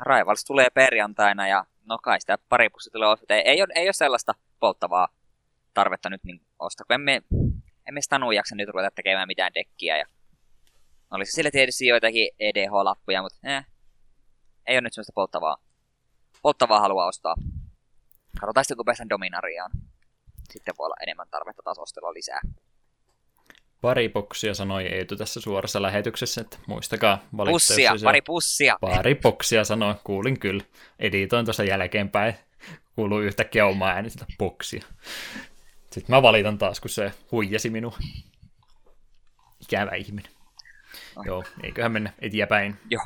Rivals 0.00 0.44
tulee 0.44 0.70
perjantaina 0.70 1.48
ja 1.48 1.64
no 1.84 1.98
kai 1.98 2.20
sitä 2.20 2.38
pari 2.48 2.68
pussi 2.68 2.90
tulee 2.90 3.08
ostaa. 3.08 3.36
Ei, 3.36 3.42
ei, 3.42 3.64
ei 3.74 3.86
ole 3.86 3.92
sellaista 3.92 4.32
polttavaa 4.60 5.08
tarvetta 5.74 6.10
nyt 6.10 6.24
niin 6.24 6.40
ostaa, 6.58 6.84
kun 6.86 6.94
emme, 6.94 7.22
emme 7.88 8.00
sitä 8.00 8.20
jaksa 8.34 8.54
nyt 8.56 8.68
ruveta 8.68 8.90
tekemään 8.90 9.28
mitään 9.28 9.54
dekkiä. 9.54 9.98
Ja 9.98 10.06
olisi 11.10 11.32
sillä 11.32 11.50
tietysti 11.50 11.86
joitakin 11.86 12.28
EDH-lappuja, 12.38 13.22
mutta 13.22 13.38
eh, 13.44 13.66
ei 14.66 14.76
ole 14.76 14.80
nyt 14.80 14.92
sellaista 14.92 15.12
polttavaa, 15.14 15.56
polttavaa 16.42 16.80
halua 16.80 17.06
ostaa. 17.06 17.34
Katsotaan 18.40 18.64
sitten, 18.64 18.76
kun 18.76 18.84
päästään 18.84 19.08
Dominariaan. 19.08 19.70
Sitten 20.52 20.74
voi 20.78 20.84
olla 20.84 20.96
enemmän 21.02 21.28
tarvetta 21.30 21.62
taas 21.62 21.78
ostella 21.78 22.12
lisää. 22.12 22.40
Pari 23.86 24.08
boksia 24.08 24.54
sanoi 24.54 24.86
Eetu 24.86 25.16
tässä 25.16 25.40
suorassa 25.40 25.82
lähetyksessä, 25.82 26.40
että 26.40 26.58
muistakaa 26.66 27.24
valita. 27.36 27.52
Pussia, 27.52 27.92
pari 28.04 28.20
pussia. 28.22 28.78
Pari 28.80 29.14
boksia 29.14 29.64
sanoi, 29.64 29.94
kuulin 30.04 30.40
kyllä. 30.40 30.64
Editoin 30.98 31.44
tuossa 31.44 31.64
jälkeenpäin. 31.64 32.34
Kuuluu 32.94 33.20
yhtäkkiä 33.20 33.66
omaa 33.66 33.90
ääni 33.90 34.10
sitä 34.10 34.26
boksia. 34.38 34.84
Sitten 35.90 36.16
mä 36.16 36.22
valitan 36.22 36.58
taas, 36.58 36.80
kun 36.80 36.90
se 36.90 37.12
huijasi 37.32 37.70
minua. 37.70 37.98
Ikävä 39.60 39.94
ihminen. 39.94 40.32
Oh. 41.16 41.24
Joo, 41.26 41.44
eiköhän 41.62 41.92
mennä 41.92 42.12
eteenpäin. 42.18 42.76
Joo. 42.90 43.04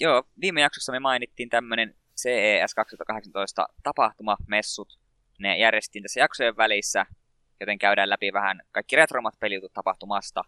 Joo, 0.00 0.24
viime 0.40 0.60
jaksossa 0.60 0.92
me 0.92 1.00
mainittiin 1.00 1.48
tämmönen 1.48 1.94
CES 2.20 2.74
2018 2.74 3.68
tapahtumamessut. 3.82 4.98
Ne 5.38 5.58
järjestettiin 5.58 6.02
tässä 6.02 6.20
jaksojen 6.20 6.56
välissä 6.56 7.06
joten 7.60 7.78
käydään 7.78 8.10
läpi 8.10 8.32
vähän 8.32 8.62
kaikki 8.72 8.96
retromat 8.96 9.34
pelijutut 9.40 9.72
tapahtumasta. 9.72 10.44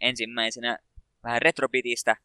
Ensimmäisenä 0.00 0.78
vähän 1.24 1.42
Retrobitistä. 1.42 2.16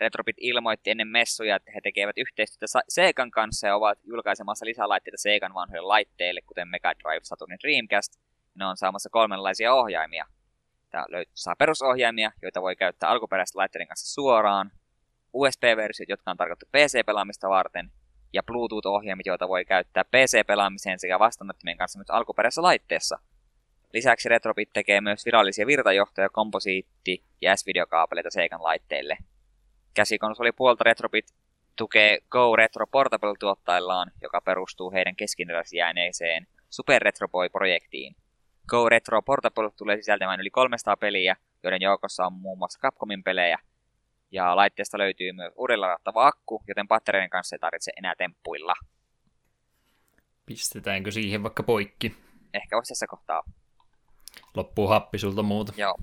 Retrobit 0.00 0.36
ilmoitti 0.40 0.90
ennen 0.90 1.08
messuja, 1.08 1.56
että 1.56 1.72
he 1.74 1.80
tekevät 1.80 2.18
yhteistyötä 2.18 2.80
Segan 2.88 3.30
kanssa 3.30 3.66
ja 3.66 3.76
ovat 3.76 3.98
julkaisemassa 4.04 4.66
lisälaitteita 4.66 5.16
Segan 5.16 5.54
vanhoille 5.54 5.86
laitteille, 5.86 6.40
kuten 6.40 6.68
Mega 6.68 6.92
Drive, 6.98 7.20
Saturn 7.22 7.52
ja 7.52 7.58
Dreamcast. 7.62 8.20
Ne 8.54 8.66
on 8.66 8.76
saamassa 8.76 9.10
kolmenlaisia 9.10 9.74
ohjaimia. 9.74 10.26
Tämä 10.90 11.04
löytyy, 11.08 11.32
saa 11.34 11.56
perusohjaimia, 11.56 12.32
joita 12.42 12.62
voi 12.62 12.76
käyttää 12.76 13.08
alkuperäisten 13.10 13.58
laitteiden 13.58 13.88
kanssa 13.88 14.14
suoraan, 14.14 14.70
USB-versiot, 15.32 16.08
jotka 16.08 16.30
on 16.30 16.36
tarkoitettu 16.36 16.66
PC-pelaamista 16.76 17.48
varten, 17.48 17.90
ja 18.32 18.42
Bluetooth-ohjaimit, 18.42 19.26
joita 19.26 19.48
voi 19.48 19.64
käyttää 19.64 20.04
PC-pelaamiseen 20.04 20.98
sekä 20.98 21.18
vastaanottimien 21.18 21.76
kanssa 21.76 21.98
myös 21.98 22.10
alkuperäisessä 22.10 22.62
laitteessa. 22.62 23.18
Lisäksi 23.94 24.28
Retrobit 24.28 24.70
tekee 24.72 25.00
myös 25.00 25.24
virallisia 25.24 25.66
virtajohtoja, 25.66 26.28
komposiitti- 26.28 27.24
ja 27.40 27.56
S-videokaapeleita 27.56 28.30
Seikan 28.30 28.62
laitteille. 28.62 29.18
Käsikonsoli 29.94 30.52
puolta 30.52 30.84
Retrobit 30.84 31.26
tukee 31.76 32.18
Go 32.30 32.56
Retro 32.56 32.86
Portable-tuottaillaan, 32.86 34.10
joka 34.22 34.40
perustuu 34.40 34.92
heidän 34.92 35.16
keskinäisjääneeseen 35.16 36.46
Super 36.70 37.02
Retro 37.02 37.28
Boy-projektiin. 37.28 38.16
Go 38.68 38.88
Retro 38.88 39.22
Portable 39.22 39.70
tulee 39.76 39.96
sisältämään 39.96 40.40
yli 40.40 40.50
300 40.50 40.96
peliä, 40.96 41.36
joiden 41.62 41.82
joukossa 41.82 42.26
on 42.26 42.32
muun 42.32 42.58
muassa 42.58 42.80
Capcomin 42.80 43.22
pelejä, 43.22 43.58
ja 44.30 44.56
laitteesta 44.56 44.98
löytyy 44.98 45.32
myös 45.32 45.52
uudella 45.56 45.86
ladattava 45.86 46.26
akku, 46.26 46.62
joten 46.68 46.88
batterien 46.88 47.30
kanssa 47.30 47.56
ei 47.56 47.60
tarvitse 47.60 47.92
enää 47.96 48.14
temppuilla. 48.18 48.74
Pistetäänkö 50.46 51.10
siihen 51.10 51.42
vaikka 51.42 51.62
poikki? 51.62 52.16
Ehkä 52.54 52.76
voisi 52.76 52.88
tässä 52.88 53.06
kohtaa. 53.06 53.42
Loppuu 54.54 54.88
happi 54.88 55.18
sulta 55.18 55.42
muuta. 55.42 55.72
Joo. 55.76 55.94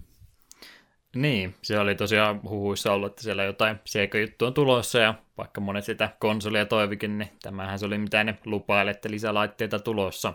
Niin, 1.15 1.55
se 1.61 1.79
oli 1.79 1.95
tosiaan 1.95 2.41
huhuissa 2.43 2.93
ollut, 2.93 3.11
että 3.11 3.23
siellä 3.23 3.43
jotain 3.43 3.79
Sega-juttu 3.85 4.45
on 4.45 4.53
tulossa, 4.53 4.99
ja 4.99 5.13
vaikka 5.37 5.61
monet 5.61 5.83
sitä 5.83 6.09
konsolia 6.19 6.65
toivikin, 6.65 7.17
niin 7.17 7.29
tämähän 7.41 7.79
se 7.79 7.85
oli 7.85 7.97
mitä 7.97 8.23
ne 8.23 8.37
lupaili, 8.45 8.91
että 8.91 9.11
lisälaitteita 9.11 9.79
tulossa. 9.79 10.33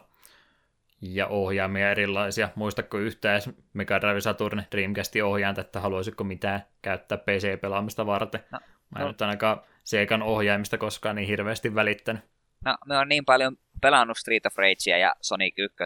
Ja 1.03 1.27
ohjaamia 1.27 1.91
erilaisia. 1.91 2.49
Muistatko 2.55 2.99
yhtään 2.99 3.41
Mega 3.73 4.01
Drive 4.01 4.21
Saturn 4.21 4.63
Dreamcastin 4.73 5.25
ohjainta, 5.25 5.61
että 5.61 5.81
haluaisitko 5.81 6.25
mitään 6.25 6.63
käyttää 6.83 7.19
PC-pelaamista 7.19 8.07
varten? 8.07 8.41
No, 8.51 8.59
Mä 8.91 8.99
en 8.99 9.03
no. 9.03 9.09
nyt 9.09 9.23
ainakaan 9.23 9.61
Segan 9.85 10.23
ohjaimista 10.23 10.79
koskaan 10.79 11.17
niin 11.17 11.29
hirveästi 11.29 11.75
välittänyt. 11.75 12.23
No, 12.65 12.77
me 12.87 12.99
on 12.99 13.09
niin 13.09 13.25
paljon 13.25 13.57
pelannut 13.81 14.19
Street 14.19 14.47
of 14.47 14.57
Ragea 14.57 14.99
ja 14.99 15.15
Sonic 15.21 15.55
1 15.59 15.77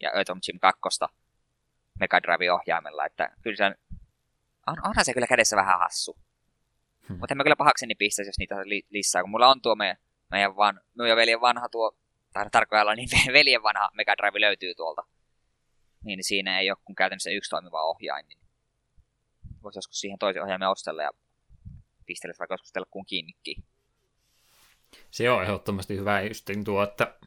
ja 0.00 0.10
Earthworm 0.10 0.40
Jim 0.48 0.58
2 0.60 0.80
Mega 2.00 2.22
Drive-ohjaimella, 2.22 3.06
että 3.06 3.28
kyllä 3.42 3.56
se 3.56 3.64
on 3.64 3.74
on, 4.68 4.76
onhan 4.84 5.04
se 5.04 5.14
kyllä 5.14 5.26
kädessä 5.26 5.56
vähän 5.56 5.78
hassu. 5.78 6.18
Hmm. 7.08 7.18
Mutta 7.18 7.34
en 7.34 7.36
mä 7.36 7.44
kyllä 7.44 7.56
pahakseni 7.56 7.94
pistäisi, 7.94 8.28
jos 8.28 8.38
niitä 8.38 8.54
li- 8.64 8.86
lisää, 8.90 9.22
kun 9.22 9.30
mulla 9.30 9.48
on 9.48 9.62
tuo 9.62 9.74
meidän, 9.74 9.96
meidän 10.30 10.56
van, 10.56 10.80
minun 10.94 11.08
ja 11.08 11.16
veljen 11.16 11.40
vanha 11.40 11.68
tuo, 11.68 11.96
tai 12.32 12.50
tarkoitella 12.50 12.94
niin 12.94 13.08
veljen 13.32 13.62
vanha 13.62 13.90
Mega 13.94 14.16
Drive 14.16 14.40
löytyy 14.40 14.74
tuolta. 14.74 15.02
Niin 16.04 16.24
siinä 16.24 16.60
ei 16.60 16.70
ole 16.70 16.78
kun 16.84 16.94
käytännössä 16.94 17.30
yksi 17.30 17.50
toimiva 17.50 17.82
ohjain, 17.82 18.28
niin 18.28 18.38
voisi 19.62 19.78
joskus 19.78 20.00
siihen 20.00 20.18
toisen 20.18 20.42
ohjaimen 20.42 20.68
ostella 20.68 21.02
ja 21.02 21.10
pistellä 22.06 22.34
vaikka 22.38 22.54
joskus 22.54 22.72
telkkuun 22.72 23.06
kiinnikin. 23.06 23.64
Se 25.10 25.30
on 25.30 25.42
ehdottomasti 25.42 25.96
hyvä 25.96 26.20
just 26.20 26.50
tuo, 26.64 26.82
että 26.82 27.18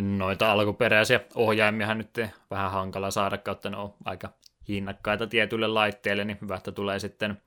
noita 0.00 0.52
alkuperäisiä 0.52 1.20
ohjaimia 1.34 1.94
nyt 1.94 2.20
vähän 2.50 2.70
hankala 2.70 3.10
saada, 3.10 3.38
kautta 3.38 3.70
ne 3.70 3.76
on 3.76 3.94
aika 4.04 4.32
hinnakkaita 4.68 5.26
tietyille 5.26 5.66
laitteille, 5.66 6.24
niin 6.24 6.38
hyvä, 6.42 6.56
että 6.56 6.72
tulee 6.72 6.98
sitten 6.98 7.42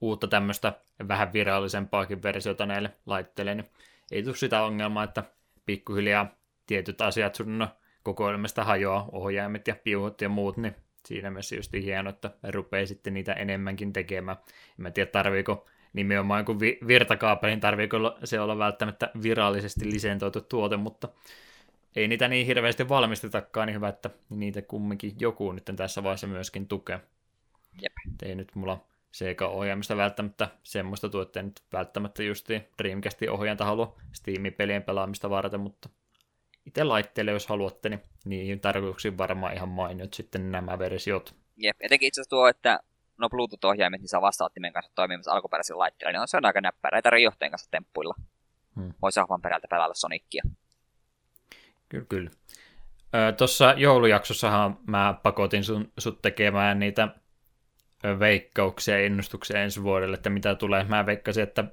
uutta 0.00 0.28
tämmöistä 0.28 0.72
vähän 1.08 1.32
virallisempaakin 1.32 2.22
versiota 2.22 2.66
näille 2.66 2.90
laitteille, 3.06 3.54
niin 3.54 3.70
ei 4.10 4.22
tule 4.22 4.36
sitä 4.36 4.62
ongelmaa, 4.62 5.04
että 5.04 5.22
pikkuhiljaa 5.66 6.26
tietyt 6.66 7.00
asiat 7.00 7.34
sun 7.34 7.68
kokoelmasta 8.02 8.64
hajoaa, 8.64 9.08
ohjaimet 9.12 9.68
ja 9.68 9.76
piuhot 9.84 10.20
ja 10.20 10.28
muut, 10.28 10.56
niin 10.56 10.76
siinä 11.06 11.30
mielessä 11.30 11.56
just 11.56 11.72
hienoa, 11.72 12.10
että 12.10 12.30
rupeaa 12.48 12.86
sitten 12.86 13.14
niitä 13.14 13.32
enemmänkin 13.32 13.92
tekemään. 13.92 14.36
En 14.48 14.82
mä 14.82 14.90
tiedä, 14.90 15.10
tarviiko 15.10 15.66
nimenomaan 15.92 16.40
joku 16.40 16.58
virtakaapelin, 16.86 17.60
tarviiko 17.60 17.96
se 18.24 18.40
olla 18.40 18.58
välttämättä 18.58 19.10
virallisesti 19.22 19.90
lisentoitu 19.90 20.40
tuote, 20.40 20.76
mutta 20.76 21.08
ei 21.96 22.08
niitä 22.08 22.28
niin 22.28 22.46
hirveästi 22.46 22.88
valmistetakaan, 22.88 23.66
niin 23.66 23.74
hyvä, 23.74 23.88
että 23.88 24.10
niitä 24.28 24.62
kumminkin 24.62 25.12
joku 25.20 25.52
nyt 25.52 25.64
tässä 25.76 26.02
vaiheessa 26.02 26.26
myöskin 26.26 26.68
tukee. 26.68 27.00
Jep. 27.82 27.92
Ei 28.22 28.34
nyt 28.34 28.54
mulla 28.54 28.84
Sega-ohjaamista 29.12 29.96
välttämättä 29.96 30.48
semmoista 30.62 31.08
tuotteen 31.08 31.46
nyt 31.46 31.62
välttämättä 31.72 32.22
justi 32.22 32.68
Dreamcastin 32.82 33.30
ohjainta 33.30 33.64
halua 33.64 33.96
Steam-pelien 34.12 34.82
pelaamista 34.82 35.30
varten, 35.30 35.60
mutta 35.60 35.88
itse 36.66 36.84
laitteelle, 36.84 37.30
jos 37.30 37.46
haluatte, 37.46 37.88
niin 37.88 38.00
niihin 38.24 38.60
tarkoituksiin 38.60 39.18
varmaan 39.18 39.54
ihan 39.54 39.68
mainiot 39.68 40.14
sitten 40.14 40.52
nämä 40.52 40.78
versiot. 40.78 41.34
Jep, 41.56 41.76
etenkin 41.80 42.06
itse 42.06 42.20
asiassa 42.20 42.30
tuo, 42.30 42.48
että 42.48 42.80
no 43.18 43.28
Bluetooth-ohjaimet, 43.28 44.00
niin 44.00 44.08
saa 44.08 44.20
vastaanottimen 44.20 44.72
kanssa 44.72 44.92
toimimassa 44.94 45.32
alkuperäisellä 45.32 45.78
laitteella, 45.78 46.12
niin 46.12 46.20
on 46.20 46.28
se 46.28 46.36
on 46.36 46.44
aika 46.44 46.60
näppärä, 46.60 46.98
ei 46.98 47.02
tarvitse 47.02 47.24
johtajan 47.24 47.50
kanssa 47.50 47.70
temppuilla. 47.70 48.14
Hmm. 48.76 48.94
Voi 49.02 49.12
sahvan 49.12 49.42
perältä 49.42 49.68
pelata 49.70 49.94
Sonicia. 49.94 50.42
Kyllä, 51.90 52.04
kyllä. 52.08 52.30
Tuossa 53.36 53.74
joulujaksossahan 53.76 54.78
mä 54.86 55.14
pakotin 55.22 55.64
sun, 55.64 55.92
sut 55.98 56.22
tekemään 56.22 56.78
niitä 56.78 57.08
veikkauksia 58.18 58.98
ja 58.98 59.04
ennustuksia 59.04 59.62
ensi 59.62 59.82
vuodelle, 59.82 60.14
että 60.14 60.30
mitä 60.30 60.54
tulee. 60.54 60.84
Mä 60.84 61.06
veikkasin, 61.06 61.42
että 61.42 61.64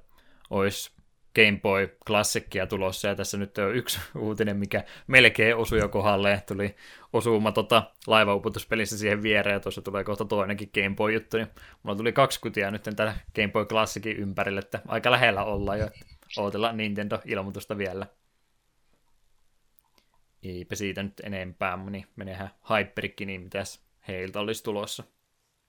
olisi 0.50 0.92
Game 1.36 1.60
Boy 1.62 1.98
klassikkia 2.08 2.68
tulossa, 2.68 3.08
ja 3.08 3.16
tässä 3.16 3.38
nyt 3.38 3.58
on 3.58 3.76
yksi 3.76 4.00
uutinen, 4.16 4.58
mikä 4.58 4.84
melkein 5.08 5.56
osui 5.56 5.80
jo 5.80 5.90
kohdalle, 5.90 6.44
tuli 6.48 6.76
osuma 7.14 7.52
tota 7.52 7.84
laivauputuspelissä 8.08 8.98
siihen 8.98 9.24
viereen, 9.24 9.54
ja 9.54 9.60
tuossa 9.60 9.82
tulee 9.82 10.04
kohta 10.04 10.26
toinenkin 10.26 10.70
Game 10.74 10.96
Boy 10.96 11.14
juttu, 11.14 11.38
niin 11.38 11.48
mulla 11.84 11.98
tuli 11.98 12.14
kaksi 12.14 12.42
kutia 12.42 12.72
nyt 12.72 12.84
tätä 12.84 13.14
Game 13.36 13.48
Boy 13.48 13.66
klassikin 13.66 14.18
ympärille, 14.18 14.60
että 14.60 14.82
aika 14.88 15.12
lähellä 15.12 15.44
ollaan 15.44 15.80
jo, 15.80 15.86
että 15.86 16.06
odotellaan 16.38 16.78
Nintendo-ilmoitusta 16.78 17.78
vielä 17.78 18.06
eipä 20.50 20.76
siitä 20.76 21.04
nyt 21.04 21.20
enempää, 21.24 21.78
niin 21.78 22.06
menehän 22.16 22.50
Hyperkin, 22.70 23.28
niin 23.28 23.42
mitäs 23.42 23.82
heiltä 24.08 24.40
olisi 24.40 24.64
tulossa? 24.64 25.04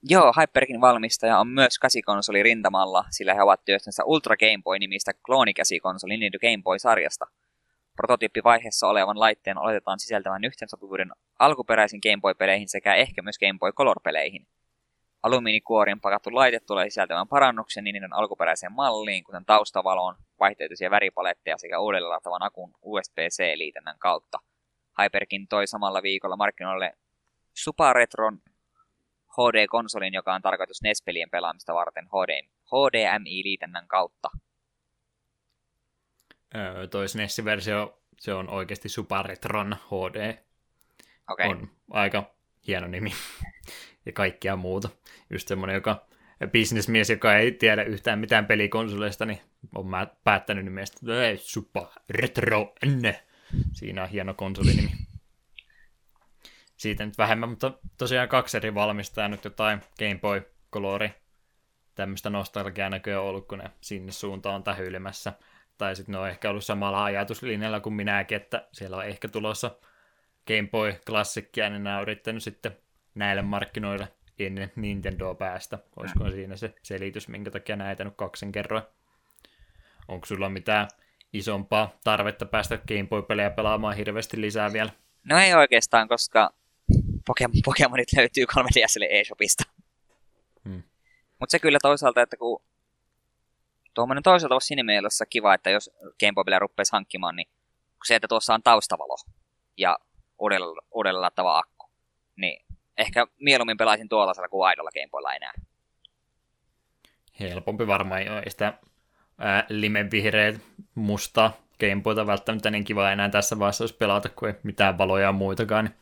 Joo, 0.02 0.32
Hyperkin 0.40 0.80
valmistaja 0.80 1.38
on 1.38 1.48
myös 1.48 1.78
käsikonsoli 1.78 2.42
rintamalla, 2.42 3.05
sillä 3.10 3.34
he 3.34 3.42
ovat 3.42 3.64
työstänsä 3.64 4.05
Ultra 4.05 4.36
Game 4.36 4.62
Boy-nimistä 4.64 5.12
kloonikäsikonsoli 5.26 6.12
Nintendo 6.16 6.38
Game 6.38 6.62
Boy-sarjasta. 6.62 7.26
Prototyyppivaiheessa 7.96 8.88
olevan 8.88 9.20
laitteen 9.20 9.59
oletetaan 9.59 10.00
sisältävän 10.00 10.44
yhteensopivuuden 10.44 11.10
alkuperäisiin 11.38 12.00
Game 12.02 12.20
Boy-peleihin 12.20 12.68
sekä 12.68 12.94
ehkä 12.94 13.22
myös 13.22 13.38
Game 13.38 13.59
Boy 13.59 13.72
Color-peleihin. 13.72 14.46
Alumiinikuorin 15.22 16.00
pakattu 16.00 16.34
laite 16.34 16.60
tulee 16.60 16.90
sisältämään 16.90 17.28
parannuksen 17.28 17.84
niiden 17.84 18.12
alkuperäiseen 18.12 18.72
malliin, 18.72 19.24
kuten 19.24 19.44
taustavaloon, 19.44 20.14
vaihteellisia 20.40 20.90
väripaletteja 20.90 21.59
sekä 21.59 21.80
uudelleen 21.80 22.42
akun 22.42 22.74
USB-C-liitännän 22.82 23.98
kautta. 23.98 24.38
Hyperkin 25.02 25.48
toi 25.48 25.66
samalla 25.66 26.02
viikolla 26.02 26.36
markkinoille 26.36 26.92
Super 27.54 27.96
Retron 27.96 28.42
HD-konsolin, 29.32 30.14
joka 30.14 30.34
on 30.34 30.42
tarkoitus 30.42 30.82
NES-pelien 30.82 31.30
pelaamista 31.30 31.74
varten 31.74 32.06
HD, 32.06 32.48
HDMI-liitännän 32.66 33.88
kautta. 33.88 34.30
Öö, 36.54 36.86
toi 36.86 37.04
NES-versio, 37.16 37.98
se 38.18 38.34
on 38.34 38.48
oikeasti 38.48 38.88
Super 38.88 39.26
Retron 39.26 39.76
HD. 39.86 40.38
Okay. 41.30 41.48
On 41.48 41.68
aika 41.90 42.34
hieno 42.66 42.86
nimi. 42.86 43.10
ja 44.06 44.12
kaikkea 44.12 44.56
muuta. 44.56 44.88
Just 45.30 45.48
semmonen, 45.48 45.74
joka 45.74 46.06
bisnesmies, 46.46 47.10
joka 47.10 47.36
ei 47.36 47.52
tiedä 47.52 47.82
yhtään 47.82 48.18
mitään 48.18 48.46
pelikonsoleista, 48.46 49.26
niin 49.26 49.40
on 49.74 49.86
mä 49.86 50.06
päättänyt 50.24 50.64
nimestä, 50.64 50.96
että 51.30 51.46
Super 51.46 51.82
Retro. 52.10 52.74
Siinä 53.72 54.02
on 54.02 54.08
hieno 54.08 54.34
konsolinimi. 54.34 54.90
Siitä 56.76 57.06
nyt 57.06 57.18
vähemmän, 57.18 57.48
mutta 57.48 57.72
tosiaan 57.98 58.28
kaksi 58.28 58.56
eri 58.56 58.74
valmistajaa 58.74 59.28
nyt 59.28 59.44
jotain 59.44 59.80
Game 59.98 60.18
Boy 60.18 60.42
Colori 60.72 61.10
tämmöistä 61.94 62.30
nostalgiaa 62.30 62.90
näköjään 62.90 63.22
ollut, 63.22 63.48
kun 63.48 63.58
ne 63.58 63.70
sinne 63.80 64.12
suuntaan 64.12 64.54
on 64.54 64.64
tähyilemässä. 64.64 65.32
Tai 65.78 65.96
sitten 65.96 66.12
ne 66.12 66.18
on 66.18 66.28
ehkä 66.28 66.50
ollut 66.50 66.64
samalla 66.64 67.04
ajatuslinjalla 67.04 67.80
kuin 67.80 67.94
minäkin, 67.94 68.36
että 68.36 68.68
siellä 68.72 68.96
on 68.96 69.06
ehkä 69.06 69.28
tulossa 69.28 69.70
Game 70.46 70.68
Boy 70.70 70.94
klassikkia, 71.06 71.70
niin 71.70 71.84
nämä 71.84 71.96
on 71.96 72.02
yrittänyt 72.02 72.42
sitten 72.42 72.76
näille 73.14 73.42
markkinoille 73.42 74.08
ennen 74.38 74.72
Nintendoa 74.76 75.34
päästä. 75.34 75.78
Olisiko 75.96 76.30
siinä 76.30 76.56
se 76.56 76.74
selitys, 76.82 77.28
minkä 77.28 77.50
takia 77.50 77.76
näitä 77.76 78.04
nyt 78.04 78.14
kaksen 78.16 78.52
kerroin? 78.52 78.84
Onko 80.08 80.26
sulla 80.26 80.48
mitään 80.48 80.88
isompaa 81.32 81.98
tarvetta 82.05 82.46
päästä 82.46 82.78
Game 82.88 83.06
Boy-pelejä 83.09 83.50
pelaamaan 83.50 83.96
hirveästi 83.96 84.40
lisää 84.40 84.72
vielä? 84.72 84.90
No 85.24 85.38
ei 85.38 85.55
oikeastaan, 85.55 86.09
koska 86.09 86.50
Pokemon, 87.26 87.56
Pokemonit 87.64 88.09
löytyy 88.16 88.44
3DSlle 88.44 89.06
eShopista. 89.10 89.64
Hmm. 90.64 90.82
Mutta 91.40 91.50
se 91.50 91.59
kyllä 91.59 91.78
toisaalta, 91.82 92.22
että 92.22 92.36
kun 92.36 92.62
tuommoinen 93.94 94.22
toisaalta 94.22 94.55
on 94.55 94.60
siinä 94.60 94.82
mielessä 94.82 95.26
kiva, 95.26 95.55
että 95.55 95.70
jos 95.70 95.90
Game 96.20 96.32
Boy 96.34 96.59
ruppeisi 96.59 96.92
hankkimaan, 96.92 97.36
niin 97.36 97.48
se, 98.06 98.14
että 98.14 98.28
tuossa 98.28 98.55
on 98.55 98.62
taustavalo 98.62 99.16
ja 99.76 99.98
uudella, 100.38 100.82
uudella 100.90 101.20
laittava 101.20 101.59
akku, 101.59 101.90
niin 102.36 102.64
ehkä 102.98 103.26
mieluummin 103.40 103.76
pelaisin 103.76 104.09
tuollaisella 104.09 104.48
kuin 104.48 104.66
aidolla 104.66 104.90
Game 104.90 105.09
Boylla 105.10 105.34
enää. 105.34 105.52
Helpompi 107.40 107.86
varmaan 107.86 108.22
ei 108.22 108.50
sitä 108.50 108.78
ää, 109.39 109.66
musta 110.94 111.51
Gameboyta 111.81 112.27
välttämättä 112.27 112.70
niin 112.70 112.85
kiva 112.85 113.10
enää 113.10 113.28
tässä 113.28 113.59
vaiheessa 113.59 113.85
jos 113.85 113.93
pelata, 113.93 114.28
kun 114.28 114.48
ei 114.48 114.55
mitään 114.62 114.98
valoja 114.98 115.27
ja 115.27 115.32
muitakaan, 115.32 115.85
niin 115.85 115.94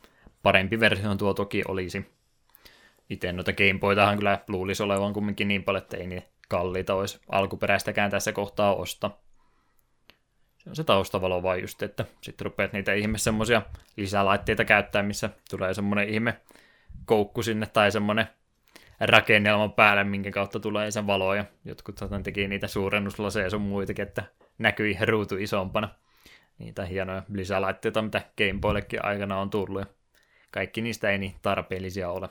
parempi 0.43 0.79
versio 0.79 1.15
tuo 1.15 1.33
toki 1.33 1.63
olisi. 1.67 2.05
Itse 3.09 3.31
noita 3.31 3.53
Gameboytahan 3.53 4.17
kyllä 4.17 4.39
luulisi 4.47 4.83
olevan 4.83 5.13
kumminkin 5.13 5.47
niin 5.47 5.63
paljon, 5.63 5.83
että 5.83 5.97
ei 5.97 6.07
niin 6.07 6.23
kalliita 6.47 6.93
olisi 6.93 7.19
alkuperäistäkään 7.29 8.11
tässä 8.11 8.31
kohtaa 8.31 8.75
osta. 8.75 9.11
se 10.57 10.69
on 10.69 10.75
se 10.75 10.83
taustavalo 10.83 11.43
vaan 11.43 11.61
just, 11.61 11.83
että 11.83 12.05
sitten 12.21 12.45
rupeat 12.45 12.73
niitä 12.73 12.93
ihme 12.93 13.17
semmoisia 13.17 13.61
lisälaitteita 13.97 14.65
käyttää, 14.65 15.03
missä 15.03 15.29
tulee 15.49 15.73
semmoinen 15.73 16.09
ihme 16.09 16.41
koukku 17.05 17.43
sinne 17.43 17.65
tai 17.65 17.91
semmoinen 17.91 18.27
rakennelman 18.99 19.73
päälle, 19.73 20.03
minkä 20.03 20.31
kautta 20.31 20.59
tulee 20.59 20.91
sen 20.91 21.07
valo, 21.07 21.33
ja 21.33 21.45
jotkut 21.65 21.97
satan 21.97 22.23
teki 22.23 22.47
niitä 22.47 22.67
suurennuslaseja 22.67 23.49
sun 23.49 23.61
muitakin, 23.61 24.07
että 24.07 24.23
näkyi 24.57 24.97
ruutu 25.05 25.35
isompana. 25.37 25.89
Niitä 26.57 26.85
hienoja 26.85 27.23
lisälaitteita, 27.33 28.01
mitä 28.01 28.21
Game 28.37 28.59
Boyllekin 28.61 29.05
aikana 29.05 29.39
on 29.39 29.49
tullut, 29.49 29.83
kaikki 30.51 30.81
niistä 30.81 31.09
ei 31.09 31.17
niin 31.17 31.35
tarpeellisia 31.41 32.09
ole. 32.09 32.29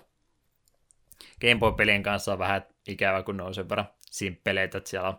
Game 1.40 1.59
Boy-pelien 1.59 2.02
kanssa 2.02 2.32
on 2.32 2.38
vähän 2.38 2.66
ikävä, 2.88 3.22
kun 3.22 3.36
ne 3.36 3.43
on 3.43 3.55
sen 3.55 3.68
verran 3.68 3.88
simppeleitä, 4.10 4.78
että 4.78 4.90
siellä 4.90 5.09
on 5.09 5.18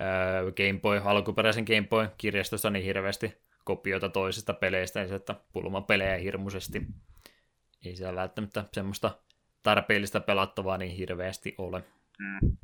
öö, 0.00 0.52
Game 0.52 1.00
alkuperäisen 1.04 1.64
Game 1.64 1.88
Boy-kirjastossa 1.88 2.70
niin 2.70 2.84
hirveästi 2.84 3.34
kopioita 3.64 4.08
toisista 4.08 4.54
peleistä, 4.54 5.00
niin 5.00 5.08
se, 5.08 5.14
että 5.14 5.34
pulmapelejä 5.52 6.16
hirmuisesti. 6.16 6.82
Ei 7.84 7.96
siellä 7.96 8.20
välttämättä 8.20 8.64
semmoista 8.72 9.10
tarpeellista 9.62 10.20
pelattavaa 10.20 10.78
niin 10.78 10.96
hirveästi 10.96 11.54
ole. 11.58 11.84
Mm. 12.18 12.56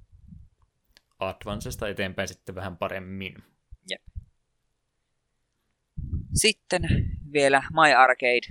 Advancesta 1.18 1.88
eteenpäin 1.88 2.28
sitten 2.28 2.54
vähän 2.54 2.76
paremmin. 2.76 3.34
Jep. 3.90 4.02
Sitten 6.34 6.82
vielä 7.32 7.62
My 7.72 7.92
Arcade. 7.92 8.46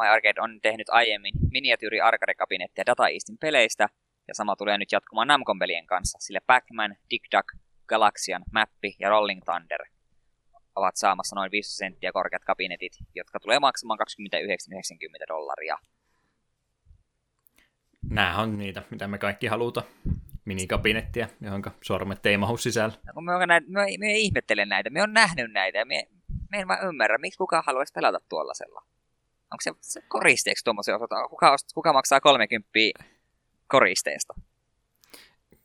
My 0.00 0.06
Arcade 0.08 0.40
on 0.40 0.60
tehnyt 0.60 0.88
aiemmin 0.88 1.34
miniatyyri 1.50 2.00
arcade-kabinetteja 2.00 2.86
Data 2.86 3.08
Eastin 3.08 3.38
peleistä, 3.38 3.88
ja 4.28 4.34
sama 4.34 4.56
tulee 4.56 4.78
nyt 4.78 4.92
jatkumaan 4.92 5.28
Namcon 5.28 5.58
pelien 5.58 5.86
kanssa, 5.86 6.18
sillä 6.20 6.40
Pac-Man, 6.46 6.96
Dig 7.10 7.22
Dug, 7.36 7.52
Galaxian, 7.88 8.42
Mappi 8.52 8.96
ja 8.98 9.08
Rolling 9.08 9.42
Thunder 9.44 9.80
ovat 10.76 10.96
saamassa 10.96 11.36
noin 11.36 11.50
5 11.50 11.76
senttiä 11.76 12.12
korkeat 12.12 12.44
kabinetit, 12.44 12.92
jotka 13.14 13.40
tulee 13.40 13.58
maksamaan 13.58 13.98
29,90 13.98 15.24
dollaria. 15.28 15.78
Nämä 18.10 18.38
on 18.38 18.58
niitä, 18.58 18.82
mitä 18.90 19.08
me 19.08 19.18
kaikki 19.18 19.46
haluta. 19.46 19.82
Minikabinettia, 20.44 21.28
johon 21.40 21.62
sormet 21.82 22.26
ei 22.26 22.36
mahu 22.36 22.56
sisällä. 22.56 22.94
Kun 23.14 23.24
me, 23.24 23.46
näitä, 23.46 23.66
me, 23.68 23.86
me 23.98 24.12
ihmettelen 24.12 24.68
näitä, 24.68 24.90
me 24.90 25.02
on 25.02 25.12
nähnyt 25.12 25.52
näitä 25.52 25.78
ja 25.78 25.86
me, 25.86 26.08
me 26.50 26.58
en 26.58 26.68
vaan 26.68 26.86
ymmärrä, 26.88 27.18
miksi 27.18 27.38
kukaan 27.38 27.62
haluaisi 27.66 27.92
pelata 27.92 28.20
tuollaisella. 28.28 28.82
Onko 29.50 29.60
se, 29.60 29.72
se 29.80 30.00
koristeeksi 30.08 30.64
tuommoisia 30.64 30.96
osata? 30.96 31.28
Kuka, 31.28 31.56
kuka 31.74 31.92
maksaa 31.92 32.20
30 32.20 32.68
koristeesta? 33.66 34.34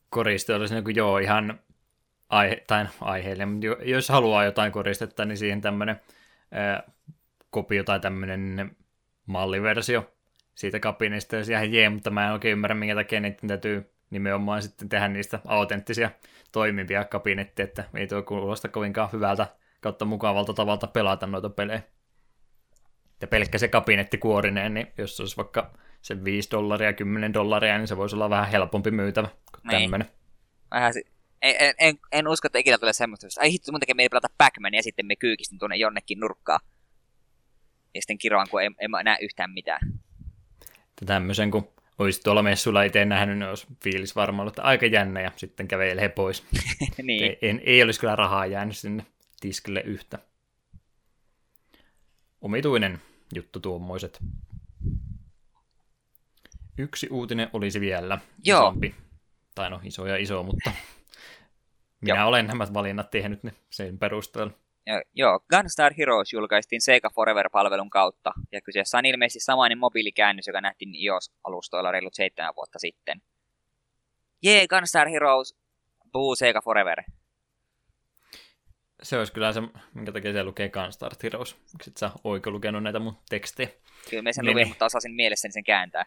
Koriste 0.10 0.56
olisi 0.56 0.74
niin 0.74 0.84
kuin, 0.84 0.96
joo, 0.96 1.18
ihan 1.18 1.60
aihe, 2.30 2.64
tai 2.68 2.86
aiheelle, 3.02 3.46
mutta 3.46 3.66
jo- 3.66 3.82
jos 3.82 4.10
haluaa 4.10 4.46
jotain 4.46 4.72
koristetta, 4.72 5.26
niin 5.26 5.38
siihen 5.38 5.62
tämmöinen 5.62 6.02
kopio 7.50 7.84
tai 7.84 8.00
tämmöinen 8.00 8.76
malliversio 9.26 10.15
siitä 10.56 10.80
kabinista, 10.80 11.36
jos 11.36 11.50
ihan 11.50 11.74
jee, 11.74 11.90
mutta 11.90 12.10
mä 12.10 12.26
en 12.28 12.34
oikein 12.34 12.52
ymmärrä, 12.52 12.76
minkä 12.76 12.96
takia 12.96 13.20
niiden 13.20 13.48
täytyy 13.48 13.92
nimenomaan 14.10 14.62
sitten 14.62 14.90
tehdä 14.90 15.08
niistä 15.08 15.40
autenttisia 15.46 16.12
toimivia 16.52 17.04
kabinetteja, 17.04 17.64
että 17.64 17.84
ei 17.94 18.08
tuo 18.08 18.24
kuulosta 18.24 18.68
kovinkaan 18.70 19.10
hyvältä 19.14 19.48
kautta 19.82 20.06
mukavalta 20.06 20.54
tavalta 20.54 20.88
pelata 20.88 21.28
noita 21.28 21.50
pelejä. 21.50 21.82
Ja 23.22 23.28
pelkkä 23.28 23.58
se 23.58 23.68
kabinetti 23.68 24.18
kuorineen, 24.18 24.74
niin 24.74 24.88
jos 24.98 25.18
se 25.18 25.24
olisi 25.24 25.38
vaikka 25.38 25.74
se 26.02 26.24
5 26.24 26.52
dollaria, 26.52 26.94
10 26.94 27.34
dollaria, 27.34 27.78
niin 27.78 27.88
se 27.88 27.98
voisi 27.98 28.16
olla 28.16 28.30
vähän 28.30 28.52
helpompi 28.52 28.92
myytävä 28.92 29.28
kuin 29.28 29.62
Niin. 29.72 29.82
tämmöinen. 29.82 30.08
Vähän 30.72 30.94
si- 30.94 31.06
en, 31.42 31.56
en, 31.60 31.74
en, 31.80 32.00
en, 32.12 32.28
usko, 32.28 32.48
että 32.48 32.60
ikinä 32.60 32.78
tulee 32.78 32.94
semmoista, 32.94 33.28
että 33.28 33.42
ai 33.42 33.52
hitto, 33.52 33.72
mun 33.72 33.80
tekee 33.80 33.96
mieli 33.96 34.10
pelata 34.10 34.30
pac 34.38 34.54
ja 34.72 34.84
sitten 34.84 35.06
me 35.06 35.16
kyykistin 35.16 35.60
tuonne 35.60 35.76
jonnekin 35.76 36.20
nurkkaan. 36.20 36.60
Ja 37.96 38.02
sitten 38.02 38.18
kiroan, 38.18 38.48
kun 38.52 38.64
en, 38.64 38.76
en 38.80 38.92
mä 38.92 39.04
näe 39.04 39.18
yhtään 39.22 39.52
mitään. 39.52 39.80
Tämmöisen, 41.06 41.52
kun 41.52 41.68
olisi 42.00 42.22
tuolla 42.24 42.44
messulla 42.44 42.84
itse 42.84 43.06
nähnyt, 43.06 43.38
niin 43.38 43.50
olisi 43.50 43.68
fiilis 43.84 44.16
varmaan 44.16 44.42
ollut, 44.42 44.54
että 44.54 44.62
aika 44.62 44.86
jännä 44.86 45.22
ja 45.22 45.32
sitten 45.36 45.68
kävelee 45.68 46.10
pois. 46.10 46.44
niin. 47.04 47.24
ei, 47.24 47.38
en, 47.42 47.62
ei 47.64 47.84
olisi 47.84 48.00
kyllä 48.00 48.16
rahaa 48.16 48.46
jäänyt 48.46 48.78
sinne 48.78 49.06
tiskille 49.40 49.82
yhtä. 49.82 50.20
Omituinen 52.42 53.02
juttu 53.36 53.60
tuommoiset. 53.60 54.20
Yksi 56.78 57.08
uutinen 57.12 57.50
olisi 57.54 57.80
vielä 57.80 58.20
Joo. 58.44 58.68
isompi. 58.70 58.96
Tai 59.56 59.70
no 59.70 59.80
iso 59.84 60.06
ja 60.06 60.18
iso, 60.18 60.44
mutta 60.44 60.72
minä 62.02 62.16
Joo. 62.16 62.28
olen 62.28 62.48
nämä 62.48 62.68
valinnat 62.74 63.12
tehnyt 63.12 63.44
ne 63.44 63.54
sen 63.70 64.00
perusteella. 64.00 64.54
Ja, 64.86 65.02
joo, 65.14 65.40
Gunstar 65.50 65.94
Heroes 65.98 66.34
julkaistiin 66.34 66.82
Sega 66.82 67.10
Forever-palvelun 67.10 67.90
kautta, 67.90 68.32
ja 68.52 68.62
kyseessä 68.62 68.98
on 68.98 69.06
ilmeisesti 69.06 69.40
samainen 69.40 69.78
mobiilikäännös, 69.78 70.48
joka 70.48 70.62
nähtiin 70.62 70.96
iOS-alustoilla 70.96 71.92
reilut 71.92 72.14
seitsemän 72.14 72.56
vuotta 72.56 72.80
sitten. 72.80 73.22
Jee, 74.44 74.68
Gunstar 74.68 75.10
Heroes, 75.10 75.56
buu 76.12 76.36
Sega 76.36 76.62
Forever. 76.62 77.04
Se 79.04 79.18
olisi 79.18 79.34
kyllä 79.34 79.54
se, 79.54 79.62
minkä 79.94 80.12
takia 80.12 80.34
se 80.34 80.44
lukee 80.44 80.70
Gunstart 80.70 81.24
Heroes. 81.24 81.56
Miksi 81.74 81.90
et 81.90 81.98
sä 81.98 82.12
oikein 82.24 82.54
lukenut 82.54 82.84
näitä 82.84 83.00
mun 83.00 83.18
tekstejä? 83.30 83.70
Kyllä 84.10 84.24
me 84.24 84.34
sen 84.34 84.46
Niin, 84.46 84.54
luin, 84.54 84.56
niin. 84.56 84.68
mutta 84.68 84.86
osasin 84.86 85.12
mielessäni 85.12 85.52
sen 85.52 85.64
kääntää. 85.64 86.06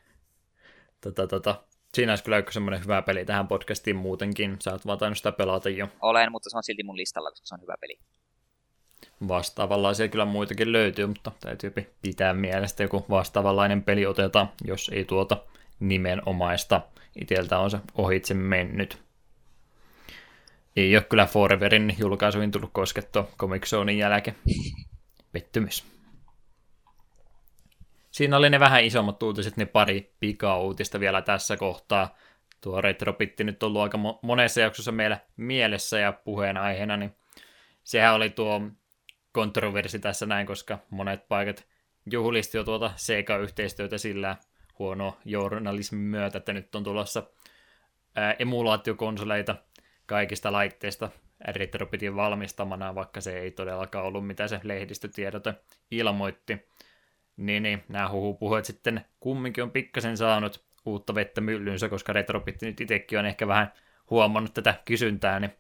Tota, 1.01 1.27
tota, 1.27 1.65
siinä 1.95 2.13
olisi 2.13 2.25
kyllä 2.25 2.39
yksi 2.39 2.55
semmoinen 2.55 2.83
hyvä 2.83 3.03
peli 3.03 3.25
tähän 3.25 3.49
podcastiin 3.49 3.97
muutenkin. 3.97 4.57
Sä 4.61 4.73
oot 4.73 4.87
vaan 4.87 4.99
tainnut 4.99 5.17
sitä 5.19 5.33
pelata 5.33 5.69
jo. 5.69 5.89
Olen, 6.01 6.33
mutta 6.33 6.51
se 6.51 6.57
on 6.57 6.63
silti 6.63 6.83
mun 6.83 6.97
listalla, 6.97 7.31
koska 7.31 7.47
se 7.47 7.55
on 7.55 7.61
hyvä 7.61 7.75
peli. 7.81 7.99
Vastaavanlaisia 9.29 10.09
kyllä 10.09 10.25
muitakin 10.25 10.73
löytyy, 10.73 11.07
mutta 11.07 11.33
täytyy 11.41 11.73
pitää 12.03 12.35
mielestä 12.35 12.83
joku 12.83 13.07
vastaavanlainen 13.11 13.83
peli 13.83 14.07
otetaan, 14.07 14.49
jos 14.65 14.91
ei 14.95 15.05
tuota 15.05 15.37
nimenomaista. 15.81 16.81
Iteltä 17.21 17.59
on 17.59 17.71
se 17.71 17.79
ohitse 17.95 18.35
mennyt. 18.35 19.03
Ei 20.77 20.97
ole 20.97 21.05
kyllä 21.05 21.27
Foreverin 21.27 21.95
julkaisuihin 21.99 22.51
tullut 22.51 22.71
koskettua 22.73 23.29
Comic 23.39 23.67
Zonein 23.67 23.99
jälkeen. 23.99 24.37
Pettymys. 25.33 25.85
Siinä 28.11 28.37
oli 28.37 28.51
ne 28.51 28.61
vähän 28.61 28.85
isommat 28.85 29.23
uutiset, 29.23 29.57
ne 29.57 29.67
pari 29.67 30.15
pika-uutista 30.21 31.01
vielä 31.01 31.23
tässä 31.23 31.57
kohtaa. 31.57 32.17
Tuo 32.61 32.81
Retropitti 32.81 33.45
nyt 33.45 33.63
on 33.63 33.67
ollut 33.67 33.83
aika 33.83 33.99
mo- 33.99 34.19
monessa 34.23 34.61
jaksossa 34.61 34.93
meillä 34.93 35.19
mielessä 35.37 35.99
ja 35.99 36.13
puheenaiheena, 36.13 36.97
niin 36.97 37.17
sehän 37.85 38.15
oli 38.15 38.31
tuo 38.31 38.61
kontroversi 39.39 39.99
tässä 39.99 40.27
näin, 40.27 40.47
koska 40.47 40.79
monet 40.91 41.29
paikat 41.29 41.67
juhlisti 42.11 42.57
jo 42.57 42.65
tuota 42.65 42.91
Sega-yhteistyötä 42.97 43.99
sillä 43.99 44.37
huono 44.79 45.17
journalismin 45.25 46.01
myötä, 46.01 46.39
että 46.39 46.53
nyt 46.53 46.75
on 46.75 46.85
tulossa 46.85 47.23
emulaatiokonsoleita 48.39 49.57
kaikista 50.07 50.53
laitteista 50.53 51.11
Retropitin 51.49 52.17
valmistamana, 52.17 52.95
vaikka 52.95 53.21
se 53.21 53.39
ei 53.39 53.51
todellakaan 53.51 54.05
ollut, 54.05 54.27
mitä 54.27 54.49
se 54.49 54.61
lehdistötiedote 54.63 55.55
ilmoitti. 55.91 56.69
Niin, 57.37 57.63
niin 57.63 57.85
nämä 57.89 58.11
huhupuheet 58.11 58.65
sitten 58.65 59.05
kumminkin 59.21 59.65
on 59.65 59.71
pikkasen 59.71 60.17
saanut 60.17 60.65
uutta 60.87 61.15
vettä 61.15 61.41
myllynsä, 61.41 61.89
koska 61.89 62.13
Retropit 62.13 62.63
nyt 62.63 62.81
itsekin 62.81 63.19
on 63.19 63.27
ehkä 63.27 63.49
vähän 63.49 63.73
huomannut 64.11 64.55
tätä 64.55 64.75
kysyntää, 64.85 65.41
niin 65.41 65.53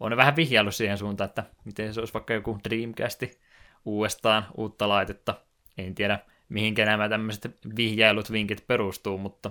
on 0.00 0.16
vähän 0.16 0.36
vihjaillut 0.36 0.74
siihen 0.74 0.98
suuntaan, 0.98 1.28
että 1.28 1.44
miten 1.64 1.94
se 1.94 2.00
olisi 2.00 2.14
vaikka 2.14 2.34
joku 2.34 2.58
Dreamcasti 2.68 3.40
uudestaan 3.84 4.46
uutta 4.56 4.88
laitetta. 4.88 5.34
En 5.78 5.94
tiedä, 5.94 6.18
mihinkä 6.48 6.84
nämä 6.84 7.08
tämmöiset 7.08 7.56
vihjailut 7.76 8.32
vinkit 8.32 8.66
perustuu, 8.66 9.18
mutta 9.18 9.50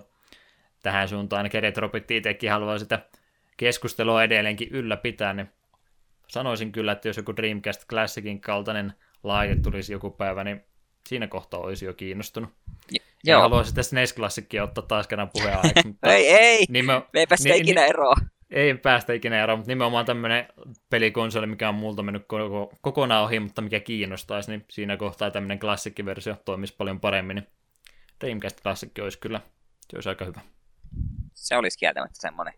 tähän 0.83 1.09
suuntaan 1.09 1.37
ainakin 1.37 1.63
Retropitti 1.63 2.17
itsekin 2.17 2.51
haluaa 2.51 2.77
sitä 2.79 2.99
keskustelua 3.57 4.23
edelleenkin 4.23 4.67
ylläpitää, 4.71 5.33
niin 5.33 5.49
sanoisin 6.27 6.71
kyllä, 6.71 6.91
että 6.91 7.07
jos 7.07 7.17
joku 7.17 7.35
Dreamcast 7.35 7.85
Classicin 7.89 8.41
kaltainen 8.41 8.93
laite 9.23 9.55
tulisi 9.55 9.93
joku 9.93 10.09
päivä, 10.09 10.43
niin 10.43 10.63
siinä 11.07 11.27
kohtaa 11.27 11.59
olisi 11.59 11.85
jo 11.85 11.93
kiinnostunut. 11.93 12.49
J- 12.91 12.95
Ja 13.23 13.33
joo. 13.33 13.41
haluaisin 13.41 13.69
sitä 13.69 13.83
SNES 13.83 14.13
Classicia 14.15 14.63
ottaa 14.63 14.83
taas 14.87 15.07
kerran 15.07 15.29
puheenaiksi, 15.33 15.73
mutta 15.87 16.13
Ei, 16.13 16.27
ei! 16.27 16.65
nime- 16.69 17.01
Me 17.13 17.19
ei 17.19 17.27
päästä 17.27 17.49
Ni- 17.49 17.57
ikinä 17.57 17.85
eroon. 17.85 18.15
Ei 18.51 18.73
päästä 18.77 19.13
ikinä 19.13 19.43
eroon, 19.43 19.59
mutta 19.59 19.71
nimenomaan 19.71 20.05
tämmöinen 20.05 20.47
pelikonsoli, 20.89 21.47
mikä 21.47 21.69
on 21.69 21.75
multa 21.75 22.03
mennyt 22.03 22.25
koko, 22.27 22.73
kokonaan 22.81 23.23
ohi, 23.23 23.39
mutta 23.39 23.61
mikä 23.61 23.79
kiinnostaisi, 23.79 24.51
niin 24.51 24.65
siinä 24.69 24.97
kohtaa 24.97 25.31
tämmöinen 25.31 25.59
klassikkiversio 25.59 26.35
toimisi 26.45 26.75
paljon 26.77 26.99
paremmin. 26.99 27.35
Niin 27.35 27.47
Dreamcast 28.19 28.61
Classic 28.61 28.99
olisi 29.01 29.19
kyllä, 29.19 29.41
se 29.89 29.97
olisi 29.97 30.09
aika 30.09 30.25
hyvä. 30.25 30.41
Se 31.33 31.57
olisi 31.57 31.79
kieltämättä 31.79 32.21
semmonen 32.21 32.53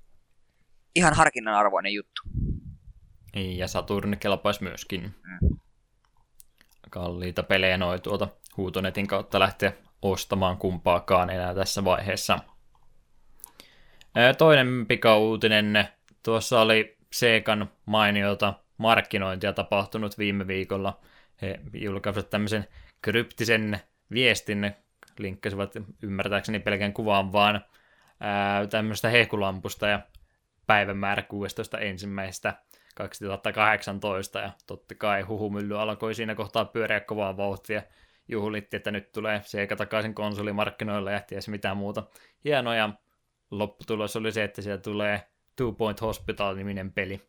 ihan 0.95 1.13
harkinnan 1.13 1.55
arvoinen 1.55 1.93
juttu. 1.93 2.21
Niin, 3.35 3.57
Ja 3.57 3.67
Saturn 3.67 4.17
kelpaisi 4.19 4.63
myöskin. 4.63 5.01
Mm. 5.01 5.57
Kalliita 6.89 7.43
pelejä 7.43 7.77
noin 7.77 8.01
tuolta 8.01 8.27
huutonetin 8.57 9.07
kautta 9.07 9.39
lähteä 9.39 9.73
ostamaan 10.01 10.57
kumpaakaan 10.57 11.29
enää 11.29 11.55
tässä 11.55 11.85
vaiheessa. 11.85 12.39
Toinen 14.37 14.85
pikauutinen. 14.87 15.87
Tuossa 16.23 16.61
oli 16.61 16.97
Segan 17.13 17.71
mainiota 17.85 18.53
markkinointia 18.77 19.53
tapahtunut 19.53 20.17
viime 20.17 20.47
viikolla. 20.47 20.99
He 21.41 21.59
julkaisivat 21.73 22.29
tämmöisen 22.29 22.67
kryptisen 23.01 23.79
viestin, 24.11 24.71
linkkasivat 25.17 25.73
ymmärtääkseni 26.03 26.59
pelkän 26.59 26.93
kuvan 26.93 27.31
vaan 27.31 27.65
tämmöistä 28.69 29.09
hehkulampusta 29.09 29.87
ja 29.87 29.99
päivämäärä 30.67 31.21
16. 31.21 31.79
ensimmäistä 31.79 32.53
2018 32.95 34.39
ja 34.39 34.51
totta 34.67 34.95
kai 34.95 35.21
huhumylly 35.21 35.81
alkoi 35.81 36.15
siinä 36.15 36.35
kohtaa 36.35 36.65
pyöriä 36.65 36.99
kovaa 36.99 37.37
vauhtia 37.37 37.81
juhlitti, 38.27 38.77
että 38.77 38.91
nyt 38.91 39.11
tulee 39.11 39.41
Sega 39.43 39.75
takaisin 39.75 40.15
konsolimarkkinoille 40.15 41.11
ja 41.11 41.19
ties 41.19 41.47
mitä 41.47 41.73
muuta 41.73 42.03
hienoja. 42.43 42.89
Lopputulos 43.59 44.15
oli 44.15 44.31
se, 44.31 44.43
että 44.43 44.61
siellä 44.61 44.81
tulee 44.81 45.27
Two 45.55 45.71
Point 45.71 46.01
Hospital-niminen 46.01 46.91
peli. 46.91 47.21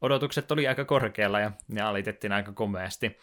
Odotukset 0.00 0.52
oli 0.52 0.68
aika 0.68 0.84
korkealla 0.84 1.40
ja 1.40 1.52
ne 1.68 1.80
alitettiin 1.80 2.32
aika 2.32 2.52
komeasti. 2.52 3.18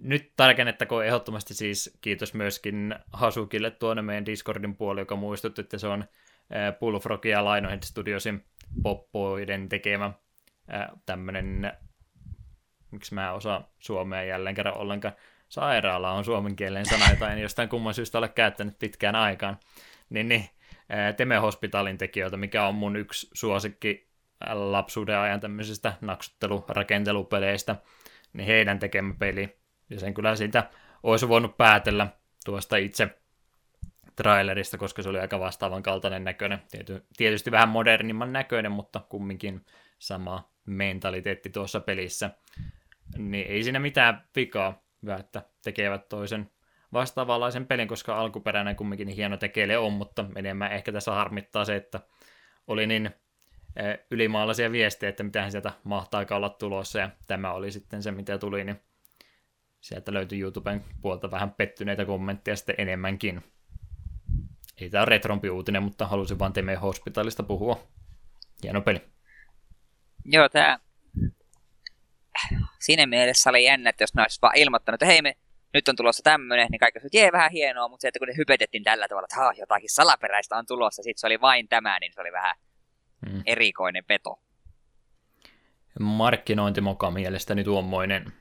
Nyt 0.00 0.32
tarkennettakoon 0.36 1.06
ehdottomasti 1.06 1.54
siis 1.54 1.98
kiitos 2.00 2.34
myöskin 2.34 2.94
Hasukille 3.12 3.70
tuonne 3.70 4.02
meidän 4.02 4.26
Discordin 4.26 4.76
puoli, 4.76 5.00
joka 5.00 5.16
muistutti, 5.16 5.60
että 5.60 5.78
se 5.78 5.86
on 5.86 6.04
Bullfrog 6.80 7.24
ja 7.24 7.44
Lionhead 7.44 7.82
Studiosin 7.82 8.44
poppoiden 8.82 9.68
tekemä 9.68 10.12
tämmöinen, 11.06 11.72
miksi 12.90 13.14
mä 13.14 13.32
osaan 13.32 13.64
suomea 13.78 14.22
jälleen 14.22 14.54
kerran 14.54 14.76
ollenkaan, 14.76 15.14
sairaala 15.48 16.12
on 16.12 16.24
suomen 16.24 16.56
kielen 16.56 16.86
sana, 16.86 17.10
jota 17.10 17.32
en 17.32 17.42
jostain 17.42 17.68
kumman 17.68 17.94
syystä 17.94 18.18
ole 18.18 18.28
käyttänyt 18.28 18.78
pitkään 18.78 19.16
aikaan, 19.16 19.58
niin, 20.10 20.28
niin 20.28 20.48
Teme 21.16 21.36
Hospitalin 21.36 21.98
tekijöiltä, 21.98 22.36
mikä 22.36 22.66
on 22.66 22.74
mun 22.74 22.96
yksi 22.96 23.28
suosikki 23.34 24.10
lapsuuden 24.52 25.18
ajan 25.18 25.40
tämmöisistä 25.40 25.92
naksuttelurakentelupeleistä, 26.00 27.76
niin 28.32 28.46
heidän 28.46 28.78
tekemä 28.78 29.14
peli, 29.18 29.58
ja 29.90 30.00
sen 30.00 30.14
kyllä 30.14 30.36
siitä 30.36 30.70
olisi 31.02 31.28
voinut 31.28 31.56
päätellä 31.56 32.06
tuosta 32.44 32.76
itse 32.76 33.18
trailerista, 34.16 34.78
koska 34.78 35.02
se 35.02 35.08
oli 35.08 35.18
aika 35.18 35.40
vastaavan 35.40 35.82
kaltainen 35.82 36.24
näköinen. 36.24 36.62
Tietysti 37.16 37.50
vähän 37.50 37.68
modernimman 37.68 38.32
näköinen, 38.32 38.72
mutta 38.72 39.00
kumminkin 39.08 39.64
sama 39.98 40.50
mentaliteetti 40.66 41.50
tuossa 41.50 41.80
pelissä. 41.80 42.30
Niin 43.18 43.46
ei 43.46 43.62
siinä 43.62 43.78
mitään 43.78 44.24
vikaa, 44.36 44.82
hyvä, 45.02 45.16
että 45.16 45.42
tekevät 45.64 46.08
toisen 46.08 46.50
vastaavanlaisen 46.92 47.66
pelin, 47.66 47.88
koska 47.88 48.20
alkuperäinen 48.20 48.76
kumminkin 48.76 49.06
niin 49.06 49.16
hieno 49.16 49.36
tekeille 49.36 49.78
on, 49.78 49.92
mutta 49.92 50.24
enemmän 50.36 50.72
ehkä 50.72 50.92
tässä 50.92 51.12
harmittaa 51.12 51.64
se, 51.64 51.76
että 51.76 52.00
oli 52.66 52.86
niin 52.86 53.10
ylimaalaisia 54.10 54.72
viestejä, 54.72 55.10
että 55.10 55.22
mitähän 55.22 55.50
sieltä 55.50 55.72
mahtaa 55.84 56.26
olla 56.30 56.48
tulossa, 56.48 56.98
ja 56.98 57.10
tämä 57.26 57.52
oli 57.52 57.72
sitten 57.72 58.02
se, 58.02 58.12
mitä 58.12 58.38
tuli, 58.38 58.64
niin 58.64 58.80
sieltä 59.80 60.12
löytyi 60.12 60.40
YouTuben 60.40 60.84
puolta 61.02 61.30
vähän 61.30 61.50
pettyneitä 61.50 62.04
kommentteja 62.04 62.56
sitten 62.56 62.74
enemmänkin. 62.78 63.42
Ei 64.80 64.90
tämä 64.90 65.02
ole 65.02 65.08
retrompi 65.08 65.50
uutinen, 65.50 65.82
mutta 65.82 66.06
halusin 66.06 66.38
vaan 66.38 66.52
Teme 66.52 66.74
Hospitalista 66.74 67.42
puhua. 67.42 67.88
Hieno 68.62 68.80
peli. 68.80 69.00
Joo, 70.24 70.48
tämä 70.48 70.78
siinä 72.78 73.06
mielessä 73.06 73.50
oli 73.50 73.64
jännä, 73.64 73.90
että 73.90 74.02
jos 74.02 74.14
ne 74.14 74.22
olisivat 74.22 74.42
vaan 74.42 74.56
ilmoittanut, 74.56 74.94
että 75.02 75.06
hei 75.06 75.22
me 75.22 75.36
nyt 75.74 75.88
on 75.88 75.96
tulossa 75.96 76.22
tämmöinen, 76.22 76.68
niin 76.70 76.78
kaikki 76.78 76.98
että 76.98 77.18
jee, 77.18 77.32
vähän 77.32 77.50
hienoa, 77.50 77.88
mutta 77.88 78.02
se, 78.02 78.08
että 78.08 78.18
kun 78.18 78.28
ne 78.28 78.36
hypetettiin 78.36 78.82
tällä 78.82 79.08
tavalla, 79.08 79.26
että 79.26 79.36
Haa, 79.36 79.52
jotakin 79.58 79.90
salaperäistä 79.90 80.56
on 80.56 80.66
tulossa, 80.66 81.02
sitten 81.02 81.20
se 81.20 81.26
oli 81.26 81.40
vain 81.40 81.68
tämä, 81.68 81.98
niin 82.00 82.12
se 82.12 82.20
oli 82.20 82.32
vähän 82.32 82.56
hmm. 83.30 83.42
erikoinen 83.46 84.04
peto. 84.04 84.40
Markkinointimoka 86.00 87.10
mielestäni 87.10 87.64
tuommoinen 87.64 88.32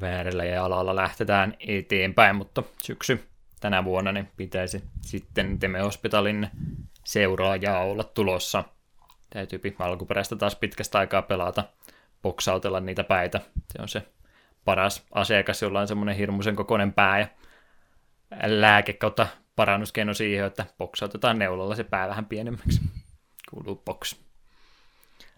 väärällä 0.00 0.44
ja 0.44 0.64
alalla 0.64 0.96
lähtetään 0.96 1.54
eteenpäin, 1.60 2.36
mutta 2.36 2.62
syksy 2.82 3.28
tänä 3.60 3.84
vuonna 3.84 4.12
niin 4.12 4.28
pitäisi 4.36 4.84
sitten 5.02 5.58
Teme 5.58 5.80
Hospitalin 5.80 6.48
seuraajaa 7.04 7.84
olla 7.84 8.04
tulossa. 8.04 8.64
Täytyy 9.30 9.60
alkuperäistä 9.78 10.36
taas 10.36 10.56
pitkästä 10.56 10.98
aikaa 10.98 11.22
pelata, 11.22 11.64
boksautella 12.22 12.80
niitä 12.80 13.04
päitä. 13.04 13.40
Se 13.72 13.82
on 13.82 13.88
se 13.88 14.02
paras 14.64 15.06
asiakas, 15.12 15.62
jolla 15.62 15.80
on 15.80 15.88
semmoinen 15.88 16.16
hirmuisen 16.16 16.56
kokoinen 16.56 16.92
pää 16.92 17.18
ja 17.18 17.28
lääke 18.46 18.92
kautta 18.92 19.26
parannuskeino 19.56 20.14
siihen, 20.14 20.46
että 20.46 20.66
boksautetaan 20.78 21.38
neulalla 21.38 21.74
se 21.74 21.84
pää 21.84 22.08
vähän 22.08 22.26
pienemmäksi. 22.26 22.80
Kuuluu 23.50 23.76
box. 23.76 24.16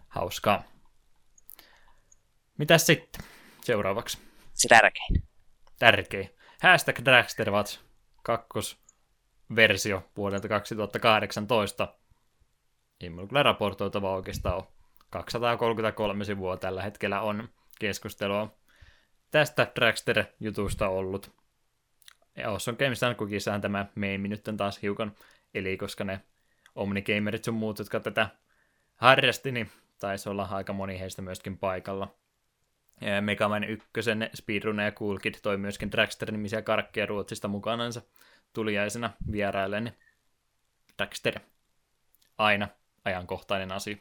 Hauskaa. 0.07 0.63
Mitäs 2.57 2.85
sitten 2.85 3.25
seuraavaksi? 3.61 4.17
Se 4.53 4.67
tärkein. 4.67 5.23
Tärkein. 5.79 6.29
Hashtag 6.61 6.99
Dragsterwatch 7.05 7.79
kakkosversio 8.23 10.09
vuodelta 10.17 10.47
2018. 10.47 11.95
Ei 13.01 13.09
mulla 13.09 13.27
kyllä 13.27 13.43
raportoitava 13.43 14.15
oikeastaan 14.15 14.55
ole. 14.55 14.63
233 15.09 16.25
sivua 16.25 16.57
tällä 16.57 16.81
hetkellä 16.81 17.21
on 17.21 17.49
keskustelua 17.79 18.60
tästä 19.31 19.71
Dragster-jutusta 19.75 20.87
ollut. 20.87 21.31
Ja 22.37 22.49
Awesome 22.49 22.77
Games 22.77 23.01
Cookiesahan 23.17 23.61
tämä 23.61 23.85
meemi 23.95 24.27
nyt 24.27 24.47
on 24.47 24.57
taas 24.57 24.81
hiukan, 24.81 25.15
eli 25.53 25.77
koska 25.77 26.03
ne 26.03 26.21
Omnigamerit 26.75 27.43
sun 27.43 27.53
muut, 27.53 27.79
jotka 27.79 27.99
tätä 27.99 28.29
harrasti, 28.95 29.51
niin 29.51 29.71
taisi 29.99 30.29
olla 30.29 30.47
aika 30.51 30.73
moni 30.73 30.99
heistä 30.99 31.21
myöskin 31.21 31.57
paikalla. 31.57 32.15
Mega 33.21 33.49
Man 33.49 33.63
1, 33.63 33.89
Speedrunner 34.35 34.85
ja 34.85 34.91
Cool 34.91 35.17
Kid 35.17 35.35
toi 35.41 35.57
myöskin 35.57 35.91
Dragster-nimisiä 35.91 36.61
karkkeja 36.61 37.05
Ruotsista 37.05 37.47
mukanansa 37.47 38.01
tuliaisena 38.53 39.13
vierailleen. 39.31 39.83
Niin 39.83 39.97
Dragster, 40.97 41.39
aina 42.37 42.67
ajankohtainen 43.05 43.71
asia. 43.71 43.97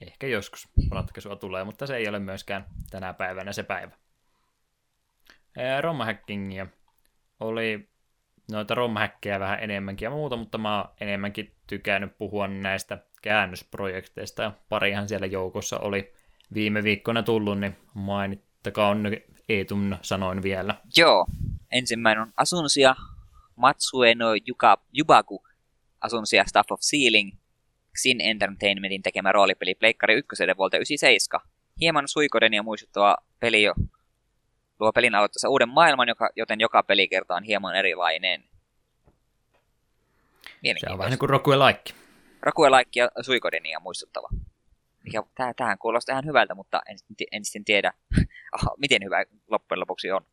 Ehkä 0.00 0.26
joskus 0.26 0.68
ratkaisua 0.90 1.36
tulee, 1.36 1.64
mutta 1.64 1.86
se 1.86 1.96
ei 1.96 2.08
ole 2.08 2.18
myöskään 2.18 2.66
tänä 2.90 3.12
päivänä 3.12 3.52
se 3.52 3.62
päivä. 3.62 3.96
Rommahackingia 5.80 6.66
oli 7.40 7.88
noita 8.50 8.74
rommahäkkejä 8.74 9.40
vähän 9.40 9.58
enemmänkin 9.62 10.06
ja 10.06 10.10
muuta, 10.10 10.36
mutta 10.36 10.58
mä 10.58 10.76
oon 10.76 10.88
enemmänkin 11.00 11.54
tykännyt 11.66 12.18
puhua 12.18 12.48
näistä 12.48 12.98
käännösprojekteista 13.22 14.52
parihan 14.68 15.08
siellä 15.08 15.26
joukossa 15.26 15.78
oli 15.78 16.12
viime 16.54 16.82
viikkona 16.82 17.22
tullut, 17.22 17.60
niin 17.60 17.76
mainittakaa 17.94 18.88
on 18.88 19.04
Eetun 19.48 19.98
sanoin 20.02 20.42
vielä. 20.42 20.74
Joo, 20.96 21.26
ensimmäinen 21.72 22.22
on 22.22 22.32
Asunsia 22.36 22.94
Matsue 23.56 24.14
no 24.14 24.26
Yuka, 24.48 24.82
Yubaku 24.98 25.46
Asunsia 26.00 26.44
Stuff 26.46 26.72
of 26.72 26.80
Sealing 26.80 27.32
Xin 27.98 28.20
Entertainmentin 28.20 29.02
tekemä 29.02 29.32
roolipeli 29.32 29.74
Pleikkari 29.74 30.14
1 30.14 30.28
vuodelta 30.56 30.76
97. 30.76 31.40
Hieman 31.80 32.08
suikodenia 32.08 32.62
muistuttava 32.62 33.16
peli 33.40 33.62
jo 33.62 33.74
luo 34.80 34.92
pelin 34.92 35.14
aloittaessa 35.14 35.48
uuden 35.48 35.68
maailman, 35.68 36.08
joka, 36.08 36.30
joten 36.36 36.60
joka 36.60 36.82
pelikerta 36.82 37.34
on 37.34 37.42
hieman 37.42 37.76
erilainen. 37.76 38.44
Se 40.80 40.86
on 40.90 40.98
vähän 40.98 41.10
niin 41.10 41.18
kuin 41.18 41.30
Rokuelike. 41.30 41.94
Rokuelike 42.42 43.00
ja 43.00 43.10
suikodenia 43.20 43.80
muistuttava. 43.80 44.28
Mikä, 45.04 45.22
tää, 45.34 45.54
tähän 45.54 45.78
kuulostaa 45.78 46.12
ihan 46.12 46.24
hyvältä, 46.24 46.54
mutta 46.54 46.82
en, 46.88 46.96
en 47.32 47.44
sitten 47.44 47.64
tiedä, 47.64 47.92
miten 48.82 49.04
hyvä 49.04 49.24
loppujen 49.48 49.80
lopuksi 49.80 50.10
on. 50.10 50.26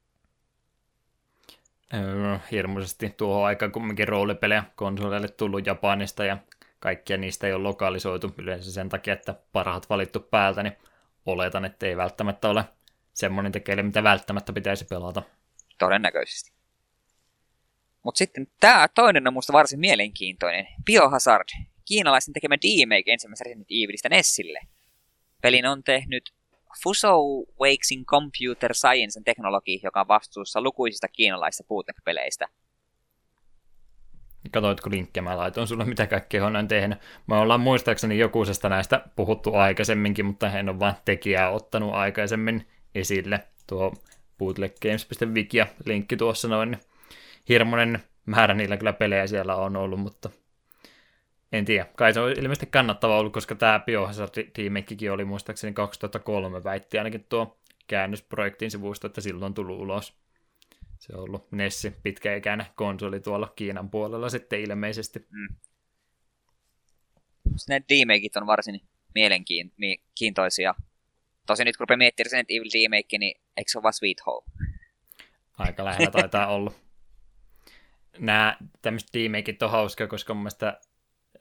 Öö, 1.94 2.38
hirmuisesti 2.52 3.10
tuohon 3.10 3.46
aikaan 3.46 3.72
kumminkin 3.72 4.08
roolipelejä 4.08 4.64
konsoleille 4.76 5.28
tullut 5.28 5.66
Japanista 5.66 6.26
ja 6.26 6.38
kaikkia 6.80 7.18
niistä 7.18 7.48
ei 7.48 7.54
ole 7.54 7.64
lokalisoitu 7.64 8.34
yleensä 8.38 8.72
sen 8.72 8.90
takia, 8.90 9.14
että 9.14 9.36
parhaat 9.52 9.90
valittu 9.90 10.20
päältä, 10.20 10.64
niin 10.64 10.78
oletan, 11.26 11.66
että 11.66 11.86
ei 11.86 11.98
välttämättä 11.98 12.50
ole 12.50 12.64
semmoinen 13.14 13.52
tekeille, 13.52 13.84
mitä 13.84 14.04
välttämättä 14.04 14.54
pitäisi 14.54 14.86
pelata. 14.86 15.24
Todennäköisesti. 15.80 16.52
Mutta 18.04 18.18
sitten 18.18 18.48
tämä 18.60 18.88
toinen 18.96 19.28
on 19.28 19.34
musta 19.34 19.54
varsin 19.54 19.80
mielenkiintoinen. 19.80 20.68
Biohazard, 20.86 21.48
kiinalaisen 21.86 22.34
tekemä 22.34 22.56
remake 22.64 23.12
ensimmäisestä 23.12 23.44
Resident 23.44 23.68
Evilistä 23.70 24.10
Nessille. 24.10 24.60
Pelin 25.42 25.66
on 25.66 25.84
tehnyt 25.84 26.34
Fuso 26.84 27.20
Wakesin 27.62 28.06
Computer 28.06 28.74
Science 28.74 29.22
teknologi, 29.26 29.80
joka 29.84 30.02
on 30.02 30.08
vastuussa 30.08 30.62
lukuisista 30.62 31.08
kiinalaisista 31.08 31.64
bootleg-peleistä– 31.64 32.48
Katoitko 34.52 34.90
linkkiä, 34.90 35.24
mä 35.24 35.38
laitoin 35.38 35.68
sulle, 35.68 35.86
mitä 35.86 36.08
kaikkea 36.08 36.46
on 36.46 36.68
tehnyt. 36.68 37.00
Mä 37.28 37.40
ollaan 37.40 37.60
muistaakseni 37.60 38.20
jokuisesta 38.20 38.70
näistä 38.70 39.02
puhuttu 39.16 39.56
aikaisemminkin, 39.56 40.26
mutta 40.26 40.52
en 40.52 40.70
ole 40.70 40.80
vain 40.80 40.96
tekijää 41.06 41.50
ottanut 41.50 41.94
aikaisemmin 41.94 42.68
esille. 42.96 43.40
Tuo 43.68 43.94
bootleggames.wiki 44.38 45.58
ja 45.58 45.68
linkki 45.86 46.18
tuossa 46.18 46.48
noin. 46.48 46.78
Hirmuinen 47.50 48.04
määrä 48.26 48.54
niillä 48.54 48.78
kyllä 48.78 48.94
pelejä 48.94 49.28
siellä 49.28 49.56
on 49.56 49.76
ollut, 49.76 50.00
mutta 50.00 50.30
En 51.52 51.66
tiedä, 51.66 51.86
kai 51.96 52.14
se 52.14 52.20
on 52.20 52.32
ilmeisesti 52.32 52.66
kannattava 52.66 53.18
ollut, 53.18 53.34
koska 53.34 53.56
tämä 53.56 53.80
Biohazard 53.80 54.52
remakekin 54.58 55.12
oli 55.12 55.26
muistaakseni 55.26 55.74
2003 55.74 56.64
väitti 56.64 56.98
ainakin 56.98 57.26
tuo 57.30 57.58
käännösprojektin 57.88 58.72
sivusto, 58.72 59.08
että 59.08 59.22
silloin 59.22 59.54
tullut 59.54 59.80
ulos. 59.80 60.14
Se 61.00 61.14
on 61.16 61.20
ollut 61.24 61.52
Nessi 61.52 61.94
pitkäikäinen 62.04 62.66
konsoli 62.76 63.20
tuolla 63.20 63.54
Kiinan 63.56 63.90
puolella 63.90 64.30
sitten 64.30 64.62
ilmeisesti. 64.62 65.20
Mm. 65.30 65.56
Ne 67.70 67.82
remakeit 67.90 68.36
on 68.36 68.48
varsin 68.48 68.82
mielenkiintoisia. 69.16 70.76
Tosi 71.48 71.66
nyt 71.66 71.78
kun 71.78 71.84
rupeaa 71.84 71.98
miettimään 71.98 72.26
Resident 72.26 72.52
Evil 72.52 72.70
remake, 72.74 73.18
niin 73.18 73.42
eikö 73.58 73.72
se 73.72 73.78
ole 73.78 73.84
vaan 73.84 73.94
Sweet 73.94 74.26
Home? 74.26 74.52
Aika 75.58 75.86
lähellä 75.86 76.12
taitaa 76.12 76.48
olla. 76.48 76.72
Nämä 78.20 78.58
tämmöiset 78.82 79.10
remakeit 79.16 79.64
on 79.64 79.72
hauska, 79.72 80.08
koska 80.08 80.34
mun 80.34 80.44
mielestä 80.44 80.80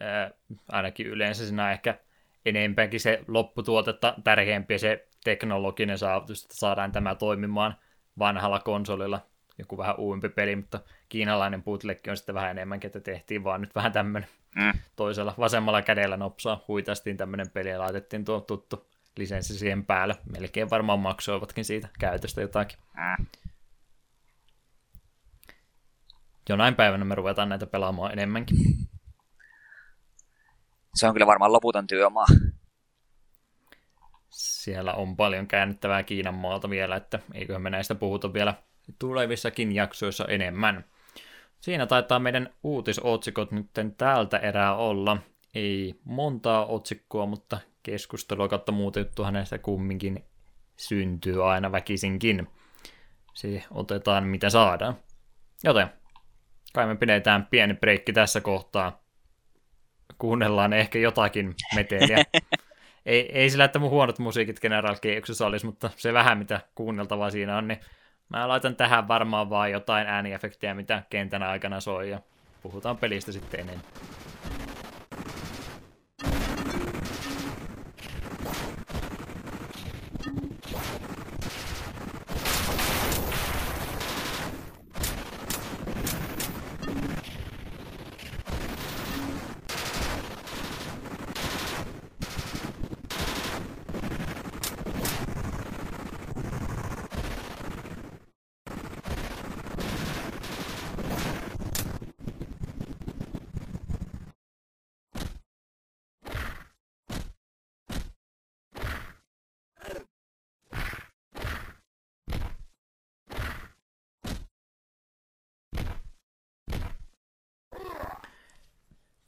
ää, 0.01 0.31
ainakin 0.72 1.06
yleensä 1.06 1.47
siinä 1.47 1.64
on 1.64 1.72
ehkä 1.72 1.98
enemmänkin 2.44 3.01
se 3.01 3.24
lopputuotetta 3.28 4.14
tärkeämpi 4.24 4.78
se 4.78 5.09
teknologinen 5.24 5.98
saavutus, 5.98 6.43
että 6.43 6.56
saadaan 6.56 6.93
tämä 6.93 7.14
toimimaan 7.14 7.76
vanhalla 8.18 8.60
konsolilla 8.60 9.26
joku 9.59 9.78
vähän 9.78 9.98
uudempi 9.98 10.28
peli, 10.28 10.56
mutta 10.56 10.81
kiinalainen 11.09 11.62
bootlegki 11.62 12.10
on 12.10 12.16
sitten 12.16 12.35
vähän 12.35 12.51
enemmänkin, 12.51 12.89
että 12.89 13.01
tehtiin 13.01 13.44
vaan 13.44 13.60
nyt 13.60 13.74
vähän 13.74 13.93
tämmöinen 13.93 14.28
mm. 14.55 14.72
toisella 14.97 15.35
vasemmalla 15.39 15.82
kädellä 15.82 16.16
nopsaa, 16.16 16.64
huitastiin 16.68 17.16
tämmöinen 17.16 17.51
peli 17.51 17.70
ja 17.70 17.78
laitettiin 17.78 18.24
tuo 18.24 18.40
tuttu 18.40 18.86
lisenssi 19.16 19.59
siihen 19.59 19.86
päälle. 19.86 20.16
Melkein 20.32 20.70
varmaan 20.70 20.98
maksoivatkin 20.98 21.64
siitä 21.64 21.89
käytöstä 21.98 22.40
jotakin. 22.40 22.78
Mm. 22.94 23.26
Jonain 26.48 26.74
päivänä 26.74 27.05
me 27.05 27.14
ruvetaan 27.14 27.48
näitä 27.48 27.66
pelaamaan 27.66 28.12
enemmänkin. 28.12 28.56
Se 30.94 31.06
on 31.06 31.12
kyllä 31.12 31.26
varmaan 31.26 31.52
loputon 31.52 31.86
työmaa. 31.86 32.26
Siellä 34.31 34.94
on 34.94 35.16
paljon 35.16 35.47
käännettävää 35.47 36.02
Kiinan 36.02 36.35
maalta 36.35 36.70
vielä, 36.70 36.97
että 36.97 37.18
eiköhän 37.35 37.62
me 37.62 37.70
näistä 37.70 37.94
puhuta 37.94 38.32
vielä 38.32 38.55
tulevissakin 38.98 39.74
jaksoissa 39.74 40.24
enemmän. 40.24 40.85
Siinä 41.61 41.86
taitaa 41.86 42.19
meidän 42.19 42.51
uutisotsikot 42.62 43.51
nyt 43.51 43.66
täältä 43.98 44.39
erää 44.39 44.77
olla. 44.77 45.16
Ei 45.55 45.94
montaa 46.05 46.66
otsikkoa, 46.66 47.27
mutta 47.27 47.59
keskustelua 47.82 48.48
kautta 48.48 48.73
muuta 48.73 48.98
juttua 48.98 49.31
näistä 49.31 49.59
kumminkin 49.59 50.24
syntyy 50.77 51.51
aina 51.51 51.73
väkisinkin. 51.73 52.47
Se 53.35 53.65
otetaan 53.70 54.24
mitä 54.24 54.51
saadaan. 54.51 54.97
Joten 55.65 55.89
kai 56.74 56.86
me 56.86 56.97
pidetään 56.97 57.47
pieni 57.47 57.74
breikki 57.74 58.12
tässä 58.12 58.40
kohtaa. 58.40 59.05
Kuunnellaan 60.19 60.73
ehkä 60.73 60.98
jotakin 60.98 61.55
meteliä. 61.74 62.16
ei, 63.06 63.39
ei 63.39 63.51
sillä, 63.51 63.65
että 63.65 63.78
mun 63.78 63.90
huonot 63.90 64.19
musiikit 64.19 64.61
General 64.61 64.97
olisi, 65.47 65.66
mutta 65.66 65.90
se 65.97 66.12
vähän 66.12 66.39
mitä 66.39 66.61
kuunneltavaa 66.74 67.31
siinä 67.31 67.56
on, 67.59 67.69
niin 67.69 67.81
Mä 68.35 68.48
laitan 68.48 68.77
tähän 68.77 69.09
varmaan 69.09 69.51
vaan 69.51 69.70
jotain 69.70 70.06
ääniefektejä, 70.06 70.74
mitä 70.74 71.02
kentän 71.11 71.43
aikana 71.43 71.81
soi, 71.81 72.11
ja 72.11 72.20
puhutaan 72.62 72.97
pelistä 72.97 73.32
sitten 73.32 73.61
enemmän. 73.61 73.85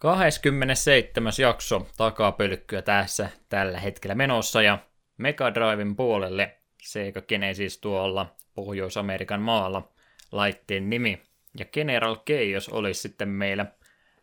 27. 0.06 1.32
jakso 1.40 1.86
takapölkkyä 1.96 2.82
tässä 2.82 3.28
tällä 3.48 3.80
hetkellä 3.80 4.14
menossa 4.14 4.62
ja 4.62 4.78
Mega 5.18 5.54
Driven 5.54 5.96
puolelle 5.96 6.56
Sega 6.82 7.22
Genesis 7.22 7.78
tuolla 7.78 8.36
Pohjois-Amerikan 8.54 9.40
maalla 9.40 9.92
laitteen 10.32 10.90
nimi. 10.90 11.22
Ja 11.58 11.64
General 11.64 12.16
Chaos 12.16 12.68
olisi 12.68 13.00
sitten 13.00 13.28
meillä 13.28 13.66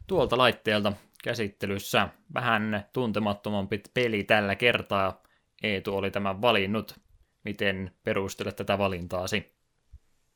tuolta 0.07 0.37
laitteelta 0.37 0.93
käsittelyssä 1.23 2.09
vähän 2.33 2.85
tuntemattomampi 2.93 3.81
peli 3.93 4.23
tällä 4.23 4.55
kertaa. 4.55 5.23
Eetu 5.63 5.97
oli 5.97 6.11
tämän 6.11 6.41
valinnut. 6.41 6.99
Miten 7.43 7.91
perustelet 8.03 8.55
tätä 8.55 8.77
valintaasi? 8.77 9.55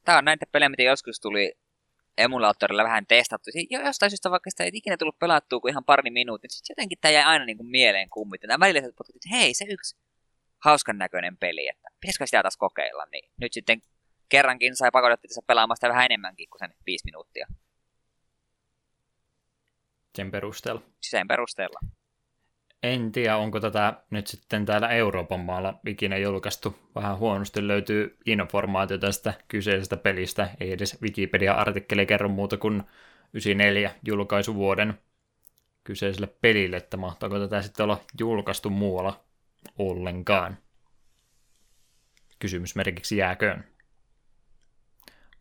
Tämä 0.06 0.18
on 0.18 0.26
näitä 0.26 0.46
pelejä, 0.52 0.70
mitä 0.70 0.84
joskus 0.84 1.20
tuli 1.20 1.58
emulaattorilla 2.18 2.84
vähän 2.84 3.08
testattu. 3.08 3.50
Jo, 3.70 3.82
jostain 3.82 4.10
syystä 4.10 4.32
vaikka 4.32 4.50
sitä 4.50 4.64
ei 4.64 4.72
ikinä 4.74 4.98
tullut 4.98 5.20
pelattua 5.20 5.60
kuin 5.60 5.72
ihan 5.72 5.86
pari 5.86 6.12
minuuttia, 6.12 6.50
sitten 6.50 6.74
jotenkin 6.74 6.98
tämä 7.02 7.12
jäi 7.12 7.24
aina 7.24 7.46
niin 7.46 7.58
kuin 7.58 7.70
mieleen 7.70 8.10
kummit. 8.10 8.42
Nämä 8.44 8.66
välillä 8.66 8.82
potkut, 8.82 9.16
että 9.16 9.30
hei, 9.38 9.54
se 9.54 9.66
yksi 9.70 9.98
hauskan 10.60 10.98
näköinen 10.98 11.38
peli, 11.38 11.70
että 11.70 11.90
pitäisikö 12.02 12.26
sitä 12.28 12.44
taas 12.44 12.58
kokeilla. 12.58 13.06
Niin 13.12 13.32
nyt 13.42 13.54
sitten 13.54 13.82
kerrankin 14.30 14.76
sai 14.76 14.90
pakotettu 14.92 15.28
tässä 15.28 15.42
pelaamaan 15.48 15.78
sitä 15.78 15.90
vähän 15.90 16.06
enemmänkin 16.06 16.50
kuin 16.50 16.60
sen 16.60 16.74
viisi 16.86 17.06
minuuttia. 17.06 17.48
Sen 20.16 20.32
perusteella. 20.32 20.82
Sen 21.02 21.28
perusteella. 21.28 21.80
En 22.84 23.12
tiedä, 23.12 23.38
onko 23.38 23.60
tätä 23.60 23.94
nyt 24.10 24.28
sitten 24.28 24.66
täällä 24.66 24.90
Euroopan 24.90 25.40
maalla 25.40 25.80
ikinä 25.88 26.18
julkaistu. 26.18 26.76
Vähän 26.96 27.18
huonosti 27.18 27.68
löytyy 27.68 28.18
informaatio 28.26 28.98
tästä 28.98 29.34
kyseisestä 29.48 29.98
pelistä. 29.98 30.50
Ei 30.60 30.72
edes 30.72 31.02
Wikipedia-artikkeli 31.02 32.06
kerro 32.06 32.30
muuta 32.30 32.58
kuin 32.58 32.84
94 33.34 33.92
julkaisuvuoden 34.06 35.00
kyseiselle 35.84 36.28
pelille, 36.28 36.78
että 36.78 36.98
mahtaako 36.98 37.40
tätä 37.40 37.62
sitten 37.62 37.84
olla 37.84 38.02
julkaistu 38.20 38.70
muualla 38.70 39.24
ollenkaan. 39.78 40.58
Kysymysmerkiksi 42.40 43.18
jääköön. 43.18 43.64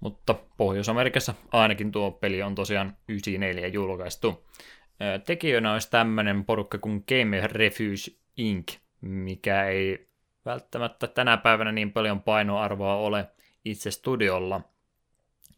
Mutta 0.00 0.34
Pohjois-Amerikassa 0.56 1.34
ainakin 1.52 1.92
tuo 1.92 2.10
peli 2.10 2.42
on 2.42 2.54
tosiaan 2.54 2.96
94 3.08 3.66
julkaistu. 3.66 4.46
Tekijöinä 5.26 5.72
olisi 5.72 5.90
tämmöinen 5.90 6.44
porukka 6.44 6.78
kuin 6.78 7.04
Game 7.08 7.40
Refuge 7.46 8.16
Inc., 8.36 8.76
mikä 9.00 9.64
ei 9.64 10.08
välttämättä 10.44 11.06
tänä 11.06 11.36
päivänä 11.36 11.72
niin 11.72 11.92
paljon 11.92 12.22
painoarvoa 12.22 12.96
ole 12.96 13.30
itse 13.64 13.90
studiolla, 13.90 14.60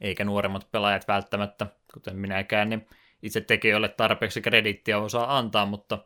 eikä 0.01 0.25
nuoremmat 0.25 0.69
pelaajat 0.73 1.09
välttämättä, 1.09 1.67
kuten 1.95 2.17
minäkään, 2.17 2.69
niin 2.69 2.87
itse 3.23 3.41
tekijöille 3.41 3.89
tarpeeksi 3.89 4.41
kredittiä 4.43 4.99
osaa 4.99 5.39
antaa, 5.39 5.67
mutta 5.67 6.05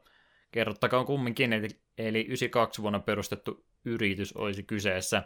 kerrottakoon 0.53 1.07
kumminkin, 1.07 1.53
eli 1.99 2.21
92 2.21 2.83
vuonna 2.83 3.01
perustettu 3.01 3.65
yritys 3.85 4.33
olisi 4.33 4.63
kyseessä, 4.63 5.23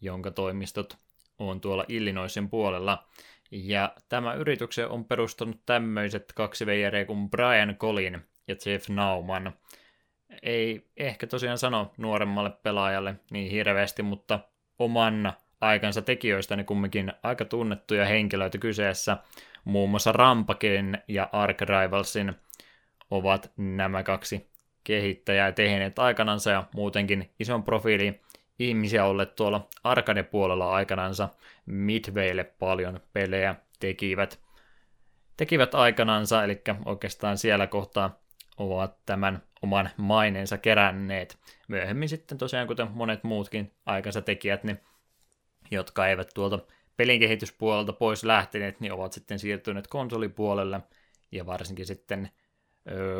jonka 0.00 0.30
toimistot 0.30 0.98
on 1.38 1.60
tuolla 1.60 1.84
Illinoisin 1.88 2.50
puolella. 2.50 3.08
Ja 3.50 3.92
tämä 4.08 4.34
yrityksen 4.34 4.88
on 4.88 5.04
perustanut 5.04 5.60
tämmöiset 5.66 6.32
kaksi 6.34 6.66
veijereä 6.66 7.04
kuin 7.04 7.30
Brian 7.30 7.76
Colin 7.76 8.20
ja 8.48 8.54
Jeff 8.66 8.88
Nauman. 8.88 9.52
Ei 10.42 10.86
ehkä 10.96 11.26
tosiaan 11.26 11.58
sano 11.58 11.92
nuoremmalle 11.96 12.50
pelaajalle 12.50 13.14
niin 13.30 13.50
hirveästi, 13.50 14.02
mutta 14.02 14.40
oman 14.78 15.32
aikansa 15.60 16.02
tekijöistä 16.02 16.56
ne 16.56 16.64
kumminkin 16.64 17.12
aika 17.22 17.44
tunnettuja 17.44 18.04
henkilöitä 18.04 18.58
kyseessä. 18.58 19.16
Muun 19.64 19.90
muassa 19.90 20.12
Rampakin 20.12 20.98
ja 21.08 21.28
Ark 21.32 21.60
Rivalsin 21.60 22.34
ovat 23.10 23.52
nämä 23.56 24.02
kaksi 24.02 24.50
kehittäjää 24.84 25.52
tehneet 25.52 25.98
aikanansa 25.98 26.50
ja 26.50 26.64
muutenkin 26.74 27.30
ison 27.40 27.62
profiili 27.62 28.20
ihmisiä 28.58 29.04
olleet 29.04 29.34
tuolla 29.34 29.68
arcade-puolella 29.84 30.72
aikanansa 30.72 31.28
Midwaylle 31.66 32.44
paljon 32.44 33.00
pelejä 33.12 33.54
tekivät, 33.80 34.40
tekivät 35.36 35.74
aikanansa, 35.74 36.44
eli 36.44 36.62
oikeastaan 36.84 37.38
siellä 37.38 37.66
kohtaa 37.66 38.20
ovat 38.56 38.96
tämän 39.06 39.42
oman 39.62 39.90
maineensa 39.96 40.58
keränneet. 40.58 41.38
Myöhemmin 41.68 42.08
sitten 42.08 42.38
tosiaan, 42.38 42.66
kuten 42.66 42.90
monet 42.90 43.24
muutkin 43.24 43.72
aikansa 43.86 44.22
tekijät, 44.22 44.64
niin, 44.64 44.80
jotka 45.70 46.06
eivät 46.06 46.30
tuolta 46.34 46.58
pelin 46.96 47.20
kehityspuolelta 47.20 47.92
pois 47.92 48.24
lähteneet, 48.24 48.80
niin 48.80 48.92
ovat 48.92 49.12
sitten 49.12 49.38
siirtyneet 49.38 49.86
konsolipuolelle, 49.86 50.80
ja 51.32 51.46
varsinkin 51.46 51.86
sitten 51.86 52.30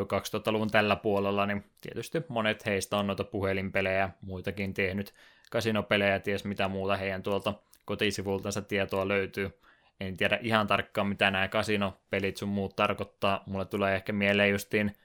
2000-luvun 0.03 0.69
tällä 0.71 0.95
puolella, 0.95 1.45
niin 1.45 1.63
tietysti 1.81 2.21
monet 2.27 2.65
heistä 2.65 2.97
on 2.97 3.07
noita 3.07 3.23
puhelinpelejä, 3.23 4.09
muitakin 4.21 4.73
tehnyt, 4.73 5.13
kasinopelejä, 5.51 6.19
ties 6.19 6.45
mitä 6.45 6.67
muuta 6.67 6.97
heidän 6.97 7.23
tuolta 7.23 7.53
kotisivultansa 7.85 8.61
tietoa 8.61 9.07
löytyy. 9.07 9.59
En 9.99 10.17
tiedä 10.17 10.39
ihan 10.41 10.67
tarkkaan, 10.67 11.07
mitä 11.07 11.31
nämä 11.31 11.47
kasinopelit 11.47 12.37
sun 12.37 12.49
muut 12.49 12.75
tarkoittaa. 12.75 13.43
Mulle 13.45 13.65
tulee 13.65 13.95
ehkä 13.95 14.13
mieleen 14.13 14.51
justiin 14.51 14.95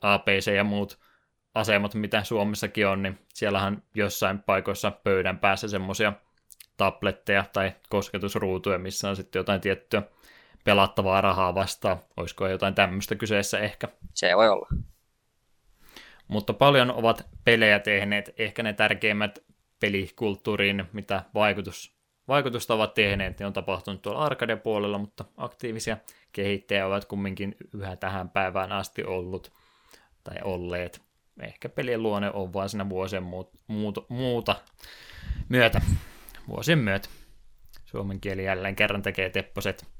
APC 0.00 0.52
ja 0.56 0.64
muut 0.64 0.98
asemat, 1.54 1.94
mitä 1.94 2.24
Suomessakin 2.24 2.86
on, 2.86 3.02
niin 3.02 3.18
siellähän 3.34 3.82
jossain 3.94 4.38
paikoissa 4.38 4.90
pöydän 4.90 5.38
päässä 5.38 5.68
semmoisia 5.68 6.12
tabletteja 6.76 7.44
tai 7.52 7.72
kosketusruutuja, 7.88 8.78
missä 8.78 9.08
on 9.08 9.16
sitten 9.16 9.40
jotain 9.40 9.60
tiettyä 9.60 10.02
pelattavaa 10.68 11.20
rahaa 11.20 11.54
vastaan. 11.54 11.98
Olisiko 12.16 12.48
jotain 12.48 12.74
tämmöistä 12.74 13.14
kyseessä 13.14 13.58
ehkä? 13.58 13.88
Se 14.14 14.36
voi 14.36 14.48
olla. 14.48 14.68
Mutta 16.28 16.52
paljon 16.52 16.90
ovat 16.90 17.26
pelejä 17.44 17.78
tehneet. 17.78 18.34
Ehkä 18.38 18.62
ne 18.62 18.72
tärkeimmät 18.72 19.38
pelikulttuuriin, 19.80 20.84
mitä 20.92 21.22
vaikutus, 21.34 21.96
vaikutusta 22.28 22.74
ovat 22.74 22.94
tehneet, 22.94 23.40
ne 23.40 23.46
on 23.46 23.52
tapahtunut 23.52 24.02
tuolla 24.02 24.24
arcade-puolella, 24.24 24.98
mutta 24.98 25.24
aktiivisia 25.36 25.96
kehittäjiä 26.32 26.86
ovat 26.86 27.04
kumminkin 27.04 27.56
yhä 27.74 27.96
tähän 27.96 28.28
päivään 28.28 28.72
asti 28.72 29.04
ollut 29.04 29.52
tai 30.24 30.36
olleet. 30.44 31.02
Ehkä 31.42 31.68
pelien 31.68 32.02
luonne 32.02 32.30
on 32.30 32.52
vaan 32.52 32.68
siinä 32.68 32.88
vuosien 32.88 33.22
muut, 33.22 33.50
muuta, 33.66 34.02
muuta 34.08 34.56
myötä, 35.48 35.80
vuosien 36.48 36.78
myötä. 36.78 37.08
Suomen 37.84 38.20
kieli 38.20 38.44
jälleen 38.44 38.76
kerran 38.76 39.02
tekee 39.02 39.30
tepposet. 39.30 39.97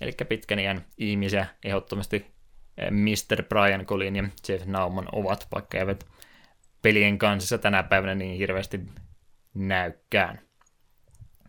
Eli 0.00 0.12
pitkän 0.28 0.58
iän 0.58 0.84
ihmisiä 0.98 1.46
ehdottomasti 1.64 2.26
eh, 2.76 2.90
Mr. 2.90 3.42
Brian 3.42 3.86
Colin 3.86 4.16
ja 4.16 4.28
Jeff 4.48 4.66
Nauman 4.66 5.08
ovat, 5.12 5.48
vaikka 5.54 5.78
eivät 5.78 6.06
pelien 6.82 7.18
kanssa 7.18 7.58
tänä 7.58 7.82
päivänä 7.82 8.14
niin 8.14 8.38
hirveästi 8.38 8.80
näykään. 9.54 10.40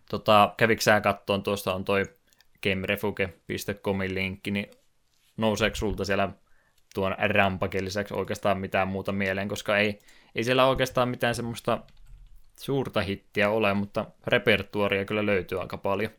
Tota, 0.09 0.53
kävikö 0.57 0.81
sä 0.81 1.01
kattoon, 1.01 1.43
tuosta 1.43 1.73
on 1.73 1.85
toi 1.85 2.03
gamerefuge.comin 2.63 4.15
linkki, 4.15 4.51
niin 4.51 4.71
nouseeko 5.37 5.75
sulta 5.75 6.05
siellä 6.05 6.29
tuon 6.93 7.15
rampakin 7.19 7.85
lisäksi 7.85 8.13
oikeastaan 8.13 8.59
mitään 8.59 8.87
muuta 8.87 9.11
mieleen, 9.11 9.47
koska 9.47 9.77
ei, 9.77 9.99
ei 10.35 10.43
siellä 10.43 10.65
oikeastaan 10.65 11.09
mitään 11.09 11.35
semmoista 11.35 11.79
suurta 12.59 13.01
hittiä 13.01 13.49
ole, 13.49 13.73
mutta 13.73 14.05
repertuaria 14.27 15.05
kyllä 15.05 15.25
löytyy 15.25 15.61
aika 15.61 15.77
paljon. 15.77 16.11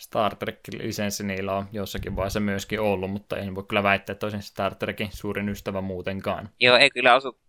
Star 0.00 0.36
Trek-lisenssi 0.36 1.24
niillä 1.24 1.56
on 1.56 1.68
jossakin 1.72 2.16
vaiheessa 2.16 2.40
myöskin 2.40 2.80
ollut, 2.80 3.10
mutta 3.10 3.36
en 3.36 3.54
voi 3.54 3.64
kyllä 3.64 3.82
väittää, 3.82 4.12
että 4.12 4.26
olisin 4.26 4.42
Star 4.42 4.74
Trekin 4.74 5.08
suurin 5.12 5.48
ystävä 5.48 5.80
muutenkaan. 5.80 6.48
Joo, 6.60 6.76
ei 6.76 6.90
kyllä 6.90 7.14
osu 7.14 7.40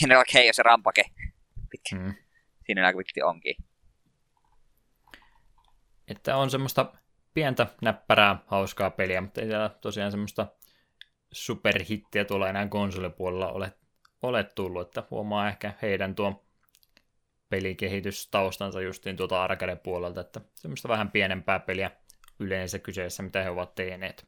General 0.00 0.24
Chaos 0.24 0.58
ja 0.58 0.62
Rampake. 0.62 1.04
Hmm. 1.90 2.14
Siinä 2.66 2.82
näkyvitti 2.82 3.22
onkin. 3.22 3.56
Että 6.08 6.36
on 6.36 6.50
semmoista 6.50 6.92
pientä, 7.34 7.66
näppärää, 7.82 8.36
hauskaa 8.46 8.90
peliä, 8.90 9.20
mutta 9.20 9.40
ei 9.40 9.46
siellä 9.46 9.68
tosiaan 9.68 10.10
semmoista 10.10 10.46
superhittiä 11.32 12.24
tuolla 12.24 12.48
enää 12.48 12.68
konsolipuolella 12.68 13.52
ole, 13.52 13.72
ole 14.22 14.44
tullut, 14.44 14.86
että 14.86 15.02
huomaa 15.10 15.48
ehkä 15.48 15.74
heidän 15.82 16.14
tuo 16.14 16.44
pelikehitystaustansa 17.50 18.80
justiin 18.80 19.16
tuota 19.16 19.42
arcade 19.42 19.76
puolelta, 19.76 20.20
että 20.20 20.40
semmoista 20.54 20.88
vähän 20.88 21.10
pienempää 21.10 21.60
peliä 21.60 21.90
yleensä 22.38 22.78
kyseessä, 22.78 23.22
mitä 23.22 23.42
he 23.42 23.50
ovat 23.50 23.74
tehneet. 23.74 24.26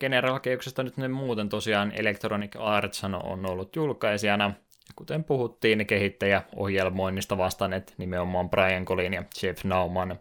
General 0.00 0.38
Keuksesta 0.38 0.82
nyt 0.82 0.96
ne 0.96 1.08
muuten 1.08 1.48
tosiaan 1.48 1.92
Electronic 1.94 2.56
Arts 2.58 3.04
on 3.04 3.46
ollut 3.46 3.76
julkaisijana. 3.76 4.52
Kuten 4.96 5.24
puhuttiin, 5.24 5.86
kehittäjä 5.86 6.42
ohjelmoinnista 6.56 7.38
vastanneet 7.38 7.94
nimenomaan 7.98 8.50
Brian 8.50 8.84
Colin 8.84 9.12
ja 9.12 9.22
Jeff 9.42 9.64
Nauman. 9.64 10.18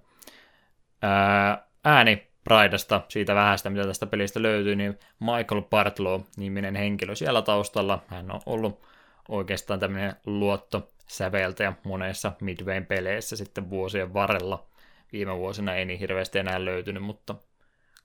Ää, 1.02 1.68
ääni 1.86 2.28
Pridesta, 2.44 3.02
siitä 3.08 3.36
vähästä, 3.36 3.70
mitä 3.70 3.86
tästä 3.86 4.06
pelistä 4.06 4.42
löytyy, 4.42 4.76
niin 4.76 5.00
Michael 5.20 5.62
Bartlow 5.62 6.22
niminen 6.38 6.76
henkilö 6.76 7.16
siellä 7.16 7.42
taustalla. 7.42 8.04
Hän 8.08 8.32
on 8.32 8.42
ollut 8.46 8.82
oikeastaan 9.30 9.80
tämmöinen 9.80 10.16
luotto 10.26 10.90
säveltäjä 11.12 11.74
monessa 11.84 12.32
Midwayn 12.42 12.86
peleissä 12.86 13.36
sitten 13.36 13.70
vuosien 13.70 14.14
varrella. 14.14 14.66
Viime 15.12 15.38
vuosina 15.38 15.76
ei 15.76 15.86
niin 15.86 16.00
hirveästi 16.00 16.40
enää 16.40 16.66
löytynyt, 16.66 17.04
mutta 17.04 17.36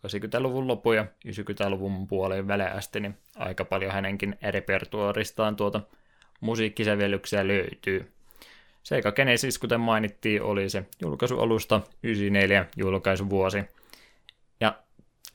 80-luvun 0.06 0.66
lopu 0.66 0.92
ja 0.92 1.06
90-luvun 1.28 2.06
puoleen 2.06 2.48
väleästi, 2.48 3.00
niin 3.00 3.18
aika 3.36 3.64
paljon 3.64 3.92
hänenkin 3.92 4.38
repertuaristaan 4.42 5.56
tuota 5.56 5.80
musiikkisävellyksiä 6.40 7.48
löytyy. 7.48 8.12
Sega 8.82 9.12
Genesis, 9.12 9.58
kuten 9.58 9.80
mainittiin, 9.80 10.42
oli 10.42 10.68
se 10.68 10.84
julkaisualusta 11.02 11.80
94 12.02 12.66
julkaisuvuosi. 12.76 13.64
Ja 14.60 14.78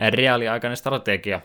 reaaliaikainen 0.10 0.78
strategia 0.78 1.42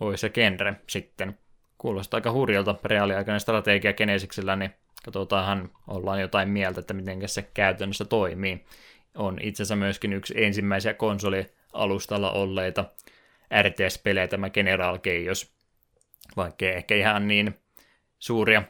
oli 0.00 0.16
se 0.16 0.28
genre 0.28 0.74
sitten. 0.86 1.38
Kuulostaa 1.78 2.18
aika 2.18 2.32
hurjalta 2.32 2.74
reaaliaikainen 2.84 3.40
strategia 3.40 3.92
Genesiksellä, 3.92 4.56
niin 4.56 4.74
katsotaanhan, 5.04 5.70
ollaan 5.86 6.20
jotain 6.20 6.48
mieltä, 6.48 6.80
että 6.80 6.94
miten 6.94 7.28
se 7.28 7.42
käytännössä 7.42 8.04
toimii. 8.04 8.64
On 9.14 9.38
itse 9.42 9.62
asiassa 9.62 9.76
myöskin 9.76 10.12
yksi 10.12 10.44
ensimmäisiä 10.44 10.94
konsolialustalla 10.94 12.32
olleita 12.32 12.84
RTS-pelejä, 13.62 14.28
tämä 14.28 14.50
General 14.50 14.98
Chaos, 14.98 15.54
vaikka 16.36 16.66
ehkä 16.66 16.94
ihan 16.94 17.28
niin 17.28 17.54
suuria 18.18 18.62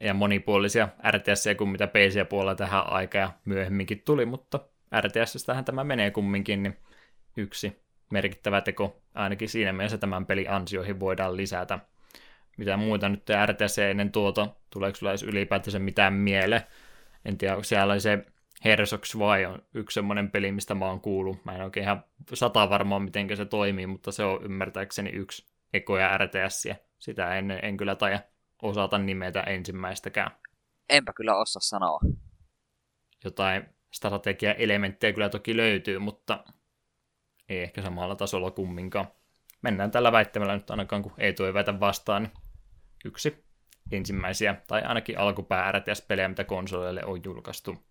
ja 0.00 0.14
monipuolisia 0.14 0.88
RTS 1.10 1.44
kuin 1.58 1.70
mitä 1.70 1.86
PC-puolella 1.86 2.54
tähän 2.54 2.92
aikaan 2.92 3.22
ja 3.22 3.32
myöhemminkin 3.44 4.02
tuli, 4.04 4.26
mutta 4.26 4.60
RTS-tähän 5.00 5.64
tämä 5.64 5.84
menee 5.84 6.10
kumminkin, 6.10 6.62
niin 6.62 6.76
yksi 7.36 7.82
merkittävä 8.10 8.60
teko 8.60 9.02
ainakin 9.14 9.48
siinä 9.48 9.72
mielessä 9.72 9.98
tämän 9.98 10.26
pelin 10.26 10.50
ansioihin 10.50 11.00
voidaan 11.00 11.36
lisätä 11.36 11.78
mitä 12.56 12.76
muuta 12.76 13.08
nyt 13.08 13.30
ennen 13.90 14.12
tuota, 14.12 14.48
tuleeko 14.70 14.96
sulla 14.96 15.12
edes 15.12 15.22
ylipäätänsä 15.22 15.78
mitään 15.78 16.12
mieleen. 16.12 16.62
En 17.24 17.38
tiedä, 17.38 17.54
onko 17.54 17.64
siellä 17.64 17.98
se 17.98 18.26
Herzog's 18.64 19.18
vai 19.18 19.44
on 19.44 19.62
yksi 19.74 19.94
semmoinen 19.94 20.30
peli, 20.30 20.52
mistä 20.52 20.74
mä 20.74 20.86
oon 20.86 21.00
kuullut. 21.00 21.44
Mä 21.44 21.54
en 21.54 21.62
oikein 21.62 21.84
ihan 21.84 22.04
sata 22.34 22.70
varmaan, 22.70 23.02
miten 23.02 23.36
se 23.36 23.44
toimii, 23.44 23.86
mutta 23.86 24.12
se 24.12 24.24
on 24.24 24.44
ymmärtääkseni 24.44 25.10
yksi 25.10 25.46
ekoja 25.72 26.18
RTS. 26.18 26.68
Sitä 26.98 27.38
en, 27.38 27.50
en 27.50 27.76
kyllä 27.76 27.94
taja 27.94 28.20
osata 28.62 28.98
nimetä 28.98 29.40
ensimmäistäkään. 29.40 30.30
Enpä 30.88 31.12
kyllä 31.12 31.36
osaa 31.36 31.60
sanoa. 31.60 32.00
Jotain 33.24 33.64
strategia-elementtejä 33.92 35.12
kyllä 35.12 35.28
toki 35.28 35.56
löytyy, 35.56 35.98
mutta 35.98 36.44
ei 37.48 37.62
ehkä 37.62 37.82
samalla 37.82 38.16
tasolla 38.16 38.50
kumminkaan. 38.50 39.06
Mennään 39.62 39.90
tällä 39.90 40.12
väittämällä 40.12 40.54
nyt 40.54 40.70
ainakaan, 40.70 41.02
kun 41.02 41.12
ei 41.18 41.32
tuo 41.32 41.54
väitä 41.54 41.80
vastaan, 41.80 42.22
niin 42.22 42.32
yksi 43.06 43.44
ensimmäisiä, 43.92 44.56
tai 44.66 44.82
ainakin 44.82 45.18
alkupää 45.18 45.72
RTS-pelejä, 45.72 46.28
mitä 46.28 46.44
konsoleille 46.44 47.04
on 47.04 47.20
julkaistu. 47.24 47.86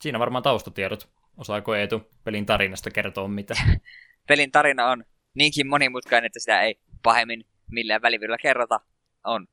Siinä 0.00 0.18
varmaan 0.18 0.42
taustatiedot. 0.42 1.08
Osaako 1.36 1.74
Eetu 1.74 2.10
pelin 2.24 2.46
tarinasta 2.46 2.90
kertoa 2.90 3.28
mitä? 3.28 3.54
pelin 4.28 4.52
tarina 4.52 4.86
on 4.86 5.04
niinkin 5.34 5.66
monimutkainen, 5.66 6.26
että 6.26 6.40
sitä 6.40 6.62
ei 6.62 6.80
pahemmin 7.02 7.44
millään 7.70 8.02
välivyydellä 8.02 8.38
kerrota. 8.42 8.80
On. 9.24 9.46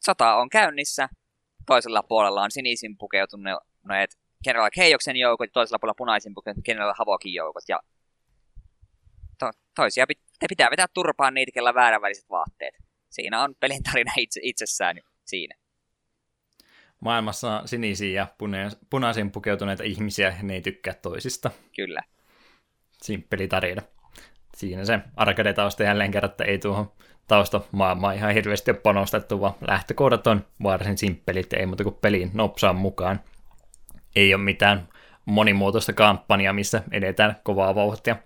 Sota 0.00 0.36
on 0.36 0.48
käynnissä. 0.48 1.08
Toisella 1.66 2.02
puolella 2.02 2.42
on 2.42 2.50
sinisin 2.50 2.98
pukeutuneet 2.98 4.18
General 4.44 4.70
Keijoksen 4.74 5.16
joukot 5.16 5.48
ja 5.48 5.52
toisella 5.52 5.78
puolella 5.78 5.98
punaisin 5.98 6.34
pukeutuneet 6.34 6.64
General 6.64 6.94
Havokin 6.98 7.34
joukot. 7.34 7.64
Ja 7.68 7.80
to- 9.38 9.50
toisia 9.76 10.04
pit- 10.12 10.48
pitää 10.48 10.70
vetää 10.70 10.86
turpaan 10.94 11.34
niitä, 11.34 11.52
kellä 11.54 11.74
vääränväliset 11.74 12.30
vaatteet 12.30 12.85
siinä 13.10 13.42
on 13.42 13.54
pelin 13.60 13.82
tarina 13.82 14.12
itse, 14.16 14.40
itsessään 14.42 14.96
siinä. 15.24 15.54
Maailmassa 17.00 17.62
sinisiä 17.64 18.20
ja 18.20 18.26
punaisiin 18.90 19.30
pukeutuneita 19.30 19.82
ihmisiä, 19.82 20.34
ne 20.42 20.54
ei 20.54 20.60
tykkää 20.60 20.94
toisista. 20.94 21.50
Kyllä. 21.76 22.02
Simppeli 23.02 23.48
tarina. 23.48 23.82
Siinä 24.56 24.84
se 24.84 24.98
arcade-tausta 25.16 25.82
jälleen 25.82 26.10
kerran, 26.10 26.30
että 26.30 26.44
ei 26.44 26.58
tuohon 26.58 26.92
tausta 27.28 27.60
maailmaa 27.72 28.12
ihan 28.12 28.34
hirveästi 28.34 28.70
ole 28.70 28.78
panostettu, 28.78 29.40
vaan 29.40 29.54
lähtökohdat 29.68 30.26
on 30.26 30.46
varsin 30.62 30.98
simppelit, 30.98 31.52
ei 31.52 31.66
muuta 31.66 31.84
kuin 31.84 31.94
peliin 31.94 32.30
nopsaan 32.34 32.76
mukaan. 32.76 33.20
Ei 34.16 34.34
ole 34.34 34.42
mitään 34.42 34.88
monimuotoista 35.24 35.92
kampanjaa, 35.92 36.52
missä 36.52 36.82
edetään 36.90 37.36
kovaa 37.42 37.74
vauhtia 37.74 38.16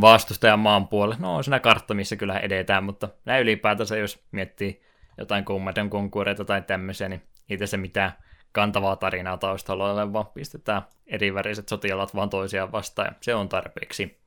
vastustajan 0.00 0.58
maan 0.58 0.88
puolelle. 0.88 1.16
No 1.18 1.36
on 1.36 1.44
siinä 1.44 1.60
kartta, 1.60 1.94
missä 1.94 2.16
kyllä 2.16 2.38
edetään, 2.38 2.84
mutta 2.84 3.08
näin 3.24 3.42
ylipäätänsä, 3.42 3.96
jos 3.96 4.24
miettii 4.32 4.82
jotain 5.18 5.44
Command 5.44 5.88
Conquereita 5.88 6.44
tai 6.44 6.62
tämmöisiä, 6.62 7.08
niin 7.08 7.22
ei 7.50 7.58
tässä 7.58 7.76
mitään 7.76 8.12
kantavaa 8.52 8.96
tarinaa 8.96 9.36
taustalla 9.36 9.92
ole, 9.92 10.12
vaan 10.12 10.26
pistetään 10.26 10.82
eri 11.06 11.34
väriset 11.34 11.68
sotilaat 11.68 12.14
vaan 12.14 12.30
toisiaan 12.30 12.72
vastaan, 12.72 13.06
ja 13.06 13.12
se 13.20 13.34
on 13.34 13.48
tarpeeksi. 13.48 14.20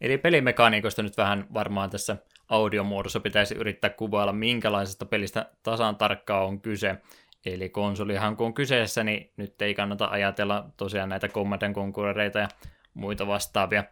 Eli 0.00 0.18
pelimekaniikoista 0.18 1.02
nyt 1.02 1.16
vähän 1.16 1.46
varmaan 1.54 1.90
tässä 1.90 2.16
audiomuodossa 2.48 3.20
pitäisi 3.20 3.54
yrittää 3.54 3.90
kuvailla, 3.90 4.32
minkälaisesta 4.32 5.06
pelistä 5.06 5.46
tasan 5.62 5.96
tarkkaan 5.96 6.46
on 6.46 6.60
kyse. 6.60 6.96
Eli 7.46 7.68
konsolihan 7.68 8.36
kun 8.36 8.46
on 8.46 8.54
kyseessä, 8.54 9.04
niin 9.04 9.32
nyt 9.36 9.62
ei 9.62 9.74
kannata 9.74 10.06
ajatella 10.06 10.70
tosiaan 10.76 11.08
näitä 11.08 11.28
Command 11.28 11.72
konkureita 11.72 12.38
ja 12.38 12.48
muita 12.96 13.26
vastaavia. 13.26 13.84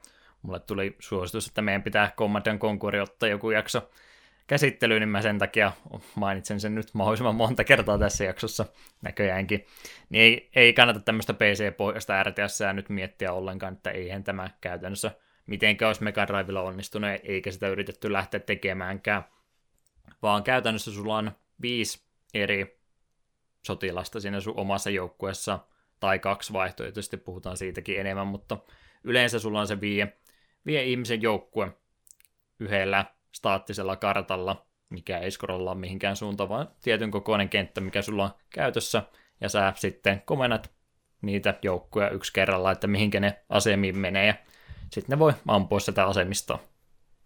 Mulle 0.43 0.61
tuli 0.61 0.97
suositus, 0.99 1.47
että 1.47 1.63
meidän 1.63 1.83
pitää 1.83 2.13
Command 2.17 2.59
Conquer 2.59 2.97
ottaa 2.97 3.29
joku 3.29 3.51
jakso 3.51 3.91
käsittelyyn, 4.47 5.01
niin 5.01 5.09
mä 5.09 5.23
sen 5.23 5.39
takia 5.39 5.73
mainitsen 6.15 6.61
sen 6.61 6.75
nyt 6.75 6.95
mahdollisimman 6.95 7.35
monta 7.35 7.65
kertaa 7.65 7.99
tässä 7.99 8.25
jaksossa 8.25 8.67
näköjäänkin. 9.03 9.67
Niin 10.09 10.23
ei, 10.23 10.51
ei 10.55 10.73
kannata 10.73 11.01
tämmöistä 11.01 11.35
PC-pohjasta 11.35 12.23
RTS 12.23 12.59
nyt 12.73 12.89
miettiä 12.89 13.33
ollenkaan, 13.33 13.73
että 13.73 13.91
eihän 13.91 14.25
tämä 14.25 14.51
käytännössä 14.61 15.11
mitenkään 15.47 15.89
olisi 15.89 16.05
Mega 16.05 16.27
Drivella 16.27 16.63
onnistunut, 16.63 17.11
eikä 17.23 17.51
sitä 17.51 17.69
yritetty 17.69 18.13
lähteä 18.13 18.41
tekemäänkään. 18.41 19.25
Vaan 20.23 20.43
käytännössä 20.43 20.93
sulla 20.93 21.17
on 21.17 21.33
viisi 21.63 22.05
eri 22.35 22.81
sotilasta 23.67 24.21
siinä 24.21 24.41
sun 24.41 24.55
omassa 24.57 24.91
joukkueessa, 24.91 25.59
tai 26.01 26.19
kaksi 26.19 26.53
vaihtoehtoisesti, 26.53 27.17
puhutaan 27.17 27.57
siitäkin 27.57 28.01
enemmän, 28.01 28.27
mutta 28.27 28.59
yleensä 29.05 29.39
sulla 29.39 29.61
on 29.61 29.67
se 29.67 29.81
vie, 29.81 30.13
vie 30.67 30.85
ihmisen 30.85 31.23
joukkue 31.23 31.73
yhdellä 32.61 33.05
staattisella 33.33 33.97
kartalla, 33.97 34.67
mikä 34.91 35.19
ei 35.19 35.31
scrollaa 35.31 35.75
mihinkään 35.75 36.17
suuntaan, 36.17 36.49
vaan 36.49 36.69
tietyn 36.83 37.11
kokoinen 37.11 37.49
kenttä, 37.49 37.81
mikä 37.81 38.03
sulla 38.03 38.25
on 38.25 38.31
käytössä, 38.51 39.03
ja 39.41 39.49
sä 39.49 39.73
sitten 39.77 40.23
komennat 40.25 40.73
niitä 41.23 41.55
joukkuja 41.63 42.11
yksi 42.11 42.33
kerralla, 42.33 42.73
että 42.73 42.87
mihinkä 42.87 43.21
ne 43.21 43.45
asemiin 43.49 43.99
menee, 43.99 44.27
ja 44.27 44.35
sitten 44.93 45.17
ne 45.17 45.19
voi 45.19 45.33
ampua 45.49 45.81
sitä 45.81 46.07
asemistoa. 46.07 46.59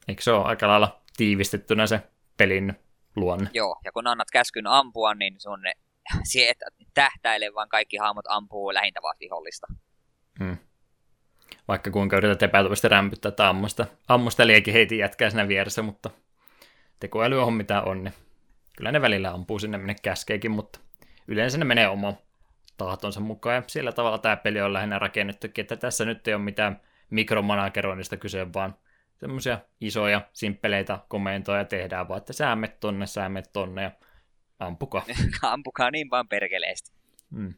Eikö 0.09 0.23
se 0.23 0.33
ole 0.33 0.45
aika 0.45 0.69
lailla 0.69 1.01
tiivistettynä 1.17 1.87
se 1.87 2.01
pelin 2.37 2.75
luonne? 3.17 3.51
Joo, 3.55 3.81
ja 3.85 3.93
kun 3.93 4.07
annat 4.07 4.31
käskyn 4.33 4.67
ampua, 4.67 5.15
niin 5.15 5.41
sun 5.41 5.61
se, 6.33 6.49
että 6.49 6.67
tähtäile, 6.95 7.55
vaan 7.55 7.69
kaikki 7.69 7.97
hahmot 7.97 8.25
ampuu 8.29 8.75
lähintä 8.75 9.03
vaan 9.03 9.17
vihollista. 9.21 9.67
Hmm. 10.39 10.57
Vaikka 11.69 11.91
kuinka 11.91 12.17
yrität 12.17 12.43
epätoivasti 12.43 12.89
rämpyttää, 12.89 13.29
että 13.29 13.49
ammusta, 13.49 13.87
ammusta 14.09 14.47
liekin 14.47 14.75
heiti 14.75 14.99
jätkää 14.99 15.31
siinä 15.31 15.49
vieressä, 15.49 15.83
mutta 15.83 16.11
tekoäly 17.01 17.43
on 17.43 17.53
mitä 17.53 17.83
on, 17.83 18.05
niin 18.05 18.15
kyllä 18.77 18.93
ne 18.93 19.03
välillä 19.03 19.31
ampuu 19.31 19.59
sinne 19.59 19.79
minne 19.79 19.97
käskeekin, 20.03 20.51
mutta 20.51 20.81
yleensä 21.29 21.59
ne 21.59 21.65
menee 21.65 21.89
oma 21.89 22.15
tahtonsa 22.77 23.21
mukaan, 23.21 23.57
ja 23.57 23.63
sillä 23.67 23.93
tavalla 23.93 24.19
tämä 24.19 24.37
peli 24.37 24.61
on 24.61 24.73
lähinnä 24.73 24.99
rakennettukin, 24.99 25.63
että 25.63 25.77
tässä 25.77 26.05
nyt 26.05 26.29
ei 26.29 26.35
ole 26.35 26.43
mitään 26.43 26.81
mikromanageroinnista 27.11 28.17
kyse, 28.17 28.53
vaan 28.53 28.75
semmoisia 29.21 29.59
isoja, 29.81 30.21
simppeleitä 30.33 30.99
komentoja 31.09 31.65
tehdään, 31.65 32.09
vaan 32.09 32.19
että 32.19 32.33
sä 32.33 32.57
tonne, 32.81 33.07
sä 33.07 33.31
tonne 33.53 33.83
ja 33.83 33.91
ampukaa. 34.59 35.05
ampukaa 35.43 35.91
niin 35.91 36.11
vaan 36.11 36.29
perkeleesti. 36.29 36.93
Mm. 37.31 37.55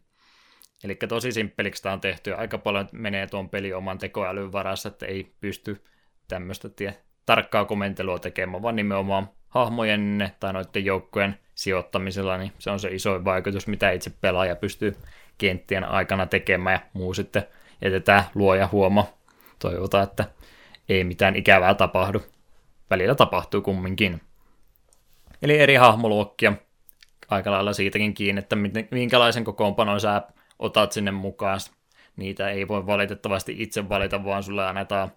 Eli 0.85 0.94
tosi 0.94 1.32
simppeliksi 1.32 1.82
tämä 1.82 1.93
on 1.93 2.01
tehty 2.01 2.35
aika 2.35 2.59
paljon 2.59 2.89
menee 2.93 3.27
tuon 3.27 3.48
peli 3.48 3.73
oman 3.73 3.98
tekoälyn 3.98 4.52
varassa, 4.52 4.89
että 4.89 5.07
ei 5.07 5.32
pysty 5.40 5.85
tämmöistä 6.28 6.69
tie, 6.69 6.98
tarkkaa 7.27 7.65
komentelua 7.65 8.19
tekemään, 8.19 8.62
vaan 8.62 8.77
nimenomaan 8.77 9.28
hahmojen 9.48 10.31
tai 10.40 10.52
noiden 10.52 10.85
joukkojen 10.85 11.39
sijoittamisella, 11.55 12.39
niin 12.39 12.52
se 12.59 12.70
on 12.70 12.81
se 12.81 12.89
iso 12.89 13.24
vaikutus, 13.24 13.66
mitä 13.66 13.90
itse 13.90 14.11
pelaaja 14.20 14.57
pystyy 14.57 14.97
kenttien 15.39 15.85
aikana 15.85 16.27
tekemään 16.27 16.74
ja 16.74 16.81
muu 16.93 17.15
sitten 17.15 17.43
jätetään 17.82 18.24
luoja 18.35 18.69
huoma 18.73 19.07
toivotaan, 19.59 20.05
että 20.05 20.24
ei 20.89 21.05
mitään 21.05 21.36
ikävää 21.36 21.74
tapahdu. 21.74 22.23
Välillä 22.90 23.15
tapahtuu 23.15 23.62
kumminkin. 23.62 24.20
Eli 25.43 25.59
eri 25.59 25.74
hahmoluokkia, 25.74 26.52
aika 27.28 27.51
lailla 27.51 27.73
siitäkin 27.73 28.15
kiinni, 28.15 28.39
että 28.39 28.57
minkälaisen 28.90 29.44
kokoonpanon 29.44 30.01
sä 30.01 30.23
otat 30.61 30.93
sinne 30.93 31.11
mukaan. 31.11 31.61
Niitä 32.16 32.51
ei 32.51 32.69
voi 32.69 32.87
valitettavasti 32.87 33.55
itse 33.59 33.89
valita, 33.89 34.24
vaan 34.24 34.43
sulle 34.43 34.66
annetaan 34.66 35.12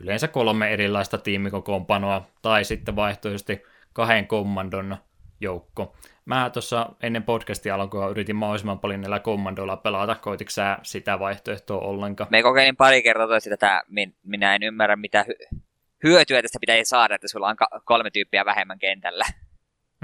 yleensä 0.00 0.28
kolme 0.28 0.72
erilaista 0.72 1.18
tiimikokoonpanoa, 1.18 2.26
tai 2.42 2.64
sitten 2.64 2.96
vaihtoehtoisesti 2.96 3.62
kahden 3.92 4.26
kommandon 4.26 4.96
joukko. 5.40 5.96
Mä 6.24 6.50
tuossa 6.50 6.88
ennen 7.02 7.22
podcastia 7.22 7.74
alkua 7.74 8.08
yritin 8.08 8.36
mahdollisimman 8.36 8.78
paljon 8.78 9.00
näillä 9.00 9.18
kommandoilla 9.18 9.76
pelata. 9.76 10.14
Koitiko 10.14 10.50
sä 10.50 10.78
sitä 10.82 11.18
vaihtoehtoa 11.18 11.80
ollenkaan? 11.80 12.28
Me 12.30 12.42
kokeilin 12.42 12.76
pari 12.76 13.02
kertaa 13.02 13.40
sitä, 13.40 13.54
että 13.54 13.82
minä 14.22 14.54
en 14.54 14.62
ymmärrä 14.62 14.96
mitä 14.96 15.24
hy- 15.28 15.58
hyötyä 16.04 16.42
tästä 16.42 16.58
pitäisi 16.60 16.88
saada, 16.88 17.14
että 17.14 17.28
sulla 17.28 17.48
on 17.48 17.56
kolme 17.84 18.10
tyyppiä 18.10 18.44
vähemmän 18.44 18.78
kentällä. 18.78 19.24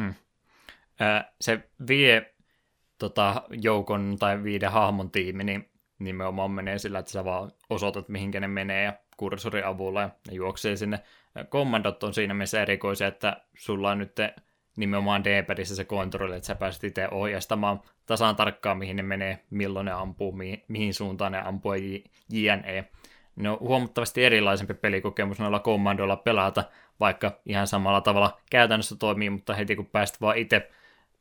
Hmm. 0.01 0.15
se 1.41 1.61
vie 1.89 2.32
tota, 3.03 3.43
joukon 3.51 4.17
tai 4.19 4.43
viiden 4.43 4.71
hahmon 4.73 5.11
tiimi, 5.11 5.45
niin 5.45 5.71
nimenomaan 5.99 6.51
menee 6.51 6.79
sillä, 6.79 6.99
että 6.99 7.13
sä 7.13 7.25
vaan 7.25 7.53
osoitat, 7.71 8.09
mihinkä 8.09 8.41
ne 8.41 8.49
menee 8.49 8.85
ja 8.85 8.93
kursorin 9.17 9.67
avulla 9.67 10.01
ja 10.01 10.11
ne 10.29 10.35
juoksee 10.35 10.77
sinne. 10.77 11.01
Kommandot 11.49 12.03
on 12.03 12.15
siinä 12.15 12.35
mielessä 12.35 12.63
erikoisia, 12.63 13.07
että 13.07 13.37
sulla 13.57 13.91
on 13.91 13.99
nyt 13.99 14.17
nimenomaan 14.77 15.25
D-padissä 15.25 15.77
se 15.77 15.85
kontrolli, 15.85 16.37
että 16.37 16.47
sä 16.47 16.55
pääset 16.55 16.85
itse 16.85 17.09
ohjastamaan 17.11 17.81
tasan 18.07 18.37
tarkkaan, 18.37 18.79
mihin 18.79 18.97
ne 18.97 19.03
menee, 19.03 19.45
milloin 19.51 19.85
ne 19.85 19.93
ampuu, 19.93 20.33
mihin, 20.33 20.65
mihin 20.69 20.95
suuntaan 20.95 21.33
ne 21.33 21.43
ampuu 21.45 21.73
jne. 22.33 22.85
Ne 23.37 23.51
on 23.51 23.61
huomattavasti 23.61 24.25
erilaisempi 24.25 24.75
pelikokemus 24.75 25.39
noilla 25.39 25.59
kommandoilla 25.59 26.17
pelata, 26.17 26.65
vaikka 27.01 27.41
ihan 27.47 27.67
samalla 27.67 28.01
tavalla 28.01 28.41
käytännössä 28.51 28.97
toimii, 28.97 29.31
mutta 29.31 29.55
heti 29.55 29.77
kun 29.77 29.87
pääst 29.87 30.21
vaan 30.21 30.37
itse 30.37 30.71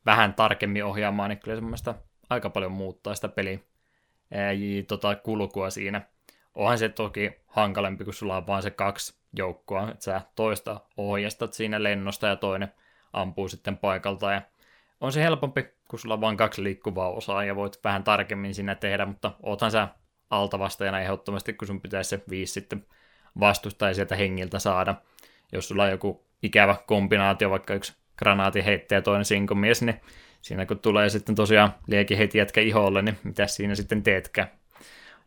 vähän 0.06 0.34
tarkemmin 0.34 0.84
ohjaamaan, 0.84 1.30
niin 1.30 1.38
kyllä 1.38 1.56
semmoista 1.56 1.94
aika 2.30 2.50
paljon 2.50 2.72
muuttaa 2.72 3.14
sitä 3.14 3.28
peli 3.28 3.64
tota, 4.88 5.16
kulkua 5.16 5.70
siinä. 5.70 6.00
Onhan 6.54 6.78
se 6.78 6.88
toki 6.88 7.32
hankalempi, 7.46 8.04
kun 8.04 8.14
sulla 8.14 8.36
on 8.36 8.46
vain 8.46 8.62
se 8.62 8.70
kaksi 8.70 9.14
joukkoa, 9.32 9.90
että 9.90 10.04
sä 10.04 10.20
toista 10.36 10.80
ohjastat 10.96 11.52
siinä 11.52 11.82
lennosta 11.82 12.26
ja 12.26 12.36
toinen 12.36 12.72
ampuu 13.12 13.48
sitten 13.48 13.76
paikalta. 13.76 14.32
Ja 14.32 14.42
on 15.00 15.12
se 15.12 15.22
helpompi, 15.22 15.62
kun 15.88 15.98
sulla 15.98 16.14
on 16.14 16.20
vain 16.20 16.36
kaksi 16.36 16.62
liikkuvaa 16.62 17.10
osaa 17.10 17.44
ja 17.44 17.56
voit 17.56 17.80
vähän 17.84 18.04
tarkemmin 18.04 18.54
siinä 18.54 18.74
tehdä, 18.74 19.06
mutta 19.06 19.32
oothan 19.42 19.70
sä 19.70 19.88
altavastajana 20.30 21.00
ehdottomasti, 21.00 21.52
kun 21.52 21.68
sun 21.68 21.80
pitäisi 21.80 22.10
se 22.10 22.22
viisi 22.30 22.52
sitten 22.52 22.86
vastustaa 23.40 23.88
ja 23.88 23.94
sieltä 23.94 24.16
hengiltä 24.16 24.58
saada. 24.58 24.94
Jos 25.52 25.68
sulla 25.68 25.82
on 25.82 25.90
joku 25.90 26.24
ikävä 26.42 26.76
kombinaatio, 26.86 27.50
vaikka 27.50 27.74
yksi 27.74 27.94
granaati 28.22 28.64
heittäjä 28.64 28.96
ja 28.96 29.02
toinen 29.02 29.24
sinkomies, 29.24 29.82
niin 29.82 30.00
siinä 30.42 30.66
kun 30.66 30.78
tulee 30.78 31.08
sitten 31.08 31.34
tosiaan 31.34 31.74
liekin 31.86 32.18
heti 32.18 32.38
jätkä 32.38 32.60
iholle, 32.60 33.02
niin 33.02 33.18
mitä 33.24 33.46
siinä 33.46 33.74
sitten 33.74 34.02
teetkään. 34.02 34.48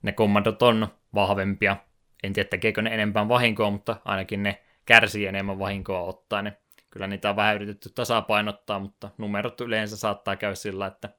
Ne 0.02 0.12
kommandot 0.12 0.62
on 0.62 0.88
vahvempia. 1.14 1.78
En 2.24 2.34
tiedä, 2.34 2.50
tekeekö 2.50 2.82
ne 2.82 2.94
enempää 2.94 3.28
vahinkoa, 3.28 3.72
mutta 3.72 3.96
ainakin 4.06 4.44
ne 4.44 4.62
kärsii 4.86 5.26
enemmän 5.26 5.60
vahinkoa 5.60 6.02
ottaa. 6.02 6.42
Ne 6.42 6.58
kyllä 6.92 7.08
niitä 7.08 7.30
on 7.30 7.36
vähän 7.36 7.56
yritetty 7.56 7.90
tasapainottaa, 7.90 8.80
mutta 8.80 9.10
numerot 9.18 9.62
yleensä 9.62 9.98
saattaa 9.98 10.36
käydä 10.36 10.56
sillä, 10.56 10.88
että 10.88 11.10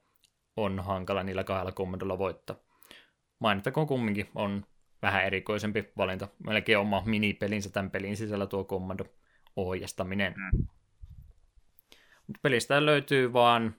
on 0.55 0.79
hankala 0.79 1.23
niillä 1.23 1.43
kahdella 1.43 1.71
kommandolla 1.71 2.17
voittaa. 2.17 2.55
Mainittakoon 3.39 3.87
kumminkin 3.87 4.29
on 4.35 4.65
vähän 5.01 5.25
erikoisempi 5.25 5.91
valinta. 5.97 6.27
Melkein 6.47 6.77
oma 6.77 7.03
minipelinsä 7.05 7.69
tämän 7.69 7.91
pelin 7.91 8.17
sisällä 8.17 8.45
tuo 8.45 8.63
kommando 8.63 9.03
ohjastaminen. 9.55 10.33
Mm. 10.37 10.67
Pelistä 12.41 12.85
löytyy 12.85 13.33
vaan, 13.33 13.75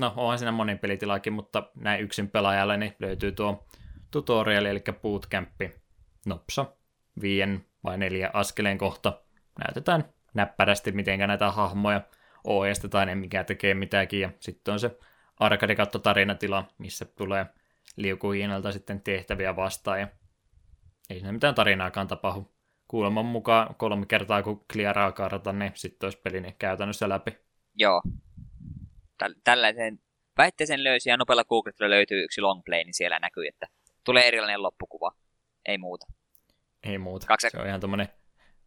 no 0.00 0.12
onhan 0.16 0.38
siinä 0.38 0.52
monin 0.52 0.78
pelitilakin, 0.78 1.32
mutta 1.32 1.70
näin 1.74 2.00
yksin 2.00 2.30
pelaajalle 2.30 2.76
niin 2.76 2.96
löytyy 2.98 3.32
tuo 3.32 3.66
tutorial, 4.10 4.64
eli 4.64 4.82
bootcampi, 5.02 5.72
nopsa, 6.26 6.66
viien 7.20 7.64
vai 7.84 7.98
neljä 7.98 8.30
askeleen 8.32 8.78
kohta. 8.78 9.22
Näytetään 9.58 10.04
näppärästi, 10.34 10.92
miten 10.92 11.18
näitä 11.18 11.50
hahmoja 11.50 12.00
ohjastetaan 12.44 13.08
ja 13.08 13.16
mikä 13.16 13.44
tekee 13.44 13.74
mitäkin. 13.74 14.20
Ja 14.20 14.30
sitten 14.40 14.72
on 14.72 14.80
se 14.80 14.98
arkadikatto 15.36 15.98
tarinatila, 15.98 16.64
missä 16.78 17.04
tulee 17.04 17.46
liukuhiinalta 17.96 18.72
sitten 18.72 19.00
tehtäviä 19.00 19.56
vastaan. 19.56 20.00
Ja 20.00 20.08
ei 21.10 21.18
siinä 21.18 21.32
mitään 21.32 21.54
tarinaakaan 21.54 22.06
tapahdu. 22.06 22.54
Kuuleman 22.88 23.26
mukaan 23.26 23.74
kolme 23.74 24.06
kertaa, 24.06 24.42
kun 24.42 24.64
kliaraa 24.72 25.12
kartan, 25.12 25.58
niin 25.58 25.72
sitten 25.74 26.06
olisi 26.06 26.20
peli 26.20 26.40
niin 26.40 26.54
käytännössä 26.58 27.08
läpi. 27.08 27.47
Joo. 27.78 28.02
Täl- 29.24 29.40
tällaisen 29.44 29.98
väitteisen 30.36 30.84
löysi 30.84 31.10
ja 31.10 31.16
nopealla 31.16 31.44
googletilla 31.44 31.90
löytyy 31.90 32.24
yksi 32.24 32.40
longplay, 32.40 32.84
niin 32.84 32.94
siellä 32.94 33.18
näkyy, 33.18 33.46
että 33.46 33.66
tulee 34.04 34.28
erilainen 34.28 34.62
loppukuva. 34.62 35.12
Ei 35.66 35.78
muuta. 35.78 36.06
Ei 36.82 36.98
muuta. 36.98 37.26
Kaksi... 37.26 37.50
Se 37.50 37.58
on 37.58 37.66
ihan 37.66 37.80
tommonen 37.80 38.08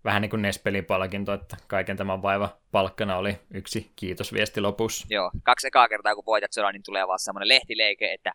vähän 0.03 0.21
niin 0.21 0.29
kuin 0.29 0.41
NES-pelin 0.41 0.85
palkinto, 0.85 1.33
että 1.33 1.57
kaiken 1.67 1.97
tämän 1.97 2.21
vaiva 2.21 2.61
palkkana 2.71 3.17
oli 3.17 3.39
yksi 3.53 3.91
kiitosviesti 3.95 4.61
lopussa. 4.61 5.07
Joo, 5.09 5.31
kaksi 5.43 5.67
ekaa 5.67 5.88
kertaa 5.88 6.15
kun 6.15 6.25
voitat 6.25 6.53
sodan, 6.53 6.73
niin 6.73 6.83
tulee 6.85 7.07
vaan 7.07 7.19
semmoinen 7.19 7.47
lehtileike, 7.47 8.13
että 8.13 8.31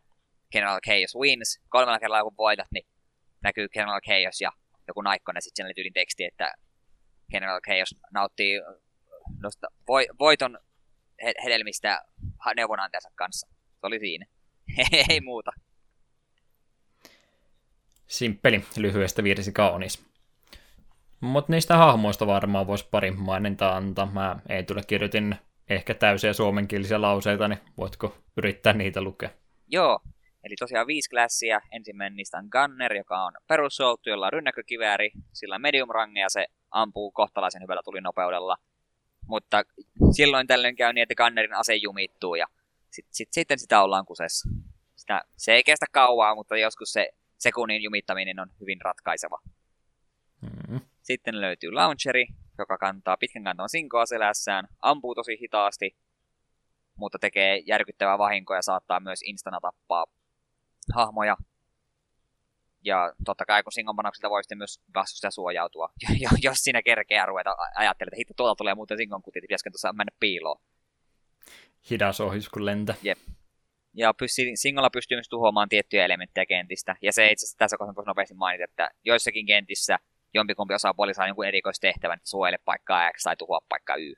General 0.53 0.81
Chaos 0.81 1.17
wins. 1.17 1.61
Kolmella 1.69 1.99
kerralla 1.99 2.23
kun 2.23 2.37
voitat, 2.37 2.67
niin 2.73 2.87
näkyy 3.43 3.69
General 3.69 4.01
Chaos 4.01 4.41
ja 4.41 4.53
joku 4.89 5.03
naikkonen 5.03 5.43
sitten 5.43 5.67
siinä 5.67 5.75
tyylin 5.75 5.93
teksti, 5.93 6.25
että 6.25 6.55
General 7.31 7.61
Chaos 7.61 7.95
nauttii 8.13 8.61
nosta 9.43 9.67
voiton 10.19 10.59
hedelmistä 11.45 12.03
neuvonantajansa 12.57 13.11
kanssa. 13.15 13.49
Se 13.81 13.87
oli 13.87 13.99
siinä. 13.99 14.27
Ei 15.11 15.21
muuta. 15.21 15.51
Simppeli, 18.07 18.65
lyhyestä 18.77 19.23
virsi 19.23 19.53
kaunis. 19.53 20.07
Mutta 21.21 21.53
niistä 21.53 21.77
hahmoista 21.77 22.27
varmaan 22.27 22.67
voisi 22.67 22.89
pari 22.91 23.11
mainintaa 23.11 23.77
antaa. 23.77 24.11
Mä 24.13 24.37
ei 24.49 24.63
tule 24.63 24.83
kirjoitin 24.87 25.37
ehkä 25.69 25.95
täysiä 25.95 26.33
suomenkielisiä 26.33 27.01
lauseita, 27.01 27.49
niin 27.49 27.61
voitko 27.77 28.17
yrittää 28.37 28.73
niitä 28.73 29.03
lukea? 29.03 29.31
Joo, 29.69 30.01
eli 30.45 30.55
tosiaan 30.59 30.87
viisi 30.87 31.11
klassia. 31.11 31.61
Ensimmäinen 31.73 32.17
niistä 32.17 32.39
on 32.39 32.49
Gunner, 32.53 32.95
joka 32.95 33.25
on 33.25 33.33
perussoltu, 33.49 34.11
jolla 34.11 34.27
on 34.27 34.33
rynnäkkökivääri, 34.33 35.11
sillä 35.33 35.59
medium 35.59 35.89
range 35.89 36.21
ja 36.21 36.29
se 36.29 36.47
ampuu 36.71 37.11
kohtalaisen 37.11 37.63
hyvällä 37.63 37.83
tulinopeudella. 37.85 38.57
Mutta 39.27 39.63
silloin 40.13 40.47
tällöin 40.47 40.77
käy 40.77 40.93
niin, 40.93 41.03
että 41.03 41.25
Gunnerin 41.25 41.55
ase 41.55 41.77
jumittuu 41.77 42.35
ja 42.35 42.47
sit, 42.91 43.07
sit, 43.11 43.29
sitten 43.33 43.59
sitä 43.59 43.83
ollaan 43.83 44.07
kusessa. 44.07 44.49
Sitä, 44.97 45.23
se 45.37 45.53
ei 45.53 45.65
kestä 45.65 45.87
kauaa, 45.93 46.35
mutta 46.35 46.57
joskus 46.57 46.93
se 46.93 47.09
sekunnin 47.39 47.83
jumittaminen 47.83 48.41
on 48.41 48.51
hyvin 48.61 48.81
ratkaiseva. 48.81 49.39
Mm. 50.43 50.81
Sitten 51.03 51.41
löytyy 51.41 51.73
launcheri, 51.73 52.27
joka 52.59 52.79
kantaa 52.79 53.17
pitkän 53.17 53.45
kantavan 53.45 53.69
sinkoa 53.69 54.07
selässään, 54.07 54.69
ampuu 54.83 55.15
tosi 55.15 55.39
hitaasti, 55.41 55.97
mutta 56.97 57.19
tekee 57.19 57.59
järkyttävää 57.59 58.19
vahinkoa 58.19 58.57
ja 58.57 58.63
saattaa 58.63 59.01
myös 59.01 59.23
instana 59.23 59.59
tappaa 59.61 60.07
hahmoja. 60.95 61.37
Ja 62.87 63.13
totta 63.25 63.45
kai 63.45 63.63
kun 63.63 63.73
singon 63.73 63.97
panoksesta 63.97 64.31
voi 64.31 64.43
sitten 64.43 64.59
myös 64.59 64.81
vastustaja 64.95 65.31
suojautua, 65.31 65.89
jos 66.43 66.59
siinä 66.59 66.83
kerkeää 66.83 67.27
ruveta 67.27 67.57
ajattelemaan, 67.75 68.15
että 68.15 68.19
hitto 68.19 68.35
tuolta 68.37 68.59
tulee 68.59 68.75
muuten 68.75 68.97
singon 68.97 69.23
kutit, 69.23 69.43
pitäisikö 69.43 69.71
tuossa 69.71 69.93
mennä 69.93 70.13
piiloon. 70.21 70.61
Hidas 71.91 72.21
ohjus 72.21 72.49
kun 72.49 72.67
lentä. 72.67 72.95
Jep. 73.03 73.19
Ja 73.95 74.15
pyssi, 74.15 74.57
singolla 74.57 74.91
pystyy 74.91 75.17
myös 75.17 75.29
tuhoamaan 75.29 75.69
tiettyjä 75.69 76.05
elementtejä 76.05 76.47
kentistä. 76.47 76.97
Ja 77.03 77.13
se 77.13 77.27
itse 77.27 77.45
asiassa 77.45 77.59
tässä 77.59 77.77
voisi 77.79 78.07
nopeasti 78.07 78.35
mainita, 78.35 78.65
että 78.65 78.91
joissakin 79.05 79.47
kentissä 79.47 79.99
jompikumpi 80.35 80.75
osapuoli 80.75 81.15
saa 81.15 81.27
jonkun 81.27 81.47
erikoistehtävän, 81.47 82.17
että 82.17 82.29
suojele 82.29 82.59
paikkaa 82.65 83.13
X 83.13 83.23
tai 83.23 83.37
tuhoa 83.37 83.61
paikkaa 83.69 83.97
Y. 83.97 84.15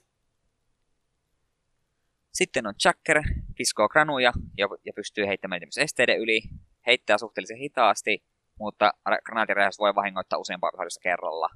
Sitten 2.33 2.67
on 2.67 2.75
Chucker, 2.83 3.23
kiskoo 3.55 3.89
granuja 3.89 4.33
ja, 4.59 4.69
ja 4.85 4.93
pystyy 4.97 5.27
heittämään 5.27 5.61
esteiden 5.81 6.19
yli. 6.19 6.41
Heittää 6.87 7.19
suhteellisen 7.19 7.59
hitaasti, 7.59 8.25
mutta 8.59 8.93
granaatiräjähdys 9.25 9.79
voi 9.79 9.95
vahingoittaa 9.95 10.39
useampaa 10.39 10.71
vihollista 10.73 11.03
kerralla. 11.03 11.49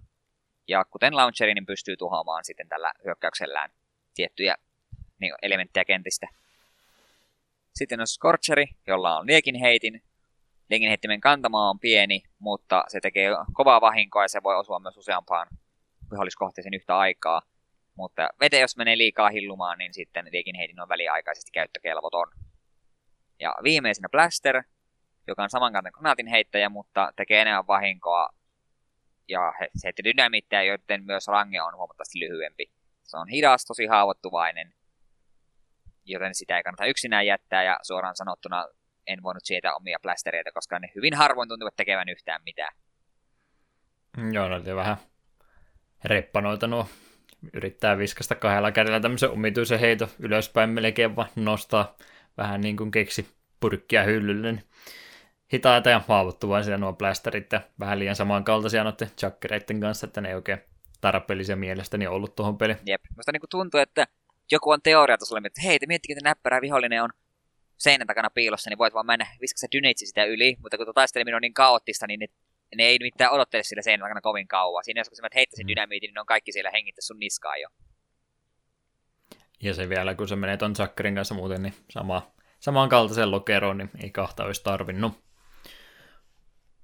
Ja 0.69 0.85
kuten 0.85 1.17
launcheri, 1.17 1.55
niin 1.55 1.67
pystyy 1.67 1.97
tuhoamaan 1.97 2.45
sitten 2.45 2.69
tällä 2.69 2.93
hyökkäyksellään 3.05 3.71
tiettyjä 4.15 4.55
niin, 5.21 5.35
elementtejä 5.43 5.85
kentistä. 5.85 6.29
Sitten 7.75 8.01
on 8.01 8.07
Scorcheri, 8.07 8.67
jolla 8.87 9.19
on 9.19 9.27
liekin 9.27 9.55
heitin, 9.55 10.03
heittimen 10.71 11.21
kantama 11.21 11.71
on 11.71 11.81
pieni, 11.81 12.23
mutta 12.39 12.85
se 12.89 13.01
tekee 13.01 13.31
kovaa 13.53 13.81
vahinkoa 13.81 14.25
ja 14.25 14.29
se 14.29 14.43
voi 14.43 14.57
osua 14.57 14.79
myös 14.79 14.97
useampaan 14.97 15.47
viholliskohteeseen 16.11 16.75
yhtä 16.75 16.99
aikaa. 16.99 17.43
Mutta 17.95 18.29
vete, 18.41 18.61
jos 18.61 18.77
menee 18.77 18.99
liikaa 18.99 19.31
hillumaan, 19.31 19.79
niin 19.79 19.95
sitten 19.95 20.27
heitin 20.57 20.81
on 20.81 20.89
väliaikaisesti 20.89 21.51
käyttökelvoton. 21.53 22.33
Ja 23.41 23.55
viimeisenä 23.63 24.09
Blaster, 24.09 24.63
joka 25.27 25.43
on 25.43 25.51
samankaltainen 25.51 25.93
granaatin 25.99 26.27
heittäjä, 26.27 26.69
mutta 26.69 27.13
tekee 27.17 27.41
enemmän 27.43 27.67
vahinkoa. 27.67 28.29
Ja 29.29 29.53
se 29.77 29.87
heitti 29.87 30.05
dynamiitteja, 30.05 30.63
joiden 30.63 31.05
myös 31.05 31.27
range 31.27 31.63
on 31.63 31.77
huomattavasti 31.77 32.19
lyhyempi. 32.19 32.73
Se 33.03 33.17
on 33.17 33.29
hidas, 33.29 33.65
tosi 33.65 33.87
haavoittuvainen, 33.87 34.75
joten 36.05 36.35
sitä 36.35 36.57
ei 36.57 36.63
kannata 36.63 36.87
yksinään 36.87 37.27
jättää. 37.27 37.63
Ja 37.63 37.79
suoraan 37.83 38.17
sanottuna 38.17 38.67
en 39.07 39.23
voinut 39.23 39.45
sietää 39.45 39.75
omia 39.75 39.99
plastereita, 40.03 40.53
koska 40.53 40.79
ne 40.79 40.93
hyvin 40.95 41.15
harvoin 41.15 41.49
tuntuvat 41.49 41.77
tekevän 41.77 42.09
yhtään 42.09 42.43
mitään. 42.45 42.75
Joo, 44.33 44.49
ne 44.49 44.55
oli 44.55 44.77
vähän 44.77 44.97
reppanoita 46.05 46.67
nuo. 46.67 46.89
Yrittää 47.53 47.99
viskasta 47.99 48.35
kahdella 48.35 48.73
kädellä 48.73 49.01
tämmöisen 49.01 49.31
omituisen 49.31 49.81
heito 49.81 50.09
ylöspäin 50.19 50.71
melkein 50.71 51.17
vaan 51.17 51.29
nostaa 51.37 51.97
vähän 52.37 52.61
niin 52.61 52.77
kuin 52.77 52.91
keksi 52.91 53.35
purkkia 53.61 54.03
hyllylle. 54.03 54.53
Niin 54.53 54.65
hitaita 55.53 55.91
ja 55.91 56.03
haavoittuvaisia 56.09 56.79
nuo 56.79 56.93
plasterit 56.93 57.53
ja 57.53 57.61
vähän 57.81 57.99
liian 57.99 58.17
samankaltaisia 58.17 58.85
noiden 58.85 59.11
chakkereiden 59.17 59.81
kanssa, 59.81 60.07
että 60.07 60.21
ne 60.21 60.29
ei 60.29 60.35
oikein 60.35 60.59
tarpeellisia 61.01 61.57
mielestäni 61.57 62.07
ollut 62.07 62.37
tuohon 62.37 62.59
peliin. 62.59 62.79
Jep, 62.87 63.01
musta 63.17 63.33
niin 63.33 63.43
tuntuu, 63.51 63.81
että 63.81 64.07
joku 64.51 64.71
on 64.71 64.83
teoria 64.83 65.17
sulle, 65.23 65.43
että 65.45 65.63
hei, 65.63 65.79
te 65.79 65.87
miettikö, 65.87 66.13
että 66.13 66.29
näppärä 66.29 66.61
vihollinen 66.61 67.03
on 67.03 67.11
seinän 67.79 68.07
takana 68.07 68.31
piilossa, 68.31 68.71
niin 68.71 68.79
voit 68.79 68.95
vaan 68.95 69.07
mennä 69.07 69.27
viskassa 69.41 69.67
dyneitsi 69.73 70.07
sitä 70.07 70.25
yli, 70.25 70.57
mutta 70.61 70.77
kun 70.77 70.87
tuo 70.87 70.93
taisteleminen 70.93 71.37
on 71.37 71.43
niin 71.43 71.55
kaoottista, 71.55 72.07
niin 72.07 72.21
ne, 72.21 72.27
ne 72.77 72.85
ei 72.85 72.99
mitään 73.01 73.33
odottele 73.33 73.63
sillä 73.63 73.83
seinän 73.83 74.05
takana 74.05 74.21
kovin 74.21 74.49
kauan. 74.49 74.85
Siinä 74.85 75.01
jos 75.01 75.09
kun 75.09 75.17
sä 75.17 75.23
heittäisit 75.35 75.65
mm. 75.65 75.69
dynamiitin, 75.69 76.09
niin 76.09 76.15
ne 76.15 76.21
on 76.21 76.27
kaikki 76.27 76.53
siellä 76.53 76.71
hengittäisi 76.71 77.07
sun 77.07 77.19
niskaan 77.19 77.61
jo. 77.61 77.69
Ja 79.63 79.75
se 79.75 79.89
vielä, 79.89 80.15
kun 80.15 80.29
se 80.29 80.37
menee 80.37 80.57
ton 80.57 80.77
Zuckerin 80.77 81.15
kanssa 81.15 81.35
muuten, 81.35 81.63
niin 81.63 81.75
sama, 81.91 82.33
samankaltaisen 82.61 83.31
lokeroon, 83.31 83.79
niin 83.79 83.91
ei 84.03 84.11
kahta 84.11 84.45
olisi 84.45 84.65
tarvinnut. 84.65 85.13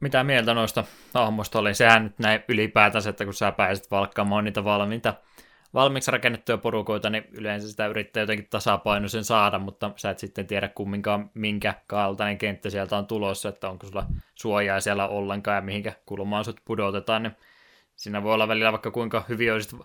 Mitä 0.01 0.25
mieltä 0.25 0.55
noista 0.55 0.85
hahmoista 1.15 1.59
oli? 1.59 1.75
Sehän 1.75 2.05
nyt 2.05 2.19
näin 2.19 2.45
ylipäätänsä, 2.49 3.11
että 3.11 3.25
kun 3.25 3.35
sä 3.35 3.53
pääset 3.53 3.91
valkkaamaan 3.91 4.45
niitä 4.45 4.65
valmiita 4.65 5.15
valmiiksi 5.75 6.11
rakennettuja 6.11 6.59
porukoita, 6.59 7.11
niin 7.11 7.25
yleensä 7.33 7.69
sitä 7.69 7.87
yrittää 7.87 8.21
jotenkin 8.21 8.49
tasapainoisen 8.51 9.25
saada, 9.25 9.59
mutta 9.59 9.91
sä 9.97 10.11
et 10.11 10.19
sitten 10.19 10.47
tiedä 10.47 10.69
kumminkaan, 10.69 11.31
minkä 11.35 11.75
kaltainen 11.87 12.39
kenttä 12.39 12.71
sieltä 12.71 12.97
on 12.97 13.07
tulossa, 13.07 13.49
että 13.49 13.69
onko 13.69 13.87
sulla 13.87 14.07
suojaa 14.35 14.81
siellä 14.81 15.09
ollenkaan 15.09 15.57
ja 15.57 15.63
mihinkä 15.63 15.93
kulmaan 16.07 16.45
sut 16.45 16.61
pudotetaan, 16.65 17.23
niin 17.23 17.37
siinä 17.97 18.23
voi 18.23 18.35
olla 18.35 18.49
välillä 18.49 18.73
vaikka 18.73 18.91
kuinka 18.91 19.25
hyvin 19.29 19.53
olisit 19.53 19.81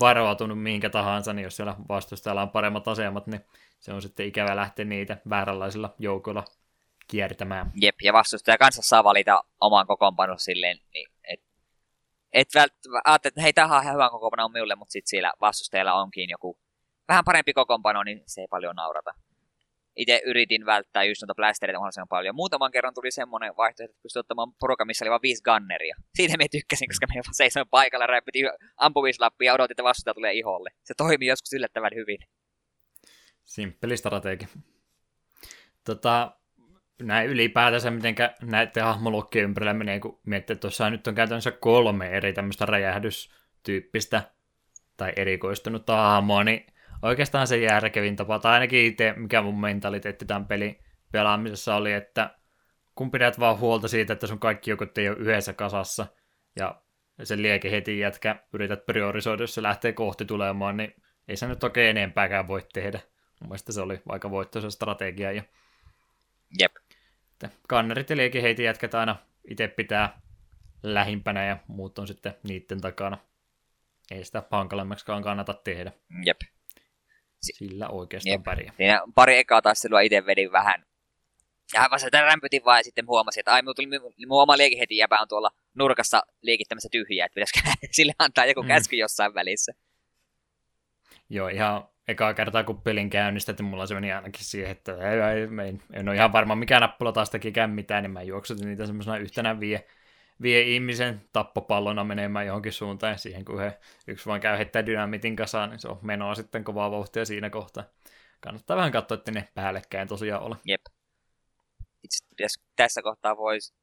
varoitunut 0.00 0.62
mihinkä 0.62 0.90
tahansa, 0.90 1.32
niin 1.32 1.44
jos 1.44 1.56
siellä 1.56 1.76
vastustajalla 1.88 2.42
on 2.42 2.50
paremmat 2.50 2.88
asemat, 2.88 3.26
niin 3.26 3.40
se 3.80 3.92
on 3.92 4.02
sitten 4.02 4.26
ikävä 4.26 4.56
lähteä 4.56 4.84
niitä 4.84 5.16
vääränlaisilla 5.28 5.94
joukoilla 5.98 6.44
kiertämään. 7.06 7.72
Jep, 7.74 7.94
ja 8.02 8.12
vastustaja 8.12 8.58
kanssa 8.58 8.82
saa 8.82 9.04
valita 9.04 9.44
oman 9.60 9.86
kokoonpanon 9.86 10.38
silleen, 10.38 10.78
niin, 10.94 11.08
että 11.28 11.46
et 12.32 12.48
välttämättä 12.54 13.28
että 13.28 13.42
hei, 13.42 13.52
tämä 13.52 13.78
on 13.78 13.92
hyvä 13.92 14.10
kokoonpano 14.10 14.48
minulle, 14.48 14.74
mutta 14.74 14.92
sitten 14.92 15.08
siellä 15.08 15.32
vastustajalla 15.40 15.94
onkin 15.94 16.30
joku 16.30 16.58
vähän 17.08 17.24
parempi 17.24 17.52
kokoonpano, 17.52 18.02
niin 18.02 18.22
se 18.26 18.40
ei 18.40 18.46
paljon 18.50 18.76
naurata. 18.76 19.14
Itse 19.96 20.22
yritin 20.24 20.66
välttää 20.66 21.04
just 21.04 21.22
noita 21.22 21.34
blastereita 21.34 21.78
mahdollisimman 21.78 22.08
paljon. 22.08 22.34
Muutaman 22.34 22.72
kerran 22.72 22.94
tuli 22.94 23.10
semmoinen 23.10 23.56
vaihtoehto, 23.56 23.90
että 23.90 24.02
pystyi 24.02 24.20
ottamaan 24.20 24.52
porukan, 24.60 24.86
missä 24.86 25.04
oli 25.04 25.10
vain 25.10 25.22
viisi 25.22 25.42
gunneria. 25.42 25.96
Siitä 26.14 26.36
me 26.36 26.48
tykkäsin, 26.50 26.88
koska 26.88 27.06
me 27.06 27.14
vaan 27.14 27.34
seisoin 27.34 27.68
paikalla, 27.70 28.06
räpiti 28.06 28.38
ampumislappia 28.76 29.46
ja 29.46 29.54
odotin, 29.54 29.72
että 29.72 29.84
vastustaja 29.84 30.14
tulee 30.14 30.32
iholle. 30.32 30.70
Se 30.84 30.94
toimii 30.96 31.28
joskus 31.28 31.52
yllättävän 31.52 31.90
hyvin. 31.94 32.18
Simppeli 33.44 33.96
strategi. 33.96 34.48
Tota, 35.84 36.36
näin 37.02 37.30
ylipäätänsä, 37.30 37.90
miten 37.90 38.14
näiden 38.42 38.84
hahmolokkien 38.84 39.44
ympärillä 39.44 39.74
menee, 39.74 40.00
kun 40.00 40.20
miettii, 40.26 40.54
että 40.54 40.60
tuossa 40.60 40.90
nyt 40.90 41.06
on 41.06 41.14
käytännössä 41.14 41.50
kolme 41.50 42.08
eri 42.08 42.32
tämmöistä 42.32 42.66
räjähdystyyppistä 42.66 44.22
tai 44.96 45.12
erikoistunutta 45.16 45.96
hahmoa, 45.96 46.44
niin 46.44 46.66
oikeastaan 47.02 47.46
se 47.46 47.56
järkevin 47.56 48.16
tapa, 48.16 48.38
tai 48.38 48.52
ainakin 48.52 48.84
itse, 48.84 49.14
mikä 49.16 49.42
mun 49.42 49.60
mentaliteetti 49.60 50.24
tämän 50.24 50.46
pelin 50.46 50.78
pelaamisessa 51.12 51.74
oli, 51.74 51.92
että 51.92 52.38
kun 52.94 53.10
pidät 53.10 53.40
vaan 53.40 53.58
huolta 53.58 53.88
siitä, 53.88 54.12
että 54.12 54.26
sun 54.26 54.38
kaikki 54.38 54.70
joukot 54.70 54.98
ei 54.98 55.08
ole 55.08 55.16
yhdessä 55.16 55.52
kasassa, 55.52 56.06
ja 56.56 56.82
sen 57.22 57.42
lieke 57.42 57.70
heti 57.70 57.98
jätkä 57.98 58.36
yrität 58.52 58.86
priorisoida, 58.86 59.42
jos 59.42 59.54
se 59.54 59.62
lähtee 59.62 59.92
kohti 59.92 60.24
tulemaan, 60.24 60.76
niin 60.76 60.94
ei 61.28 61.36
se 61.36 61.46
nyt 61.46 61.64
oikein 61.64 61.96
enempääkään 61.96 62.48
voi 62.48 62.62
tehdä. 62.72 63.00
Mun 63.40 63.48
mielestä 63.48 63.72
se 63.72 63.80
oli 63.80 64.02
aika 64.08 64.30
voittoisa 64.30 64.70
strategia. 64.70 65.32
Ja... 65.32 65.42
Jep. 66.60 66.72
Kannerit 67.68 68.10
ja 68.10 68.42
heitä 68.42 68.62
jätkät 68.62 68.94
aina 68.94 69.16
itse 69.50 69.68
pitää 69.68 70.20
lähimpänä 70.82 71.46
ja 71.46 71.56
muut 71.66 71.98
on 71.98 72.06
sitten 72.06 72.34
niiden 72.42 72.80
takana. 72.80 73.18
Ei 74.10 74.24
sitä 74.24 74.42
hankalemmaksikaan 74.50 75.22
kannata 75.22 75.54
tehdä. 75.54 75.92
Jep. 76.24 76.40
Sillä 77.42 77.88
oikeastaan 77.88 78.32
Jep. 78.32 78.42
pärjää. 78.42 78.74
Siinä 78.76 79.00
pari 79.14 79.38
ekaa 79.38 79.62
taistelua 79.62 80.00
itse 80.00 80.26
vedin 80.26 80.52
vähän. 80.52 80.84
Ja 81.74 81.88
vasta 81.90 82.20
rämpytin 82.20 82.64
vaan 82.64 82.78
ja 82.78 82.84
sitten 82.84 83.06
huomasin, 83.06 83.40
että 83.40 83.52
ai, 83.52 83.62
tuli, 83.62 84.26
mun 84.26 84.42
oma 84.42 84.56
liekeheti 84.56 84.96
jäpä 84.96 85.16
on 85.20 85.28
tuolla 85.28 85.50
nurkassa 85.74 86.22
liikittämässä 86.42 86.88
tyhjiä, 86.92 87.26
että 87.26 87.34
pitäisikö 87.34 87.60
sille 87.96 88.12
antaa 88.18 88.46
joku 88.46 88.62
Mm. 88.62 88.68
käsky 88.68 88.96
jossain 88.96 89.34
välissä. 89.34 89.72
Joo, 91.30 91.48
ihan 91.48 91.88
ekaa 92.08 92.34
kertaa 92.34 92.64
kun 92.64 92.82
pelin 92.82 93.10
käynnistetty, 93.10 93.62
mulla 93.62 93.86
se 93.86 93.94
meni 93.94 94.12
ainakin 94.12 94.44
siihen, 94.44 94.70
että 94.70 94.92
ei, 94.92 95.20
ei, 95.20 95.48
ei, 95.64 95.78
en 95.92 96.08
ole 96.08 96.16
ihan 96.16 96.32
varma 96.32 96.54
mikä 96.54 96.80
nappula 96.80 97.12
taas 97.12 97.30
tekikään 97.30 97.70
mitään, 97.70 98.02
niin 98.02 98.10
mä 98.10 98.22
juoksutin 98.22 98.68
niitä 98.68 98.86
semmoisena 98.86 99.16
yhtenä 99.16 99.60
vie, 99.60 99.86
vie 100.42 100.62
ihmisen 100.62 101.20
tappopallona 101.32 102.04
menemään 102.04 102.46
johonkin 102.46 102.72
suuntaan, 102.72 103.12
ja 103.12 103.16
siihen 103.16 103.44
kun 103.44 103.60
he, 103.60 103.78
yksi 104.06 104.26
vaan 104.26 104.40
käy 104.40 104.56
heittää 104.56 104.86
dynamitin 104.86 105.36
kasaan, 105.36 105.70
niin 105.70 105.78
se 105.80 105.88
on 105.88 105.98
menoa 106.02 106.34
sitten 106.34 106.64
kovaa 106.64 106.90
vauhtia 106.90 107.24
siinä 107.24 107.50
kohtaa. 107.50 107.84
Kannattaa 108.40 108.76
vähän 108.76 108.92
katsoa, 108.92 109.18
että 109.18 109.32
ne 109.32 109.48
päällekkäin 109.54 110.08
tosiaan 110.08 110.42
ole. 110.42 110.56
Jep. 110.64 110.80
Itse 112.02 112.46
tässä 112.76 113.02
kohtaa 113.02 113.36
voisi 113.36 113.74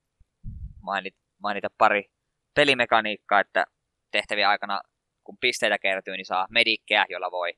mainita, 0.81 1.17
mainita 1.43 1.67
pari 1.77 2.11
pelimekaniikkaa, 2.53 3.39
että 3.39 3.65
tehtävien 4.11 4.47
aikana, 4.47 4.81
kun 5.23 5.37
pisteitä 5.37 5.79
kertyy, 5.79 6.17
niin 6.17 6.25
saa 6.25 6.47
medikkejä, 6.49 7.05
jolla 7.09 7.31
voi 7.31 7.53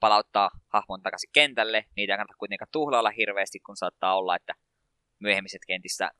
palauttaa 0.00 0.50
hahmon 0.72 1.02
takaisin 1.02 1.30
kentälle. 1.32 1.84
Niitä 1.96 2.12
ei 2.12 2.16
kannata 2.16 2.38
kuitenkaan 2.38 2.68
tuhlailla 2.72 3.10
hirveästi, 3.10 3.60
kun 3.60 3.76
saattaa 3.76 4.16
olla, 4.16 4.36
että 4.36 4.54
myöhemmiset 5.18 5.62
kentissä 5.66 6.10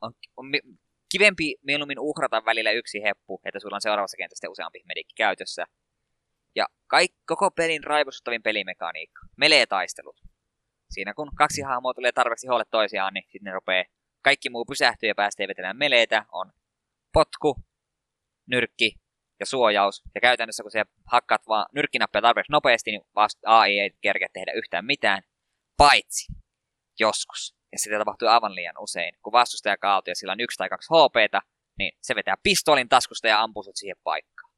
on, 0.00 0.12
on 0.36 0.46
kivempi 1.12 1.54
mieluummin 1.62 1.98
uhrata 1.98 2.44
välillä 2.44 2.70
yksi 2.70 3.02
heppu, 3.02 3.40
että 3.44 3.60
sulla 3.60 3.76
on 3.76 3.80
seuraavassa 3.80 4.16
kentässä 4.16 4.50
useampi 4.50 4.82
medikki 4.88 5.14
käytössä. 5.16 5.64
Ja 6.56 6.66
kaik, 6.86 7.12
koko 7.26 7.50
pelin 7.50 7.84
raivostuttavin 7.84 8.42
pelimekaniikka, 8.42 9.20
melee-taistelut. 9.36 10.20
Siinä 10.90 11.14
kun 11.14 11.30
kaksi 11.36 11.62
hahmoa 11.62 11.94
tulee 11.94 12.12
tarpeeksi 12.12 12.46
holle 12.46 12.64
toisiaan, 12.70 13.14
niin 13.14 13.24
sitten 13.24 13.44
ne 13.44 13.52
rupeaa 13.52 13.84
kaikki 14.22 14.50
muu 14.50 14.64
pysähtyy 14.64 15.08
ja 15.08 15.14
päästään 15.14 15.48
vetelemään 15.48 15.76
meleitä. 15.76 16.24
On 16.32 16.52
potku, 17.12 17.56
nyrkki 18.46 18.94
ja 19.44 19.46
suojaus. 19.46 20.02
Ja 20.14 20.20
käytännössä 20.20 20.62
kun 20.62 20.70
se 20.70 20.84
hakkaat 21.06 21.42
vaan 21.48 21.66
nyrkkinappia 21.74 22.22
tarpeeksi 22.22 22.52
nopeasti, 22.52 22.90
niin 22.90 23.02
vasta 23.14 23.40
AI 23.44 23.78
ei 23.78 23.90
kerkeä 24.00 24.28
tehdä 24.32 24.52
yhtään 24.52 24.84
mitään. 24.84 25.22
Paitsi 25.76 26.32
joskus. 27.00 27.54
Ja 27.72 27.78
sitä 27.78 27.98
tapahtuu 27.98 28.28
aivan 28.28 28.54
liian 28.54 28.74
usein. 28.78 29.14
Kun 29.22 29.32
vastustaja 29.32 29.76
kaatuu 29.76 30.10
ja 30.10 30.14
sillä 30.14 30.32
on 30.32 30.40
yksi 30.40 30.56
tai 30.56 30.68
kaksi 30.68 30.88
HPtä, 30.94 31.40
niin 31.78 31.92
se 32.02 32.14
vetää 32.14 32.34
pistoolin 32.42 32.88
taskusta 32.88 33.28
ja 33.28 33.42
ampuu 33.42 33.62
sut 33.62 33.76
siihen 33.76 33.96
paikkaan. 34.04 34.52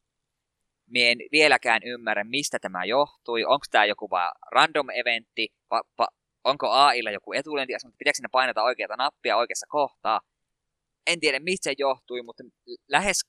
Mie 0.91 1.11
en 1.11 1.19
vieläkään 1.33 1.83
ymmärrä, 1.85 2.25
mistä 2.25 2.59
tämä 2.59 2.85
johtui. 2.85 3.45
Onko 3.45 3.67
tämä 3.71 3.85
joku 3.85 4.11
vaan 4.11 4.33
random 4.53 4.91
eventti, 4.91 5.49
va, 5.71 5.83
va, 5.99 6.09
onko 6.45 6.71
AIlla 6.71 7.11
joku 7.11 7.33
etulyöntiasema, 7.33 7.95
pitääkö 7.99 8.17
sinne 8.17 8.29
painata 8.33 8.63
oikeata 8.63 8.97
nappia 8.97 9.37
oikeassa 9.37 9.67
kohtaa. 9.69 10.21
En 11.07 11.21
tiedä, 11.21 11.41
mistä 11.41 11.65
se 11.65 11.75
johtui, 11.79 12.23
mutta 12.23 12.43
lähes 12.89 13.21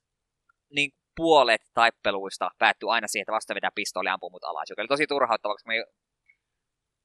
niin 0.70 0.92
puolet 1.18 1.62
taippeluista 1.74 2.52
päättyy 2.58 2.94
aina 2.94 3.08
siihen, 3.08 3.24
että 3.24 3.32
vasta 3.32 3.56
vetää 3.56 3.72
pistooli 3.76 4.10
ampuu 4.10 4.30
mut 4.30 4.44
alas, 4.44 4.70
joka 4.70 4.82
oli 4.82 4.88
tosi 4.88 5.08
turhauttavaa, 5.08 5.56
koska 5.56 5.68
me 5.68 5.86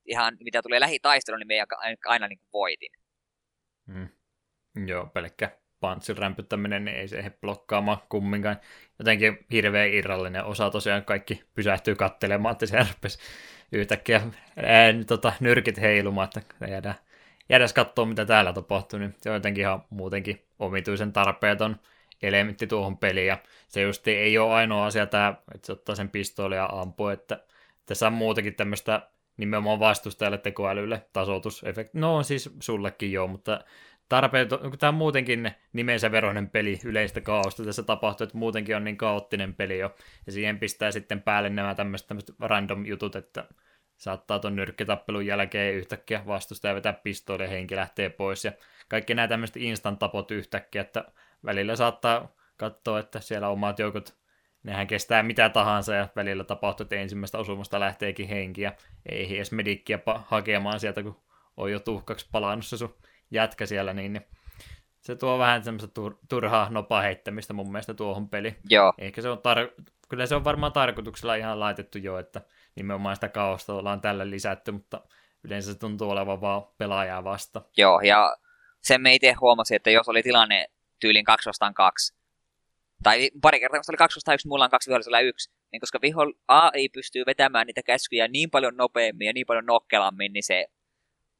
ihan 0.04 0.36
mitä 0.40 0.62
tulee 0.62 0.80
lähitaisteluun, 0.80 1.40
niin 1.40 1.46
me 1.46 1.54
aina, 2.06 2.28
niin 2.28 2.40
voitin. 2.52 2.92
Mm. 3.86 4.08
Joo, 4.86 5.06
pelkkä 5.06 5.50
pantsin 5.80 6.18
rämpyttäminen, 6.18 6.84
niin 6.84 6.96
ei 6.96 7.08
se 7.08 7.32
blokkaamaan 7.40 7.98
kumminkaan. 8.08 8.60
Jotenkin 8.98 9.46
hirveän 9.52 9.92
irrallinen 9.92 10.44
osa 10.44 10.70
tosiaan 10.70 11.04
kaikki 11.04 11.44
pysähtyy 11.54 11.94
kattelemaan, 11.94 12.52
että 12.52 12.66
se 12.66 12.78
rupesi 12.78 13.18
yhtäkkiä 13.72 14.20
ää, 14.56 14.92
tota, 15.06 15.32
nyrkit 15.40 15.80
heilumaan, 15.80 16.24
että 16.24 16.68
jäädään, 16.68 16.94
jäädään 17.48 17.70
katsoa, 17.74 18.06
mitä 18.06 18.26
täällä 18.26 18.52
tapahtuu, 18.52 18.98
niin 18.98 19.14
se 19.18 19.30
on 19.30 19.36
jotenkin 19.36 19.60
ihan 19.60 19.84
muutenkin 19.90 20.46
omituisen 20.58 21.12
tarpeeton 21.12 21.76
elementti 22.22 22.66
tuohon 22.66 22.98
peliin, 22.98 23.26
ja 23.26 23.38
se 23.68 23.82
just 23.82 24.08
ei 24.08 24.38
ole 24.38 24.54
ainoa 24.54 24.86
asia 24.86 25.06
tämä, 25.06 25.34
että 25.54 25.66
se 25.66 25.72
ottaa 25.72 25.94
sen 25.94 26.08
pistooli 26.08 26.56
ja 26.56 26.68
ampuu, 26.72 27.08
että 27.08 27.44
tässä 27.86 28.06
on 28.06 28.12
muutenkin 28.12 28.54
tämmöistä 28.54 29.08
nimenomaan 29.36 29.80
vastustajalle 29.80 30.38
tekoälylle 30.38 31.06
tasoitusefekti. 31.12 31.98
No 31.98 32.22
siis 32.22 32.50
sullekin 32.60 33.12
joo, 33.12 33.26
mutta 33.26 33.64
tarpeet, 34.08 34.48
kun 34.48 34.78
tämä 34.78 34.88
on 34.88 34.94
muutenkin 34.94 35.50
nimensä 35.72 36.12
veroinen 36.12 36.50
peli 36.50 36.78
yleistä 36.84 37.20
kaosta 37.20 37.64
tässä 37.64 37.82
tapahtuu, 37.82 38.24
että 38.24 38.38
muutenkin 38.38 38.76
on 38.76 38.84
niin 38.84 38.96
kaoottinen 38.96 39.54
peli 39.54 39.78
jo, 39.78 39.94
ja 40.26 40.32
siihen 40.32 40.58
pistää 40.58 40.90
sitten 40.90 41.22
päälle 41.22 41.48
nämä 41.48 41.74
tämmöiset, 41.74 42.08
tämmöiset 42.08 42.34
random 42.40 42.86
jutut, 42.86 43.16
että 43.16 43.44
saattaa 43.96 44.38
tuon 44.38 44.56
nyrkkitappelun 44.56 45.26
jälkeen 45.26 45.74
yhtäkkiä 45.74 46.22
vastustaja 46.26 46.74
vetää 46.74 46.92
pistooli 46.92 47.42
ja 47.42 47.48
henki 47.48 47.76
lähtee 47.76 48.10
pois, 48.10 48.44
ja 48.44 48.52
kaikki 48.88 49.14
nämä 49.14 49.28
tämmöiset 49.28 49.56
instant-tapot 49.56 50.30
yhtäkkiä, 50.30 50.80
että 50.80 51.04
välillä 51.44 51.76
saattaa 51.76 52.28
katsoa, 52.56 52.98
että 52.98 53.20
siellä 53.20 53.48
omat 53.48 53.78
joukot, 53.78 54.16
nehän 54.62 54.86
kestää 54.86 55.22
mitä 55.22 55.48
tahansa, 55.48 55.94
ja 55.94 56.08
välillä 56.16 56.44
tapahtuu, 56.44 56.84
että 56.84 56.96
ensimmäistä 56.96 57.38
osumasta 57.38 57.80
lähteekin 57.80 58.28
henkiä, 58.28 58.72
ei 59.08 59.36
edes 59.36 59.52
medikkiä 59.52 59.98
hakemaan 60.24 60.80
sieltä, 60.80 61.02
kun 61.02 61.20
on 61.56 61.72
jo 61.72 61.80
tuhkaksi 61.80 62.28
palannut 62.32 62.66
se 62.66 62.76
sun 62.76 62.94
jätkä 63.30 63.66
siellä, 63.66 63.92
niin, 63.92 64.12
niin 64.12 64.26
se 65.00 65.16
tuo 65.16 65.38
vähän 65.38 65.64
semmoista 65.64 66.00
tur- 66.00 66.18
turhaa 66.28 66.70
nopaa 66.70 67.02
heittämistä 67.02 67.52
mun 67.52 67.72
mielestä 67.72 67.94
tuohon 67.94 68.28
peliin. 68.28 68.56
Joo, 68.68 68.92
Ehkä 68.98 69.22
se 69.22 69.28
on 69.28 69.38
tar- 69.38 69.84
kyllä 70.08 70.26
se 70.26 70.34
on 70.34 70.44
varmaan 70.44 70.72
tarkoituksella 70.72 71.34
ihan 71.34 71.60
laitettu 71.60 71.98
jo, 71.98 72.18
että 72.18 72.40
nimenomaan 72.74 73.16
sitä 73.16 73.28
kaosta 73.28 73.74
ollaan 73.74 74.00
tällä 74.00 74.30
lisätty, 74.30 74.72
mutta 74.72 75.00
yleensä 75.44 75.72
se 75.72 75.78
tuntuu 75.78 76.10
olevan 76.10 76.40
vaan 76.40 76.62
pelaajaa 76.78 77.24
vasta. 77.24 77.62
joo, 77.76 78.00
ja 78.00 78.36
sen 78.80 79.00
me 79.00 79.14
itse 79.14 79.32
huomasin, 79.40 79.76
että 79.76 79.90
jos 79.90 80.08
oli 80.08 80.22
tilanne 80.22 80.66
tyylin 81.02 81.24
2 81.24 81.48
vastaan 81.48 81.74
2, 81.74 82.14
tai 83.02 83.30
pari 83.42 83.60
kertaa, 83.60 83.78
kun 83.78 83.84
se 83.84 83.92
oli 83.92 83.96
2 83.96 84.16
vastaan 84.16 84.34
1, 84.34 84.48
mulla 84.48 84.64
on 84.64 84.70
kaksi 84.70 84.90
vihollisella 84.90 85.20
yksi, 85.20 85.50
niin 85.72 85.80
koska 85.80 85.98
viho 86.02 86.22
AI 86.48 86.88
pystyy 86.88 87.22
vetämään 87.26 87.66
niitä 87.66 87.82
käskyjä 87.82 88.28
niin 88.28 88.50
paljon 88.50 88.76
nopeammin 88.76 89.26
ja 89.26 89.32
niin 89.32 89.46
paljon 89.46 89.66
nokkelammin, 89.66 90.32
niin 90.32 90.42
se 90.42 90.66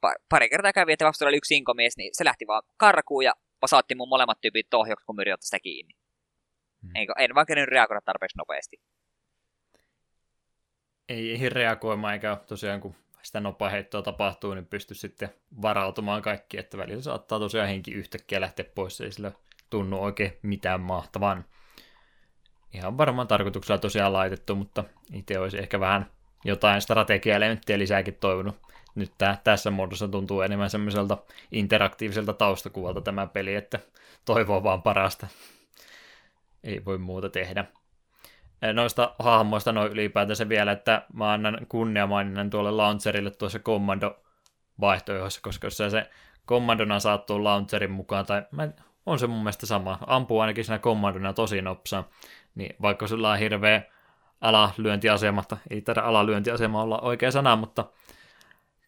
pa- 0.07 0.23
pari 0.29 0.49
kertaa 0.49 0.73
kävi, 0.73 0.93
että 0.93 1.05
vastuulla 1.05 1.29
oli 1.29 1.37
yksi 1.37 1.57
inkomies, 1.57 1.97
niin 1.97 2.11
se 2.13 2.25
lähti 2.25 2.47
vaan 2.47 2.63
karkuun 2.77 3.25
ja 3.25 3.33
pasaatti 3.61 3.95
mun 3.95 4.09
molemmat 4.09 4.41
tyypit 4.41 4.67
tohjoksi, 4.71 5.07
kun 5.07 5.17
myri 5.17 5.33
sitä 5.41 5.61
kiinni. 5.61 5.95
Hmm. 6.83 6.91
Eikö, 6.95 7.13
en 7.19 7.35
vaan 7.35 7.47
kerennyt 7.47 7.71
reagoida 7.71 8.01
tarpeeksi 8.05 8.39
nopeasti. 8.39 8.77
Ei 11.09 11.33
ehdi 11.33 11.49
reagoimaan, 11.49 12.15
eikä 12.15 12.37
tosiaan 12.47 12.81
kun 12.81 12.95
sitä 13.23 13.41
nopea 13.41 13.69
heittoa 13.69 14.03
tapahtuu, 14.03 14.55
niin 14.55 14.67
pysty 14.67 14.95
sitten 14.95 15.29
varautumaan 15.63 16.23
kaikki, 16.23 16.59
että 16.59 16.79
välillä 16.79 17.03
saattaa 17.03 17.39
tosiaan 17.39 17.69
henki 17.69 17.91
yhtäkkiä 17.91 18.41
lähteä 18.41 18.65
pois, 18.75 19.01
ei 19.01 19.13
sillä 19.13 19.33
tunnu 19.73 20.03
oikein 20.03 20.39
mitään 20.43 20.81
mahtavan. 20.81 21.44
Ihan 22.74 22.99
varmaan 22.99 23.28
tarkoituksella 23.28 23.78
tosiaan 23.78 24.12
laitettu, 24.12 24.57
mutta 24.57 24.85
itse 25.12 25.39
olisi 25.39 25.59
ehkä 25.59 25.81
vähän 25.81 26.11
jotain 26.44 26.81
strategiaelementtiä 26.81 27.78
lisääkin 27.78 28.15
toivonut. 28.15 28.57
Nyt 28.94 29.12
tää, 29.19 29.40
tässä 29.44 29.70
muodossa 29.70 30.09
tuntuu 30.09 30.40
enemmän 30.40 30.70
semmoiselta 30.70 31.19
interaktiiviselta 31.53 32.32
taustakuvalta 32.32 33.01
tämä 33.01 33.27
peli, 33.27 33.55
että 33.55 33.78
toivoo 34.24 34.62
vaan 34.62 34.82
parasta. 34.82 35.27
Ei 36.65 36.85
voi 36.85 36.99
muuta 36.99 37.28
tehdä 37.28 37.65
noista 38.73 39.15
hahmoista 39.19 39.73
noin 39.73 39.93
ylipäätänsä 39.93 40.49
vielä, 40.49 40.73
että 40.73 41.07
mä 41.12 41.32
annan 41.32 41.59
kunniamaininnan 41.69 42.51
tuolle 42.51 42.70
launcherille 42.70 43.31
tuossa 43.31 43.59
kommando-vaihtoehdossa, 43.59 45.40
koska 45.43 45.66
jos 45.66 45.77
se 45.77 46.11
kommandona 46.47 47.01
saat 47.01 47.27
tuon 47.27 47.44
launcherin 47.44 47.90
mukaan, 47.90 48.27
tai 48.27 48.43
mä, 48.51 48.69
on 49.07 49.19
se 49.19 49.27
mun 49.27 49.39
mielestä 49.39 49.66
sama, 49.66 49.99
ampuu 50.07 50.41
ainakin 50.41 50.65
siinä 50.65 50.79
kommandona 50.79 51.33
tosi 51.33 51.62
nopsaa, 51.62 52.09
niin 52.55 52.77
vaikka 52.83 53.07
sulla 53.07 53.31
on 53.33 53.39
hirveä 53.39 53.83
alalyöntiasema, 54.41 55.45
ei 55.70 55.83
taida 55.83 56.01
alalyöntiasema 56.01 56.83
olla 56.83 57.01
oikea 57.01 57.31
sana, 57.31 57.57
mutta 57.57 57.85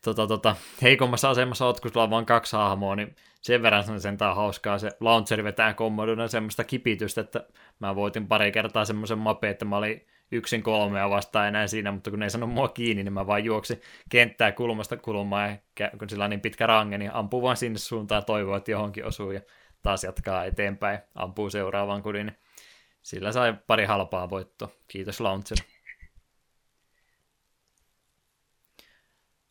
tota, 0.05 0.27
tota, 0.27 0.57
heikommassa 0.83 1.31
asemassa 1.31 1.67
oot, 1.67 1.81
kun 1.81 1.91
sulla 1.91 2.05
on 2.05 2.11
vain 2.11 2.27
kaksi 2.27 2.57
hahmoa, 2.57 2.97
niin 2.97 3.17
sen 3.41 3.63
verran 3.63 3.85
se 3.85 3.99
sentään 3.99 4.37
hauskaa. 4.37 4.79
Se 4.79 4.91
launcheri 5.01 5.45
vetää 5.45 5.75
kommodona 5.75 6.29
semmoista 6.29 6.65
kipitystä, 6.65 7.21
että 7.21 7.47
mä 7.79 7.95
voitin 7.95 8.29
pari 8.29 8.53
kertaa 8.53 8.85
semmoisen 8.85 9.19
mape, 9.19 9.51
että 9.51 9.65
mä 9.65 9.77
olin 9.77 10.07
yksin 10.33 10.63
kolmea 10.63 11.11
vastaan 11.11 11.49
enää 11.49 11.67
siinä, 11.67 11.93
mutta 11.93 12.11
kun 12.11 12.19
ne 12.19 12.27
ei 12.27 12.31
sano 12.31 12.47
mua 12.47 12.69
kiinni, 12.69 13.05
niin 13.05 13.13
mä 13.13 13.27
vaan 13.27 13.45
juoksin 13.45 13.81
kenttää 14.09 14.53
kulmasta 14.53 14.97
kulmaan, 14.97 15.59
ja 15.81 15.91
kun 15.99 16.11
sillä 16.11 16.25
on 16.25 16.31
niin 16.31 16.41
pitkä 16.41 16.67
range, 16.67 16.99
niin 16.99 17.15
ampuu 17.15 17.43
vaan 17.43 17.57
sinne 17.57 17.79
suuntaan 17.79 18.19
ja 18.19 18.23
toivoo, 18.23 18.57
että 18.57 18.71
johonkin 18.71 19.07
osuu, 19.07 19.31
ja 19.31 19.41
taas 19.85 20.05
jatkaa 20.05 20.45
eteenpäin, 20.45 20.99
ampuu 21.15 21.51
seuraavaan 21.51 22.03
kudin. 22.03 22.39
Sillä 23.03 23.33
sai 23.33 23.55
pari 23.67 23.85
halpaa 23.85 24.31
voittoa. 24.31 24.69
Kiitos 24.89 25.21
launcher. 25.21 25.59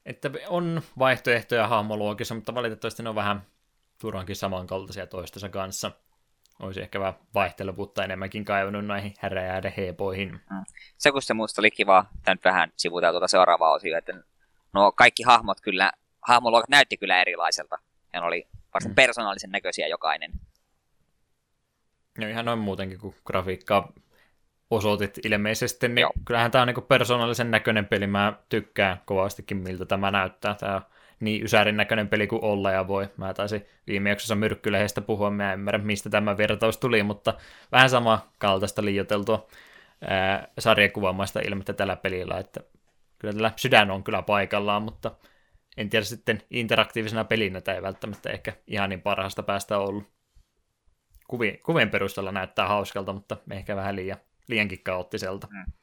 Että 0.05 0.29
on 0.47 0.81
vaihtoehtoja 0.99 1.67
hahmoluokissa, 1.67 2.35
mutta 2.35 2.55
valitettavasti 2.55 3.03
ne 3.03 3.09
on 3.09 3.15
vähän 3.15 3.41
turhankin 4.01 4.35
samankaltaisia 4.35 5.07
toistensa 5.07 5.49
kanssa. 5.49 5.91
Olisi 6.59 6.81
ehkä 6.81 6.99
vähän 6.99 7.13
vaihtelevuutta 7.33 8.03
enemmänkin 8.03 8.45
kaivannut 8.45 8.85
näihin 8.85 9.13
häräjääden 9.19 9.73
heepoihin. 9.77 10.41
Se 10.97 11.11
kun 11.11 11.21
se 11.21 11.33
musta 11.33 11.61
oli 11.61 11.71
kiva, 11.71 12.05
tämä 12.23 12.35
nyt 12.35 12.43
vähän 12.43 12.71
sivutaan 12.77 13.13
tuota 13.13 13.27
seuraavaa 13.27 13.73
osioa, 13.73 13.97
että 13.97 14.13
nuo 14.73 14.91
kaikki 14.91 15.23
hahmot 15.23 15.61
kyllä, 15.61 15.91
hahmoluokat 16.27 16.69
näytti 16.69 16.97
kyllä 16.97 17.21
erilaiselta. 17.21 17.77
Ja 18.13 18.19
ne 18.19 18.27
oli 18.27 18.47
varsin 18.73 18.91
Mm. 18.91 18.95
persoonallisen 18.95 19.51
näköisiä 19.51 19.87
jokainen. 19.87 20.31
No 22.17 22.27
ihan 22.27 22.45
noin 22.45 22.59
muutenkin, 22.59 22.99
kun 22.99 23.15
grafiikkaa 23.25 23.93
osoitit 24.71 25.19
ilmeisesti, 25.25 25.87
niin 25.87 26.01
Joo. 26.01 26.11
kyllähän 26.25 26.51
tämä 26.51 26.61
on 26.61 26.67
niin 26.67 26.85
persoonallisen 26.87 27.51
näköinen 27.51 27.85
peli. 27.85 28.07
Mä 28.07 28.33
tykkään 28.49 29.01
kovastikin, 29.05 29.57
miltä 29.57 29.85
tämä 29.85 30.11
näyttää. 30.11 30.55
Tämä 30.55 30.75
on 30.75 30.81
niin 31.19 31.43
ysärin 31.43 31.77
näköinen 31.77 32.09
peli 32.09 32.27
kuin 32.27 32.43
olla 32.43 32.71
ja 32.71 32.87
voi. 32.87 33.09
Mä 33.17 33.33
taisin 33.33 33.65
viime 33.87 34.09
jaksossa 34.09 34.35
myrkkylehdestä 34.35 35.01
puhua, 35.01 35.31
mä 35.31 35.53
en 35.53 35.59
ymmärrä, 35.59 35.79
mistä 35.79 36.09
tämä 36.09 36.37
vertaus 36.37 36.77
tuli, 36.77 37.03
mutta 37.03 37.33
vähän 37.71 37.89
sama 37.89 38.27
kaltaista 38.39 38.85
liioteltua 38.85 39.47
ää, 40.07 40.47
sarjakuvaamaista 40.59 41.39
ilmettä 41.39 41.73
tällä 41.73 41.95
pelillä, 41.95 42.37
että 42.37 42.59
kyllä 43.19 43.33
tällä 43.33 43.51
sydän 43.55 43.91
on 43.91 44.03
kyllä 44.03 44.21
paikallaan, 44.21 44.83
mutta 44.83 45.11
en 45.77 45.89
tiedä 45.89 46.05
sitten 46.05 46.41
interaktiivisena 46.51 47.23
pelinä 47.23 47.61
tämä 47.61 47.75
ei 47.75 47.81
välttämättä 47.81 48.29
ehkä 48.29 48.53
ihan 48.67 48.89
niin 48.89 49.01
parhaasta 49.01 49.43
päästä 49.43 49.77
ollut. 49.77 50.03
Kuvien, 51.27 51.59
kuvien 51.59 51.89
perusteella 51.89 52.31
näyttää 52.31 52.67
hauskalta, 52.67 53.13
mutta 53.13 53.37
ehkä 53.51 53.75
vähän 53.75 53.95
liian, 53.95 54.17
liiankin 54.47 54.83
kaoottiselta. 54.83 55.47
Mm. 55.51 55.73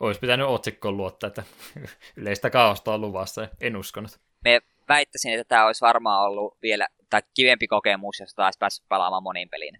Olisi 0.00 0.20
pitänyt 0.20 0.46
otsikkoon 0.46 0.96
luottaa, 0.96 1.28
että 1.28 1.42
yleistä 2.16 2.50
kaosta 2.50 2.94
on 2.94 3.00
luvassa, 3.00 3.48
en 3.60 3.76
uskonut. 3.76 4.20
Me 4.44 4.60
väittäisin, 4.88 5.32
että 5.32 5.48
tämä 5.48 5.66
olisi 5.66 5.80
varmaan 5.80 6.22
ollut 6.22 6.58
vielä 6.62 6.88
tai 7.10 7.22
kivempi 7.34 7.66
kokemus, 7.66 8.20
jos 8.20 8.34
taas 8.34 8.58
päässyt 8.58 8.88
pelaamaan 8.88 9.22
monin 9.22 9.48
peliin. 9.48 9.76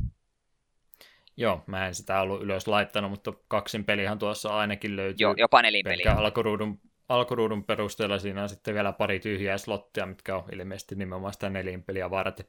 Joo, 1.36 1.64
mä 1.66 1.86
en 1.86 1.94
sitä 1.94 2.20
ollut 2.20 2.42
ylös 2.42 2.68
laittanut, 2.68 3.10
mutta 3.10 3.32
kaksin 3.48 3.84
pelihan 3.84 4.18
tuossa 4.18 4.56
ainakin 4.56 4.96
löytyy. 4.96 5.26
Jo, 5.26 5.34
jopa 5.36 5.62
nelinpeliä. 5.62 6.04
pelkkä 6.04 6.20
alkuruudun, 6.20 6.80
alkuruudun 7.08 7.64
perusteella 7.64 8.18
siinä 8.18 8.42
on 8.42 8.48
sitten 8.48 8.74
vielä 8.74 8.92
pari 8.92 9.20
tyhjää 9.20 9.58
slottia, 9.58 10.06
mitkä 10.06 10.36
on 10.36 10.44
ilmeisesti 10.52 10.94
nimenomaan 10.94 11.32
sitä 11.32 11.50
nelinpeliä 11.50 12.10
varten. 12.10 12.46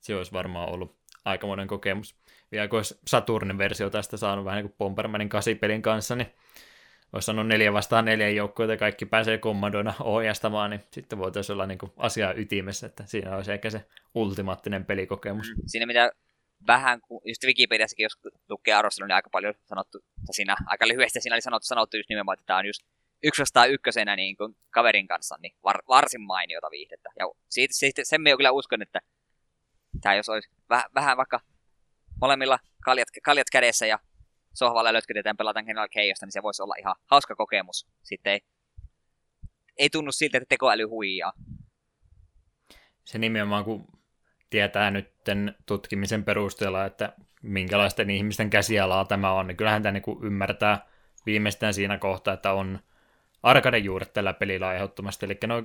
Se 0.00 0.16
olisi 0.16 0.32
varmaan 0.32 0.68
ollut 0.68 0.98
aikamoinen 1.24 1.68
kokemus. 1.68 2.16
Vielä 2.52 2.68
kun 2.68 2.78
olisi 2.78 3.00
Saturnin 3.06 3.58
versio 3.58 3.90
tästä 3.90 4.16
saanut 4.16 4.44
vähän 4.44 4.56
niin 4.56 4.68
kuin 4.68 4.78
Bombermanin 4.78 5.28
kasipelin 5.28 5.82
kanssa, 5.82 6.16
niin 6.16 6.34
olisi 7.12 7.26
sanonut 7.26 7.48
neljä 7.48 7.72
vastaan 7.72 8.04
neljä 8.04 8.28
joukkoita 8.28 8.72
ja 8.72 8.76
kaikki 8.76 9.06
pääsee 9.06 9.38
kommandoina 9.38 9.94
ohjastamaan, 10.00 10.70
niin 10.70 10.80
sitten 10.92 11.18
voitaisiin 11.18 11.54
olla 11.54 11.66
niin 11.66 11.78
kuin 11.78 11.92
asiaa 11.96 12.32
ytimessä, 12.32 12.86
että 12.86 13.06
siinä 13.06 13.36
olisi 13.36 13.52
ehkä 13.52 13.70
se 13.70 13.84
ultimaattinen 14.14 14.84
pelikokemus. 14.84 15.48
Mm. 15.56 15.62
Siinä 15.66 15.86
mitä 15.86 16.12
vähän, 16.66 17.00
kun 17.00 17.20
just 17.24 17.44
Wikipediassakin, 17.44 18.04
jos 18.04 18.18
lukee 18.48 18.74
arvostelun, 18.74 19.08
niin 19.08 19.14
aika 19.14 19.30
paljon 19.30 19.54
sanottu, 19.66 19.98
siinä 20.30 20.56
aika 20.66 20.88
lyhyesti 20.88 21.20
siinä 21.20 21.34
oli 21.34 21.42
sanottu, 21.42 21.66
sanottu 21.66 21.96
just 21.96 22.08
nimenomaan, 22.08 22.34
että 22.34 22.46
tämä 22.46 22.58
on 22.58 22.66
just 22.66 22.82
yksi 23.22 23.42
vastaan 23.42 23.70
ykkösenä 23.70 24.16
niin 24.16 24.36
kuin 24.36 24.56
kaverin 24.70 25.08
kanssa, 25.08 25.36
niin 25.42 25.52
var, 25.64 25.78
varsin 25.88 26.20
mainiota 26.20 26.70
viihdettä. 26.70 27.10
Ja 27.18 27.24
siitä, 27.48 27.74
siitä, 27.76 28.02
sen 28.04 28.22
me 28.22 28.36
kyllä 28.36 28.50
uskon, 28.50 28.82
että 28.82 29.00
tämä 30.00 30.14
jos 30.14 30.28
olisi 30.28 30.50
väh, 30.70 30.84
vähän 30.94 31.16
vaikka 31.16 31.40
molemmilla 32.20 32.58
kaljat, 32.84 33.08
kaljat 33.24 33.50
kädessä 33.52 33.86
ja 33.86 33.98
sohvalla 34.54 34.92
lötkötetään 34.92 35.36
pelataan 35.36 35.64
General 35.64 35.88
Chaosta, 35.88 36.26
niin 36.26 36.32
se 36.32 36.42
voisi 36.42 36.62
olla 36.62 36.74
ihan 36.78 36.96
hauska 37.06 37.36
kokemus. 37.36 37.86
Sitten 38.02 38.32
ei, 38.32 38.40
ei 39.76 39.90
tunnu 39.90 40.12
siltä, 40.12 40.38
että 40.38 40.48
tekoäly 40.48 40.84
huijaa. 40.84 41.32
Se 43.04 43.18
nimenomaan, 43.18 43.64
kun 43.64 43.86
tietää 44.50 44.90
nytten 44.90 45.54
tutkimisen 45.66 46.24
perusteella, 46.24 46.84
että 46.84 47.12
minkälaisten 47.42 48.10
ihmisten 48.10 48.50
käsialaa 48.50 49.04
tämä 49.04 49.32
on, 49.32 49.46
niin 49.46 49.56
kyllähän 49.56 49.82
tämä 49.82 49.92
niin 49.92 50.24
ymmärtää 50.24 50.86
viimeistään 51.26 51.74
siinä 51.74 51.98
kohtaa, 51.98 52.34
että 52.34 52.52
on 52.52 52.78
arcade 53.48 53.78
juuret 53.78 54.12
tällä 54.12 54.32
pelillä 54.32 54.74
ehdottomasti, 54.74 55.26
eli 55.26 55.38
nuo 55.46 55.62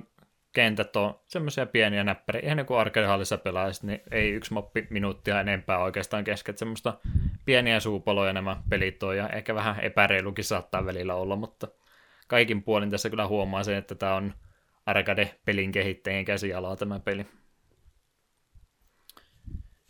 kentät 0.52 0.96
on 0.96 1.20
semmoisia 1.26 1.66
pieniä 1.66 2.04
näppäriä, 2.04 2.42
ihan 2.44 2.56
niin 2.56 2.66
kuin 2.66 2.80
arcade-hallissa 2.80 3.38
niin 3.82 4.00
ei 4.10 4.30
yksi 4.30 4.52
moppi 4.52 4.86
minuuttia 4.90 5.40
enempää 5.40 5.78
oikeastaan 5.78 6.24
kesken, 6.24 6.58
semmoista 6.58 6.98
pieniä 7.44 7.80
suupaloja 7.80 8.32
nämä 8.32 8.56
pelit 8.70 9.02
on, 9.02 9.16
ja 9.16 9.28
ehkä 9.28 9.54
vähän 9.54 9.80
epäreilukin 9.80 10.44
saattaa 10.44 10.86
välillä 10.86 11.14
olla, 11.14 11.36
mutta 11.36 11.68
kaikin 12.28 12.62
puolin 12.62 12.90
tässä 12.90 13.10
kyllä 13.10 13.26
huomaa 13.26 13.64
sen, 13.64 13.76
että 13.76 13.94
tämä 13.94 14.14
on 14.14 14.34
arcade-pelin 14.86 15.72
kehittäjien 15.72 16.24
käsialaa 16.24 16.76
tämä 16.76 17.00
peli. 17.00 17.26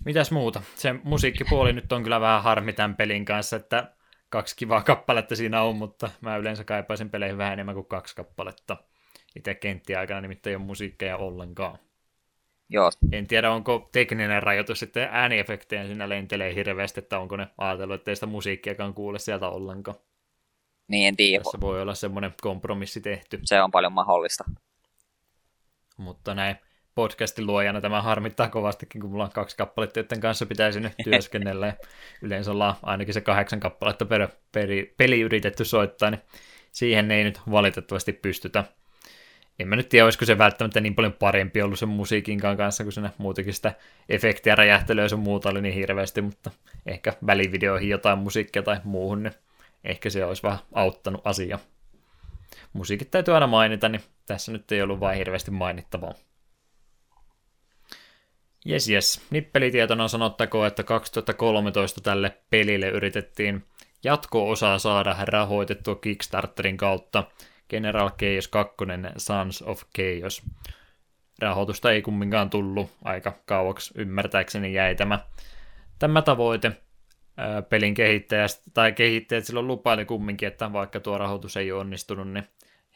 Mitäs 0.04 0.30
muuta? 0.30 0.62
Se 0.74 0.94
musiikkipuoli 1.04 1.72
nyt 1.72 1.92
on 1.92 2.02
kyllä 2.02 2.20
vähän 2.20 2.42
harmi 2.42 2.72
tämän 2.72 2.96
pelin 2.96 3.24
kanssa, 3.24 3.56
että 3.56 3.92
kaksi 4.34 4.56
kivaa 4.56 4.82
kappaletta 4.82 5.36
siinä 5.36 5.62
on, 5.62 5.76
mutta 5.76 6.10
mä 6.20 6.36
yleensä 6.36 6.64
kaipaisin 6.64 7.10
peleihin 7.10 7.38
vähän 7.38 7.52
enemmän 7.52 7.74
kuin 7.74 7.86
kaksi 7.86 8.16
kappaletta. 8.16 8.76
Itse 9.36 9.54
kenttien 9.54 9.98
aikana 9.98 10.20
nimittäin 10.20 10.50
ei 10.52 10.56
ole 10.56 10.64
musiikkeja 10.64 11.16
ollenkaan. 11.16 11.78
Joo. 12.68 12.90
En 13.12 13.26
tiedä, 13.26 13.50
onko 13.50 13.88
tekninen 13.92 14.42
rajoitus 14.42 14.80
sitten 14.80 15.08
ääniefektejä 15.12 15.86
siinä 15.86 16.08
lentelee 16.08 16.54
hirveästi, 16.54 17.00
että 17.00 17.18
onko 17.18 17.36
ne 17.36 17.46
ajatellut, 17.58 17.94
että 17.94 18.10
ei 18.10 18.16
sitä 18.16 18.26
musiikkiakaan 18.26 18.94
kuule 18.94 19.18
sieltä 19.18 19.48
ollenkaan. 19.48 19.96
Niin, 20.88 21.08
en 21.08 21.16
tiedä. 21.16 21.44
Tässä 21.44 21.60
voi 21.60 21.82
olla 21.82 21.94
semmoinen 21.94 22.34
kompromissi 22.42 23.00
tehty. 23.00 23.40
Se 23.44 23.62
on 23.62 23.70
paljon 23.70 23.92
mahdollista. 23.92 24.44
Mutta 25.96 26.34
näin 26.34 26.56
podcastin 26.94 27.46
luojana 27.46 27.80
tämä 27.80 28.02
harmittaa 28.02 28.48
kovastikin, 28.48 29.00
kun 29.00 29.10
mulla 29.10 29.24
on 29.24 29.30
kaksi 29.30 29.56
kappaletta, 29.56 29.98
joiden 29.98 30.20
kanssa 30.20 30.46
pitäisi 30.46 30.80
nyt 30.80 30.92
työskennellä. 31.04 31.66
Ja 31.66 31.72
yleensä 32.22 32.50
ollaan 32.50 32.74
ainakin 32.82 33.14
se 33.14 33.20
kahdeksan 33.20 33.60
kappaletta 33.60 34.04
per, 34.04 34.28
per 34.52 34.68
peli 34.96 35.20
yritetty 35.20 35.64
soittaa, 35.64 36.10
niin 36.10 36.20
siihen 36.72 37.10
ei 37.10 37.24
nyt 37.24 37.40
valitettavasti 37.50 38.12
pystytä. 38.12 38.64
En 39.58 39.68
mä 39.68 39.76
nyt 39.76 39.88
tiedä, 39.88 40.04
olisiko 40.04 40.24
se 40.24 40.38
välttämättä 40.38 40.80
niin 40.80 40.94
paljon 40.94 41.12
parempi 41.12 41.62
ollut 41.62 41.78
sen 41.78 41.88
musiikinkaan 41.88 42.56
kanssa, 42.56 42.84
kun 42.84 42.92
siinä 42.92 43.10
muutenkin 43.18 43.54
sitä 43.54 43.74
efektiä, 44.08 44.54
räjähtelyä 44.54 45.06
ja 45.10 45.16
muuta 45.16 45.48
oli 45.48 45.62
niin 45.62 45.74
hirveästi, 45.74 46.22
mutta 46.22 46.50
ehkä 46.86 47.12
välivideoihin 47.26 47.88
jotain 47.88 48.18
musiikkia 48.18 48.62
tai 48.62 48.80
muuhun, 48.84 49.22
niin 49.22 49.34
ehkä 49.84 50.10
se 50.10 50.24
olisi 50.24 50.42
vähän 50.42 50.58
auttanut 50.72 51.20
asia. 51.24 51.58
Musiikit 52.72 53.10
täytyy 53.10 53.34
aina 53.34 53.46
mainita, 53.46 53.88
niin 53.88 54.02
tässä 54.26 54.52
nyt 54.52 54.72
ei 54.72 54.82
ollut 54.82 55.00
vain 55.00 55.18
hirveästi 55.18 55.50
mainittavaa. 55.50 56.14
Jes, 58.66 58.88
jes. 58.88 59.20
Nippelitietona 59.30 60.08
sanottakoon, 60.08 60.66
että 60.66 60.82
2013 60.82 62.00
tälle 62.00 62.38
pelille 62.50 62.88
yritettiin 62.88 63.64
jatko-osaa 64.04 64.78
saada 64.78 65.16
rahoitettua 65.20 65.94
Kickstarterin 65.94 66.76
kautta 66.76 67.24
General 67.70 68.10
Chaos 68.10 68.48
2 68.48 68.76
Sons 69.16 69.62
of 69.62 69.82
Chaos. 69.96 70.42
Rahoitusta 71.38 71.92
ei 71.92 72.02
kumminkaan 72.02 72.50
tullut 72.50 72.90
aika 73.04 73.38
kauaksi, 73.46 73.94
ymmärtääkseni 73.96 74.74
jäi 74.74 74.94
tämä, 74.94 75.18
tämä 75.98 76.22
tavoite. 76.22 76.72
Pelin 77.68 77.94
kehittäjästä, 77.94 78.62
tai 78.74 78.92
kehittäjät 78.92 79.44
silloin 79.44 79.66
lupaili 79.66 80.04
kumminkin, 80.04 80.48
että 80.48 80.72
vaikka 80.72 81.00
tuo 81.00 81.18
rahoitus 81.18 81.56
ei 81.56 81.72
onnistunut, 81.72 82.32
niin 82.32 82.48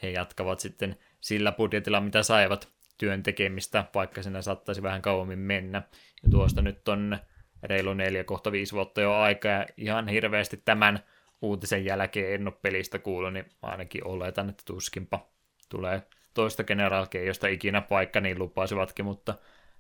he 0.03 0.11
jatkavat 0.11 0.61
sitten 0.61 0.97
sillä 1.21 1.53
budjetilla, 1.53 2.01
mitä 2.01 2.23
saivat 2.23 2.78
työn 2.99 3.23
tekemistä, 3.23 3.85
vaikka 3.95 4.23
sinne 4.23 4.43
saattaisi 4.43 4.83
vähän 4.83 5.03
kauemmin 5.03 5.39
mennä. 5.39 5.83
Ja 6.23 6.31
tuosta 6.31 6.63
nyt 6.63 6.89
on 6.89 7.19
reilu 7.63 7.95
4 7.95 8.25
kohta 8.25 8.53
5 8.53 8.73
vuotta 8.73 9.01
jo 9.01 9.15
aikaa, 9.15 9.53
ja 9.53 9.67
ihan 9.77 10.09
hirveästi 10.09 10.63
tämän 10.65 10.99
uutisen 11.43 11.85
jälkeen 11.85 12.35
en 12.35 12.49
ole 12.49 12.55
pelistä 12.63 12.99
kuullut, 12.99 13.33
niin 13.33 13.47
ainakin 13.63 14.07
oletan, 14.07 14.49
että 14.49 14.63
tuskinpa 14.67 15.27
tulee 15.69 16.03
toista 16.35 16.65
generalkea, 16.65 17.25
josta 17.25 17.49
ikinä 17.49 17.81
paikka 17.81 18.21
niin 18.21 18.39
lupasivatkin, 18.39 19.05
mutta 19.05 19.35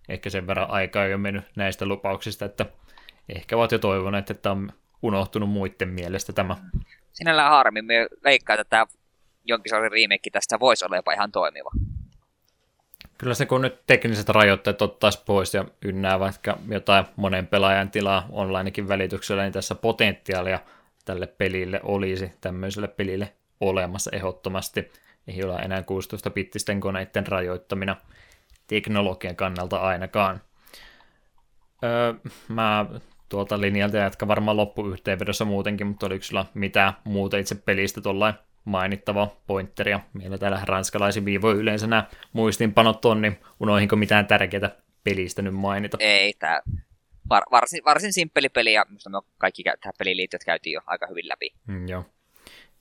ehkä 0.09 0.31
sen 0.31 0.47
verran 0.47 0.71
aikaa 0.71 1.05
ei 1.05 1.15
ole 1.15 1.21
mennyt 1.21 1.45
näistä 1.57 1.87
lupauksista, 1.87 2.45
että 2.45 2.67
ehkä 3.29 3.57
ovat 3.57 3.73
jo 3.73 3.79
toivoneet, 3.79 4.31
että 4.31 4.51
on 4.51 4.73
unohtunut 5.03 5.51
muiden 5.51 5.89
mielestä 5.89 6.33
tämä. 6.33 6.57
Sinällään 7.13 7.51
harmi, 7.51 7.83
me 7.83 7.95
veikkaan, 8.25 8.61
että 8.61 8.71
tämä 8.71 8.87
jonkin 9.45 9.71
sortin 9.71 9.93
remake 9.93 10.31
tästä 10.33 10.61
voisi 10.61 10.85
olla 10.85 10.97
jopa 10.97 11.13
ihan 11.13 11.33
toimiva. 11.33 11.71
Kyllä 13.19 13.35
se, 13.35 13.47
kun 13.47 13.63
nyt 13.63 13.87
tekniset 13.87 14.29
rajoitteet 14.29 14.83
ottaisi 14.83 15.23
pois 15.27 15.55
ja 15.55 15.65
ynnää 15.83 16.21
vaikka 16.21 16.59
jotain 16.69 17.05
monen 17.17 17.47
pelaajan 17.47 17.91
tilaa 17.91 18.27
onlinekin 18.31 18.89
välityksellä, 18.89 19.43
niin 19.43 19.53
tässä 19.53 19.75
potentiaalia 19.75 20.59
tälle 21.05 21.27
pelille 21.27 21.81
olisi, 21.83 22.33
tämmöiselle 22.41 22.89
pelille 22.89 23.33
olemassa 23.61 24.11
ehdottomasti. 24.15 24.93
Ei 25.29 25.45
ole 25.45 25.57
enää 25.57 25.81
16-bittisten 25.81 26.81
koneiden 26.81 27.27
rajoittamina 27.27 27.97
teknologian 28.67 29.37
kannalta 29.37 29.77
ainakaan. 29.77 30.41
Öö, 31.85 32.15
mä 32.49 32.87
tuolta 33.29 33.61
linjalta 33.61 33.97
jatkan 33.97 34.29
varmaan 34.29 34.57
loppuyhteenvedossa 34.57 35.45
muutenkin, 35.45 35.87
mutta 35.87 36.07
oliko 36.07 36.25
sulla 36.25 36.47
mitään 36.55 36.93
muuta 37.05 37.37
itse 37.37 37.55
pelistä 37.55 38.01
tuollain 38.01 38.35
mainittava 38.65 39.37
pointteria. 39.47 40.01
Meillä 40.13 40.39
täällä 40.39 40.61
ranskalaisin 40.65 41.25
viivoin 41.25 41.57
yleensä 41.57 41.87
nämä 41.87 42.05
muistinpanot 42.33 43.05
on, 43.05 43.23
niin 43.23 43.39
unoihinko 43.61 43.97
mitään 43.97 44.27
tärkeää 44.27 44.71
pelistä 45.05 45.43
nyt 45.43 45.55
mainita? 45.55 45.97
Ei, 46.01 46.35
tämä 46.39 46.61
var, 47.29 47.43
varsin, 47.51 47.85
varsin 47.85 48.13
simppeli 48.13 48.49
peli, 48.49 48.73
ja 48.73 48.85
minusta 48.89 49.11
me 49.11 49.19
kaikki 49.39 49.63
tähän 49.63 49.95
peliin 49.99 50.17
liittyvät 50.17 50.45
käytiin 50.45 50.75
jo 50.75 50.81
aika 50.87 51.07
hyvin 51.07 51.29
läpi. 51.29 51.53
Mm, 51.67 51.89
joo. 51.89 52.05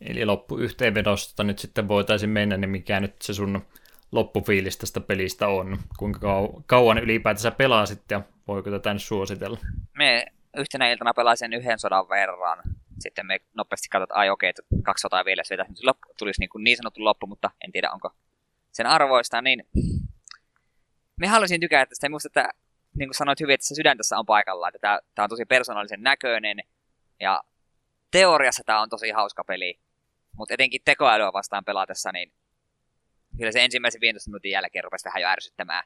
Eli 0.02 0.26
loppuyhteenvedosta 0.26 1.44
nyt 1.44 1.60
sitten 1.60 1.88
voitaisiin 1.88 2.30
mennä, 2.30 2.58
niin 2.58 2.70
mikä 2.70 3.00
nyt 3.00 3.22
se 3.22 3.34
sun 3.34 3.66
loppufiilis 4.12 4.78
tästä 4.78 5.00
pelistä 5.00 5.48
on? 5.48 5.78
Kuinka 5.98 6.20
kau- 6.20 6.64
kauan 6.66 6.98
ylipäätänsä 6.98 7.52
pelaasit 7.52 8.02
ja 8.12 8.22
voiko 8.48 8.72
tätä 8.72 8.94
nyt 8.94 9.04
suositella? 9.04 9.58
Me 9.98 10.26
yhtenä 10.58 10.92
iltana 10.92 11.14
pelasin 11.14 11.54
yhden 11.54 11.80
sodan 11.80 12.10
verran. 12.10 12.64
Sitten 13.00 13.26
me 13.26 13.40
nopeasti 13.54 13.88
katsotaan, 13.90 14.04
että 14.04 14.20
ai 14.20 14.30
okei, 14.30 14.54
kaksi 14.84 15.02
sotaa 15.02 15.26
vielä, 15.26 15.44
se 15.44 15.58
loppu, 15.84 16.14
tulisi 16.20 16.40
niin, 16.40 16.50
kuin 16.50 16.64
niin 16.64 16.78
sanottu 16.78 17.04
loppu, 17.04 17.28
mutta 17.28 17.52
en 17.66 17.72
tiedä 17.72 17.92
onko 17.92 18.12
sen 18.72 18.86
arvoista, 18.86 19.42
niin 19.42 19.68
me 21.18 21.28
haluaisin 21.28 21.62
tykätä 21.62 21.90
tästä. 21.90 22.10
Minusta, 22.10 22.28
että 22.28 22.50
niin 22.98 23.10
kuin 23.10 23.16
sanoit 23.16 23.40
hyvin, 23.40 23.54
että 23.54 23.68
se 23.68 23.76
sydän 23.76 23.98
tässä 23.98 24.18
on 24.18 24.26
paikallaan, 24.26 24.70
että 24.70 24.80
tämä, 24.80 25.00
tämä 25.16 25.24
on 25.24 25.30
tosi 25.30 25.46
persoonallisen 25.46 26.02
näköinen, 26.02 26.58
ja 27.20 27.44
teoriassa 28.12 28.64
tämä 28.66 28.82
on 28.82 28.90
tosi 28.90 29.12
hauska 29.12 29.44
peli, 29.44 29.80
mutta 30.38 30.54
etenkin 30.54 30.82
tekoälyä 30.86 31.34
vastaan 31.34 31.66
pelatessa, 31.66 32.12
niin 32.12 32.34
kyllä 33.38 33.52
se 33.52 33.64
ensimmäisen 33.64 34.02
15 34.02 34.30
minuutin 34.30 34.52
jälkeen 34.52 34.84
rupesi 34.84 35.06
vähän 35.06 35.22
jo 35.22 35.28
ärsyttämään. 35.28 35.84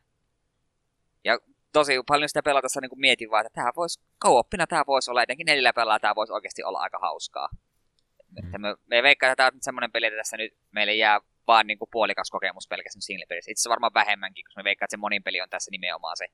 Ja 1.24 1.40
tosi 1.72 1.94
paljon 2.08 2.30
sitä 2.30 2.44
pelatessa 2.44 2.82
niin 2.82 2.90
kuin 2.90 3.00
mietin 3.00 3.32
vaan, 3.32 3.46
että 3.46 3.56
tämä 3.62 3.72
voisi, 3.76 4.00
kauoppina 4.18 4.68
tämä 4.68 4.84
voisi 4.88 5.12
olla, 5.12 5.24
etenkin 5.24 5.46
neljällä 5.46 5.74
pelaa 5.74 6.00
tämä 6.00 6.16
voisi 6.16 6.34
oikeasti 6.34 6.64
olla 6.64 6.80
aika 6.80 7.00
hauskaa. 7.00 7.50
Mm. 7.52 8.46
Että 8.46 8.58
me, 8.58 8.76
me 8.86 9.04
veikkaa, 9.04 9.32
että 9.32 9.36
tämä 9.36 9.52
on 9.56 9.62
semmoinen 9.62 9.92
peli, 9.92 10.06
että 10.06 10.18
tässä 10.18 10.38
nyt 10.38 10.54
meille 10.72 10.94
jää 10.94 11.22
vaan 11.48 11.68
niin 11.68 11.80
kuin 11.80 11.90
puolikas 11.92 12.30
kokemus 12.32 12.68
pelkästään 12.68 13.02
single 13.02 13.26
pelissä. 13.30 13.52
Itse 13.52 13.60
asiassa 13.60 13.70
varmaan 13.70 13.94
vähemmänkin, 13.94 14.46
koska 14.46 14.60
me 14.60 14.64
veikkaa, 14.64 14.86
että 14.86 14.94
se 14.94 14.98
monin 14.98 15.24
peli 15.24 15.42
on 15.42 15.50
tässä 15.50 15.72
nimenomaan 15.72 16.18
se, 16.18 16.28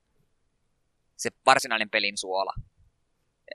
se 1.16 1.30
varsinainen 1.46 1.90
pelin 1.90 2.18
suola. 2.18 2.54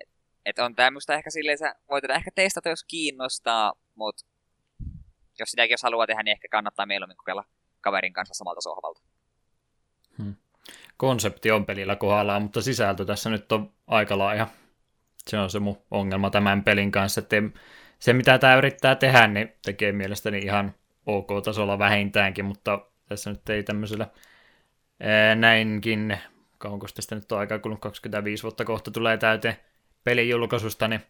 Et, 0.01 0.09
et 0.45 0.59
on 0.59 0.75
tämmöistä 0.75 1.15
ehkä 1.15 1.31
silleen, 1.31 1.59
sä 1.59 1.75
voit 1.91 2.05
ehkä 2.05 2.31
testata, 2.35 2.69
jos 2.69 2.85
kiinnostaa, 2.85 3.73
mutta 3.95 4.25
jos 5.39 5.51
sitäkin 5.51 5.73
jos 5.73 5.83
haluaa 5.83 6.07
tehdä, 6.07 6.23
niin 6.23 6.33
ehkä 6.33 6.49
kannattaa 6.51 6.87
mieluummin 6.87 7.17
kokeilla 7.17 7.45
kaverin 7.81 8.13
kanssa 8.13 8.35
samalta 8.35 8.61
sohvalta. 8.61 9.01
Konsepti 11.03 11.51
on 11.51 11.67
pelillä 11.67 11.97
kohdallaan, 11.97 12.43
mutta 12.43 12.63
sisältö 12.63 13.05
tässä 13.05 13.31
nyt 13.31 13.53
on 13.53 13.73
aika 13.87 14.19
laaja. 14.19 14.47
Se 15.27 15.39
on 15.39 15.51
se 15.51 15.59
mun 15.59 15.83
ongelma 15.91 16.31
tämän 16.31 16.65
pelin 16.65 16.91
kanssa, 16.91 17.21
että 17.21 17.37
se 17.99 18.13
mitä 18.13 18.39
tämä 18.39 18.57
yrittää 18.57 18.95
tehdä, 18.95 19.27
niin 19.27 19.53
tekee 19.65 19.93
mielestäni 19.93 20.39
ihan 20.39 20.75
ok-tasolla 21.07 21.79
vähintäänkin, 21.79 22.45
mutta 22.45 22.87
tässä 23.09 23.31
nyt 23.31 23.49
ei 23.49 23.63
tämmöisellä 23.63 24.07
ää, 25.01 25.35
näinkin, 25.35 26.19
kauanko 26.59 26.87
tästä 26.95 27.15
nyt 27.15 27.33
on 27.33 27.39
aikaa 27.39 27.59
kulunut 27.59 27.81
25 27.81 28.43
vuotta 28.43 28.65
kohta 28.65 28.91
tulee 28.91 29.17
täyteen 29.17 29.57
pelin 30.05 30.29
julkaisusta, 30.29 30.89
niin 30.89 31.01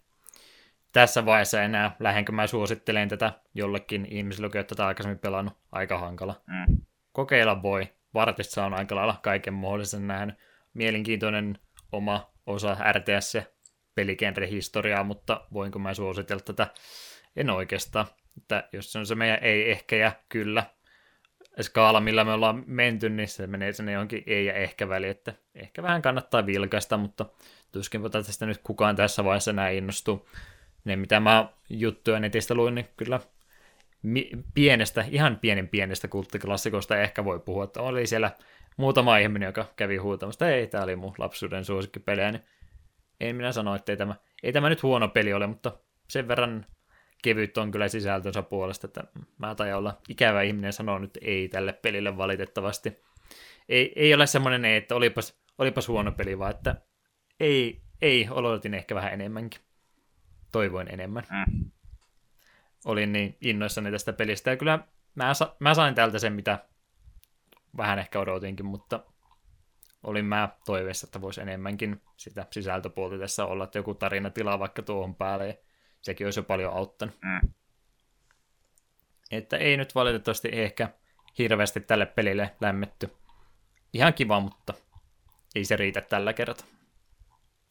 tässä 0.93 1.27
vaiheessa 1.27 1.63
enää 1.63 1.97
lähdenkö 2.01 2.33
mä 2.33 2.47
suosittelen 2.47 3.09
tätä 3.09 3.33
jollekin 3.55 4.07
ihmiselle, 4.11 4.47
joka 4.47 4.59
on 4.59 4.67
tätä 4.67 4.87
aikaisemmin 4.87 5.19
pelannut, 5.19 5.55
aika 5.73 5.99
hankala. 5.99 6.41
Mm. 6.47 6.77
Kokeilla 7.13 7.63
voi. 7.63 7.89
Vartissa 8.15 8.65
on 8.65 8.75
aika 8.75 8.95
lailla 8.95 9.21
kaiken 9.23 9.55
mahdollisen 9.55 10.07
nähnyt. 10.07 10.37
Mielenkiintoinen 10.75 11.59
oma 11.93 12.31
osa 12.47 12.77
RTS 12.93 13.39
pelikenre 13.95 14.51
historiaa, 14.51 15.05
mutta 15.05 15.47
voinko 15.53 15.79
mä 15.79 15.95
suositella 15.95 16.43
tätä? 16.43 16.67
En 17.37 17.51
oikeastaan. 17.51 18.07
Että 18.37 18.69
jos 18.73 18.93
se 18.93 18.99
on 18.99 19.07
se 19.07 19.15
meidän 19.15 19.39
ei 19.43 19.71
ehkä 19.71 19.97
ja 19.97 20.13
kyllä 20.29 20.65
skaala, 21.63 22.01
millä 22.01 22.25
me 22.25 22.33
ollaan 22.33 22.65
menty, 22.67 23.09
niin 23.09 23.29
se 23.29 23.47
menee 23.47 23.73
sinne 23.73 23.93
johonkin 23.93 24.23
ei 24.27 24.47
ja 24.47 24.55
ehkä 24.55 24.89
väli, 24.89 25.09
että 25.09 25.33
ehkä 25.55 25.83
vähän 25.83 26.03
kannattaa 26.03 26.47
vilkaista, 26.47 26.97
mutta 26.97 27.27
tuskin 27.73 28.03
tästä 28.11 28.47
nyt 28.47 28.61
kukaan 28.65 28.97
tässä 28.97 29.25
vaiheessa 29.25 29.53
näin 29.53 29.79
innostuu 29.79 30.29
ne 30.85 30.97
mitä 30.97 31.21
mä 31.21 31.49
juttuja 31.71 32.21
netistä 32.21 32.55
luin, 32.55 32.75
niin 32.75 32.89
kyllä 32.97 33.21
pienestä, 34.55 35.05
ihan 35.11 35.39
pienen 35.39 35.69
pienestä 35.69 36.09
kulttiklassikosta 36.09 37.01
ehkä 37.01 37.25
voi 37.25 37.41
puhua, 37.41 37.65
että 37.65 37.83
oli 37.83 38.07
siellä 38.07 38.31
muutama 38.77 39.19
ihminen, 39.19 39.47
joka 39.47 39.67
kävi 39.77 39.97
huutamasta, 39.97 40.51
ei, 40.51 40.67
tämä 40.67 40.85
oli 40.85 40.97
mun 40.97 41.15
lapsuuden 41.19 41.65
suosikkipelejä, 41.65 42.33
niin 42.33 42.43
en 43.21 43.37
minä 43.37 43.53
sano, 43.53 43.75
että 43.75 43.93
ei 43.93 43.97
tämä, 43.97 44.15
ei 44.43 44.53
tämä 44.53 44.69
nyt 44.69 44.83
huono 44.83 45.09
peli 45.09 45.33
ole, 45.33 45.47
mutta 45.47 45.73
sen 46.09 46.29
verran 46.29 46.67
kevyt 47.23 47.59
on 47.59 47.71
kyllä 47.71 47.89
sisältönsä 47.89 48.43
puolesta, 48.43 48.87
että 48.87 49.05
mä 49.39 49.55
tajan 49.55 49.79
olla 49.79 49.99
ikävä 50.09 50.43
ihminen 50.43 50.73
sanoo 50.73 50.99
nyt 50.99 51.19
ei 51.23 51.49
tälle 51.49 51.73
pelille 51.73 52.17
valitettavasti. 52.17 53.03
Ei, 53.69 53.93
ei 53.97 54.15
ole 54.15 54.27
semmoinen, 54.27 54.65
että 54.65 54.95
olipas, 54.95 55.43
olipas 55.59 55.89
huono 55.89 56.13
peli, 56.13 56.39
vaan 56.39 56.51
että 56.51 56.77
ei, 57.41 57.81
ei, 58.03 58.29
odotin 58.31 58.75
ehkä 58.75 58.95
vähän 58.95 59.13
enemmänkin 59.13 59.61
toivoin 60.53 60.89
enemmän. 60.93 61.25
Mm. 61.31 61.71
Olin 62.85 63.13
niin 63.13 63.37
innoissani 63.41 63.91
tästä 63.91 64.13
pelistä, 64.13 64.51
ja 64.51 64.57
kyllä 64.57 64.79
mä, 65.15 65.35
sa- 65.35 65.57
mä 65.59 65.75
sain 65.75 65.95
täältä 65.95 66.19
sen, 66.19 66.33
mitä 66.33 66.59
vähän 67.77 67.99
ehkä 67.99 68.21
odotinkin, 68.21 68.67
mutta 68.67 69.05
olin 70.03 70.25
mä 70.25 70.49
toiveessa, 70.67 71.07
että 71.07 71.21
voisi 71.21 71.41
enemmänkin 71.41 72.03
sitä 72.17 72.47
sisältöpuolta 72.51 73.19
tässä 73.19 73.47
olla, 73.47 73.65
että 73.65 73.79
joku 73.79 73.95
tarina 73.95 74.31
tilaa 74.31 74.59
vaikka 74.59 74.83
tuohon 74.83 75.15
päälle, 75.15 75.47
ja 75.49 75.55
sekin 76.03 76.27
olisi 76.27 76.41
jo 76.41 76.45
paljon 76.45 76.73
auttanut. 76.73 77.19
Mm. 77.23 77.49
Että 79.31 79.57
ei 79.57 79.77
nyt 79.77 79.95
valitettavasti 79.95 80.49
ehkä 80.53 80.89
hirveästi 81.39 81.81
tälle 81.81 82.07
pelille 82.07 82.57
lämmetty. 82.61 83.11
Ihan 83.93 84.15
kiva, 84.15 84.41
mutta 84.41 84.75
ei 85.55 85.65
se 85.65 85.77
riitä 85.77 86.01
tällä 86.01 86.33
kertaa 86.33 86.67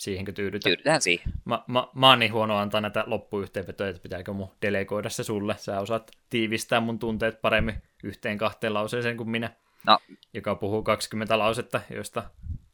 siihenkö 0.01 0.31
tyydytään? 0.31 0.69
Tyydytään 0.69 1.01
siihen. 1.01 1.33
Mä, 1.45 1.63
mä, 1.67 1.87
mä 1.95 2.09
oon 2.09 2.19
niin 2.19 2.33
huono 2.33 2.57
antaa 2.57 2.81
näitä 2.81 3.03
loppuyhteenvetoja, 3.07 3.89
että 3.89 4.01
pitääkö 4.01 4.33
mun 4.33 4.51
delegoida 4.61 5.09
se 5.09 5.23
sulle. 5.23 5.55
Sä 5.57 5.79
osaat 5.79 6.11
tiivistää 6.29 6.79
mun 6.79 6.99
tunteet 6.99 7.41
paremmin 7.41 7.75
yhteen 8.03 8.37
kahteen 8.37 8.73
lauseeseen 8.73 9.17
kuin 9.17 9.29
minä, 9.29 9.49
no. 9.87 9.99
joka 10.33 10.55
puhuu 10.55 10.83
20 10.83 11.39
lausetta, 11.39 11.81
joista 11.89 12.23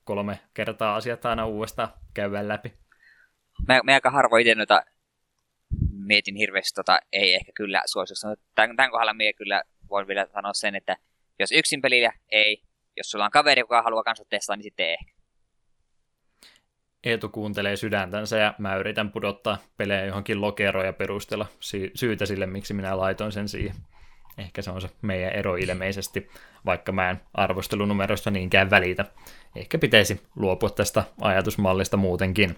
kolme 0.04 0.40
kertaa 0.54 0.96
asiat 0.96 1.26
aina 1.26 1.46
uudestaan 1.46 1.90
käydään 2.14 2.48
läpi. 2.48 2.74
Mä, 3.68 3.80
mä 3.84 3.94
aika 3.94 4.12
harvoin 4.12 4.42
itse 4.42 4.56
noita 4.56 4.84
mietin 5.92 6.36
hirveästi, 6.36 6.76
tota, 6.76 7.00
ei 7.12 7.34
ehkä 7.34 7.52
kyllä 7.56 7.82
suositusta. 7.86 8.28
Tämän, 8.56 8.76
tämän 8.76 8.92
kohdalla 8.92 9.14
minä 9.14 9.34
kyllä 9.34 9.64
voin 9.90 10.08
vielä 10.08 10.28
sanoa 10.34 10.54
sen, 10.54 10.76
että 10.76 10.98
jos 11.40 11.52
yksin 11.52 11.82
pelillä 11.82 12.12
ei, 12.32 12.64
jos 12.98 13.12
sulla 13.12 13.26
on 13.26 13.32
kaveri, 13.32 13.60
joka 13.60 13.82
haluaa 13.82 14.04
kanssa 14.04 14.26
testaa, 14.30 14.56
niin 14.56 14.64
sitten 14.64 14.90
ehkä. 14.90 15.17
Eetu 17.04 17.30
kuuntelee 17.30 17.76
sydäntänsä 17.76 18.38
ja 18.38 18.54
mä 18.58 18.76
yritän 18.76 19.12
pudottaa 19.12 19.58
pelejä 19.78 20.06
johonkin 20.06 20.42
lokeroon 20.42 20.86
ja 20.86 20.94
perustella 20.94 21.46
sy- 21.60 21.92
syytä 21.94 22.26
sille, 22.26 22.46
miksi 22.46 22.74
minä 22.74 22.98
laitoin 22.98 23.32
sen 23.32 23.50
siihen. 23.50 23.76
Ehkä 24.38 24.62
se 24.62 24.72
on 24.72 24.82
se 24.82 24.90
meidän 25.02 25.34
ero 25.34 25.56
ilmeisesti, 25.56 26.30
vaikka 26.66 26.92
mä 26.92 27.10
en 27.10 27.22
arvostelunumerosta 27.34 28.32
niinkään 28.32 28.70
välitä. 28.70 29.06
Ehkä 29.56 29.78
pitäisi 29.78 30.22
luopua 30.36 30.70
tästä 30.70 31.04
ajatusmallista 31.22 31.98
muutenkin. 31.98 32.56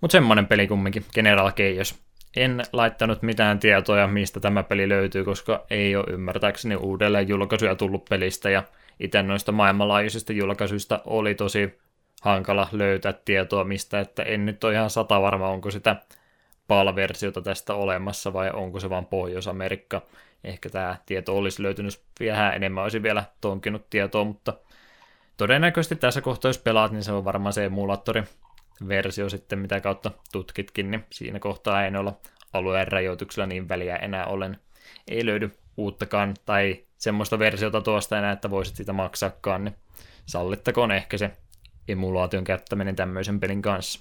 Mutta 0.00 0.12
semmonen 0.12 0.46
peli 0.46 0.66
kumminkin, 0.66 1.04
General 1.14 1.52
Chaos. 1.52 2.00
En 2.36 2.62
laittanut 2.72 3.22
mitään 3.22 3.58
tietoja, 3.58 4.06
mistä 4.06 4.40
tämä 4.40 4.62
peli 4.62 4.88
löytyy, 4.88 5.24
koska 5.24 5.66
ei 5.70 5.96
ole 5.96 6.04
ymmärtääkseni 6.08 6.76
uudelleen 6.76 7.28
julkaisuja 7.28 7.74
tullut 7.74 8.04
pelistä, 8.04 8.50
ja 8.50 8.62
itse 9.00 9.22
noista 9.22 9.52
maailmanlaajuisista 9.52 10.32
julkaisuista 10.32 11.00
oli 11.04 11.34
tosi 11.34 11.78
hankala 12.20 12.68
löytää 12.72 13.12
tietoa 13.12 13.64
mistä, 13.64 14.00
että 14.00 14.22
en 14.22 14.46
nyt 14.46 14.64
ole 14.64 14.74
ihan 14.74 14.90
sata 14.90 15.22
varma, 15.22 15.48
onko 15.48 15.70
sitä 15.70 15.96
PAL-versiota 16.68 17.42
tästä 17.42 17.74
olemassa 17.74 18.32
vai 18.32 18.50
onko 18.50 18.80
se 18.80 18.90
vain 18.90 19.06
Pohjois-Amerikka. 19.06 20.02
Ehkä 20.44 20.70
tämä 20.70 20.96
tieto 21.06 21.36
olisi 21.36 21.62
löytynyt 21.62 22.00
vähän 22.20 22.54
enemmän, 22.54 22.82
olisi 22.82 23.02
vielä 23.02 23.24
tonkinut 23.40 23.90
tietoa, 23.90 24.24
mutta 24.24 24.54
todennäköisesti 25.36 25.96
tässä 25.96 26.20
kohtaa, 26.20 26.48
jos 26.48 26.58
pelaat, 26.58 26.92
niin 26.92 27.04
se 27.04 27.12
on 27.12 27.24
varmaan 27.24 27.52
se 27.52 27.64
emulaattori 27.64 28.22
versio 28.88 29.28
sitten, 29.28 29.58
mitä 29.58 29.80
kautta 29.80 30.10
tutkitkin, 30.32 30.90
niin 30.90 31.04
siinä 31.12 31.38
kohtaa 31.38 31.84
ei 31.84 31.96
olla 31.96 32.20
alueen 32.52 32.88
rajoituksella 32.88 33.46
niin 33.46 33.68
väliä 33.68 33.96
enää 33.96 34.26
olen. 34.26 34.58
Ei 35.08 35.26
löydy 35.26 35.50
uuttakaan 35.76 36.34
tai 36.46 36.84
semmoista 36.98 37.38
versiota 37.38 37.80
tuosta 37.80 38.18
enää, 38.18 38.32
että 38.32 38.50
voisit 38.50 38.76
sitä 38.76 38.92
maksaakaan, 38.92 39.64
niin 39.64 39.76
sallittakoon 40.26 40.92
ehkä 40.92 41.18
se 41.18 41.30
emulaation 41.90 42.44
käyttäminen 42.44 42.96
tämmöisen 42.96 43.40
pelin 43.40 43.62
kanssa. 43.62 44.00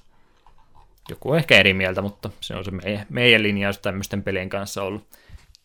Joku 1.09 1.31
on 1.31 1.37
ehkä 1.37 1.57
eri 1.57 1.73
mieltä, 1.73 2.01
mutta 2.01 2.29
se 2.41 2.55
on 2.55 2.65
se 2.65 2.71
meidän, 2.71 3.05
meidän 3.09 3.43
linjaus 3.43 3.79
tämmöisten 3.79 4.23
pelien 4.23 4.49
kanssa 4.49 4.83
ollut. 4.83 5.07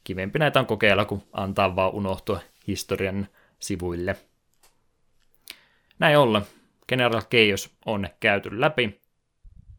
Kivempi 0.04 0.38
näitä 0.38 0.60
on 0.60 0.66
kokeilla, 0.66 1.04
kun 1.04 1.22
antaa 1.32 1.76
vaan 1.76 1.92
unohtua 1.94 2.40
historian 2.66 3.28
sivuille. 3.58 4.16
Näin 5.98 6.18
ollen, 6.18 6.42
General 6.88 7.22
Chaos 7.22 7.70
on 7.86 8.08
käyty 8.20 8.60
läpi. 8.60 9.00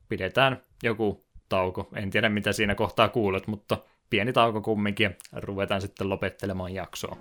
Pidetään 0.10 0.62
joku 0.84 1.26
tauko. 1.50 1.90
En 1.96 2.10
tiedä, 2.10 2.30
mitä 2.30 2.54
siinä 2.54 2.76
kohtaa 2.76 3.10
kuulet, 3.10 3.48
mutta 3.48 3.78
pieni 4.10 4.34
tauko 4.34 4.62
kumminkin 4.62 5.04
ja 5.32 5.42
ruvetaan 5.42 5.82
sitten 5.82 6.10
lopettelemaan 6.10 6.74
jaksoa. 6.74 7.18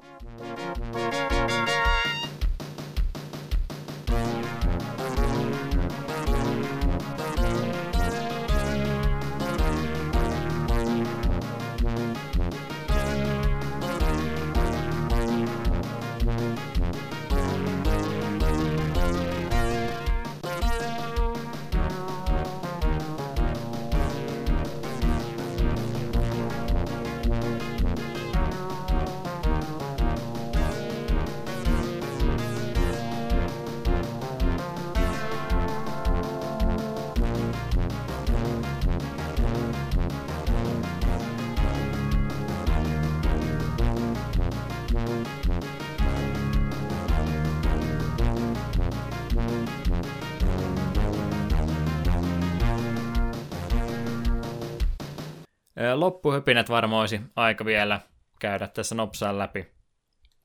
Loppuhypinät 56.05 56.69
varmaan 56.69 57.01
olisi 57.01 57.21
aika 57.37 57.65
vielä 57.65 58.01
käydä 58.41 58.67
tässä 58.69 58.95
nopsaan 58.95 59.39
läpi. 59.39 59.67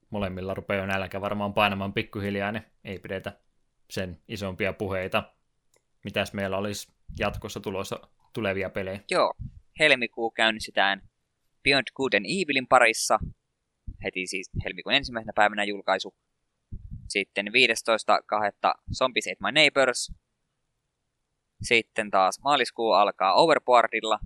Molemmilla 0.09 0.53
rupeaa 0.53 0.87
nälkä 0.87 1.21
varmaan 1.21 1.53
painamaan 1.53 1.93
pikkuhiljaa, 1.93 2.51
niin 2.51 2.63
ei 2.83 2.99
pidetä 2.99 3.39
sen 3.89 4.21
isompia 4.27 4.73
puheita. 4.73 5.33
Mitäs 6.03 6.33
meillä 6.33 6.57
olisi 6.57 6.93
jatkossa 7.19 7.59
tulossa 7.59 7.99
tulevia 8.33 8.69
pelejä? 8.69 8.99
Joo, 9.11 9.33
helmikuu 9.79 10.31
käynnistetään 10.31 11.01
Beyond 11.63 11.87
Good 11.95 12.13
and 12.13 12.25
Evilin 12.25 12.67
parissa. 12.67 13.19
Heti 14.03 14.27
siis 14.27 14.49
helmikuun 14.65 14.95
ensimmäisenä 14.95 15.33
päivänä 15.35 15.63
julkaisu. 15.63 16.15
Sitten 17.07 17.45
15.2. 17.47 17.51
Zombies 18.97 19.27
Ate 19.27 19.37
My 19.39 19.51
Neighbors. 19.51 20.13
Sitten 21.61 22.11
taas 22.11 22.39
maaliskuu 22.43 22.91
alkaa 22.91 23.33
Overboardilla, 23.33 24.19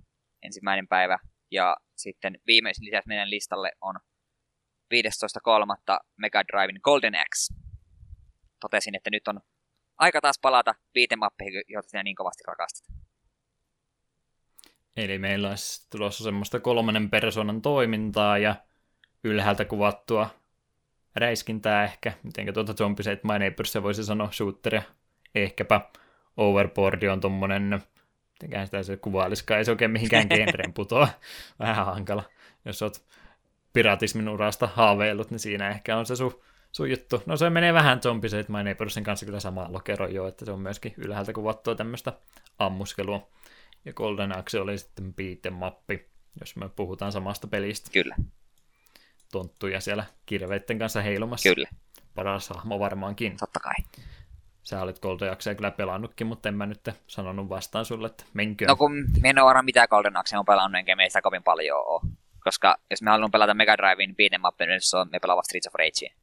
ensimmäinen 0.44 0.88
päivä. 0.88 1.18
Ja 1.50 1.76
sitten 1.96 2.38
viimeisin 2.46 2.84
lisäksi 2.84 3.08
meidän 3.08 3.30
listalle 3.30 3.72
on 3.80 3.94
15.3. 4.94 5.98
Mega 6.16 6.42
Driven 6.44 6.80
Golden 6.82 7.14
Axe. 7.14 7.54
Totesin, 8.60 8.94
että 8.94 9.10
nyt 9.10 9.28
on 9.28 9.40
aika 9.98 10.20
taas 10.20 10.38
palata 10.42 10.74
viitemappeihin, 10.94 11.62
joita 11.68 11.88
sinä 11.88 12.02
niin 12.02 12.16
kovasti 12.16 12.42
rakastat. 12.46 12.86
Eli 14.96 15.18
meillä 15.18 15.48
olisi 15.48 15.86
tulossa 15.90 16.24
semmoista 16.24 16.60
kolmannen 16.60 17.10
persoonan 17.10 17.62
toimintaa 17.62 18.38
ja 18.38 18.54
ylhäältä 19.24 19.64
kuvattua 19.64 20.30
räiskintää 21.16 21.84
ehkä. 21.84 22.12
Mitenkä 22.22 22.52
tuota 22.52 22.74
Zombies 22.74 23.08
Ate 23.08 23.20
My 23.22 23.38
Neighbors 23.38 23.74
voisi 23.82 24.04
sanoa 24.04 24.32
shooteria. 24.32 24.82
Ehkäpä 25.34 25.80
Overboard 26.36 27.02
on 27.02 27.20
tommonen, 27.20 27.82
mitenkään 28.34 28.66
sitä 28.66 28.82
se 28.82 28.96
kuvailisikaan, 28.96 29.58
ei 29.58 29.64
se 29.64 29.70
oikein 29.70 29.90
mihinkään 29.90 30.26
genreen 30.34 30.72
putoa. 30.72 31.08
Vähän 31.58 31.86
hankala. 31.86 32.24
Jos 32.64 32.82
oot 32.82 33.04
piratismin 33.72 34.28
urasta 34.28 34.66
haaveillut, 34.74 35.30
niin 35.30 35.38
siinä 35.38 35.70
ehkä 35.70 35.96
on 35.96 36.06
se 36.06 36.16
sun, 36.16 36.40
sun 36.72 36.90
juttu. 36.90 37.22
No 37.26 37.36
se 37.36 37.50
menee 37.50 37.74
vähän 37.74 38.00
Zombies 38.00 38.34
Ate 38.34 38.52
My 38.52 38.62
Neighborsin 38.62 39.04
kanssa 39.04 39.26
kyllä 39.26 39.40
samaa 39.40 39.72
lokero 39.72 40.08
jo, 40.08 40.28
että 40.28 40.44
se 40.44 40.50
on 40.50 40.60
myöskin 40.60 40.94
ylhäältä 40.96 41.32
kuvattua 41.32 41.74
tämmöistä 41.74 42.12
ammuskelua. 42.58 43.28
Ja 43.84 43.92
Golden 43.92 44.38
Axe 44.38 44.60
oli 44.60 44.78
sitten 44.78 45.14
mappi, 45.52 46.08
jos 46.40 46.56
me 46.56 46.68
puhutaan 46.68 47.12
samasta 47.12 47.46
pelistä. 47.46 47.90
Kyllä. 47.92 48.16
Tonttuja 49.32 49.80
siellä 49.80 50.04
kirveitten 50.26 50.78
kanssa 50.78 51.02
heilumassa. 51.02 51.54
Kyllä. 51.54 51.68
Paras 52.14 52.48
hahmo 52.48 52.78
varmaankin. 52.78 53.36
Totta 53.36 53.60
kai. 53.60 53.74
Sä 54.64 54.82
olet 54.82 55.00
Golden 55.00 55.32
Axea 55.32 55.54
kyllä 55.54 55.70
pelannutkin, 55.70 56.26
mutta 56.26 56.48
en 56.48 56.54
mä 56.54 56.66
nyt 56.66 56.88
sanonut 57.06 57.48
vastaan 57.48 57.84
sulle, 57.84 58.06
että 58.06 58.24
menkö. 58.34 58.66
No 58.66 58.76
kun 58.76 58.92
me 59.22 59.28
en 59.30 59.38
ole 59.38 59.46
varmaan 59.46 59.64
mitään 59.64 59.88
Golden 59.90 60.16
Axea 60.16 60.38
on 60.38 60.44
pelannut, 60.44 60.78
enkä 60.78 60.96
meistä 60.96 61.22
kovin 61.22 61.42
paljon 61.42 61.78
ole. 61.86 62.00
Koska 62.44 62.76
jos 62.90 63.02
me 63.02 63.10
haluamme 63.10 63.32
pelata 63.32 63.54
Mega 63.54 63.76
Drivein 63.76 64.10
beat'em 64.10 64.48
up, 64.48 64.60
niin 64.60 64.80
se 64.80 64.96
on 64.96 65.08
me 65.12 65.18
pelaavat 65.18 65.44
Streets 65.44 65.66
of 65.66 65.74
Ragea. 65.74 66.14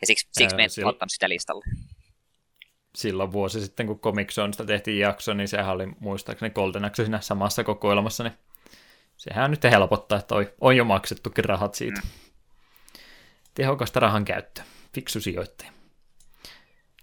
Ja 0.00 0.06
siksi, 0.06 0.28
siksi 0.32 0.56
me 0.56 0.64
en 0.64 0.70
silloin... 0.70 0.94
ottanut 0.94 1.12
sitä 1.12 1.28
listalle. 1.28 1.64
Silloin 2.94 3.32
vuosi 3.32 3.60
sitten, 3.60 3.86
kun 3.86 4.00
Comic 4.00 4.32
Zonesta 4.32 4.64
tehtiin 4.64 4.98
jakso, 4.98 5.34
niin 5.34 5.48
sehän 5.48 5.74
oli 5.74 5.86
muistaakseni 6.00 6.50
Golden 6.50 6.84
Axe 6.84 7.04
siinä 7.04 7.20
samassa 7.20 7.64
kokoelmassa, 7.64 8.24
niin 8.24 8.34
sehän 9.16 9.50
nyt 9.50 9.64
helpottaa, 9.64 10.18
että 10.18 10.34
on 10.60 10.76
jo 10.76 10.84
maksettukin 10.84 11.44
rahat 11.44 11.74
siitä. 11.74 12.00
Mm. 12.00 12.08
Tehokasta 13.54 14.00
rahan 14.00 14.24
käyttöä. 14.24 14.64
Fiksu 14.94 15.20
sijoittaja. 15.20 15.77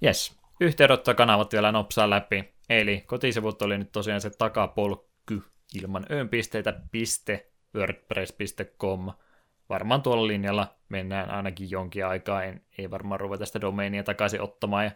Yes, 0.05 0.35
yhteydenottokanavat 0.59 1.53
vielä 1.53 1.71
nopsaa 1.71 2.09
läpi. 2.09 2.53
Eli 2.69 3.03
kotisivut 3.05 3.61
oli 3.61 3.77
nyt 3.77 3.91
tosiaan 3.91 4.21
se 4.21 4.29
takapolkky 4.29 5.41
ilman 5.73 6.05
öönpisteitä 6.11 6.73
piste 6.91 7.51
wordpress.com. 7.75 9.11
Varmaan 9.69 10.01
tuolla 10.01 10.27
linjalla 10.27 10.67
mennään 10.89 11.29
ainakin 11.29 11.71
jonkin 11.71 12.05
aikaa, 12.05 12.43
en, 12.43 12.61
ei 12.77 12.91
varmaan 12.91 13.19
ruveta 13.19 13.45
sitä 13.45 13.61
domainia 13.61 14.03
takaisin 14.03 14.41
ottamaan, 14.41 14.85
ja 14.85 14.91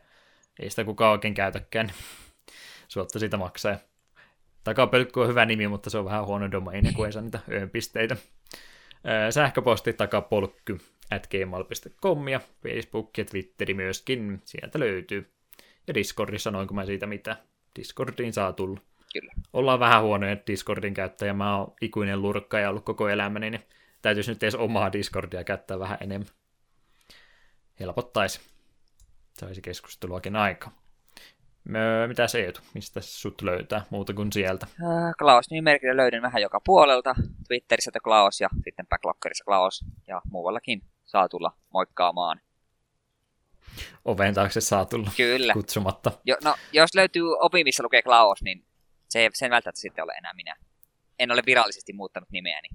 ei 0.59 0.69
sitä 0.69 0.83
kukaan 0.83 1.11
oikein 1.11 1.33
käytäkään, 1.33 1.91
suotta 2.87 3.19
siitä 3.19 3.37
maksaa. 3.37 3.77
Takapölkky 4.63 5.19
on 5.19 5.27
hyvä 5.27 5.45
nimi, 5.45 5.67
mutta 5.67 5.89
se 5.89 5.97
on 5.97 6.05
vähän 6.05 6.25
huono 6.25 6.51
domaini, 6.51 6.93
kun 6.93 7.05
ei 7.05 7.11
saa 7.11 7.21
niitä 7.21 7.39
öönpisteitä. 7.51 8.17
Sähköposti 9.29 9.93
takapolkky 9.93 10.79
at 11.11 11.27
gmail.com 11.27 12.27
ja 12.27 12.39
Facebook 12.63 13.17
ja 13.17 13.25
Twitteri 13.25 13.73
myöskin, 13.73 14.41
sieltä 14.45 14.79
löytyy. 14.79 15.31
Ja 15.87 15.93
Discordissa 15.93 16.43
sanoinko 16.43 16.73
mä 16.73 16.85
siitä 16.85 17.07
mitä. 17.07 17.37
Discordiin 17.75 18.33
saa 18.33 18.53
tulla. 18.53 18.79
Kyllä. 19.13 19.33
Ollaan 19.53 19.79
vähän 19.79 20.03
huonoja 20.03 20.37
Discordin 20.47 20.93
käyttäjä, 20.93 21.33
mä 21.33 21.57
oon 21.57 21.73
ikuinen 21.81 22.21
lurkka 22.21 22.59
ja 22.59 22.69
ollut 22.69 22.85
koko 22.85 23.09
elämäni, 23.09 23.49
niin 23.49 23.63
täytyisi 24.01 24.31
nyt 24.31 24.43
edes 24.43 24.55
omaa 24.55 24.93
Discordia 24.93 25.43
käyttää 25.43 25.79
vähän 25.79 25.97
enemmän. 26.01 26.29
Helpottaisi. 27.79 28.39
Saisi 29.33 29.61
keskusteluakin 29.61 30.35
aika. 30.35 30.71
Mitä 32.07 32.27
se 32.27 32.45
Eetu? 32.45 32.59
Mistä 32.73 33.01
sut 33.01 33.41
löytää 33.41 33.85
muuta 33.89 34.13
kuin 34.13 34.31
sieltä? 34.31 34.65
Äh, 34.65 35.13
Klaus 35.19 35.49
nimimerkillä 35.51 35.97
löydän 35.97 36.21
vähän 36.21 36.41
joka 36.41 36.61
puolelta. 36.65 37.15
Twitterissä 37.47 37.91
Klaus 38.03 38.41
ja 38.41 38.49
sitten 38.63 38.87
Backlockerissa 38.87 39.43
Klaus 39.43 39.85
ja 40.07 40.21
muuallakin 40.31 40.81
saa 41.09 41.29
tulla 41.29 41.51
moikkaamaan. 41.73 42.41
Oven 44.05 44.33
taakse 44.33 44.61
saa 44.61 44.85
tulla 44.85 45.11
Kyllä. 45.17 45.53
kutsumatta. 45.53 46.11
Jo, 46.25 46.37
no, 46.43 46.55
jos 46.71 46.95
löytyy 46.95 47.23
opi, 47.39 47.63
missä 47.63 47.83
lukee 47.83 48.01
Klaus, 48.01 48.41
niin 48.41 48.65
se 49.09 49.19
ei 49.19 49.29
sen 49.33 49.51
välttämättä 49.51 49.81
sitten 49.81 50.03
ole 50.03 50.13
enää 50.13 50.33
minä. 50.33 50.55
En 51.19 51.31
ole 51.31 51.41
virallisesti 51.45 51.93
muuttanut 51.93 52.29
nimeäni. 52.31 52.69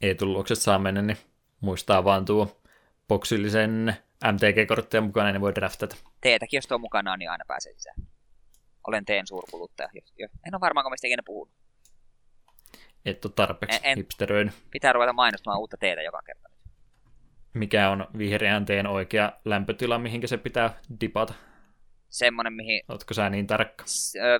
Ei 0.00 0.14
tulluokset 0.14 0.58
saa 0.58 0.78
mennä, 0.78 1.02
niin 1.02 1.18
muistaa 1.60 2.04
vaan 2.04 2.24
tuo 2.24 2.60
boksillisen 3.08 3.96
MTG-kortteja 4.32 5.00
mukana, 5.00 5.32
niin 5.32 5.40
voi 5.40 5.54
draftata. 5.54 5.96
Teetäkin, 6.20 6.58
jos 6.58 6.66
tuo 6.66 6.78
mukana 6.78 7.16
niin 7.16 7.30
aina 7.30 7.44
pääsee 7.48 7.72
sisään. 7.72 7.96
Olen 8.86 9.04
teen 9.04 9.26
suurkuluttaja. 9.26 9.88
En 10.18 10.54
ole 10.54 10.60
varmaan, 10.60 10.84
kun 10.84 10.92
mistä 10.92 11.06
ikinä 11.06 11.22
puhunut. 11.26 11.54
Et 13.10 13.24
ole 13.24 13.32
tarpeeksi 13.36 13.80
en, 13.82 13.90
en, 13.90 13.96
hipsteröinyt. 13.96 14.54
Pitää 14.70 14.92
ruveta 14.92 15.12
mainostamaan 15.12 15.60
uutta 15.60 15.76
teetä 15.76 16.02
joka 16.02 16.22
kerta. 16.26 16.48
Mikä 17.54 17.90
on 17.90 18.06
vihreän 18.18 18.66
teen 18.66 18.86
oikea 18.86 19.32
lämpötila, 19.44 19.98
mihinkä 19.98 20.26
se 20.26 20.36
pitää 20.36 20.80
dipata? 21.00 21.34
Semmonen, 22.08 22.52
mihin... 22.52 22.82
Ootko 22.88 23.14
sä 23.14 23.30
niin 23.30 23.46
tarkka? 23.46 23.84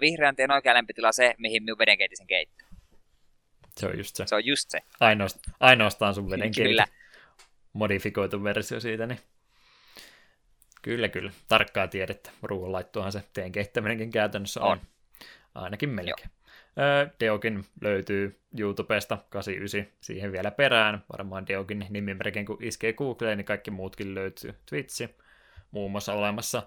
Vihreän 0.01 0.37
teen 0.37 0.51
oikea 0.51 0.75
lämpötila 0.75 1.13
se, 1.13 1.35
mihin 1.39 1.63
minun 1.63 1.79
vedenkeitisen 1.79 2.27
keittää. 2.27 2.69
Se 3.77 3.87
on 3.87 3.99
just 3.99 4.17
se. 4.17 4.27
Se 4.27 4.35
on 4.35 4.47
just 4.47 4.71
se. 4.71 4.79
Ainoastaan, 5.01 5.57
ainoastaan 5.61 6.15
sun 6.15 6.31
vedenkeitin. 6.31 6.71
Kyllä. 6.71 6.87
Modifikoitu 7.73 8.45
versio 8.45 8.81
siitä, 8.81 9.07
niin 9.07 9.21
Kyllä, 10.83 11.09
kyllä. 11.09 11.33
Tarkkaa 11.49 11.89
tiedettä. 11.89 12.31
Ruoanlaittoahan 12.43 13.13
se 13.13 13.23
teen 13.33 13.53
keittäminenkin 13.53 14.11
käytännössä 14.11 14.61
on. 14.61 14.71
on. 14.71 14.81
Ainakin 15.55 15.89
melkein. 15.89 16.31
Joo. 16.31 16.38
Deokin 17.21 17.65
löytyy 17.81 18.41
YouTubesta 18.59 19.19
89 19.31 19.93
siihen 20.01 20.33
vielä 20.33 20.51
perään. 20.51 21.05
Varmaan 21.13 21.47
Deokin 21.47 21.87
nimimerkin, 21.91 22.47
kun 22.47 22.59
iskee 22.61 22.93
Googleen, 22.93 23.39
niin 23.39 23.45
kaikki 23.45 23.71
muutkin 23.71 24.15
löytyy. 24.15 24.55
Twitchi 24.69 25.09
muun 25.71 25.91
muassa 25.91 26.13
olemassa. 26.13 26.63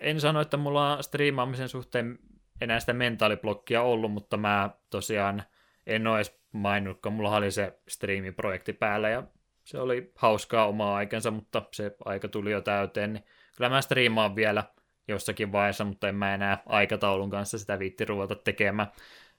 En 0.00 0.20
sano, 0.20 0.40
että 0.40 0.56
mulla 0.56 0.92
on 0.92 1.04
striimaamisen 1.04 1.68
suhteen 1.68 2.18
enää 2.60 2.80
sitä 2.80 2.92
mentaaliblokkia 2.92 3.82
ollut, 3.82 4.12
mutta 4.12 4.36
mä 4.36 4.70
tosiaan 4.90 5.42
en 5.86 6.06
ole 6.06 6.16
edes 6.16 6.40
maininnut, 6.52 7.02
kun 7.02 7.12
mulla 7.12 7.36
oli 7.36 7.50
se 7.50 7.78
striimiprojekti 7.88 8.72
päällä 8.72 9.08
ja 9.08 9.22
se 9.64 9.80
oli 9.80 10.12
hauskaa 10.14 10.66
omaa 10.66 10.96
aikansa, 10.96 11.30
mutta 11.30 11.62
se 11.72 11.96
aika 12.04 12.28
tuli 12.28 12.50
jo 12.50 12.60
täyteen, 12.60 13.12
niin 13.12 13.24
kyllä 13.56 13.70
mä 13.70 13.80
striimaan 13.80 14.36
vielä 14.36 14.64
jossakin 15.12 15.52
vaiheessa, 15.52 15.84
mutta 15.84 16.08
en 16.08 16.14
mä 16.14 16.34
enää 16.34 16.62
aikataulun 16.66 17.30
kanssa 17.30 17.58
sitä 17.58 17.78
viitti 17.78 18.04
ruveta 18.04 18.34
tekemään. 18.34 18.92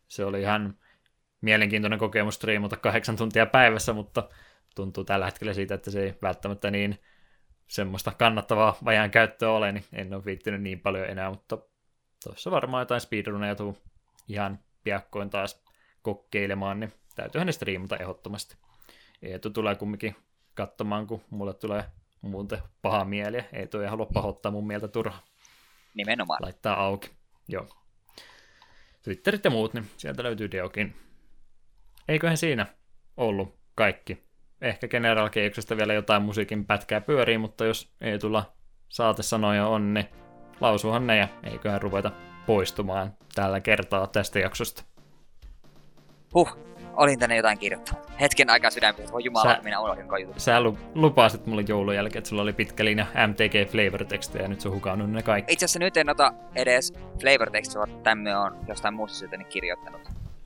Se 0.08 0.26
oli 0.26 0.42
ihan 0.42 0.77
mielenkiintoinen 1.42 2.00
kokemus 2.00 2.35
striimata 2.35 2.77
kahdeksan 2.77 3.16
tuntia 3.16 3.45
päivässä, 3.45 3.93
mutta 3.93 4.30
tuntuu 4.76 5.03
tällä 5.03 5.26
hetkellä 5.26 5.53
siitä, 5.53 5.76
että 5.76 5.92
se 5.92 6.03
ei 6.03 6.14
välttämättä 6.22 6.72
niin 6.72 7.00
semmoista 7.68 8.11
kannattavaa 8.11 8.77
vajan 8.85 9.11
käyttöä 9.11 9.52
ole, 9.52 9.72
niin 9.72 9.85
en 9.93 10.14
ole 10.14 10.26
viittinyt 10.26 10.61
niin 10.61 10.80
paljon 10.80 11.10
enää, 11.10 11.30
mutta 11.30 11.58
tuossa 12.24 12.52
varmaan 12.52 12.82
jotain 12.82 13.02
speedruneja 13.02 13.56
tuu 13.56 13.77
ihan 14.27 14.60
piakkoin 14.84 15.30
taas 15.30 15.64
kokeilemaan, 16.02 16.80
niin 16.80 16.93
täytyyhän 17.16 17.45
ne 17.45 17.52
striimata 17.52 17.98
ehdottomasti. 17.98 18.56
Eetu 19.22 19.50
tulee 19.50 19.76
kumminkin 19.76 20.16
katsomaan, 20.53 21.08
kun 21.08 21.22
mulle 21.30 21.53
tulee 21.53 21.84
muuten 22.22 22.60
paha 22.82 23.06
mieli. 23.06 23.38
Ei 23.38 23.88
halua 23.90 24.06
pahoittaa 24.14 24.52
mun 24.52 24.68
mieltä 24.68 24.88
turha. 24.88 25.19
Nimenomaan. 25.93 26.39
Laittaa 26.41 26.85
auki. 26.85 27.11
Joo. 27.47 27.67
Twitterit 29.03 29.45
ja 29.45 29.51
muut, 29.51 29.73
niin 29.73 29.89
sieltä 29.97 30.23
löytyy 30.23 30.51
Deokin. 30.51 30.95
Eiköhän 32.07 32.38
siinä 32.38 32.65
ollut 33.17 33.59
kaikki. 33.75 34.23
Ehkä 34.61 34.88
General 34.88 35.30
Keiksesta 35.30 35.77
vielä 35.77 35.93
jotain 35.93 36.22
musiikin 36.22 36.65
pätkää 36.65 37.01
pyörii, 37.01 37.38
mutta 37.38 37.65
jos 37.65 37.93
ei 38.01 38.19
tulla 38.19 38.53
saatesanoja 38.89 39.67
on, 39.67 39.93
niin 39.93 40.05
lausuhan 40.61 41.07
ne 41.07 41.17
ja 41.17 41.27
eiköhän 41.43 41.81
ruveta 41.81 42.11
poistumaan 42.45 43.13
tällä 43.35 43.59
kertaa 43.59 44.07
tästä 44.07 44.39
jaksosta. 44.39 44.83
Huh, 46.33 46.57
olin 46.93 47.19
tänne 47.19 47.35
jotain 47.35 47.57
kirjoittanut. 47.59 48.03
Hetken 48.22 48.49
aikaa 48.49 48.72
sydämessä, 48.72 49.11
voi 49.13 49.23
jumala, 49.23 49.55
Sä- 49.55 49.59
minä 49.63 49.80
unohdin 49.80 50.05
jutun. 50.22 50.39
Sä 50.39 50.61
lu- 50.61 50.77
lupasit 50.95 51.45
mulle 51.45 51.63
joulun 51.67 51.95
jälkeen, 51.95 52.17
että 52.17 52.30
sulla 52.30 52.41
oli 52.41 52.53
pitkä 52.53 52.85
linja 52.85 53.05
MTG 53.27 53.69
flavor-tekstejä 53.72 54.43
ja 54.43 54.47
nyt 54.47 54.61
se 54.61 54.67
on 54.67 54.73
hukannut 54.73 55.11
ne 55.11 55.22
kaikki. 55.23 55.53
Itse 55.53 55.65
asiassa 55.65 55.80
nyt 55.80 55.97
en 55.97 56.09
ota 56.09 56.33
edes 56.55 56.93
flavor 57.22 57.49
text, 57.51 57.75
vaan 57.75 57.89
tämmöinen 58.03 58.38
on 58.38 58.57
jostain 58.67 58.93
muusta 58.93 59.17
syystä 59.17 59.38
nyt 59.38 59.47
kirjoittanut. 59.47 60.01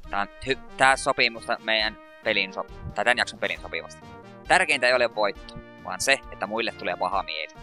Tää, 0.10 0.22
on 0.22 0.28
hy- 0.50 0.58
tää 0.78 0.96
sopii 0.96 1.30
musta 1.30 1.58
meidän 1.64 1.98
pelin 2.24 2.54
so- 2.54 2.66
tai 2.96 3.06
tämän 3.06 3.18
jakson 3.18 3.40
pelin 3.40 3.60
sopivasti. 3.62 4.02
Tärkeintä 4.48 4.88
ei 4.88 4.94
ole 4.94 5.16
voitto, 5.16 5.54
vaan 5.84 6.02
se, 6.02 6.20
että 6.32 6.48
muille 6.48 6.72
tulee 6.72 6.96
paha 7.00 7.24
mieli. 7.24 7.54